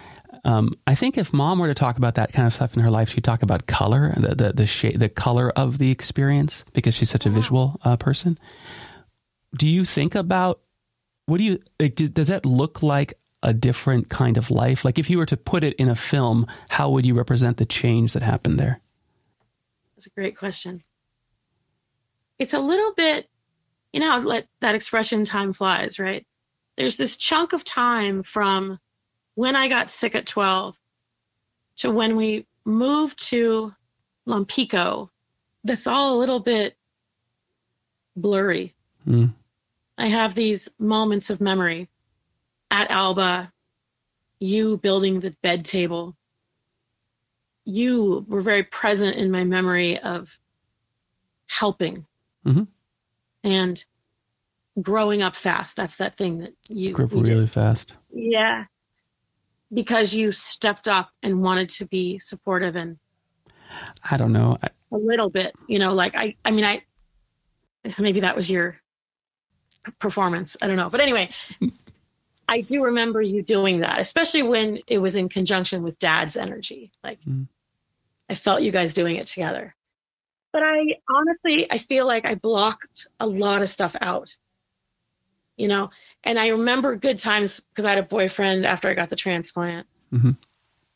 Um, 0.45 0.73
I 0.87 0.95
think 0.95 1.19
if 1.19 1.33
mom 1.33 1.59
were 1.59 1.67
to 1.67 1.75
talk 1.75 1.99
about 1.99 2.15
that 2.15 2.33
kind 2.33 2.47
of 2.47 2.55
stuff 2.55 2.75
in 2.75 2.83
her 2.83 2.91
life, 2.91 3.11
she'd 3.11 3.25
talk 3.25 3.43
about 3.43 3.67
color, 3.67 4.15
the 4.17 4.35
the 4.35 4.53
the, 4.53 4.67
shade, 4.67 4.99
the 4.99 5.09
color 5.09 5.51
of 5.51 5.79
the 5.79 5.91
experience, 5.91 6.65
because 6.73 6.95
she's 6.95 7.11
such 7.11 7.27
a 7.27 7.31
visual 7.31 7.79
uh, 7.85 7.97
person. 7.97 8.39
Do 9.57 9.69
you 9.69 9.85
think 9.85 10.15
about 10.15 10.61
what 11.27 11.39
do 11.39 11.45
you 11.45 11.59
like, 11.79 11.95
does 11.95 12.29
that 12.29 12.47
look 12.47 12.83
like 12.83 13.15
a 13.43 13.53
different 13.53 14.09
kind 14.09 14.37
of 14.37 14.51
life? 14.51 14.85
Like 14.85 14.99
if 14.99 15.11
you 15.11 15.19
were 15.19 15.27
to 15.27 15.37
put 15.37 15.63
it 15.65 15.75
in 15.75 15.89
a 15.89 15.95
film, 15.95 16.47
how 16.69 16.91
would 16.91 17.07
you 17.07 17.15
represent 17.15 17.57
the 17.57 17.67
change 17.67 18.13
that 18.15 18.23
happened 18.23 18.59
there? 18.59 18.81
That's 19.97 20.07
a 20.07 20.11
great 20.11 20.37
question. 20.37 20.83
It's 22.39 22.55
a 22.55 22.61
little 22.61 22.95
bit, 22.95 23.29
you 23.93 24.01
know, 24.01 24.19
let 24.25 24.47
that 24.61 24.75
expression 24.75 25.25
"time 25.25 25.53
flies," 25.53 25.99
right? 25.99 26.27
There's 26.77 26.97
this 26.97 27.19
chunk 27.19 27.53
of 27.53 27.65
time 27.65 28.23
from 28.23 28.79
when 29.35 29.57
I 29.57 29.69
got 29.69 29.91
sick 29.91 30.15
at 30.15 30.27
12 30.27 30.79
to 31.77 31.91
when 31.91 32.17
we 32.17 32.47
moved 32.65 33.29
to 33.29 33.75
Lompico, 34.29 35.09
that's 35.65 35.87
all 35.87 36.17
a 36.17 36.19
little 36.19 36.41
bit 36.41 36.77
blurry. 38.17 38.75
Mm. 39.07 39.33
I 39.99 40.07
have 40.07 40.35
these 40.35 40.69
moments 40.79 41.31
of 41.31 41.41
memory 41.41 41.89
at 42.71 42.91
Alba, 42.91 43.53
you 44.41 44.79
building 44.79 45.21
the 45.21 45.35
bed 45.43 45.65
table. 45.65 46.17
You 47.65 48.25
were 48.29 48.41
very 48.41 48.63
present 48.63 49.17
in 49.17 49.31
my 49.31 49.45
memory 49.45 49.99
of 50.01 50.39
helping 51.47 52.07
mm-hmm. 52.47 52.65
and 53.45 53.85
growing 54.81 55.23
up 55.23 55.37
fast. 55.37 55.77
That's 55.77 55.97
that 55.97 56.15
thing 56.15 56.39
that 56.39 56.55
you 56.69 56.93
grew 56.93 57.05
up 57.05 57.13
really 57.13 57.47
fast. 57.47 57.95
Yeah 58.13 58.65
because 59.73 60.13
you 60.13 60.33
stepped 60.33 60.89
up 60.89 61.11
and 61.23 61.43
wanted 61.43 61.69
to 61.69 61.87
be 61.87 62.19
supportive 62.19 62.77
and 62.77 62.99
I 64.09 64.17
don't 64.17 64.33
know. 64.33 64.59
I, 64.63 64.69
a 64.93 64.99
little 64.99 65.31
bit, 65.31 65.55
you 65.69 65.79
know, 65.79 65.93
like 65.93 66.15
I 66.17 66.37
I 66.45 66.51
mean 66.51 66.65
I 66.65 66.83
maybe 67.99 68.21
that 68.21 68.37
was 68.37 68.51
your 68.51 68.81
performance. 69.99 70.57
I 70.61 70.67
don't 70.67 70.77
know. 70.77 70.91
But 70.91 71.01
anyway, 71.01 71.31
I 72.49 72.61
do 72.63 72.85
remember 72.85 73.23
you 73.23 73.43
doing 73.43 73.81
that, 73.81 74.01
especially 74.01 74.43
when 74.43 74.81
it 74.87 74.99
was 74.99 75.17
in 75.17 75.29
conjunction 75.29 75.83
with 75.83 75.99
dad's 75.99 76.37
energy. 76.37 76.91
Like 77.05 77.21
mm. 77.23 77.47
I 78.29 78.35
felt 78.35 78.63
you 78.63 78.73
guys 78.73 78.95
doing 78.95 79.17
it 79.17 79.27
together. 79.27 79.75
But 80.53 80.63
I 80.65 80.97
honestly 81.09 81.71
I 81.71 81.79
feel 81.79 82.07
like 82.07 82.27
I 82.27 82.35
blocked 82.35 83.07
a 83.21 83.27
lot 83.27 83.63
of 83.63 83.69
stuff 83.69 83.95
out. 84.01 84.35
You 85.61 85.69
know, 85.69 85.91
and 86.25 86.39
I 86.39 86.49
remember 86.49 86.97
good 86.97 87.19
times 87.19 87.61
because 87.61 87.85
I 87.85 87.91
had 87.91 87.99
a 87.99 88.03
boyfriend 88.03 88.65
after 88.65 88.89
I 88.89 88.95
got 88.95 89.11
the 89.11 89.17
transplant. 89.17 89.87
Mm-hmm. 90.11 90.31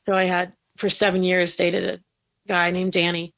So 0.07 0.15
I 0.15 0.25
had 0.25 0.55
for 0.79 0.89
seven 0.89 1.23
years 1.23 1.57
dated 1.57 1.85
a 1.85 2.01
guy 2.49 2.71
named 2.71 2.93
Danny. 2.93 3.35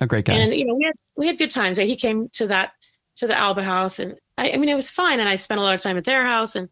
A 0.00 0.06
great 0.06 0.24
guy. 0.24 0.34
And 0.34 0.54
you 0.54 0.64
know, 0.64 0.74
we 0.74 0.84
had 0.84 0.94
we 1.16 1.26
had 1.26 1.36
good 1.36 1.50
times. 1.50 1.78
He 1.78 1.96
came 1.96 2.28
to 2.34 2.46
that 2.46 2.72
to 3.16 3.26
the 3.26 3.36
Alba 3.36 3.64
house 3.64 3.98
and 3.98 4.14
I, 4.36 4.52
I 4.52 4.56
mean 4.56 4.68
it 4.68 4.76
was 4.76 4.88
fine 4.90 5.18
and 5.18 5.28
I 5.28 5.34
spent 5.34 5.60
a 5.60 5.64
lot 5.64 5.74
of 5.74 5.82
time 5.82 5.98
at 5.98 6.04
their 6.04 6.24
house 6.24 6.54
and 6.54 6.68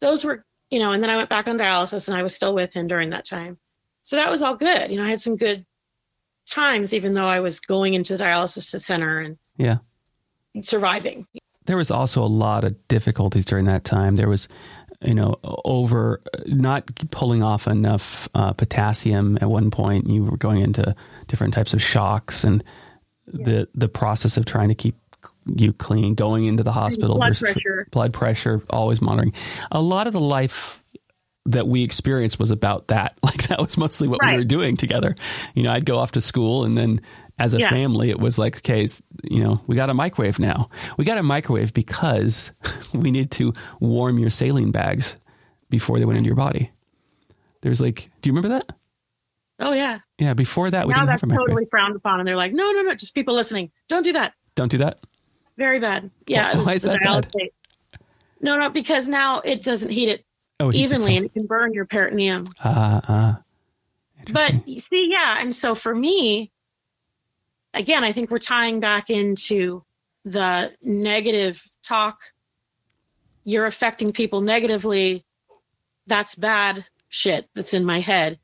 those 0.00 0.24
were 0.24 0.44
you 0.70 0.78
know, 0.78 0.92
and 0.92 1.02
then 1.02 1.10
I 1.10 1.16
went 1.16 1.30
back 1.30 1.48
on 1.48 1.58
dialysis 1.58 2.06
and 2.06 2.16
I 2.16 2.22
was 2.22 2.34
still 2.34 2.54
with 2.54 2.72
him 2.72 2.86
during 2.86 3.10
that 3.10 3.24
time. 3.24 3.58
So 4.04 4.16
that 4.16 4.30
was 4.30 4.42
all 4.42 4.54
good. 4.54 4.90
You 4.90 4.98
know, 4.98 5.04
I 5.04 5.08
had 5.08 5.20
some 5.20 5.36
good 5.36 5.66
times 6.46 6.94
even 6.94 7.14
though 7.14 7.26
I 7.26 7.40
was 7.40 7.58
going 7.58 7.94
into 7.94 8.16
the 8.16 8.22
dialysis 8.22 8.80
center 8.80 9.18
and 9.18 9.36
yeah 9.56 9.78
surviving 10.62 11.26
there 11.68 11.76
was 11.76 11.90
also 11.90 12.22
a 12.22 12.26
lot 12.26 12.64
of 12.64 12.88
difficulties 12.88 13.44
during 13.44 13.66
that 13.66 13.84
time. 13.84 14.16
There 14.16 14.28
was, 14.28 14.48
you 15.02 15.14
know, 15.14 15.38
over 15.44 16.22
not 16.46 16.90
pulling 17.10 17.42
off 17.42 17.66
enough 17.66 18.26
uh, 18.34 18.54
potassium 18.54 19.36
at 19.42 19.50
one 19.50 19.70
point. 19.70 20.08
You 20.08 20.24
were 20.24 20.38
going 20.38 20.62
into 20.62 20.96
different 21.26 21.52
types 21.52 21.74
of 21.74 21.82
shocks, 21.82 22.42
and 22.42 22.64
yeah. 23.26 23.44
the 23.44 23.68
the 23.74 23.88
process 23.88 24.38
of 24.38 24.46
trying 24.46 24.70
to 24.70 24.74
keep 24.74 24.96
you 25.44 25.74
clean, 25.74 26.14
going 26.14 26.46
into 26.46 26.62
the 26.62 26.72
hospital, 26.72 27.16
blood 27.16 27.36
pressure, 27.36 27.86
blood 27.90 28.14
pressure, 28.14 28.62
always 28.70 29.02
monitoring. 29.02 29.34
A 29.70 29.82
lot 29.82 30.06
of 30.06 30.14
the 30.14 30.20
life 30.20 30.82
that 31.44 31.68
we 31.68 31.82
experienced 31.82 32.38
was 32.38 32.50
about 32.50 32.88
that. 32.88 33.18
Like 33.28 33.48
that 33.48 33.60
was 33.60 33.76
mostly 33.76 34.08
what 34.08 34.20
right. 34.22 34.32
we 34.32 34.38
were 34.38 34.44
doing 34.44 34.78
together. 34.78 35.14
You 35.54 35.64
know, 35.64 35.70
I'd 35.70 35.84
go 35.84 35.98
off 35.98 36.12
to 36.12 36.20
school 36.22 36.64
and 36.64 36.78
then 36.78 37.02
as 37.38 37.54
a 37.54 37.60
yeah. 37.60 37.70
family, 37.70 38.10
it 38.10 38.18
was 38.18 38.38
like, 38.38 38.58
okay, 38.58 38.86
you 39.22 39.42
know, 39.42 39.60
we 39.66 39.76
got 39.76 39.90
a 39.90 39.94
microwave 39.94 40.38
now. 40.38 40.68
We 40.96 41.04
got 41.04 41.18
a 41.18 41.22
microwave 41.22 41.72
because 41.72 42.52
we 42.92 43.10
need 43.10 43.30
to 43.32 43.52
warm 43.80 44.18
your 44.18 44.30
saline 44.30 44.70
bags 44.70 45.16
before 45.70 45.98
they 45.98 46.04
went 46.04 46.18
into 46.18 46.28
your 46.28 46.36
body. 46.36 46.70
There's 47.60 47.80
like, 47.80 48.10
do 48.22 48.28
you 48.28 48.34
remember 48.34 48.48
that? 48.48 48.76
Oh 49.60 49.72
yeah. 49.72 50.00
Yeah. 50.18 50.34
Before 50.34 50.70
that, 50.70 50.86
we 50.86 50.92
now 50.92 51.00
didn't 51.00 51.08
that's 51.08 51.20
have 51.22 51.30
a 51.30 51.32
microwave. 51.32 51.48
totally 51.48 51.66
frowned 51.66 51.96
upon, 51.96 52.20
and 52.20 52.28
they're 52.28 52.36
like, 52.36 52.52
no, 52.52 52.70
no, 52.70 52.82
no, 52.82 52.94
just 52.94 53.14
people 53.14 53.34
listening, 53.34 53.70
don't 53.88 54.04
do 54.04 54.12
that. 54.12 54.34
Don't 54.54 54.70
do 54.70 54.78
that. 54.78 55.00
Very 55.56 55.80
bad. 55.80 56.10
Yeah. 56.26 56.56
Why, 56.56 56.64
why 56.64 56.74
is 56.74 56.82
that 56.82 57.00
bad? 57.02 57.28
State. 57.28 57.52
No, 58.40 58.56
no, 58.56 58.70
because 58.70 59.08
now 59.08 59.40
it 59.40 59.64
doesn't 59.64 59.90
heat 59.90 60.08
it 60.08 60.24
oh, 60.60 60.70
it 60.70 60.76
evenly, 60.76 61.16
and 61.16 61.26
it 61.26 61.32
can 61.32 61.46
burn 61.46 61.72
your 61.72 61.84
peritoneum. 61.84 62.46
Ah, 62.64 63.00
uh, 63.08 63.12
uh, 63.12 63.34
but 64.32 64.68
you 64.68 64.80
see, 64.80 65.10
yeah, 65.10 65.40
and 65.40 65.54
so 65.54 65.74
for 65.74 65.94
me, 65.94 66.52
again, 67.78 68.04
I 68.04 68.12
think 68.12 68.30
we're 68.30 68.38
tying 68.38 68.80
back 68.80 69.08
into 69.08 69.84
the 70.24 70.72
negative 70.82 71.62
talk. 71.82 72.18
You're 73.44 73.66
affecting 73.66 74.12
people 74.12 74.40
negatively. 74.40 75.24
That's 76.06 76.34
bad 76.34 76.84
shit 77.08 77.48
that's 77.54 77.72
in 77.72 77.84
my 77.84 78.00
head 78.00 78.38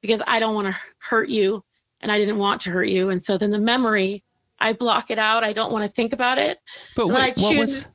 because 0.00 0.22
I 0.26 0.40
don't 0.40 0.54
want 0.54 0.68
to 0.68 0.80
hurt 0.98 1.28
you 1.28 1.64
and 2.00 2.10
I 2.10 2.18
didn't 2.18 2.38
want 2.38 2.62
to 2.62 2.70
hurt 2.70 2.88
you. 2.88 3.08
And 3.08 3.22
so 3.22 3.38
then 3.38 3.50
the 3.50 3.58
memory, 3.58 4.24
I 4.58 4.72
block 4.72 5.10
it 5.10 5.18
out. 5.18 5.44
I 5.44 5.52
don't 5.52 5.72
want 5.72 5.84
to 5.84 5.90
think 5.90 6.12
about 6.12 6.38
it. 6.38 6.58
But 6.96 7.08
so 7.08 7.14
wait, 7.14 7.36
what 7.38 7.56
was 7.56 7.86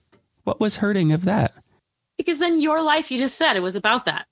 what 0.45 0.59
was 0.59 0.77
hurting 0.77 1.11
of 1.11 1.25
that? 1.25 1.53
Because 2.17 2.39
then 2.39 2.59
your 2.59 2.81
life, 2.81 3.11
you 3.11 3.17
just 3.17 3.37
said 3.37 3.55
it 3.55 3.61
was 3.61 3.75
about 3.75 4.05
that. 4.05 4.25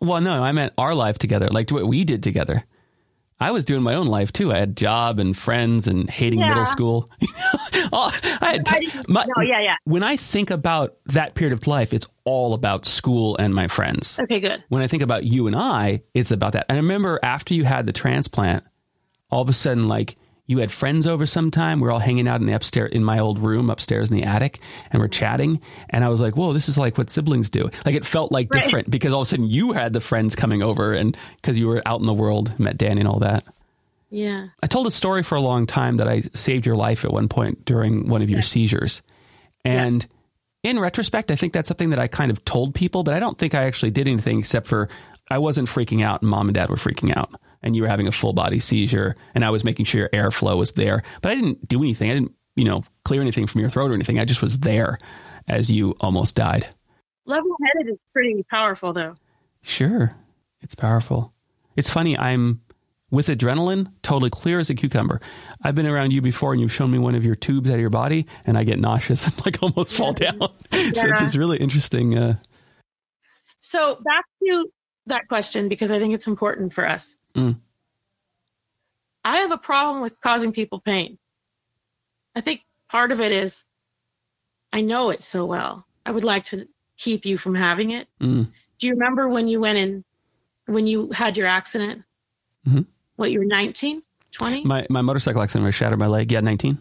Well, 0.00 0.20
no, 0.20 0.42
I 0.42 0.52
meant 0.52 0.72
our 0.76 0.94
life 0.94 1.18
together, 1.18 1.48
like 1.48 1.70
what 1.70 1.86
we 1.86 2.04
did 2.04 2.22
together. 2.22 2.64
I 3.42 3.50
was 3.50 3.64
doing 3.64 3.82
my 3.82 3.94
own 3.94 4.06
life 4.06 4.32
too. 4.32 4.52
I 4.52 4.58
had 4.58 4.76
job 4.76 5.18
and 5.18 5.36
friends 5.36 5.88
and 5.88 6.08
hating 6.08 6.38
yeah. 6.38 6.50
middle 6.50 6.66
school. 6.66 7.10
oh, 7.92 8.10
I 8.40 8.52
had 8.52 8.66
t- 8.66 8.88
my, 9.08 9.26
no, 9.36 9.42
yeah, 9.42 9.60
yeah. 9.60 9.76
When 9.84 10.04
I 10.04 10.16
think 10.16 10.50
about 10.50 10.96
that 11.06 11.34
period 11.34 11.52
of 11.52 11.66
life, 11.66 11.92
it's 11.92 12.06
all 12.24 12.54
about 12.54 12.84
school 12.84 13.36
and 13.38 13.52
my 13.52 13.66
friends. 13.66 14.18
Okay, 14.20 14.38
good. 14.38 14.62
When 14.68 14.80
I 14.80 14.86
think 14.86 15.02
about 15.02 15.24
you 15.24 15.48
and 15.48 15.56
I, 15.56 16.02
it's 16.14 16.30
about 16.30 16.52
that. 16.52 16.66
And 16.68 16.78
I 16.78 16.80
remember 16.80 17.18
after 17.22 17.52
you 17.52 17.64
had 17.64 17.84
the 17.86 17.92
transplant, 17.92 18.64
all 19.28 19.42
of 19.42 19.48
a 19.48 19.52
sudden, 19.52 19.88
like 19.88 20.16
you 20.46 20.58
had 20.58 20.72
friends 20.72 21.06
over 21.06 21.24
sometime. 21.24 21.80
We 21.80 21.88
are 21.88 21.92
all 21.92 21.98
hanging 21.98 22.26
out 22.26 22.40
in 22.40 22.46
the 22.46 22.52
upstairs 22.52 22.92
in 22.92 23.04
my 23.04 23.18
old 23.18 23.38
room 23.38 23.70
upstairs 23.70 24.10
in 24.10 24.16
the 24.16 24.24
attic, 24.24 24.58
and 24.90 25.00
we're 25.00 25.08
chatting. 25.08 25.60
And 25.90 26.04
I 26.04 26.08
was 26.08 26.20
like, 26.20 26.36
"Whoa, 26.36 26.52
this 26.52 26.68
is 26.68 26.76
like 26.76 26.98
what 26.98 27.10
siblings 27.10 27.48
do." 27.48 27.70
Like 27.86 27.94
it 27.94 28.04
felt 28.04 28.32
like 28.32 28.52
right. 28.52 28.62
different 28.62 28.90
because 28.90 29.12
all 29.12 29.22
of 29.22 29.28
a 29.28 29.30
sudden 29.30 29.46
you 29.46 29.72
had 29.72 29.92
the 29.92 30.00
friends 30.00 30.34
coming 30.34 30.62
over, 30.62 30.92
and 30.92 31.16
because 31.36 31.58
you 31.58 31.68
were 31.68 31.82
out 31.86 32.00
in 32.00 32.06
the 32.06 32.14
world, 32.14 32.58
met 32.58 32.76
Danny 32.76 33.00
and 33.00 33.08
all 33.08 33.20
that. 33.20 33.44
Yeah. 34.10 34.48
I 34.62 34.66
told 34.66 34.86
a 34.86 34.90
story 34.90 35.22
for 35.22 35.36
a 35.36 35.40
long 35.40 35.66
time 35.66 35.96
that 35.96 36.08
I 36.08 36.20
saved 36.34 36.66
your 36.66 36.76
life 36.76 37.04
at 37.04 37.12
one 37.12 37.28
point 37.28 37.64
during 37.64 38.08
one 38.08 38.20
of 38.20 38.28
your 38.28 38.40
yeah. 38.40 38.46
seizures, 38.46 39.02
and. 39.64 40.02
Yeah. 40.02 40.08
In 40.64 40.78
retrospect, 40.78 41.32
I 41.32 41.34
think 41.34 41.52
that's 41.52 41.66
something 41.66 41.90
that 41.90 41.98
I 41.98 42.06
kind 42.06 42.30
of 42.30 42.44
told 42.44 42.72
people, 42.72 43.02
but 43.02 43.14
I 43.14 43.18
don't 43.18 43.36
think 43.36 43.52
I 43.52 43.64
actually 43.64 43.90
did 43.90 44.06
anything 44.06 44.38
except 44.38 44.68
for 44.68 44.88
I 45.28 45.38
wasn't 45.38 45.68
freaking 45.68 46.04
out 46.04 46.22
and 46.22 46.30
mom 46.30 46.46
and 46.46 46.54
dad 46.54 46.70
were 46.70 46.76
freaking 46.76 47.16
out 47.16 47.34
and 47.62 47.76
you 47.76 47.82
were 47.82 47.88
having 47.88 48.06
a 48.06 48.12
full 48.12 48.32
body 48.32 48.60
seizure 48.60 49.16
and 49.34 49.44
I 49.44 49.50
was 49.50 49.64
making 49.64 49.86
sure 49.86 50.00
your 50.00 50.08
airflow 50.10 50.56
was 50.56 50.72
there. 50.72 51.02
But 51.20 51.32
I 51.32 51.34
didn't 51.34 51.68
do 51.68 51.78
anything. 51.78 52.10
I 52.10 52.14
didn't, 52.14 52.32
you 52.56 52.64
know, 52.64 52.84
clear 53.04 53.20
anything 53.20 53.46
from 53.46 53.60
your 53.60 53.70
throat 53.70 53.90
or 53.90 53.94
anything. 53.94 54.18
I 54.18 54.24
just 54.24 54.42
was 54.42 54.60
there 54.60 54.98
as 55.48 55.70
you 55.70 55.94
almost 56.00 56.36
died. 56.36 56.66
Level 57.26 57.56
headed 57.64 57.90
is 57.90 57.98
pretty 58.12 58.44
powerful 58.50 58.92
though. 58.92 59.16
Sure. 59.62 60.14
It's 60.60 60.74
powerful. 60.74 61.32
It's 61.76 61.90
funny. 61.90 62.18
I'm 62.18 62.60
with 63.10 63.28
adrenaline, 63.28 63.92
totally 64.02 64.30
clear 64.30 64.58
as 64.58 64.70
a 64.70 64.74
cucumber. 64.74 65.20
I've 65.62 65.74
been 65.74 65.86
around 65.86 66.12
you 66.12 66.22
before 66.22 66.52
and 66.52 66.60
you've 66.60 66.72
shown 66.72 66.90
me 66.90 66.98
one 66.98 67.14
of 67.14 67.24
your 67.24 67.36
tubes 67.36 67.70
out 67.70 67.74
of 67.74 67.80
your 67.80 67.90
body 67.90 68.26
and 68.46 68.56
I 68.56 68.64
get 68.64 68.80
nauseous 68.80 69.26
and 69.26 69.44
like 69.44 69.62
almost 69.62 69.94
fall 69.94 70.12
down. 70.12 70.40
Yeah. 70.72 70.90
so 70.92 71.08
it's 71.08 71.20
this 71.20 71.36
really 71.36 71.58
interesting. 71.58 72.18
Uh... 72.18 72.36
So 73.58 74.00
back 74.04 74.24
to 74.48 74.66
that 75.06 75.28
question 75.28 75.68
because 75.68 75.92
I 75.92 75.98
think 75.98 76.14
it's 76.14 76.26
important 76.26 76.72
for 76.72 76.88
us. 76.88 77.16
Mm. 77.34 77.58
I 79.24 79.38
have 79.38 79.52
a 79.52 79.58
problem 79.58 80.02
with 80.02 80.20
causing 80.20 80.52
people 80.52 80.80
pain. 80.80 81.18
I 82.34 82.40
think 82.40 82.62
part 82.88 83.12
of 83.12 83.20
it 83.20 83.32
is 83.32 83.64
I 84.72 84.80
know 84.80 85.10
it 85.10 85.22
so 85.22 85.44
well. 85.44 85.86
I 86.04 86.10
would 86.10 86.24
like 86.24 86.44
to 86.44 86.66
keep 86.96 87.24
you 87.24 87.36
from 87.38 87.54
having 87.54 87.90
it. 87.90 88.08
Mm. 88.20 88.48
Do 88.78 88.86
you 88.86 88.94
remember 88.94 89.28
when 89.28 89.48
you 89.48 89.60
went 89.60 89.78
in, 89.78 90.04
when 90.66 90.86
you 90.86 91.10
had 91.12 91.36
your 91.36 91.46
accident? 91.46 92.02
Mm-hmm. 92.66 92.82
What, 93.16 93.30
you 93.30 93.40
were 93.40 93.44
19, 93.44 94.02
20? 94.32 94.64
My, 94.64 94.86
my 94.90 95.02
motorcycle 95.02 95.42
accident 95.42 95.62
where 95.62 95.68
I 95.68 95.72
shattered 95.72 95.98
my 95.98 96.06
leg. 96.06 96.32
Yeah, 96.32 96.40
19. 96.40 96.78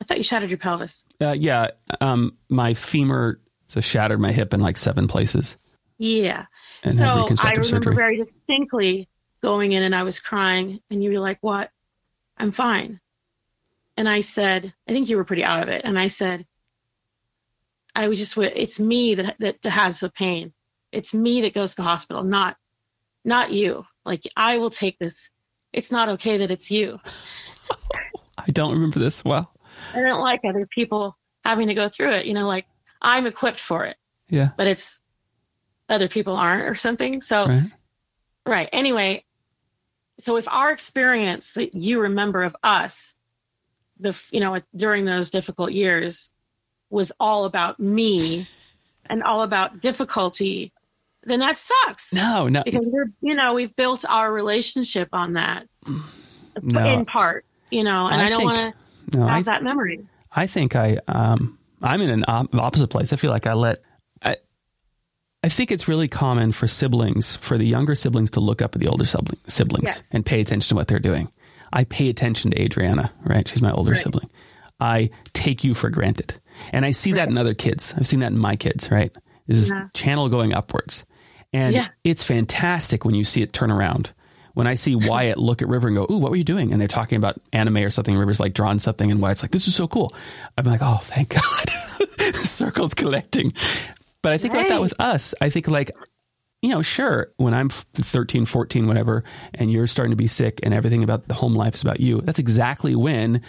I 0.00 0.04
thought 0.04 0.16
you 0.16 0.22
shattered 0.22 0.50
your 0.50 0.58
pelvis. 0.58 1.04
Uh, 1.20 1.32
yeah. 1.32 1.68
Um, 2.00 2.36
my 2.48 2.74
femur 2.74 3.40
So 3.68 3.80
shattered 3.80 4.20
my 4.20 4.32
hip 4.32 4.54
in 4.54 4.60
like 4.60 4.76
seven 4.78 5.08
places. 5.08 5.56
Yeah. 5.98 6.46
And 6.82 6.94
so 6.94 7.04
I 7.04 7.20
reconstructive 7.22 7.64
remember 7.64 7.90
surgery. 7.90 7.94
very 7.94 8.16
distinctly 8.16 9.08
going 9.44 9.72
in 9.72 9.82
and 9.82 9.94
I 9.94 10.02
was 10.02 10.18
crying, 10.18 10.80
and 10.90 11.04
you 11.04 11.10
were 11.10 11.18
like, 11.20 11.38
What? 11.42 11.70
I'm 12.38 12.50
fine. 12.50 13.00
And 13.96 14.08
I 14.08 14.22
said, 14.22 14.74
I 14.88 14.92
think 14.92 15.08
you 15.08 15.16
were 15.16 15.24
pretty 15.24 15.44
out 15.44 15.62
of 15.62 15.68
it. 15.68 15.82
And 15.84 15.96
I 15.96 16.08
said, 16.08 16.44
I 17.94 18.08
was 18.08 18.18
just, 18.18 18.36
it's 18.36 18.80
me 18.80 19.14
that, 19.14 19.36
that 19.38 19.64
has 19.64 20.00
the 20.00 20.10
pain. 20.10 20.52
It's 20.90 21.14
me 21.14 21.42
that 21.42 21.54
goes 21.54 21.70
to 21.72 21.76
the 21.76 21.82
hospital, 21.84 22.24
not, 22.24 22.56
not 23.24 23.52
you. 23.52 23.86
Like, 24.04 24.22
I 24.36 24.58
will 24.58 24.70
take 24.70 24.98
this. 24.98 25.30
It's 25.72 25.92
not 25.92 26.08
okay 26.08 26.38
that 26.38 26.50
it's 26.50 26.72
you. 26.72 26.98
I 28.36 28.50
don't 28.50 28.72
remember 28.72 28.98
this 28.98 29.24
well. 29.24 29.54
I 29.94 30.00
don't 30.00 30.20
like 30.20 30.40
other 30.44 30.66
people 30.66 31.16
having 31.44 31.68
to 31.68 31.74
go 31.74 31.88
through 31.88 32.10
it. 32.14 32.26
You 32.26 32.34
know, 32.34 32.48
like 32.48 32.66
I'm 33.00 33.26
equipped 33.26 33.60
for 33.60 33.84
it, 33.84 33.96
Yeah. 34.28 34.50
but 34.56 34.66
it's 34.66 35.00
other 35.88 36.08
people 36.08 36.34
aren't 36.34 36.68
or 36.68 36.74
something. 36.74 37.20
So, 37.20 37.46
Right. 37.46 37.70
Right. 38.46 38.68
Anyway, 38.72 39.24
so 40.18 40.36
if 40.36 40.48
our 40.48 40.70
experience 40.72 41.52
that 41.54 41.74
you 41.74 42.00
remember 42.00 42.42
of 42.42 42.54
us, 42.62 43.14
the 43.98 44.20
you 44.30 44.40
know 44.40 44.60
during 44.74 45.04
those 45.04 45.30
difficult 45.30 45.72
years, 45.72 46.30
was 46.90 47.12
all 47.18 47.44
about 47.44 47.78
me, 47.80 48.46
and 49.06 49.22
all 49.22 49.42
about 49.42 49.80
difficulty, 49.80 50.72
then 51.24 51.40
that 51.40 51.56
sucks. 51.56 52.12
No, 52.12 52.48
no, 52.48 52.62
Because 52.64 52.84
we're 52.86 53.10
you 53.20 53.34
know 53.34 53.54
we've 53.54 53.74
built 53.76 54.04
our 54.08 54.32
relationship 54.32 55.08
on 55.12 55.32
that, 55.32 55.66
No. 56.62 56.84
in 56.86 57.04
part. 57.04 57.44
You 57.70 57.82
know, 57.82 58.08
and 58.08 58.20
I 58.20 58.26
I, 58.26 58.28
don't 58.28 58.44
want 58.44 58.74
to 59.10 59.18
no. 59.18 59.26
I, 59.26 59.36
have 59.36 59.44
that 59.46 59.62
memory. 59.62 60.06
I 60.32 60.46
think 60.46 60.76
I 60.76 60.98
um 61.08 61.58
I'm 61.82 62.00
in 62.00 62.10
an 62.10 62.24
op- 62.28 62.54
opposite 62.54 62.88
place. 62.88 63.12
I 63.12 63.16
feel 63.16 63.30
like 63.30 63.46
I 63.46 63.54
let 63.54 63.82
I 65.44 65.48
think 65.50 65.70
it's 65.70 65.86
really 65.86 66.08
common 66.08 66.52
for 66.52 66.66
siblings, 66.66 67.36
for 67.36 67.58
the 67.58 67.66
younger 67.66 67.94
siblings 67.94 68.30
to 68.32 68.40
look 68.40 68.62
up 68.62 68.74
at 68.74 68.80
the 68.80 68.88
older 68.88 69.04
sibling, 69.04 69.38
siblings 69.46 69.84
Yes. 69.84 70.08
and 70.10 70.24
pay 70.24 70.40
attention 70.40 70.70
to 70.70 70.74
what 70.74 70.88
they're 70.88 70.98
doing. 70.98 71.28
I 71.72 71.84
pay 71.84 72.08
attention 72.08 72.50
to 72.52 72.60
Adriana, 72.62 73.12
right? 73.24 73.46
She's 73.46 73.60
my 73.60 73.70
older 73.70 73.90
Right. 73.92 74.00
sibling. 74.00 74.30
I 74.80 75.10
take 75.34 75.62
you 75.62 75.74
for 75.74 75.90
granted. 75.90 76.34
And 76.72 76.84
I 76.86 76.92
see 76.92 77.12
that 77.12 77.28
in 77.28 77.36
other 77.36 77.52
kids. 77.54 77.92
I've 77.96 78.06
seen 78.06 78.20
that 78.20 78.32
in 78.32 78.38
my 78.38 78.56
kids, 78.56 78.90
right? 78.90 79.12
There's 79.46 79.60
this 79.60 79.70
Yeah. 79.70 79.88
channel 79.92 80.28
going 80.30 80.54
upwards. 80.54 81.04
And 81.52 81.74
Yeah. 81.74 81.88
it's 82.04 82.24
fantastic 82.24 83.04
when 83.04 83.14
you 83.14 83.24
see 83.24 83.42
it 83.42 83.52
turn 83.52 83.70
around. 83.70 84.12
When 84.54 84.66
I 84.66 84.74
see 84.76 84.94
Wyatt 84.94 85.36
look 85.38 85.62
at 85.62 85.68
River 85.68 85.88
and 85.88 85.96
go, 85.96 86.06
Ooh, 86.10 86.18
what 86.18 86.30
were 86.30 86.36
you 86.36 86.44
doing? 86.44 86.70
And 86.72 86.80
they're 86.80 86.88
talking 86.88 87.16
about 87.16 87.40
anime 87.52 87.78
or 87.78 87.90
something. 87.90 88.16
River's 88.16 88.40
like 88.40 88.54
drawing 88.54 88.78
something, 88.78 89.10
and 89.10 89.20
Wyatt's 89.20 89.42
like, 89.42 89.50
This 89.50 89.66
is 89.68 89.74
so 89.74 89.86
cool. 89.88 90.14
I'm 90.56 90.64
like, 90.64 90.80
Oh, 90.82 91.00
thank 91.02 91.28
God. 91.34 91.70
Circles 92.36 92.94
collecting. 92.94 93.52
But 94.24 94.32
I 94.32 94.38
think 94.38 94.54
about 94.54 94.68
that 94.68 94.80
with 94.80 94.94
us. 94.98 95.34
I 95.40 95.50
think, 95.50 95.68
like, 95.68 95.90
you 96.62 96.70
know, 96.70 96.80
sure, 96.80 97.30
when 97.36 97.52
I'm 97.52 97.68
13, 97.68 98.46
14, 98.46 98.86
whatever, 98.86 99.22
and 99.52 99.70
you're 99.70 99.86
starting 99.86 100.12
to 100.12 100.16
be 100.16 100.26
sick 100.26 100.60
and 100.62 100.72
everything 100.72 101.04
about 101.04 101.28
the 101.28 101.34
home 101.34 101.54
life 101.54 101.74
is 101.74 101.82
about 101.82 102.00
you, 102.00 102.22
that's 102.22 102.38
exactly 102.38 102.96
when, 102.96 103.42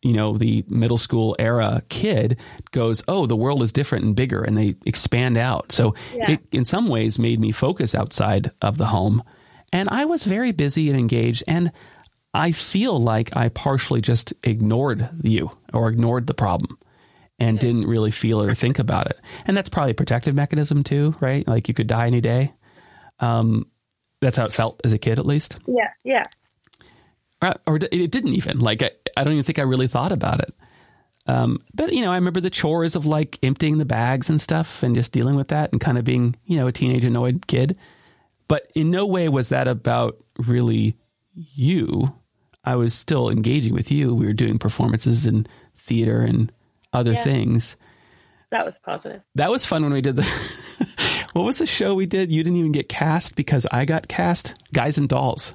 you 0.00 0.14
know, 0.14 0.38
the 0.38 0.64
middle 0.68 0.96
school 0.96 1.36
era 1.38 1.82
kid 1.90 2.40
goes, 2.70 3.02
oh, 3.08 3.26
the 3.26 3.36
world 3.36 3.62
is 3.62 3.72
different 3.72 4.06
and 4.06 4.16
bigger, 4.16 4.42
and 4.42 4.56
they 4.56 4.74
expand 4.86 5.36
out. 5.36 5.70
So 5.70 5.94
Yeah. 6.14 6.30
it, 6.32 6.40
in 6.50 6.64
some 6.64 6.88
ways, 6.88 7.18
made 7.18 7.38
me 7.38 7.52
focus 7.52 7.94
outside 7.94 8.50
of 8.62 8.78
the 8.78 8.86
home. 8.86 9.22
And 9.70 9.90
I 9.90 10.06
was 10.06 10.24
very 10.24 10.52
busy 10.52 10.88
and 10.88 10.98
engaged. 10.98 11.44
And 11.46 11.72
I 12.32 12.52
feel 12.52 12.98
like 12.98 13.36
I 13.36 13.50
partially 13.50 14.00
just 14.00 14.32
ignored 14.42 15.10
you 15.22 15.50
or 15.74 15.90
ignored 15.90 16.26
the 16.26 16.34
problem 16.34 16.78
and 17.38 17.58
didn't 17.58 17.86
really 17.86 18.10
feel 18.10 18.40
or 18.40 18.54
think 18.54 18.78
about 18.78 19.06
it. 19.10 19.18
And 19.46 19.56
that's 19.56 19.68
probably 19.68 19.92
a 19.92 19.94
protective 19.94 20.34
mechanism 20.34 20.82
too, 20.82 21.14
right? 21.20 21.46
Like 21.46 21.68
you 21.68 21.74
could 21.74 21.86
die 21.86 22.06
any 22.06 22.20
day. 22.20 22.54
Um, 23.20 23.66
that's 24.20 24.36
how 24.36 24.44
it 24.44 24.52
felt 24.52 24.80
as 24.84 24.92
a 24.92 24.98
kid, 24.98 25.18
at 25.18 25.26
least. 25.26 25.58
Yeah. 25.66 25.90
Yeah. 26.04 26.22
Or, 27.42 27.54
or 27.66 27.76
it 27.76 28.10
didn't 28.10 28.34
even. 28.34 28.60
Like 28.60 28.82
I, 28.82 28.90
I 29.16 29.24
don't 29.24 29.34
even 29.34 29.44
think 29.44 29.58
I 29.58 29.62
really 29.62 29.88
thought 29.88 30.12
about 30.12 30.40
it. 30.40 30.54
Um, 31.26 31.60
but 31.74 31.92
you 31.92 32.02
know, 32.02 32.12
I 32.12 32.16
remember 32.16 32.40
the 32.40 32.50
chores 32.50 32.96
of 32.96 33.04
like 33.04 33.38
emptying 33.42 33.78
the 33.78 33.84
bags 33.84 34.30
and 34.30 34.40
stuff, 34.40 34.82
and 34.82 34.94
just 34.94 35.12
dealing 35.12 35.34
with 35.34 35.48
that, 35.48 35.72
and 35.72 35.80
kind 35.80 35.98
of 35.98 36.04
being 36.04 36.36
you 36.46 36.56
know 36.56 36.68
a 36.68 36.72
teenage 36.72 37.04
annoyed 37.04 37.46
kid. 37.46 37.76
But 38.48 38.70
in 38.74 38.90
no 38.90 39.06
way 39.06 39.28
was 39.28 39.48
that 39.48 39.66
about 39.66 40.22
really 40.38 40.96
you. 41.34 42.14
I 42.64 42.76
was 42.76 42.94
still 42.94 43.28
engaging 43.28 43.74
with 43.74 43.90
you. 43.90 44.14
We 44.14 44.26
were 44.26 44.32
doing 44.32 44.58
performances 44.58 45.26
in 45.26 45.46
theater 45.76 46.20
and 46.20 46.52
other 46.92 47.12
Yeah. 47.12 47.24
things. 47.24 47.76
That 48.50 48.64
was 48.64 48.76
positive. 48.82 49.22
That 49.34 49.50
was 49.50 49.66
fun 49.66 49.82
when 49.82 49.92
we 49.92 50.00
did 50.00 50.16
the. 50.16 50.22
what 51.32 51.42
was 51.44 51.58
the 51.58 51.66
show 51.66 51.94
we 51.94 52.06
did? 52.06 52.30
You 52.30 52.42
didn't 52.44 52.58
even 52.58 52.72
get 52.72 52.88
cast 52.88 53.34
because 53.36 53.66
I 53.72 53.84
got 53.84 54.08
cast. 54.08 54.54
Guys 54.72 54.98
and 54.98 55.08
Dolls. 55.08 55.52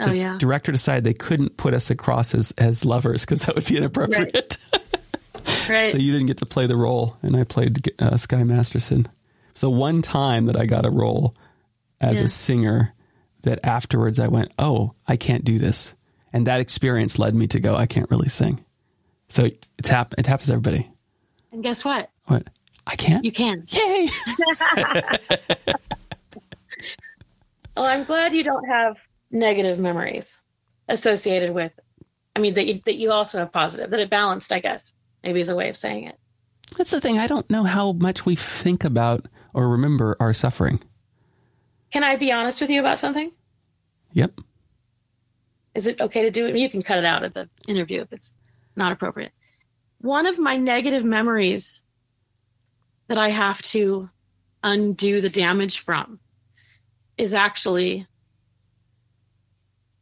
Oh 0.00 0.12
yeah. 0.12 0.36
Director 0.38 0.72
decided 0.72 1.04
they 1.04 1.14
couldn't 1.14 1.56
put 1.56 1.74
us 1.74 1.90
across 1.90 2.34
as 2.34 2.52
as 2.58 2.84
lovers 2.84 3.22
because 3.24 3.42
that 3.42 3.54
would 3.54 3.66
be 3.66 3.76
inappropriate. 3.76 4.58
Right. 5.68 5.90
so 5.92 5.98
you 5.98 6.12
didn't 6.12 6.26
get 6.26 6.38
to 6.38 6.46
play 6.46 6.66
the 6.66 6.76
role, 6.76 7.16
and 7.22 7.36
I 7.36 7.44
played 7.44 7.90
uh, 7.98 8.16
Sky 8.18 8.42
Masterson. 8.44 9.08
So 9.54 9.70
one 9.70 10.02
time 10.02 10.46
that 10.46 10.56
I 10.56 10.66
got 10.66 10.84
a 10.86 10.90
role 10.90 11.34
as 12.00 12.18
Yeah. 12.20 12.26
a 12.26 12.28
singer, 12.28 12.94
that 13.42 13.60
afterwards 13.64 14.18
I 14.18 14.28
went, 14.28 14.52
"Oh, 14.58 14.94
I 15.06 15.16
can't 15.16 15.44
do 15.44 15.58
this," 15.58 15.94
and 16.32 16.46
that 16.46 16.60
experience 16.60 17.18
led 17.18 17.34
me 17.34 17.46
to 17.48 17.60
go, 17.60 17.76
"I 17.76 17.86
can't 17.86 18.10
really 18.10 18.28
sing." 18.28 18.63
So 19.34 19.50
it's 19.78 19.88
hap- 19.88 20.14
it 20.16 20.28
happens 20.28 20.46
to 20.46 20.52
everybody. 20.52 20.88
and 21.52 21.60
guess 21.60 21.84
what? 21.84 22.08
What 22.26 22.46
I 22.86 22.94
can't. 22.94 23.24
You 23.24 23.32
can. 23.32 23.64
Yay! 23.68 24.08
Well, 27.76 27.86
I'm 27.86 28.04
glad 28.04 28.32
you 28.32 28.44
don't 28.44 28.64
have 28.68 28.94
negative 29.32 29.80
memories 29.80 30.38
associated 30.88 31.50
with. 31.52 31.72
I 32.36 32.38
mean, 32.38 32.54
that 32.54 32.66
you, 32.66 32.80
that 32.84 32.94
you 32.94 33.10
also 33.10 33.38
have 33.38 33.50
positive. 33.52 33.90
That 33.90 33.98
it 33.98 34.08
balanced, 34.10 34.52
I 34.52 34.60
guess, 34.60 34.92
maybe 35.24 35.40
is 35.40 35.48
a 35.48 35.56
way 35.56 35.68
of 35.68 35.76
saying 35.76 36.04
it. 36.04 36.16
That's 36.78 36.92
the 36.92 37.00
thing. 37.00 37.18
I 37.18 37.26
don't 37.26 37.50
know 37.50 37.64
how 37.64 37.90
much 37.90 38.24
we 38.24 38.36
think 38.36 38.84
about 38.84 39.26
or 39.54 39.68
remember 39.68 40.16
our 40.20 40.32
suffering. 40.32 40.80
Can 41.90 42.04
I 42.04 42.14
be 42.14 42.30
honest 42.30 42.60
with 42.60 42.70
you 42.70 42.78
about 42.78 43.00
something? 43.00 43.32
Yep. 44.12 44.38
Is 45.74 45.88
it 45.88 46.00
okay 46.00 46.22
to 46.22 46.30
do 46.30 46.46
it? 46.46 46.56
You 46.56 46.70
can 46.70 46.80
cut 46.80 46.98
it 46.98 47.04
out 47.04 47.24
of 47.24 47.32
the 47.32 47.48
interview 47.66 48.02
if 48.02 48.12
it's 48.12 48.34
not 48.76 48.92
appropriate. 48.92 49.32
One 50.00 50.26
of 50.26 50.38
my 50.38 50.56
negative 50.56 51.04
memories 51.04 51.82
that 53.08 53.18
I 53.18 53.28
have 53.30 53.60
to 53.62 54.10
undo 54.62 55.20
the 55.20 55.30
damage 55.30 55.80
from 55.80 56.18
is 57.16 57.34
actually 57.34 58.06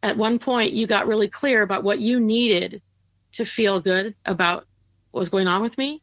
at 0.02 0.16
one 0.16 0.38
point 0.38 0.72
you 0.72 0.86
got 0.86 1.06
really 1.06 1.28
clear 1.28 1.62
about 1.62 1.84
what 1.84 2.00
you 2.00 2.18
needed 2.18 2.82
to 3.32 3.44
feel 3.44 3.80
good 3.80 4.14
about 4.24 4.66
what 5.10 5.20
was 5.20 5.28
going 5.30 5.48
on 5.48 5.62
with 5.62 5.78
me. 5.78 6.02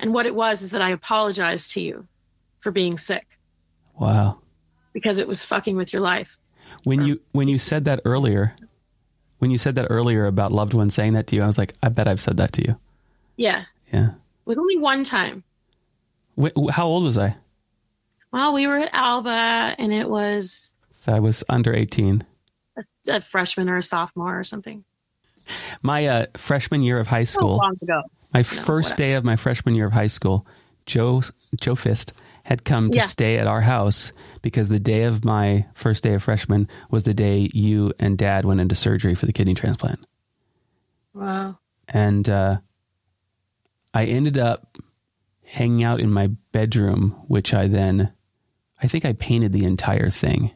And 0.00 0.12
what 0.12 0.26
it 0.26 0.34
was 0.34 0.62
is 0.62 0.72
that 0.72 0.82
I 0.82 0.90
apologized 0.90 1.72
to 1.72 1.80
you 1.80 2.06
for 2.60 2.72
being 2.72 2.96
sick 2.96 3.26
Wow. 3.98 4.38
because 4.92 5.18
it 5.18 5.28
was 5.28 5.44
fucking 5.44 5.76
with 5.76 5.92
your 5.92 6.02
life. 6.02 6.38
When 6.82 7.02
you 7.06 7.20
when 7.32 7.48
you 7.48 7.58
said 7.58 7.84
that 7.86 8.00
earlier, 8.04 8.56
when 9.38 9.50
you 9.50 9.58
said 9.58 9.74
that 9.74 9.86
earlier 9.90 10.26
about 10.26 10.52
loved 10.52 10.74
ones 10.74 10.94
saying 10.94 11.12
that 11.14 11.26
to 11.28 11.36
you, 11.36 11.42
I 11.42 11.46
was 11.46 11.58
like, 11.58 11.74
I 11.82 11.88
bet 11.88 12.08
I've 12.08 12.20
said 12.20 12.36
that 12.38 12.52
to 12.54 12.62
you. 12.66 12.76
Yeah. 13.36 13.64
Yeah. 13.92 14.06
It 14.10 14.46
was 14.46 14.58
only 14.58 14.78
one 14.78 15.04
time. 15.04 15.42
Wh- 16.40 16.70
how 16.70 16.86
old 16.86 17.04
was 17.04 17.18
I? 17.18 17.36
Well, 18.32 18.52
we 18.52 18.66
were 18.66 18.78
at 18.78 18.90
Alba 18.92 19.74
and 19.78 19.92
it 19.92 20.08
was 20.08 20.74
So 20.90 21.12
I 21.12 21.20
was 21.20 21.44
under 21.48 21.72
eighteen. 21.72 22.24
a, 22.76 22.82
a 23.16 23.20
freshman 23.20 23.68
or 23.70 23.76
a 23.76 23.82
sophomore 23.82 24.38
or 24.38 24.44
something. 24.44 24.84
My 25.82 26.06
uh, 26.06 26.26
freshman 26.36 26.82
year 26.82 26.98
of 26.98 27.06
high 27.06 27.24
school. 27.24 27.58
So 27.58 27.62
long 27.62 27.76
ago. 27.82 28.02
My 28.32 28.42
first 28.42 28.92
whatever. 28.94 28.96
day 28.96 29.14
of 29.14 29.24
my 29.24 29.36
freshman 29.36 29.74
year 29.76 29.86
of 29.86 29.92
high 29.92 30.08
school, 30.08 30.46
Joe 30.86 31.22
Joe 31.60 31.74
Fist 31.76 32.12
had 32.44 32.64
come 32.64 32.90
to 32.90 32.98
Yeah. 32.98 33.04
stay 33.04 33.38
at 33.38 33.46
our 33.46 33.60
house 33.62 34.12
because 34.42 34.68
the 34.68 34.78
day 34.78 35.02
of 35.04 35.24
my 35.24 35.66
first 35.74 36.02
day 36.04 36.14
of 36.14 36.22
freshman 36.22 36.68
was 36.90 37.02
the 37.02 37.14
day 37.14 37.50
you 37.52 37.92
and 37.98 38.16
Dad 38.16 38.44
went 38.44 38.60
into 38.60 38.74
surgery 38.74 39.14
for 39.14 39.26
the 39.26 39.32
kidney 39.32 39.54
transplant. 39.54 39.98
Wow. 41.12 41.58
and 41.88 42.28
uh, 42.28 42.58
I 43.92 44.04
ended 44.06 44.36
up 44.38 44.76
hanging 45.44 45.84
out 45.84 46.00
in 46.00 46.10
my 46.10 46.28
bedroom, 46.52 47.10
which 47.28 47.54
I 47.54 47.68
then, 47.68 48.12
I 48.82 48.88
think 48.88 49.04
I 49.04 49.12
painted 49.12 49.52
the 49.52 49.64
entire 49.64 50.10
thing, 50.10 50.50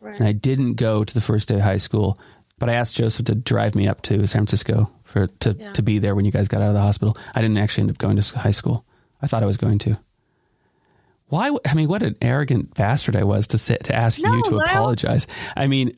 Right. 0.00 0.18
and 0.18 0.26
I 0.26 0.32
didn't 0.32 0.74
go 0.74 1.04
to 1.04 1.14
the 1.14 1.20
first 1.20 1.48
day 1.48 1.56
of 1.56 1.60
high 1.62 1.76
school. 1.76 2.18
But 2.58 2.70
I 2.70 2.74
asked 2.74 2.94
Joseph 2.96 3.26
to 3.26 3.34
drive 3.34 3.74
me 3.74 3.88
up 3.88 4.02
to 4.02 4.26
San 4.26 4.46
Francisco 4.46 4.90
for 5.02 5.26
to 5.40 5.56
Yeah. 5.58 5.72
to 5.72 5.82
be 5.82 5.98
there 5.98 6.14
when 6.14 6.24
you 6.24 6.30
guys 6.32 6.48
got 6.48 6.62
out 6.62 6.68
of 6.68 6.74
the 6.74 6.80
hospital. 6.80 7.16
I 7.34 7.40
didn't 7.42 7.58
actually 7.58 7.82
end 7.82 7.90
up 7.90 7.98
going 7.98 8.16
to 8.16 8.38
high 8.38 8.50
school. 8.52 8.84
I 9.20 9.26
thought 9.26 9.42
I 9.42 9.46
was 9.46 9.56
going 9.56 9.78
to. 9.80 9.98
Why? 11.32 11.50
I 11.66 11.72
mean, 11.72 11.88
what 11.88 12.02
an 12.02 12.14
arrogant 12.20 12.74
bastard 12.74 13.16
I 13.16 13.24
was 13.24 13.48
to 13.48 13.58
sit 13.58 13.84
to 13.84 13.94
ask 13.94 14.20
No, 14.20 14.34
you 14.34 14.42
to 14.42 14.56
Lyle. 14.56 14.66
apologize. 14.66 15.26
I 15.56 15.66
mean, 15.66 15.96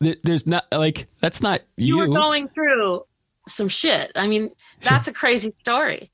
there, 0.00 0.16
there's 0.24 0.48
not 0.48 0.64
like 0.72 1.06
that's 1.20 1.40
not 1.40 1.60
You 1.76 1.94
you. 1.94 1.98
were 1.98 2.08
going 2.08 2.48
through 2.48 3.04
some 3.46 3.68
shit. 3.68 4.10
I 4.16 4.26
mean, 4.26 4.50
that's 4.82 5.06
a 5.06 5.12
crazy 5.12 5.54
story. 5.60 6.10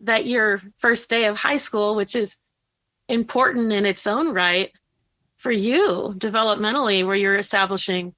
that 0.00 0.26
your 0.26 0.60
first 0.76 1.08
day 1.08 1.24
of 1.24 1.38
high 1.38 1.56
school, 1.56 1.94
which 1.96 2.14
is 2.14 2.36
important 3.08 3.72
in 3.72 3.86
its 3.86 4.06
own 4.06 4.34
right 4.34 4.70
for 5.36 5.50
you 5.50 6.14
developmentally, 6.18 7.06
where 7.06 7.16
you're 7.16 7.36
establishing, 7.36 8.14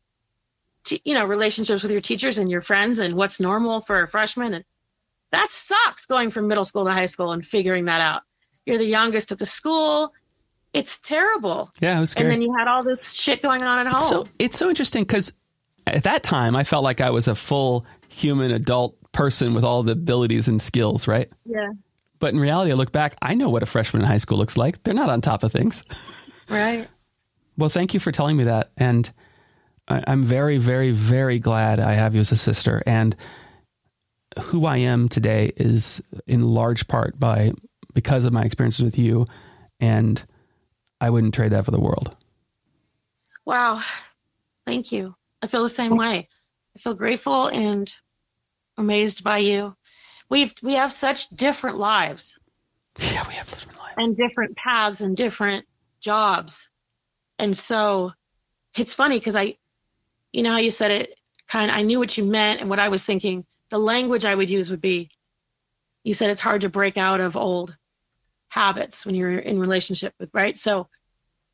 t- 0.83 1.01
you 1.05 1.15
know, 1.15 1.25
relationships 1.25 1.85
with 1.85 1.93
your 1.93 2.01
teachers 2.01 2.37
and 2.39 2.51
your 2.51 2.63
friends 2.63 2.99
and 2.99 3.15
what's 3.15 3.39
normal 3.39 3.81
for 3.83 4.03
a 4.03 4.09
freshman. 4.09 4.55
And 4.55 4.65
that 5.31 5.51
sucks 5.53 6.07
going 6.07 6.31
from 6.33 6.49
middle 6.49 6.65
school 6.65 6.85
to 6.85 6.91
high 6.93 7.07
school 7.07 7.31
and 7.31 7.47
figuring 7.47 7.85
that 7.85 8.01
out. 8.01 8.23
You're 8.69 8.78
the 8.78 8.85
youngest 8.85 9.32
at 9.32 9.39
the 9.39 9.47
school. 9.47 10.12
It's 10.74 11.01
terrible. 11.01 11.73
Yeah, 11.81 11.97
it 11.97 12.01
was 12.01 12.11
scary. 12.11 12.27
And 12.27 12.32
then 12.32 12.43
you 12.43 12.55
had 12.55 12.69
all 12.69 12.85
this 12.85 13.15
shit 13.15 13.43
going 13.43 13.62
on 13.62 13.86
at 13.86 13.86
home. 13.86 13.99
So 13.99 14.28
it's 14.39 14.57
so 14.57 14.69
interesting 14.69 15.03
because 15.03 15.32
at 15.86 16.03
that 16.03 16.23
time 16.23 16.55
I 16.55 16.65
felt 16.65 16.85
like 16.85 17.01
I 17.01 17.11
was 17.11 17.27
a 17.27 17.35
full 17.35 17.86
human 18.09 18.51
adult 18.51 18.97
person 19.12 19.55
with 19.55 19.65
all 19.65 19.82
the 19.82 19.93
abilities 19.93 20.49
and 20.49 20.61
skills, 20.61 21.09
right? 21.09 21.31
yeah. 21.47 21.70
But 22.20 22.35
in 22.35 22.40
reality, 22.40 22.73
I 22.73 22.74
look 22.74 22.90
back, 22.90 23.15
I 23.23 23.35
know 23.35 23.49
what 23.49 23.62
a 23.62 23.66
freshman 23.66 24.03
in 24.03 24.09
high 24.09 24.19
school 24.19 24.39
looks 24.39 24.57
like. 24.57 24.82
They're 24.82 24.93
not 24.93 25.09
on 25.09 25.20
top 25.20 25.43
of 25.43 25.53
things. 25.53 25.82
Right. 26.51 26.89
Well, 27.59 27.69
thank 27.69 27.93
you 27.93 28.01
for 28.01 28.11
telling 28.11 28.35
me 28.36 28.45
that. 28.45 28.70
And 28.78 29.12
I, 29.86 30.03
I'm 30.07 30.23
very, 30.23 30.57
very, 30.57 30.93
very 30.93 31.39
glad 31.39 31.78
I 31.78 31.93
have 31.93 32.15
you 32.15 32.23
as 32.23 32.32
a 32.32 32.39
sister. 32.39 32.82
And 32.86 33.15
who 34.40 34.65
I 34.65 34.78
am 34.78 35.11
today 35.11 35.53
is 35.57 36.01
in 36.27 36.40
large 36.43 36.89
part 36.89 37.20
by 37.20 37.53
because 37.94 38.24
of 38.24 38.32
my 38.32 38.43
experiences 38.43 38.85
with 38.85 38.98
you. 38.98 39.27
And 39.81 40.23
I 41.01 41.10
wouldn't 41.10 41.35
trade 41.35 41.52
that 41.52 41.65
for 41.65 41.70
the 41.70 41.81
world. 41.81 42.15
Wow. 43.44 43.82
Thank 44.66 44.93
you. 44.93 45.15
I 45.43 45.47
feel 45.47 45.62
the 45.62 45.69
same 45.69 45.97
way. 45.97 46.28
I 46.77 46.78
feel 46.78 46.94
grateful 46.94 47.47
and 47.47 47.93
amazed 48.77 49.24
by 49.24 49.39
you. 49.39 49.74
We've 50.28 50.52
we 50.62 50.74
have 50.74 50.93
such 50.93 51.28
different 51.31 51.78
lives 51.78 52.39
Yeah, 52.98 53.24
we 53.27 53.35
have 53.35 53.48
different 53.48 53.78
lives. 53.78 53.94
and 53.97 54.16
different 54.16 54.56
paths 54.56 55.01
and 55.01 55.16
different 55.16 55.65
jobs. 56.01 56.69
And 57.39 57.56
so 57.56 58.12
it's 58.77 58.94
funny 58.94 59.19
because 59.19 59.36
I 59.36 59.56
you 60.32 60.43
know 60.43 60.52
how 60.52 60.59
you 60.59 60.70
said 60.70 60.90
it 60.90 61.15
kind 61.48 61.70
of 61.70 61.77
I 61.77 61.82
knew 61.82 61.98
what 61.98 62.19
you 62.19 62.24
meant 62.24 62.60
and 62.60 62.69
what 62.69 62.78
I 62.78 62.90
was 62.90 63.05
thinking. 63.05 63.47
The 63.70 63.78
language 63.78 64.24
I 64.24 64.35
would 64.35 64.51
use 64.51 64.70
would 64.70 64.81
be 64.82 65.10
you 66.05 66.15
said 66.15 66.31
it's 66.31 66.41
hard 66.41 66.62
to 66.62 66.69
break 66.69 66.97
out 66.97 67.20
of 67.20 67.37
old 67.37 67.77
habits 68.49 69.05
when 69.05 69.15
you're 69.15 69.39
in 69.39 69.59
relationship 69.59 70.15
with 70.19 70.31
right? 70.33 70.57
So 70.57 70.89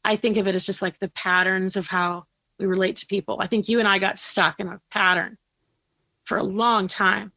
I 0.04 0.16
think 0.16 0.36
of 0.36 0.46
it 0.46 0.54
as 0.54 0.66
just 0.66 0.82
like 0.82 0.98
the 0.98 1.08
patterns 1.10 1.76
of 1.76 1.86
how 1.86 2.24
we 2.58 2.66
relate 2.66 2.96
to 2.96 3.06
people. 3.06 3.38
I 3.40 3.46
think 3.46 3.68
you 3.68 3.78
and 3.78 3.88
I 3.88 3.98
got 3.98 4.18
stuck 4.18 4.60
in 4.60 4.68
a 4.68 4.80
pattern 4.90 5.38
for 6.24 6.38
a 6.38 6.42
long 6.42 6.88
time. 6.88 7.32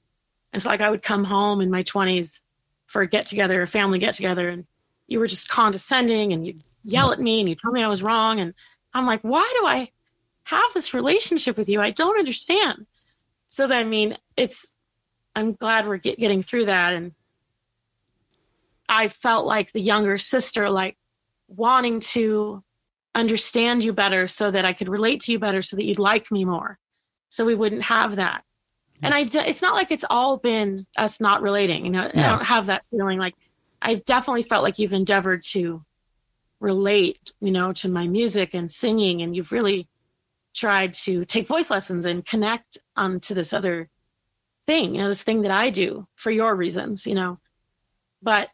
It's 0.54 0.66
like 0.66 0.82
I 0.82 0.90
would 0.90 1.04
come 1.04 1.24
home 1.24 1.62
in 1.62 1.72
my 1.72 1.84
20s 1.84 2.42
for 2.86 3.02
a 3.02 3.08
get 3.08 3.26
together, 3.26 3.62
a 3.62 3.68
family 3.68 4.00
get 4.00 4.16
together, 4.16 4.50
and 4.50 4.66
you 5.08 5.20
were 5.20 5.28
just 5.28 5.50
condescending 5.50 6.34
and 6.34 6.46
you'd 6.46 6.62
yell 6.84 7.12
at 7.12 7.20
me 7.20 7.40
and 7.40 7.50
you 7.50 7.56
told 7.56 7.74
me 7.74 7.84
I 7.84 7.90
was 7.90 8.04
wrong. 8.04 8.40
And 8.40 8.54
I'm 8.94 9.06
like, 9.06 9.22
why 9.22 9.50
do 9.60 9.68
I 9.68 9.90
have 10.44 10.74
this 10.74 10.94
relationship 10.94 11.58
with 11.58 11.70
you? 11.70 11.82
I 11.82 11.92
don't 11.92 12.20
understand. 12.20 12.86
So 13.48 13.68
then, 13.68 13.86
I 13.86 13.90
mean, 13.90 14.14
it's, 14.36 14.74
I'm 15.38 15.54
glad 15.54 15.88
we're 15.88 15.98
get, 15.98 16.18
getting 16.18 16.42
through 16.42 16.66
that. 16.66 16.94
And 16.94 17.12
I 18.90 19.08
felt 19.08 19.46
like 19.46 19.72
the 19.72 19.80
younger 19.80 20.18
sister, 20.18 20.68
like 20.68 20.98
wanting 21.48 22.00
to 22.00 22.64
understand 23.14 23.84
you 23.84 23.94
better 23.94 24.26
so 24.26 24.50
that 24.50 24.66
I 24.66 24.74
could 24.74 24.90
relate 24.90 25.22
to 25.22 25.32
you 25.32 25.38
better 25.38 25.62
so 25.62 25.76
that 25.76 25.86
you'd 25.86 26.00
like 26.00 26.32
me 26.32 26.44
more. 26.44 26.80
So 27.30 27.46
we 27.46 27.54
wouldn't 27.54 27.84
have 27.84 28.16
that. 28.16 28.44
And 29.04 29.14
I, 29.14 29.26
d- 29.26 29.38
it's 29.38 29.62
not 29.62 29.76
like 29.76 29.92
it's 29.92 30.06
all 30.10 30.38
been 30.38 30.88
us 30.98 31.22
not 31.22 31.44
relating. 31.44 31.86
You 31.86 31.92
know, 31.92 32.10
I 32.12 32.28
don't 32.28 32.44
have 32.44 32.66
that 32.66 32.84
feeling. 32.90 33.20
Like 33.20 33.36
I've 33.80 34.04
definitely 34.06 34.42
felt 34.42 34.64
like 34.64 34.80
you've 34.80 34.94
endeavored 34.94 35.44
to 35.50 35.84
relate, 36.60 37.32
you 37.40 37.52
know, 37.52 37.74
to 37.74 37.90
my 37.90 38.08
music 38.08 38.56
and 38.56 38.72
singing, 38.72 39.22
and 39.22 39.36
you've 39.36 39.52
really 39.52 39.88
tried 40.56 40.94
to 40.94 41.26
take 41.26 41.46
voice 41.46 41.70
lessons 41.70 42.08
and 42.08 42.26
connect 42.26 42.80
onto 42.96 43.36
this 43.36 43.54
other 43.54 43.88
thing, 44.68 44.94
you 44.94 45.02
know, 45.02 45.08
this 45.08 45.24
thing 45.24 45.42
that 45.42 45.52
I 45.52 45.70
do 45.72 46.08
for 46.16 46.30
your 46.30 46.56
reasons, 46.56 47.08
you 47.08 47.16
know. 47.16 47.40
But 48.22 48.50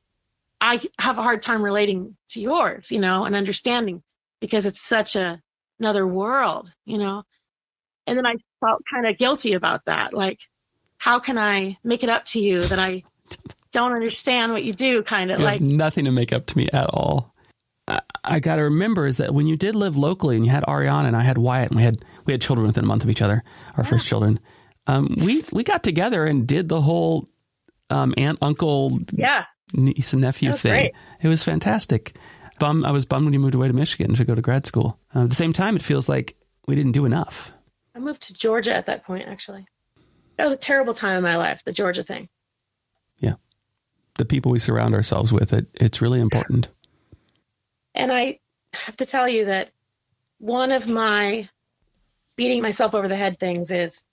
I 0.62 0.80
have 1.00 1.18
a 1.18 1.24
hard 1.24 1.42
time 1.42 1.62
relating 1.62 2.16
to 2.30 2.40
yours, 2.40 2.92
you 2.92 3.00
know, 3.00 3.26
and 3.26 3.36
understanding 3.36 4.02
because 4.40 4.66
it's 4.66 4.80
such 4.80 5.16
a 5.16 5.42
another 5.80 6.08
world, 6.08 6.74
you 6.86 6.98
know. 6.98 7.24
And 8.08 8.18
then 8.18 8.26
I 8.26 8.36
felt 8.60 8.84
kind 8.92 9.08
of 9.08 9.18
guilty 9.18 9.54
about 9.54 9.86
that. 9.86 10.14
Like, 10.14 10.40
how 10.98 11.20
can 11.20 11.38
I 11.38 11.78
make 11.84 12.04
it 12.04 12.10
up 12.10 12.26
to 12.28 12.40
you 12.40 12.62
that 12.62 12.80
I 12.80 13.04
don't 13.72 13.94
understand 13.94 14.54
what 14.54 14.64
you 14.64 14.74
do? 14.74 15.04
Kind 15.04 15.32
of 15.32 15.40
like, 15.40 15.62
nothing 15.62 16.06
to 16.06 16.12
make 16.12 16.32
up 16.32 16.46
to 16.48 16.58
me 16.58 16.68
at 16.72 16.86
all. 16.86 17.34
I, 17.88 18.00
I 18.24 18.40
got 18.40 18.58
to 18.58 18.64
remember 18.64 19.08
is 19.08 19.18
that 19.18 19.34
when 19.34 19.48
you 19.48 19.58
did 19.58 19.76
live 19.76 19.98
locally 19.98 20.36
and 20.36 20.46
you 20.46 20.52
had 20.52 20.64
Ariana 20.64 21.06
and 21.06 21.16
I 21.16 21.24
had 21.24 21.38
Wyatt 21.38 21.72
and 21.72 21.78
we 21.78 21.84
had 21.84 22.06
we 22.26 22.34
had 22.34 22.42
children 22.42 22.68
within 22.68 22.86
a 22.86 22.88
month 22.88 23.04
of 23.04 23.10
each 23.10 23.22
other, 23.22 23.44
our 23.76 23.84
first 23.84 24.08
children, 24.08 24.40
um, 24.88 25.16
we 25.26 25.44
we 25.52 25.64
got 25.64 25.84
together 25.84 26.26
and 26.26 26.48
did 26.48 26.70
the 26.70 26.82
whole 26.82 27.28
um, 27.90 28.14
aunt 28.18 28.40
uncle 28.42 29.00
yeah, 29.12 29.46
niece 29.74 30.14
and 30.14 30.22
nephew 30.22 30.52
thing. 30.52 30.72
great. 30.72 30.94
It 31.22 31.28
was 31.28 31.44
fantastic. 31.44 32.18
Bum, 32.60 32.86
I 32.86 32.92
was 32.92 33.06
bummed 33.06 33.26
when 33.26 33.34
you 33.34 33.40
moved 33.40 33.56
away 33.56 33.68
to 33.68 33.74
Michigan 33.74 34.14
to 34.16 34.26
go 34.26 34.36
to 34.36 34.42
grad 34.42 34.66
school. 34.66 35.00
Uh, 35.16 35.24
at 35.24 35.30
the 35.30 35.36
same 35.36 35.54
time, 35.54 35.76
it 35.76 35.82
feels 35.82 36.08
like 36.08 36.36
we 36.68 36.76
didn't 36.76 36.92
do 36.92 37.06
enough. 37.06 37.52
I 37.96 38.00
moved 38.00 38.22
to 38.24 38.34
Georgia 38.34 38.74
at 38.74 38.86
that 38.86 39.04
point, 39.04 39.28
actually. 39.28 39.66
That 40.38 40.44
was 40.44 40.54
a 40.54 40.58
terrible 40.58 40.94
time 40.94 41.18
in 41.18 41.24
my 41.24 41.36
life, 41.36 41.64
the 41.64 41.72
Georgia 41.72 42.04
thing. 42.04 42.30
Yeah, 43.18 43.36
the 44.16 44.26
people 44.26 44.52
we 44.52 44.60
surround 44.60 44.96
ourselves 44.96 45.32
with, 45.32 45.54
it, 45.54 45.68
it's 45.76 46.02
really 46.02 46.20
important. 46.20 46.70
And 47.96 48.12
I 48.12 48.40
have 48.74 48.98
to 48.98 49.06
tell 49.06 49.28
you 49.28 49.46
that 49.46 49.72
one 50.40 50.72
of 50.72 50.88
my 50.88 51.48
beating 52.36 52.62
myself 52.62 52.96
over 52.96 53.08
the 53.08 53.16
head 53.16 53.40
things 53.40 53.70
is 53.72 54.04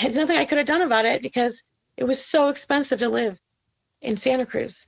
there's 0.00 0.16
nothing 0.16 0.36
I 0.36 0.44
could 0.44 0.58
have 0.58 0.66
done 0.66 0.82
about 0.82 1.04
it 1.04 1.22
because 1.22 1.62
it 1.96 2.04
was 2.04 2.24
so 2.24 2.48
expensive 2.48 2.98
to 3.00 3.08
live 3.08 3.38
in 4.00 4.16
Santa 4.16 4.46
Cruz. 4.46 4.86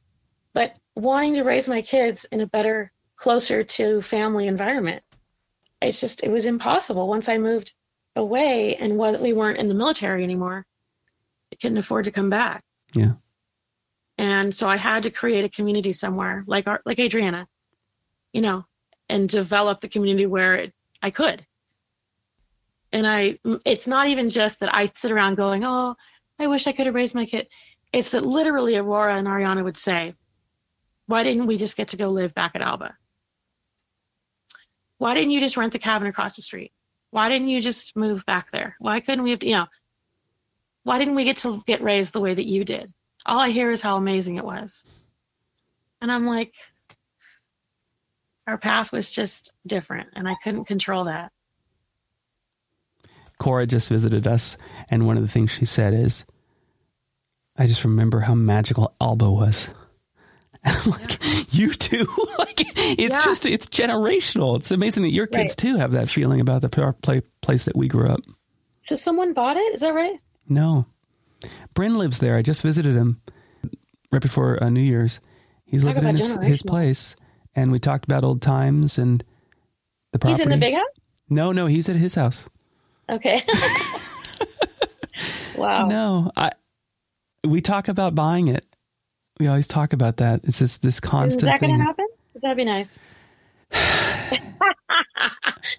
But 0.54 0.76
wanting 0.94 1.34
to 1.34 1.44
raise 1.44 1.68
my 1.68 1.82
kids 1.82 2.24
in 2.26 2.40
a 2.40 2.46
better, 2.46 2.92
closer 3.16 3.62
to 3.62 4.02
family 4.02 4.46
environment, 4.46 5.02
it's 5.80 6.00
just, 6.00 6.22
it 6.22 6.30
was 6.30 6.46
impossible. 6.46 7.08
Once 7.08 7.28
I 7.28 7.38
moved 7.38 7.72
away 8.16 8.76
and 8.76 8.98
was, 8.98 9.18
we 9.18 9.32
weren't 9.32 9.58
in 9.58 9.68
the 9.68 9.74
military 9.74 10.22
anymore, 10.22 10.66
I 11.52 11.56
couldn't 11.56 11.78
afford 11.78 12.04
to 12.04 12.10
come 12.10 12.30
back. 12.30 12.62
Yeah. 12.94 13.12
And 14.18 14.54
so 14.54 14.68
I 14.68 14.76
had 14.76 15.04
to 15.04 15.10
create 15.10 15.44
a 15.44 15.48
community 15.48 15.92
somewhere 15.92 16.44
like 16.46 16.68
our, 16.68 16.80
like 16.84 17.00
Adriana, 17.00 17.46
you 18.32 18.42
know, 18.42 18.64
and 19.08 19.28
develop 19.28 19.80
the 19.80 19.88
community 19.88 20.26
where 20.26 20.54
it, 20.54 20.74
I 21.02 21.10
could. 21.10 21.44
And 22.92 23.06
I, 23.06 23.38
it's 23.64 23.86
not 23.86 24.08
even 24.08 24.28
just 24.28 24.60
that 24.60 24.74
I 24.74 24.86
sit 24.94 25.10
around 25.10 25.36
going, 25.36 25.64
oh, 25.64 25.96
I 26.38 26.46
wish 26.46 26.66
I 26.66 26.72
could 26.72 26.86
have 26.86 26.94
raised 26.94 27.14
my 27.14 27.24
kid. 27.24 27.48
It's 27.92 28.10
that 28.10 28.26
literally 28.26 28.76
Aurora 28.76 29.16
and 29.16 29.26
Ariana 29.26 29.64
would 29.64 29.76
say, 29.76 30.14
why 31.06 31.24
didn't 31.24 31.46
we 31.46 31.56
just 31.56 31.76
get 31.76 31.88
to 31.88 31.96
go 31.96 32.08
live 32.08 32.34
back 32.34 32.54
at 32.54 32.62
Alba? 32.62 32.96
Why 34.98 35.14
didn't 35.14 35.30
you 35.30 35.40
just 35.40 35.56
rent 35.56 35.72
the 35.72 35.78
cabin 35.78 36.08
across 36.08 36.36
the 36.36 36.42
street? 36.42 36.72
Why 37.10 37.28
didn't 37.28 37.48
you 37.48 37.60
just 37.60 37.96
move 37.96 38.24
back 38.24 38.50
there? 38.50 38.76
Why 38.78 39.00
couldn't 39.00 39.24
we 39.24 39.30
have, 39.30 39.42
you 39.42 39.54
know, 39.54 39.66
why 40.84 40.98
didn't 40.98 41.14
we 41.14 41.24
get 41.24 41.38
to 41.38 41.62
get 41.66 41.82
raised 41.82 42.12
the 42.12 42.20
way 42.20 42.34
that 42.34 42.46
you 42.46 42.64
did? 42.64 42.92
All 43.26 43.38
I 43.38 43.50
hear 43.50 43.70
is 43.70 43.82
how 43.82 43.96
amazing 43.96 44.36
it 44.36 44.44
was. 44.44 44.84
And 46.00 46.10
I'm 46.10 46.26
like, 46.26 46.54
our 48.46 48.58
path 48.58 48.92
was 48.92 49.12
just 49.12 49.52
different, 49.66 50.10
and 50.14 50.28
I 50.28 50.34
couldn't 50.42 50.64
control 50.64 51.04
that. 51.04 51.30
Cora 53.42 53.66
just 53.66 53.88
visited 53.88 54.26
us, 54.26 54.56
and 54.88 55.04
one 55.06 55.16
of 55.16 55.22
the 55.24 55.28
things 55.28 55.50
she 55.50 55.64
said 55.64 55.92
is, 55.94 56.24
I 57.56 57.66
just 57.66 57.84
remember 57.84 58.20
how 58.20 58.34
magical 58.34 58.94
Alba 59.00 59.30
was. 59.30 59.68
Like, 60.86 61.18
you 61.52 61.72
too? 61.72 62.06
like, 62.38 62.60
it's 62.60 63.16
Yeah. 63.16 63.24
just, 63.24 63.46
it's 63.46 63.66
generational. 63.66 64.56
It's 64.56 64.70
amazing 64.70 65.02
that 65.02 65.10
your 65.12 65.26
kids 65.26 65.50
Right. 65.52 65.56
too 65.56 65.76
have 65.76 65.90
that 65.90 66.08
feeling 66.08 66.40
about 66.40 66.62
the 66.62 66.68
play, 66.68 67.20
place 67.40 67.64
that 67.64 67.76
we 67.76 67.88
grew 67.88 68.08
up. 68.08 68.20
So 68.86 68.94
someone 68.94 69.32
bought 69.32 69.56
it? 69.56 69.74
Is 69.74 69.80
that 69.80 69.92
right? 69.92 70.20
No. 70.48 70.86
Bryn 71.74 71.98
lives 71.98 72.20
there. 72.20 72.36
I 72.36 72.42
just 72.42 72.62
visited 72.62 72.94
him 72.94 73.20
right 74.12 74.22
before 74.22 74.62
uh, 74.62 74.68
New 74.70 74.82
Year's. 74.82 75.18
He's 75.64 75.82
Talk 75.82 75.96
living 75.96 76.10
in 76.10 76.16
his, 76.16 76.36
his 76.36 76.62
place, 76.62 77.16
and 77.56 77.72
we 77.72 77.80
talked 77.80 78.04
about 78.04 78.22
old 78.22 78.40
times 78.40 78.98
and 78.98 79.24
the 80.12 80.20
property. 80.20 80.44
He's 80.44 80.46
in 80.46 80.50
the 80.50 80.64
big 80.64 80.74
house? 80.74 80.86
No, 81.28 81.50
no, 81.50 81.66
he's 81.66 81.88
at 81.88 81.96
his 81.96 82.14
house. 82.14 82.46
Okay. 83.10 83.42
wow. 85.56 85.86
No, 85.86 86.30
I. 86.36 86.52
We 87.44 87.60
talk 87.60 87.88
about 87.88 88.14
buying 88.14 88.48
it. 88.48 88.64
We 89.40 89.48
always 89.48 89.66
talk 89.66 89.92
about 89.92 90.18
that. 90.18 90.42
It's 90.44 90.58
just 90.58 90.82
this 90.82 91.00
constant. 91.00 91.42
Is 91.42 91.48
that 91.48 91.60
going 91.60 91.76
to 91.76 91.84
happen? 91.84 92.06
That'd 92.40 92.56
be 92.56 92.64
nice. 92.64 92.98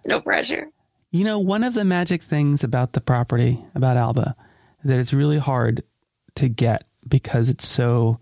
no 0.05 0.19
pressure. 0.19 0.67
You 1.11 1.23
know, 1.23 1.39
one 1.39 1.63
of 1.63 1.73
the 1.73 1.85
magic 1.85 2.23
things 2.23 2.63
about 2.63 2.93
the 2.93 3.01
property, 3.01 3.63
about 3.75 3.97
Alba, 3.97 4.35
that 4.83 4.99
it's 4.99 5.13
really 5.13 5.37
hard 5.37 5.83
to 6.35 6.49
get 6.49 6.83
because 7.07 7.49
it's 7.49 7.67
so 7.67 8.19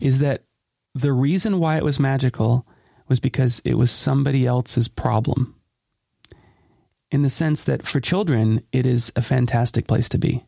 is 0.00 0.20
that 0.20 0.44
the 0.94 1.12
reason 1.12 1.58
why 1.58 1.76
it 1.76 1.84
was 1.84 1.98
magical 1.98 2.66
was 3.08 3.20
because 3.20 3.60
it 3.64 3.74
was 3.74 3.90
somebody 3.90 4.46
else's 4.46 4.88
problem. 4.88 5.54
In 7.14 7.22
the 7.22 7.30
sense 7.30 7.62
that 7.62 7.86
for 7.86 8.00
children, 8.00 8.60
it 8.72 8.86
is 8.86 9.12
a 9.14 9.22
fantastic 9.22 9.86
place 9.86 10.08
to 10.08 10.18
be. 10.18 10.44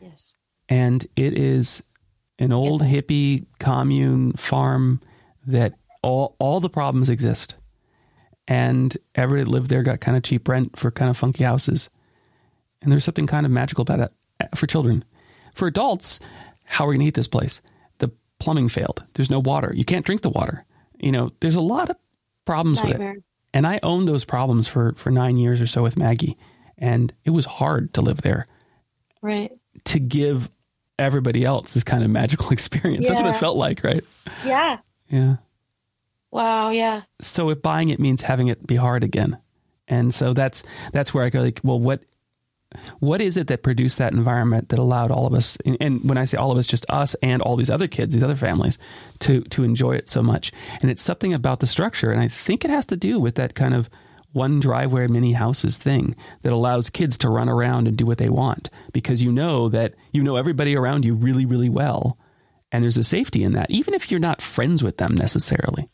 Yes. 0.00 0.36
And 0.68 1.04
it 1.16 1.36
is 1.36 1.82
an 2.38 2.52
old 2.52 2.82
yeah. 2.82 3.00
hippie 3.00 3.46
commune 3.58 4.34
farm 4.34 5.00
that 5.48 5.74
all 6.04 6.36
all 6.38 6.60
the 6.60 6.70
problems 6.70 7.08
exist. 7.08 7.56
And 8.46 8.96
everybody 9.16 9.42
that 9.42 9.50
lived 9.50 9.70
there 9.70 9.82
got 9.82 9.98
kind 9.98 10.16
of 10.16 10.22
cheap 10.22 10.46
rent 10.46 10.78
for 10.78 10.92
kind 10.92 11.10
of 11.10 11.16
funky 11.16 11.42
houses. 11.42 11.90
And 12.80 12.92
there's 12.92 13.04
something 13.04 13.26
kind 13.26 13.44
of 13.44 13.50
magical 13.50 13.82
about 13.82 13.98
that 13.98 14.12
uh, 14.40 14.56
for 14.56 14.68
children. 14.68 15.04
For 15.52 15.66
adults, 15.66 16.20
how 16.66 16.84
are 16.84 16.90
we 16.90 16.94
going 16.94 17.00
to 17.00 17.04
heat 17.06 17.14
this 17.14 17.26
place? 17.26 17.60
The 17.98 18.12
plumbing 18.38 18.68
failed. 18.68 19.04
There's 19.14 19.30
no 19.30 19.40
water. 19.40 19.72
You 19.74 19.84
can't 19.84 20.06
drink 20.06 20.20
the 20.20 20.30
water. 20.30 20.64
You 21.00 21.10
know, 21.10 21.32
there's 21.40 21.56
a 21.56 21.60
lot 21.60 21.90
of 21.90 21.96
problems 22.44 22.84
Nightmare. 22.84 23.08
with 23.08 23.18
it. 23.18 23.24
And 23.54 23.66
I 23.66 23.80
owned 23.82 24.08
those 24.08 24.24
problems 24.24 24.68
for 24.68 24.92
for 24.94 25.10
9 25.10 25.36
years 25.36 25.60
or 25.60 25.66
so 25.66 25.82
with 25.82 25.96
Maggie, 25.96 26.36
and 26.76 27.12
it 27.24 27.30
was 27.30 27.46
hard 27.46 27.94
to 27.94 28.00
live 28.00 28.22
there. 28.22 28.46
Right. 29.22 29.52
To 29.84 29.98
give 29.98 30.50
everybody 30.98 31.44
else 31.44 31.72
this 31.72 31.84
kind 31.84 32.02
of 32.02 32.10
magical 32.10 32.50
experience. 32.52 33.04
Yeah. 33.04 33.10
That's 33.10 33.22
what 33.22 33.34
it 33.34 33.38
felt 33.38 33.56
like, 33.56 33.84
right? 33.84 34.04
Yeah. 34.44 34.78
Yeah. 35.08 35.36
Wow, 36.30 36.70
yeah. 36.70 37.02
So 37.20 37.48
if 37.50 37.62
buying 37.62 37.88
it 37.88 37.98
means 37.98 38.22
having 38.22 38.48
it 38.48 38.66
be 38.66 38.76
hard 38.76 39.02
again. 39.02 39.38
And 39.86 40.12
so 40.12 40.34
that's 40.34 40.62
that's 40.92 41.14
where 41.14 41.24
I 41.24 41.30
go 41.30 41.40
like, 41.40 41.60
well, 41.62 41.80
what 41.80 42.02
what 43.00 43.20
is 43.20 43.36
it 43.36 43.46
that 43.46 43.62
produced 43.62 43.98
that 43.98 44.12
environment 44.12 44.68
that 44.68 44.78
allowed 44.78 45.10
all 45.10 45.26
of 45.26 45.34
us 45.34 45.56
and 45.80 46.02
when 46.04 46.18
I 46.18 46.24
say 46.24 46.36
all 46.36 46.52
of 46.52 46.58
us, 46.58 46.66
just 46.66 46.84
us 46.90 47.14
and 47.22 47.40
all 47.40 47.56
these 47.56 47.70
other 47.70 47.88
kids, 47.88 48.12
these 48.12 48.22
other 48.22 48.36
families, 48.36 48.78
to 49.20 49.42
to 49.44 49.64
enjoy 49.64 49.94
it 49.96 50.08
so 50.08 50.22
much. 50.22 50.52
And 50.82 50.90
it's 50.90 51.02
something 51.02 51.32
about 51.32 51.60
the 51.60 51.66
structure. 51.66 52.10
And 52.10 52.20
I 52.20 52.28
think 52.28 52.64
it 52.64 52.70
has 52.70 52.86
to 52.86 52.96
do 52.96 53.18
with 53.18 53.36
that 53.36 53.54
kind 53.54 53.74
of 53.74 53.88
one 54.32 54.60
driveway, 54.60 55.06
many 55.06 55.32
houses 55.32 55.78
thing 55.78 56.14
that 56.42 56.52
allows 56.52 56.90
kids 56.90 57.16
to 57.18 57.30
run 57.30 57.48
around 57.48 57.88
and 57.88 57.96
do 57.96 58.04
what 58.04 58.18
they 58.18 58.28
want 58.28 58.68
because 58.92 59.22
you 59.22 59.32
know 59.32 59.68
that 59.70 59.94
you 60.12 60.22
know 60.22 60.36
everybody 60.36 60.76
around 60.76 61.04
you 61.04 61.14
really, 61.14 61.46
really 61.46 61.70
well. 61.70 62.18
And 62.70 62.84
there's 62.84 62.98
a 62.98 63.02
safety 63.02 63.42
in 63.42 63.52
that, 63.54 63.70
even 63.70 63.94
if 63.94 64.10
you're 64.10 64.20
not 64.20 64.42
friends 64.42 64.82
with 64.82 64.98
them 64.98 65.14
necessarily. 65.14 65.88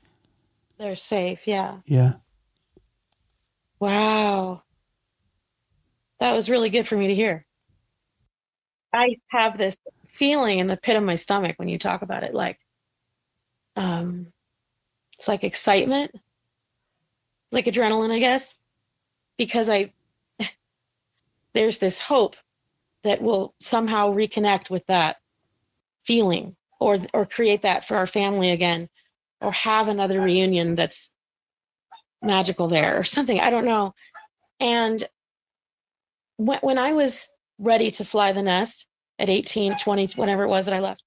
They're 0.77 0.97
safe, 0.97 1.47
yeah. 1.47 1.77
Yeah. 1.87 2.15
Wow. 3.79 4.64
That 6.25 6.35
was 6.35 6.49
really 6.49 6.71
good 6.71 6.89
for 6.89 6.97
me 6.97 7.09
to 7.09 7.15
hear. 7.15 7.45
I 8.95 9.17
have 9.29 9.59
this 9.59 9.77
feeling 10.09 10.59
in 10.59 10.67
the 10.67 10.79
pit 10.79 10.97
of 10.97 11.03
my 11.03 11.17
stomach 11.17 11.57
when 11.59 11.69
you 11.69 11.77
talk 11.77 12.01
about 12.01 12.23
it 12.23 12.33
like 12.33 12.59
um 13.77 14.29
it's 15.13 15.29
like 15.29 15.45
excitement 15.45 16.13
like 17.53 17.67
adrenaline 17.67 18.11
i 18.13 18.21
guess 18.21 18.55
because 19.37 19.69
i 19.69 19.93
there's 21.53 21.79
this 21.79 22.01
hope 22.01 22.37
that 23.03 23.21
will 23.21 23.55
somehow 23.61 24.09
reconnect 24.11 24.71
with 24.71 24.87
that 24.87 25.17
feeling 26.05 26.57
or 26.81 26.97
or 27.13 27.27
create 27.27 27.63
that 27.63 27.85
for 27.85 27.97
our 27.99 28.07
family 28.07 28.51
again 28.51 28.89
or 29.43 29.53
have 29.53 29.89
another 29.89 30.23
reunion 30.23 30.75
that's 30.75 31.13
magical 32.23 32.69
there 32.69 32.99
or 32.99 33.05
something. 33.05 33.41
I 33.41 33.51
don't 33.51 33.67
know. 33.67 33.95
And 34.59 35.07
when, 36.37 36.59
when 36.61 36.79
I 36.79 36.93
was 36.93 37.29
ready 37.59 37.91
to 37.93 38.05
fly 38.05 38.33
the 38.33 38.43
nest 38.43 38.87
at 39.19 39.29
18, 39.29 39.77
20, 39.79 40.07
whatever 40.17 40.45
it 40.45 40.49
was 40.49 40.67
that 40.67 40.75
I 40.75 40.81
left, 40.81 41.03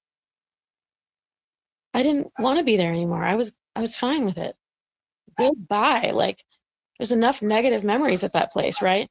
I 1.93 2.03
didn't 2.03 2.31
want 2.39 2.59
to 2.59 2.65
be 2.65 2.77
there 2.77 2.91
anymore. 2.91 3.23
I 3.23 3.35
was 3.35 3.57
I 3.75 3.81
was 3.81 3.97
fine 3.97 4.25
with 4.25 4.37
it. 4.37 4.55
Goodbye. 5.37 6.11
Like 6.13 6.43
there's 6.97 7.11
enough 7.11 7.41
negative 7.41 7.83
memories 7.83 8.23
at 8.23 8.33
that 8.33 8.51
place, 8.51 8.81
right? 8.81 9.09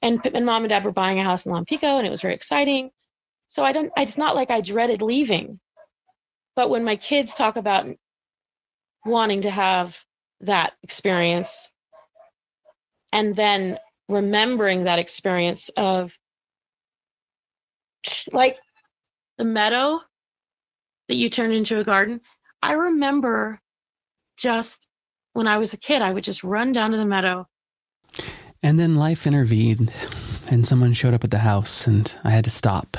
And 0.00 0.20
and 0.34 0.46
mom 0.46 0.62
and 0.62 0.70
dad 0.70 0.84
were 0.84 0.92
buying 0.92 1.18
a 1.18 1.24
house 1.24 1.46
in 1.46 1.52
Lompico, 1.52 1.98
and 1.98 2.06
it 2.06 2.10
was 2.10 2.22
very 2.22 2.34
exciting. 2.34 2.90
So 3.48 3.64
I 3.64 3.72
don't. 3.72 3.92
It's 3.96 4.18
not 4.18 4.34
like 4.34 4.50
I 4.50 4.60
dreaded 4.60 5.02
leaving. 5.02 5.60
But 6.56 6.70
when 6.70 6.84
my 6.84 6.96
kids 6.96 7.34
talk 7.34 7.56
about 7.56 7.86
wanting 9.04 9.42
to 9.42 9.50
have 9.50 9.98
that 10.40 10.74
experience 10.82 11.70
and 13.12 13.36
then 13.36 13.78
remembering 14.08 14.84
that 14.84 14.98
experience 14.98 15.68
of 15.70 16.16
like 18.32 18.58
the 19.38 19.44
meadow 19.44 20.00
that 21.08 21.14
you 21.14 21.30
turned 21.30 21.52
into 21.52 21.78
a 21.78 21.84
garden. 21.84 22.20
I 22.62 22.72
remember 22.72 23.60
just 24.36 24.88
when 25.32 25.46
I 25.46 25.58
was 25.58 25.72
a 25.72 25.78
kid, 25.78 26.02
I 26.02 26.12
would 26.12 26.24
just 26.24 26.44
run 26.44 26.72
down 26.72 26.90
to 26.90 26.96
the 26.96 27.06
meadow. 27.06 27.46
And 28.62 28.78
then 28.78 28.94
life 28.94 29.26
intervened, 29.26 29.92
and 30.48 30.66
someone 30.66 30.92
showed 30.92 31.14
up 31.14 31.24
at 31.24 31.30
the 31.30 31.38
house, 31.38 31.86
and 31.86 32.12
I 32.22 32.30
had 32.30 32.44
to 32.44 32.50
stop 32.50 32.96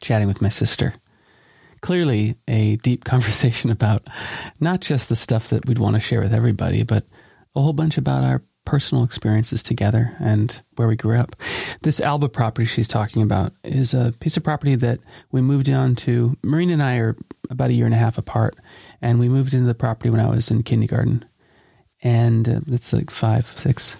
chatting 0.00 0.28
with 0.28 0.40
my 0.40 0.48
sister 0.48 0.94
clearly 1.84 2.34
a 2.48 2.76
deep 2.76 3.04
conversation 3.14 3.70
about 3.70 4.08
not 4.58 4.80
just 4.80 5.10
the 5.10 5.16
stuff 5.16 5.50
that 5.50 5.66
we'd 5.66 5.78
want 5.78 5.94
to 5.94 6.00
share 6.00 6.20
with 6.20 6.32
everybody, 6.32 6.82
but 6.82 7.04
a 7.54 7.60
whole 7.60 7.74
bunch 7.74 7.98
about 7.98 8.24
our 8.24 8.42
personal 8.64 9.04
experiences 9.04 9.62
together 9.62 10.16
and 10.20 10.62
where 10.76 10.88
we 10.88 10.96
grew 10.96 11.18
up. 11.18 11.36
This 11.82 12.00
Alba 12.00 12.28
property 12.28 12.64
she's 12.64 12.88
talking 12.88 13.22
about 13.22 13.52
is 13.62 13.94
a 13.94 14.14
piece 14.20 14.36
of 14.36 14.44
property 14.44 14.74
that 14.76 15.00
we 15.30 15.40
moved 15.40 15.68
on 15.68 15.94
to. 15.96 16.36
Marina 16.42 16.74
and 16.74 16.82
I 16.82 16.96
are 16.96 17.16
about 17.50 17.70
a 17.70 17.74
year 17.74 17.86
and 17.86 17.94
a 17.94 17.98
half 17.98 18.18
apart, 18.18 18.56
and 19.02 19.18
we 19.18 19.28
moved 19.28 19.54
into 19.54 19.66
the 19.66 19.74
property 19.74 20.10
when 20.10 20.20
I 20.20 20.28
was 20.28 20.50
in 20.50 20.62
kindergarten. 20.62 21.24
And 22.02 22.48
uh, 22.48 22.60
it's 22.68 22.92
like 22.92 23.10
five, 23.10 23.46
six. 23.46 23.96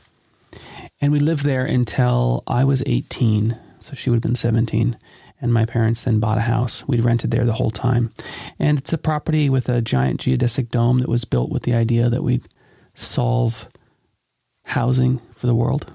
And 1.01 1.13
we 1.13 1.21
lived 1.21 1.45
there 1.45 1.65
until 1.65 2.43
I 2.47 2.65
was 2.65 2.83
18. 2.87 3.57
So 3.81 3.95
she 3.95 4.09
would 4.09 4.17
have 4.17 4.23
been 4.23 4.35
17 4.35 4.97
and 5.45 5.53
my 5.53 5.67
parents 5.67 6.05
then 6.05 6.21
bought 6.21 6.39
a 6.39 6.43
house. 6.43 6.89
We'd 6.89 7.05
rented 7.05 7.31
there 7.31 7.45
the 7.45 7.53
whole 7.53 7.71
time. 7.71 8.15
And 8.59 8.79
it's 8.79 8.95
a 8.95 8.99
property 8.99 9.51
with 9.51 9.69
a 9.69 9.83
giant 9.83 10.21
geodesic 10.21 10.71
dome 10.71 11.01
that 11.01 11.09
was 11.09 11.27
built 11.27 11.51
with 11.51 11.65
the 11.65 11.75
idea 11.75 12.09
that 12.09 12.23
we'd 12.23 12.49
solve 12.95 13.69
housing 14.65 15.21
for 15.37 15.47
the 15.47 15.55
world. 15.55 15.93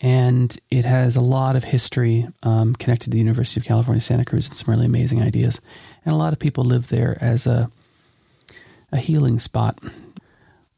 And 0.00 0.56
it 0.70 0.84
has 0.84 1.16
a 1.16 1.20
lot 1.20 1.56
of 1.56 1.64
history 1.64 2.26
um, 2.42 2.74
connected 2.74 3.06
to 3.06 3.10
the 3.10 3.18
University 3.18 3.60
of 3.60 3.66
California, 3.66 4.00
Santa 4.00 4.24
Cruz, 4.24 4.48
and 4.48 4.56
some 4.56 4.72
really 4.72 4.86
amazing 4.86 5.22
ideas. 5.22 5.60
And 6.04 6.14
a 6.14 6.18
lot 6.18 6.32
of 6.32 6.38
people 6.38 6.64
live 6.64 6.88
there 6.88 7.18
as 7.20 7.46
a, 7.46 7.70
a 8.92 8.96
healing 8.96 9.38
spot. 9.38 9.78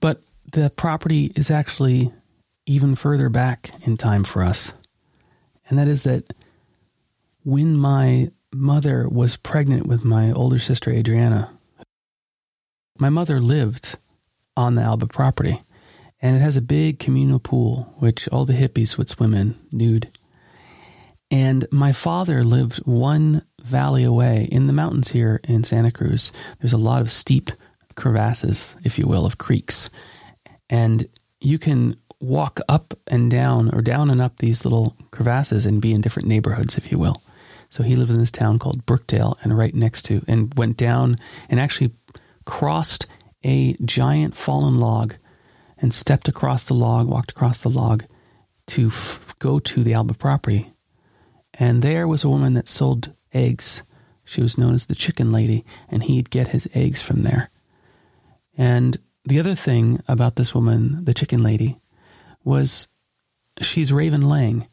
But 0.01 0.23
the 0.51 0.71
property 0.71 1.33
is 1.37 1.51
actually 1.51 2.13
even 2.67 2.95
further 2.95 3.29
back 3.29 3.71
in 3.83 3.97
time 3.97 4.25
for 4.25 4.43
us. 4.43 4.73
And 5.69 5.79
that 5.79 5.89
is 5.89 6.03
that 6.03 6.33
when 7.45 7.77
my 7.77 8.31
mother 8.53 9.09
was 9.09 9.37
pregnant 9.37 9.87
with 9.87 10.05
my 10.05 10.33
older 10.33 10.59
sister 10.59 10.91
Adriana, 10.91 11.51
my 12.99 13.09
mother 13.09 13.41
lived 13.41 13.97
on 14.57 14.75
the 14.75 14.83
Alba 14.83 15.07
property, 15.07 15.61
and 16.23 16.37
it 16.37 16.41
has 16.41 16.57
a 16.57 16.63
big 16.63 17.01
communal 17.01 17.41
pool 17.41 17.93
which 17.99 18.29
all 18.29 18.45
the 18.45 18.55
hippies 18.55 18.97
would 18.97 19.09
swim 19.09 19.35
in 19.35 19.57
nude. 19.73 20.09
And 21.31 21.67
my 21.71 21.93
father 21.93 22.45
lived 22.45 22.79
one 22.87 23.43
valley 23.61 24.05
away 24.05 24.49
in 24.53 24.67
the 24.69 24.73
mountains 24.73 25.09
here 25.09 25.41
in 25.45 25.65
Santa 25.65 25.91
Cruz. 25.91 26.31
There's 26.61 26.73
a 26.73 26.79
lot 26.79 27.01
of 27.01 27.11
steep 27.11 27.51
crevasses, 27.97 28.77
if 28.85 28.99
you 28.99 29.07
will, 29.07 29.27
of 29.27 29.39
creeks. 29.39 29.91
And 30.71 31.09
you 31.41 31.59
can 31.59 31.97
walk 32.21 32.61
up 32.69 32.95
and 33.09 33.31
down 33.31 33.75
or 33.75 33.83
down 33.83 34.11
and 34.11 34.21
up 34.21 34.37
these 34.39 34.65
little 34.65 34.97
crevasses 35.11 35.67
and 35.67 35.83
be 35.83 35.93
in 35.93 36.01
different 36.01 36.29
neighborhoods, 36.29 36.79
if 36.79 36.93
you 36.93 36.99
will. 36.99 37.23
So 37.69 37.83
he 37.83 37.97
lived 37.97 38.11
in 38.11 38.19
this 38.19 38.31
town 38.31 38.59
called 38.59 38.87
Brookdale 38.87 39.37
and 39.43 39.57
right 39.57 39.75
next 39.75 40.03
to, 40.03 40.23
and 40.29 40.53
went 40.57 40.77
down 40.77 41.17
and 41.49 41.59
actually 41.59 41.91
crossed 42.45 43.07
a 43.43 43.75
giant 43.85 44.37
fallen 44.37 44.79
log 44.79 45.15
and 45.83 45.93
stepped 45.93 46.29
across 46.29 46.65
the 46.65 46.75
log, 46.75 47.07
walked 47.07 47.33
across 47.33 47.59
the 47.59 47.69
log 47.69 48.05
to 48.69 48.87
f- 48.87 49.35
go 49.39 49.59
to 49.59 49.83
the 49.83 49.93
Alba 49.93 50.15
property. 50.15 50.73
And 51.55 51.83
there 51.83 52.09
was 52.09 52.25
a 52.25 52.29
woman 52.31 52.55
that 52.55 52.69
sold 52.69 53.13
eggs. 53.35 53.83
She 54.25 54.41
was 54.41 54.57
known 54.57 54.75
as 54.75 54.87
the 54.87 54.95
chicken 54.95 55.31
lady, 55.31 55.67
and 55.91 56.03
he'd 56.03 56.31
get 56.31 56.49
his 56.49 56.67
eggs 56.73 57.03
from 57.03 57.23
there. 57.23 57.51
And 58.57 58.97
the 59.27 59.39
other 59.39 59.55
thing 59.55 60.03
about 60.09 60.37
this 60.37 60.55
woman, 60.55 61.05
the 61.05 61.13
chicken 61.13 61.43
lady, 61.43 61.79
was 62.45 62.89
she's 63.61 63.93
Raven 63.93 64.23
Lang, 64.23 64.67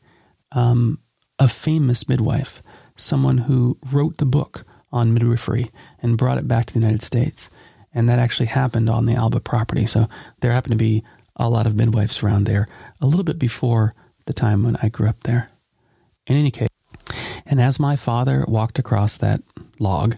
um, 0.53 0.99
a 1.37 1.49
famous 1.49 2.07
midwife 2.07 2.61
someone 2.99 3.39
who 3.39 3.77
wrote 3.91 4.17
the 4.17 4.25
book 4.25 4.65
on 4.91 5.13
midwifery 5.13 5.69
and 6.01 6.17
brought 6.17 6.37
it 6.37 6.47
back 6.47 6.65
to 6.65 6.73
the 6.73 6.79
United 6.79 7.01
States. 7.01 7.49
And 7.93 8.07
that 8.09 8.19
actually 8.19 8.47
happened 8.47 8.89
on 8.89 9.05
the 9.05 9.15
Alba 9.15 9.39
property. 9.39 9.85
So 9.85 10.07
there 10.41 10.51
happened 10.51 10.73
to 10.73 10.77
be 10.77 11.03
a 11.35 11.49
lot 11.49 11.65
of 11.65 11.75
midwives 11.75 12.21
around 12.21 12.45
there 12.45 12.67
a 13.01 13.05
little 13.05 13.23
bit 13.23 13.39
before 13.39 13.93
the 14.25 14.33
time 14.33 14.63
when 14.63 14.77
I 14.81 14.89
grew 14.89 15.07
up 15.07 15.21
there. 15.21 15.49
In 16.27 16.35
any 16.35 16.51
case, 16.51 16.69
and 17.45 17.59
as 17.59 17.79
my 17.79 17.95
father 17.95 18.45
walked 18.47 18.77
across 18.77 19.17
that 19.17 19.41
log 19.79 20.15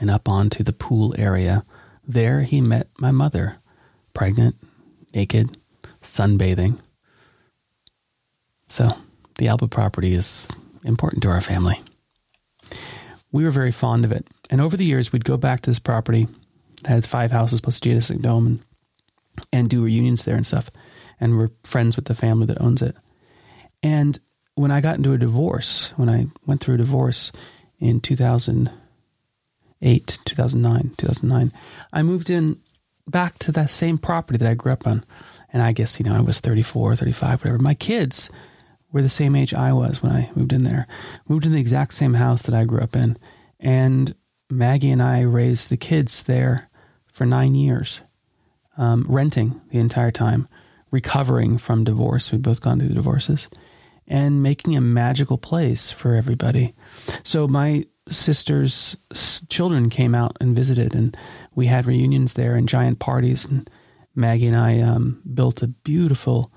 and 0.00 0.10
up 0.10 0.28
onto 0.28 0.62
the 0.62 0.72
pool 0.72 1.14
area. 1.18 1.64
There 2.06 2.42
he 2.42 2.60
met 2.60 2.88
my 2.98 3.10
mother, 3.10 3.56
pregnant, 4.12 4.56
naked, 5.14 5.56
sunbathing. 6.02 6.78
So 8.68 8.96
the 9.36 9.48
Alba 9.48 9.68
property 9.68 10.14
is 10.14 10.48
important 10.84 11.22
to 11.22 11.30
our 11.30 11.40
family. 11.40 11.80
We 13.32 13.44
were 13.44 13.50
very 13.50 13.72
fond 13.72 14.04
of 14.04 14.12
it. 14.12 14.26
And 14.50 14.60
over 14.60 14.76
the 14.76 14.84
years, 14.84 15.12
we'd 15.12 15.24
go 15.24 15.36
back 15.36 15.62
to 15.62 15.70
this 15.70 15.78
property. 15.78 16.28
Has 16.86 17.06
five 17.06 17.30
houses 17.30 17.60
plus 17.60 17.78
a 17.78 17.80
geodesic 17.80 18.20
dome 18.20 18.46
and, 18.46 18.60
and 19.52 19.70
do 19.70 19.84
reunions 19.84 20.24
there 20.24 20.36
and 20.36 20.46
stuff. 20.46 20.70
And 21.20 21.38
we're 21.38 21.50
friends 21.64 21.96
with 21.96 22.06
the 22.06 22.14
family 22.14 22.46
that 22.46 22.60
owns 22.60 22.82
it. 22.82 22.96
And 23.82 24.18
when 24.54 24.70
I 24.70 24.80
got 24.80 24.96
into 24.96 25.12
a 25.12 25.18
divorce, 25.18 25.92
when 25.96 26.08
I 26.08 26.28
went 26.46 26.62
through 26.62 26.76
a 26.76 26.78
divorce 26.78 27.32
in 27.78 28.00
2008, 28.00 30.18
2009, 30.24 30.94
2009, 30.96 31.52
I 31.92 32.02
moved 32.02 32.30
in 32.30 32.58
back 33.06 33.38
to 33.40 33.52
that 33.52 33.70
same 33.70 33.98
property 33.98 34.38
that 34.38 34.50
I 34.50 34.54
grew 34.54 34.72
up 34.72 34.86
on. 34.86 35.04
And 35.52 35.62
I 35.62 35.72
guess, 35.72 36.00
you 36.00 36.04
know, 36.04 36.16
I 36.16 36.20
was 36.20 36.40
34, 36.40 36.96
35, 36.96 37.44
whatever. 37.44 37.62
My 37.62 37.74
kids 37.74 38.30
were 38.92 39.02
the 39.02 39.08
same 39.08 39.36
age 39.36 39.54
I 39.54 39.72
was 39.72 40.02
when 40.02 40.12
I 40.12 40.30
moved 40.34 40.52
in 40.52 40.64
there. 40.64 40.86
Moved 41.28 41.46
in 41.46 41.52
the 41.52 41.60
exact 41.60 41.94
same 41.94 42.14
house 42.14 42.42
that 42.42 42.54
I 42.54 42.64
grew 42.64 42.80
up 42.80 42.96
in. 42.96 43.16
And 43.60 44.14
Maggie 44.50 44.90
and 44.90 45.02
I 45.02 45.22
raised 45.22 45.68
the 45.68 45.76
kids 45.76 46.24
there 46.24 46.68
for 47.14 47.24
nine 47.24 47.54
years, 47.54 48.02
um, 48.76 49.06
renting 49.08 49.60
the 49.70 49.78
entire 49.78 50.10
time, 50.10 50.48
recovering 50.90 51.56
from 51.56 51.84
divorce. 51.84 52.30
We'd 52.30 52.42
both 52.42 52.60
gone 52.60 52.80
through 52.80 52.88
divorces 52.88 53.48
and 54.06 54.42
making 54.42 54.76
a 54.76 54.80
magical 54.80 55.38
place 55.38 55.92
for 55.92 56.14
everybody. 56.14 56.74
So 57.22 57.46
my 57.46 57.86
sister's 58.10 58.96
children 59.48 59.88
came 59.90 60.14
out 60.14 60.36
and 60.40 60.56
visited, 60.56 60.94
and 60.94 61.16
we 61.54 61.68
had 61.68 61.86
reunions 61.86 62.32
there 62.32 62.56
and 62.56 62.68
giant 62.68 62.98
parties. 62.98 63.44
And 63.44 63.70
Maggie 64.16 64.48
and 64.48 64.56
I 64.56 64.80
um, 64.80 65.22
built 65.32 65.62
a 65.62 65.68
beautiful 65.68 66.52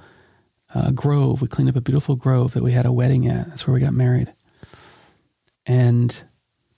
uh, 0.73 0.89
grove. 0.91 1.41
We 1.41 1.47
cleaned 1.47 1.69
up 1.69 1.75
a 1.75 1.81
beautiful 1.81 2.15
grove 2.15 2.53
that 2.53 2.63
we 2.63 2.71
had 2.71 2.87
a 2.87 2.91
wedding 2.91 3.27
at. 3.27 3.47
That's 3.47 3.67
where 3.67 3.75
we 3.75 3.79
got 3.79 3.93
married. 3.93 4.33
And 5.67 6.19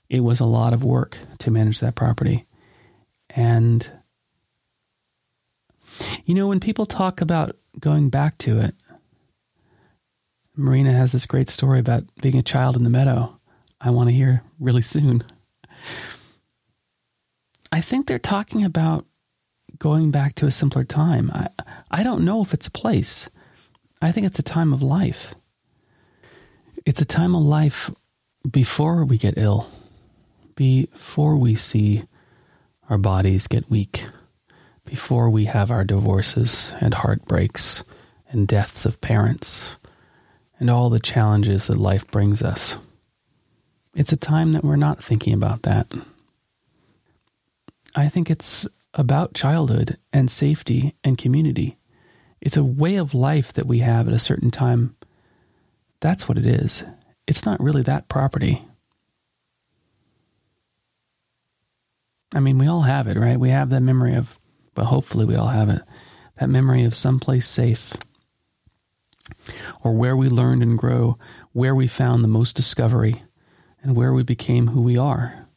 it 0.10 0.20
was 0.20 0.42
a 0.42 0.46
lot 0.46 0.74
of 0.74 0.84
work 0.84 1.18
to 1.40 1.50
manage 1.50 1.80
that 1.80 1.96
property. 1.96 2.46
And, 3.30 3.90
you 6.26 6.34
know, 6.34 6.48
when 6.48 6.60
people 6.60 6.86
talk 6.86 7.22
about 7.22 7.56
going 7.80 8.10
back 8.10 8.38
to 8.40 8.60
it, 8.60 8.76
Marina 10.56 10.92
has 10.92 11.12
this 11.12 11.26
great 11.26 11.50
story 11.50 11.80
about 11.80 12.04
being 12.22 12.38
a 12.38 12.44
child 12.44 12.76
in 12.76 12.84
the 12.84 12.90
meadow. 12.90 13.40
I 13.80 13.92
want 13.92 14.10
to 14.10 14.16
hear 14.16 14.44
really 14.60 14.82
soon. 14.82 15.24
I 17.72 17.82
think 17.82 18.08
they're 18.08 18.20
talking 18.20 18.66
about 18.66 19.06
going 19.78 20.12
back 20.12 20.36
to 20.36 20.48
a 20.48 20.52
simpler 20.52 20.84
time. 20.84 21.32
I, 21.34 21.48
I 21.90 22.04
don't 22.04 22.26
know 22.26 22.42
if 22.42 22.54
it's 22.54 22.68
a 22.68 22.72
place. 22.72 23.30
I 24.02 24.12
think 24.12 24.26
it's 24.26 24.40
a 24.40 24.44
time 24.44 24.74
of 24.74 24.82
life. 24.82 25.34
It's 26.86 27.02
a 27.02 27.06
time 27.06 27.36
of 27.36 27.44
life 27.44 27.92
before 28.50 29.06
we 29.06 29.18
get 29.18 29.38
ill, 29.38 29.68
before 30.56 31.38
we 31.38 31.56
see 31.56 32.04
our 32.90 32.98
bodies 32.98 33.48
get 33.48 33.70
weak, 33.70 34.06
before 34.86 35.30
we 35.30 35.46
have 35.46 35.70
our 35.70 35.84
divorces 35.84 36.74
and 36.82 36.94
heartbreaks 36.96 37.84
and 38.30 38.48
deaths 38.48 38.86
of 38.86 39.00
parents 39.02 39.78
and 40.60 40.70
all 40.70 40.90
the 40.90 41.00
challenges 41.00 41.68
that 41.68 41.78
life 41.78 42.10
brings 42.10 42.42
us. 42.42 42.78
It's 43.96 44.12
a 44.12 44.18
time 44.18 44.54
that 44.54 44.64
we're 44.64 44.76
not 44.76 45.04
thinking 45.04 45.34
about 45.34 45.64
that. 45.64 45.88
I 47.96 48.10
think 48.10 48.30
it's 48.30 48.68
about 48.94 49.34
childhood 49.34 49.98
and 50.12 50.30
safety 50.30 50.96
and 51.04 51.18
community. 51.18 51.78
It's 52.42 52.58
a 52.58 52.64
way 52.64 52.96
of 52.96 53.14
life 53.14 53.54
that 53.54 53.68
we 53.68 53.80
have 53.80 54.08
at 54.08 54.14
a 54.14 54.20
certain 54.20 54.52
time. 54.52 54.96
That's 56.00 56.28
what 56.28 56.38
it 56.38 56.46
is. 56.46 56.84
It's 57.28 57.46
not 57.46 57.62
really 57.62 57.84
that 57.84 58.10
property. 58.10 58.64
I 62.34 62.40
mean, 62.40 62.58
we 62.58 62.68
all 62.68 62.82
have 62.82 63.08
it, 63.08 63.18
right? 63.18 63.40
We 63.40 63.50
have 63.50 63.70
that 63.70 63.82
memory 63.82 64.16
of, 64.16 64.40
but 64.76 64.86
hopefully 64.86 65.26
we 65.26 65.36
all 65.36 65.48
have 65.48 65.70
it, 65.70 65.82
that 66.38 66.50
memory 66.50 66.84
of 66.84 66.96
someplace 66.96 67.48
safe 67.48 67.94
or 69.84 69.94
where 69.94 70.16
we 70.16 70.30
learned 70.30 70.64
and 70.64 70.78
grow, 70.78 71.18
where 71.54 71.76
we 71.76 71.88
found 71.88 72.24
the 72.24 72.28
most 72.28 72.56
discovery, 72.56 73.24
and 73.82 73.96
where 73.96 74.14
we 74.14 74.24
became 74.24 74.68
who 74.68 74.82
we 74.82 74.98
are. 74.98 75.48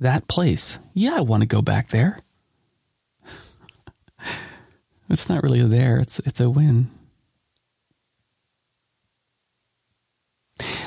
That 0.00 0.28
place. 0.28 0.78
Yeah, 0.94 1.16
I 1.16 1.20
want 1.20 1.42
to 1.42 1.46
go 1.46 1.62
back 1.62 1.88
there. 1.88 2.20
It's 5.08 5.28
not 5.28 5.44
really 5.44 5.62
there. 5.62 5.98
It's 5.98 6.18
it's 6.18 6.40
a 6.40 6.50
win. 6.50 6.90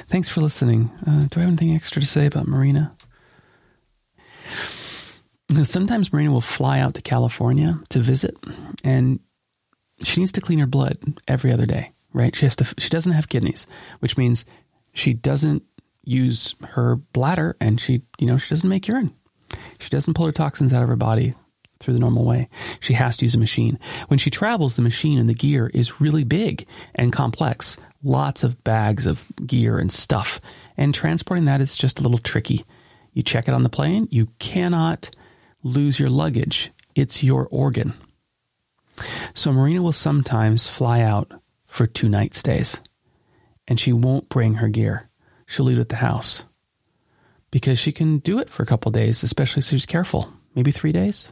Thanks 0.10 0.28
for 0.28 0.42
listening. 0.42 0.92
Uh, 1.08 1.28
do 1.30 1.40
I 1.40 1.44
have 1.44 1.48
anything 1.48 1.74
extra 1.74 2.02
to 2.02 2.06
say 2.06 2.26
about 2.26 2.46
Marina? 2.46 2.94
Sometimes 5.64 6.14
Marina 6.14 6.32
will 6.32 6.42
fly 6.42 6.80
out 6.80 6.94
to 6.94 7.02
California 7.02 7.80
to 7.90 8.00
visit, 8.00 8.38
and 8.84 9.20
she 10.04 10.20
needs 10.20 10.32
to 10.34 10.42
clean 10.42 10.60
her 10.60 10.68
blood 10.68 10.98
every 11.28 11.52
other 11.52 11.66
day. 11.66 11.92
Right? 12.14 12.36
She 12.36 12.46
has 12.46 12.56
to. 12.58 12.66
She 12.78 12.90
doesn't 12.90 13.14
have 13.14 13.30
kidneys, 13.30 13.68
which 14.00 14.18
means 14.18 14.46
she 14.94 15.14
doesn't 15.14 15.64
use 16.04 16.56
her 16.70 16.96
bladder, 16.96 17.56
and 17.60 17.80
she, 17.80 18.02
you 18.18 18.28
know, 18.28 18.38
she 18.38 18.50
doesn't 18.50 18.70
make 18.70 18.88
urine. 18.88 19.14
She 19.80 19.90
doesn't 19.90 20.14
pull 20.14 20.26
her 20.26 20.32
toxins 20.32 20.74
out 20.74 20.84
of 20.84 20.90
her 20.90 20.96
body 20.96 21.36
through 21.80 21.94
the 21.94 22.00
normal 22.00 22.26
way. 22.26 22.50
She 22.80 22.94
has 22.94 23.16
to 23.18 23.26
use 23.26 23.36
a 23.36 23.40
machine. 23.40 23.80
When 24.08 24.20
she 24.20 24.30
travels, 24.30 24.76
the 24.76 24.82
machine 24.82 25.18
and 25.18 25.30
the 25.30 25.34
gear 25.34 25.72
is 25.74 26.02
really 26.02 26.24
big 26.24 26.68
and 26.96 27.14
complex. 27.14 27.78
Lots 28.04 28.44
of 28.44 28.64
bags 28.64 29.06
of 29.08 29.32
gear 29.46 29.80
and 29.80 29.92
stuff. 29.92 30.42
And 30.78 30.94
transporting 30.94 31.46
that 31.46 31.62
is 31.62 31.76
just 31.76 32.00
a 32.00 32.04
little 32.04 32.18
tricky. 32.18 32.66
You 33.14 33.24
check 33.24 33.48
it 33.48 33.54
on 33.54 33.64
the 33.64 33.70
plane, 33.70 34.08
you 34.12 34.28
cannot 34.40 35.10
lose 35.64 35.99
your 35.99 36.10
luggage. 36.10 36.72
It's 36.95 37.23
your 37.23 37.48
organ. 37.52 37.94
So 39.34 39.52
Marina 39.53 39.81
will 39.81 39.94
sometimes 39.94 40.68
fly 40.68 41.02
out 41.02 41.31
for 41.65 41.88
two 41.88 42.10
night 42.10 42.34
stays. 42.34 42.81
And 43.68 43.80
she 43.80 43.94
won't 43.94 44.30
bring 44.30 44.56
her 44.56 44.68
gear. 44.68 45.10
She'll 45.45 45.65
leave 45.65 45.77
it 45.77 45.81
at 45.81 45.90
the 45.90 45.98
house. 45.98 46.44
Because 47.52 47.80
she 47.80 47.91
can 47.91 48.19
do 48.19 48.40
it 48.40 48.49
for 48.49 48.64
a 48.64 48.65
couple 48.65 48.91
days, 48.91 49.23
especially 49.23 49.61
if 49.61 49.65
she's 49.65 49.86
careful. 49.86 50.31
Maybe 50.56 50.72
three 50.72 50.91
days. 50.91 51.31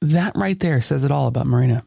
That 0.00 0.36
right 0.36 0.58
there 0.58 0.80
says 0.80 1.04
it 1.04 1.10
all 1.10 1.26
about 1.26 1.46
Marina. 1.46 1.84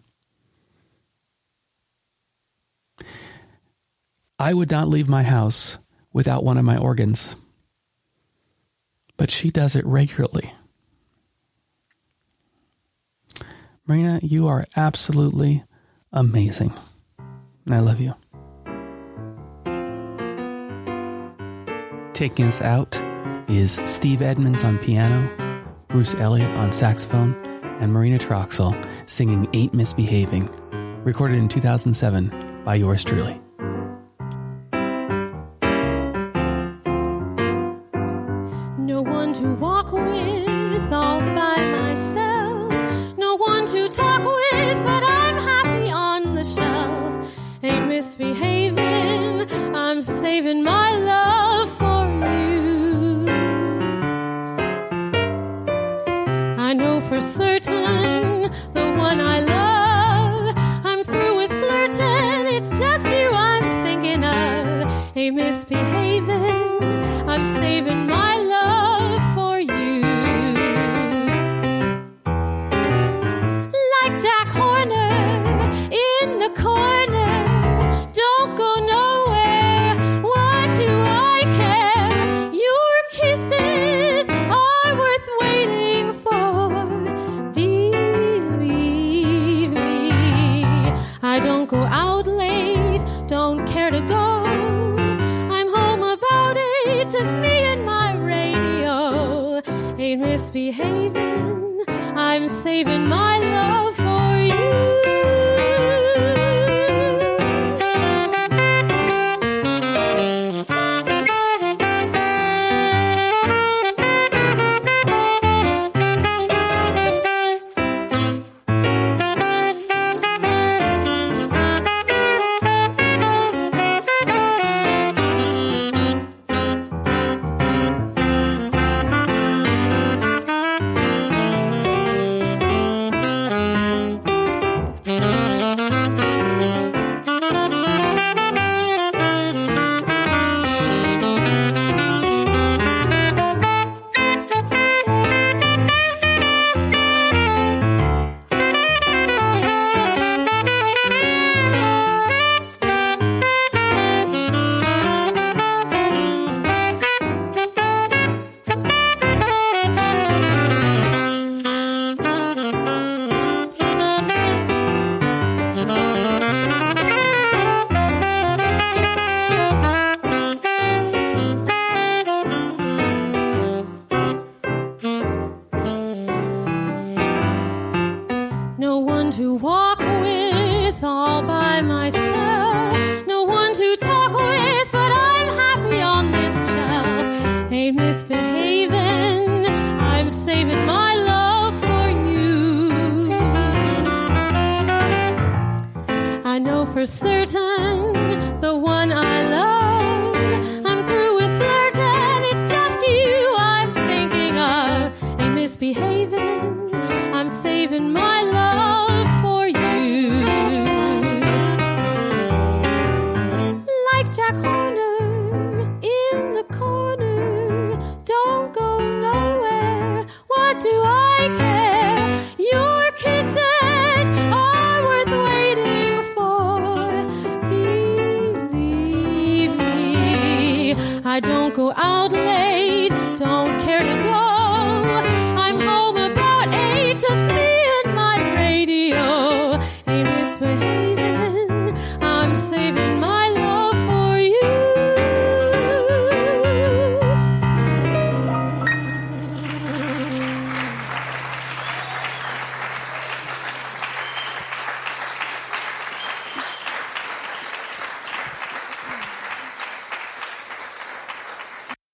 I 4.37 4.53
would 4.53 4.71
not 4.71 4.87
leave 4.87 5.07
my 5.07 5.23
house 5.23 5.77
without 6.13 6.43
one 6.43 6.57
of 6.57 6.65
my 6.65 6.77
organs, 6.77 7.35
but 9.21 9.29
she 9.29 9.51
does 9.51 9.75
it 9.75 9.85
regularly. 9.85 10.51
Marina, 13.85 14.19
you 14.23 14.47
are 14.47 14.65
absolutely 14.75 15.63
amazing. 16.11 16.73
And 17.67 17.75
I 17.75 17.81
love 17.81 17.99
you. 17.99 18.15
Taking 22.13 22.47
us 22.47 22.61
out 22.61 22.99
is 23.47 23.79
Steve 23.85 24.23
Edmonds 24.23 24.63
on 24.63 24.79
piano, 24.79 25.29
Bruce 25.89 26.15
Elliott 26.15 26.49
on 26.57 26.71
saxophone, 26.71 27.35
and 27.79 27.93
Marina 27.93 28.17
Troxell 28.17 28.73
singing 29.07 29.47
Ain't 29.53 29.75
Misbehaving, 29.75 30.49
recorded 31.03 31.37
in 31.37 31.47
2007 31.47 32.63
by 32.65 32.73
yours 32.73 33.03
truly. 33.03 33.39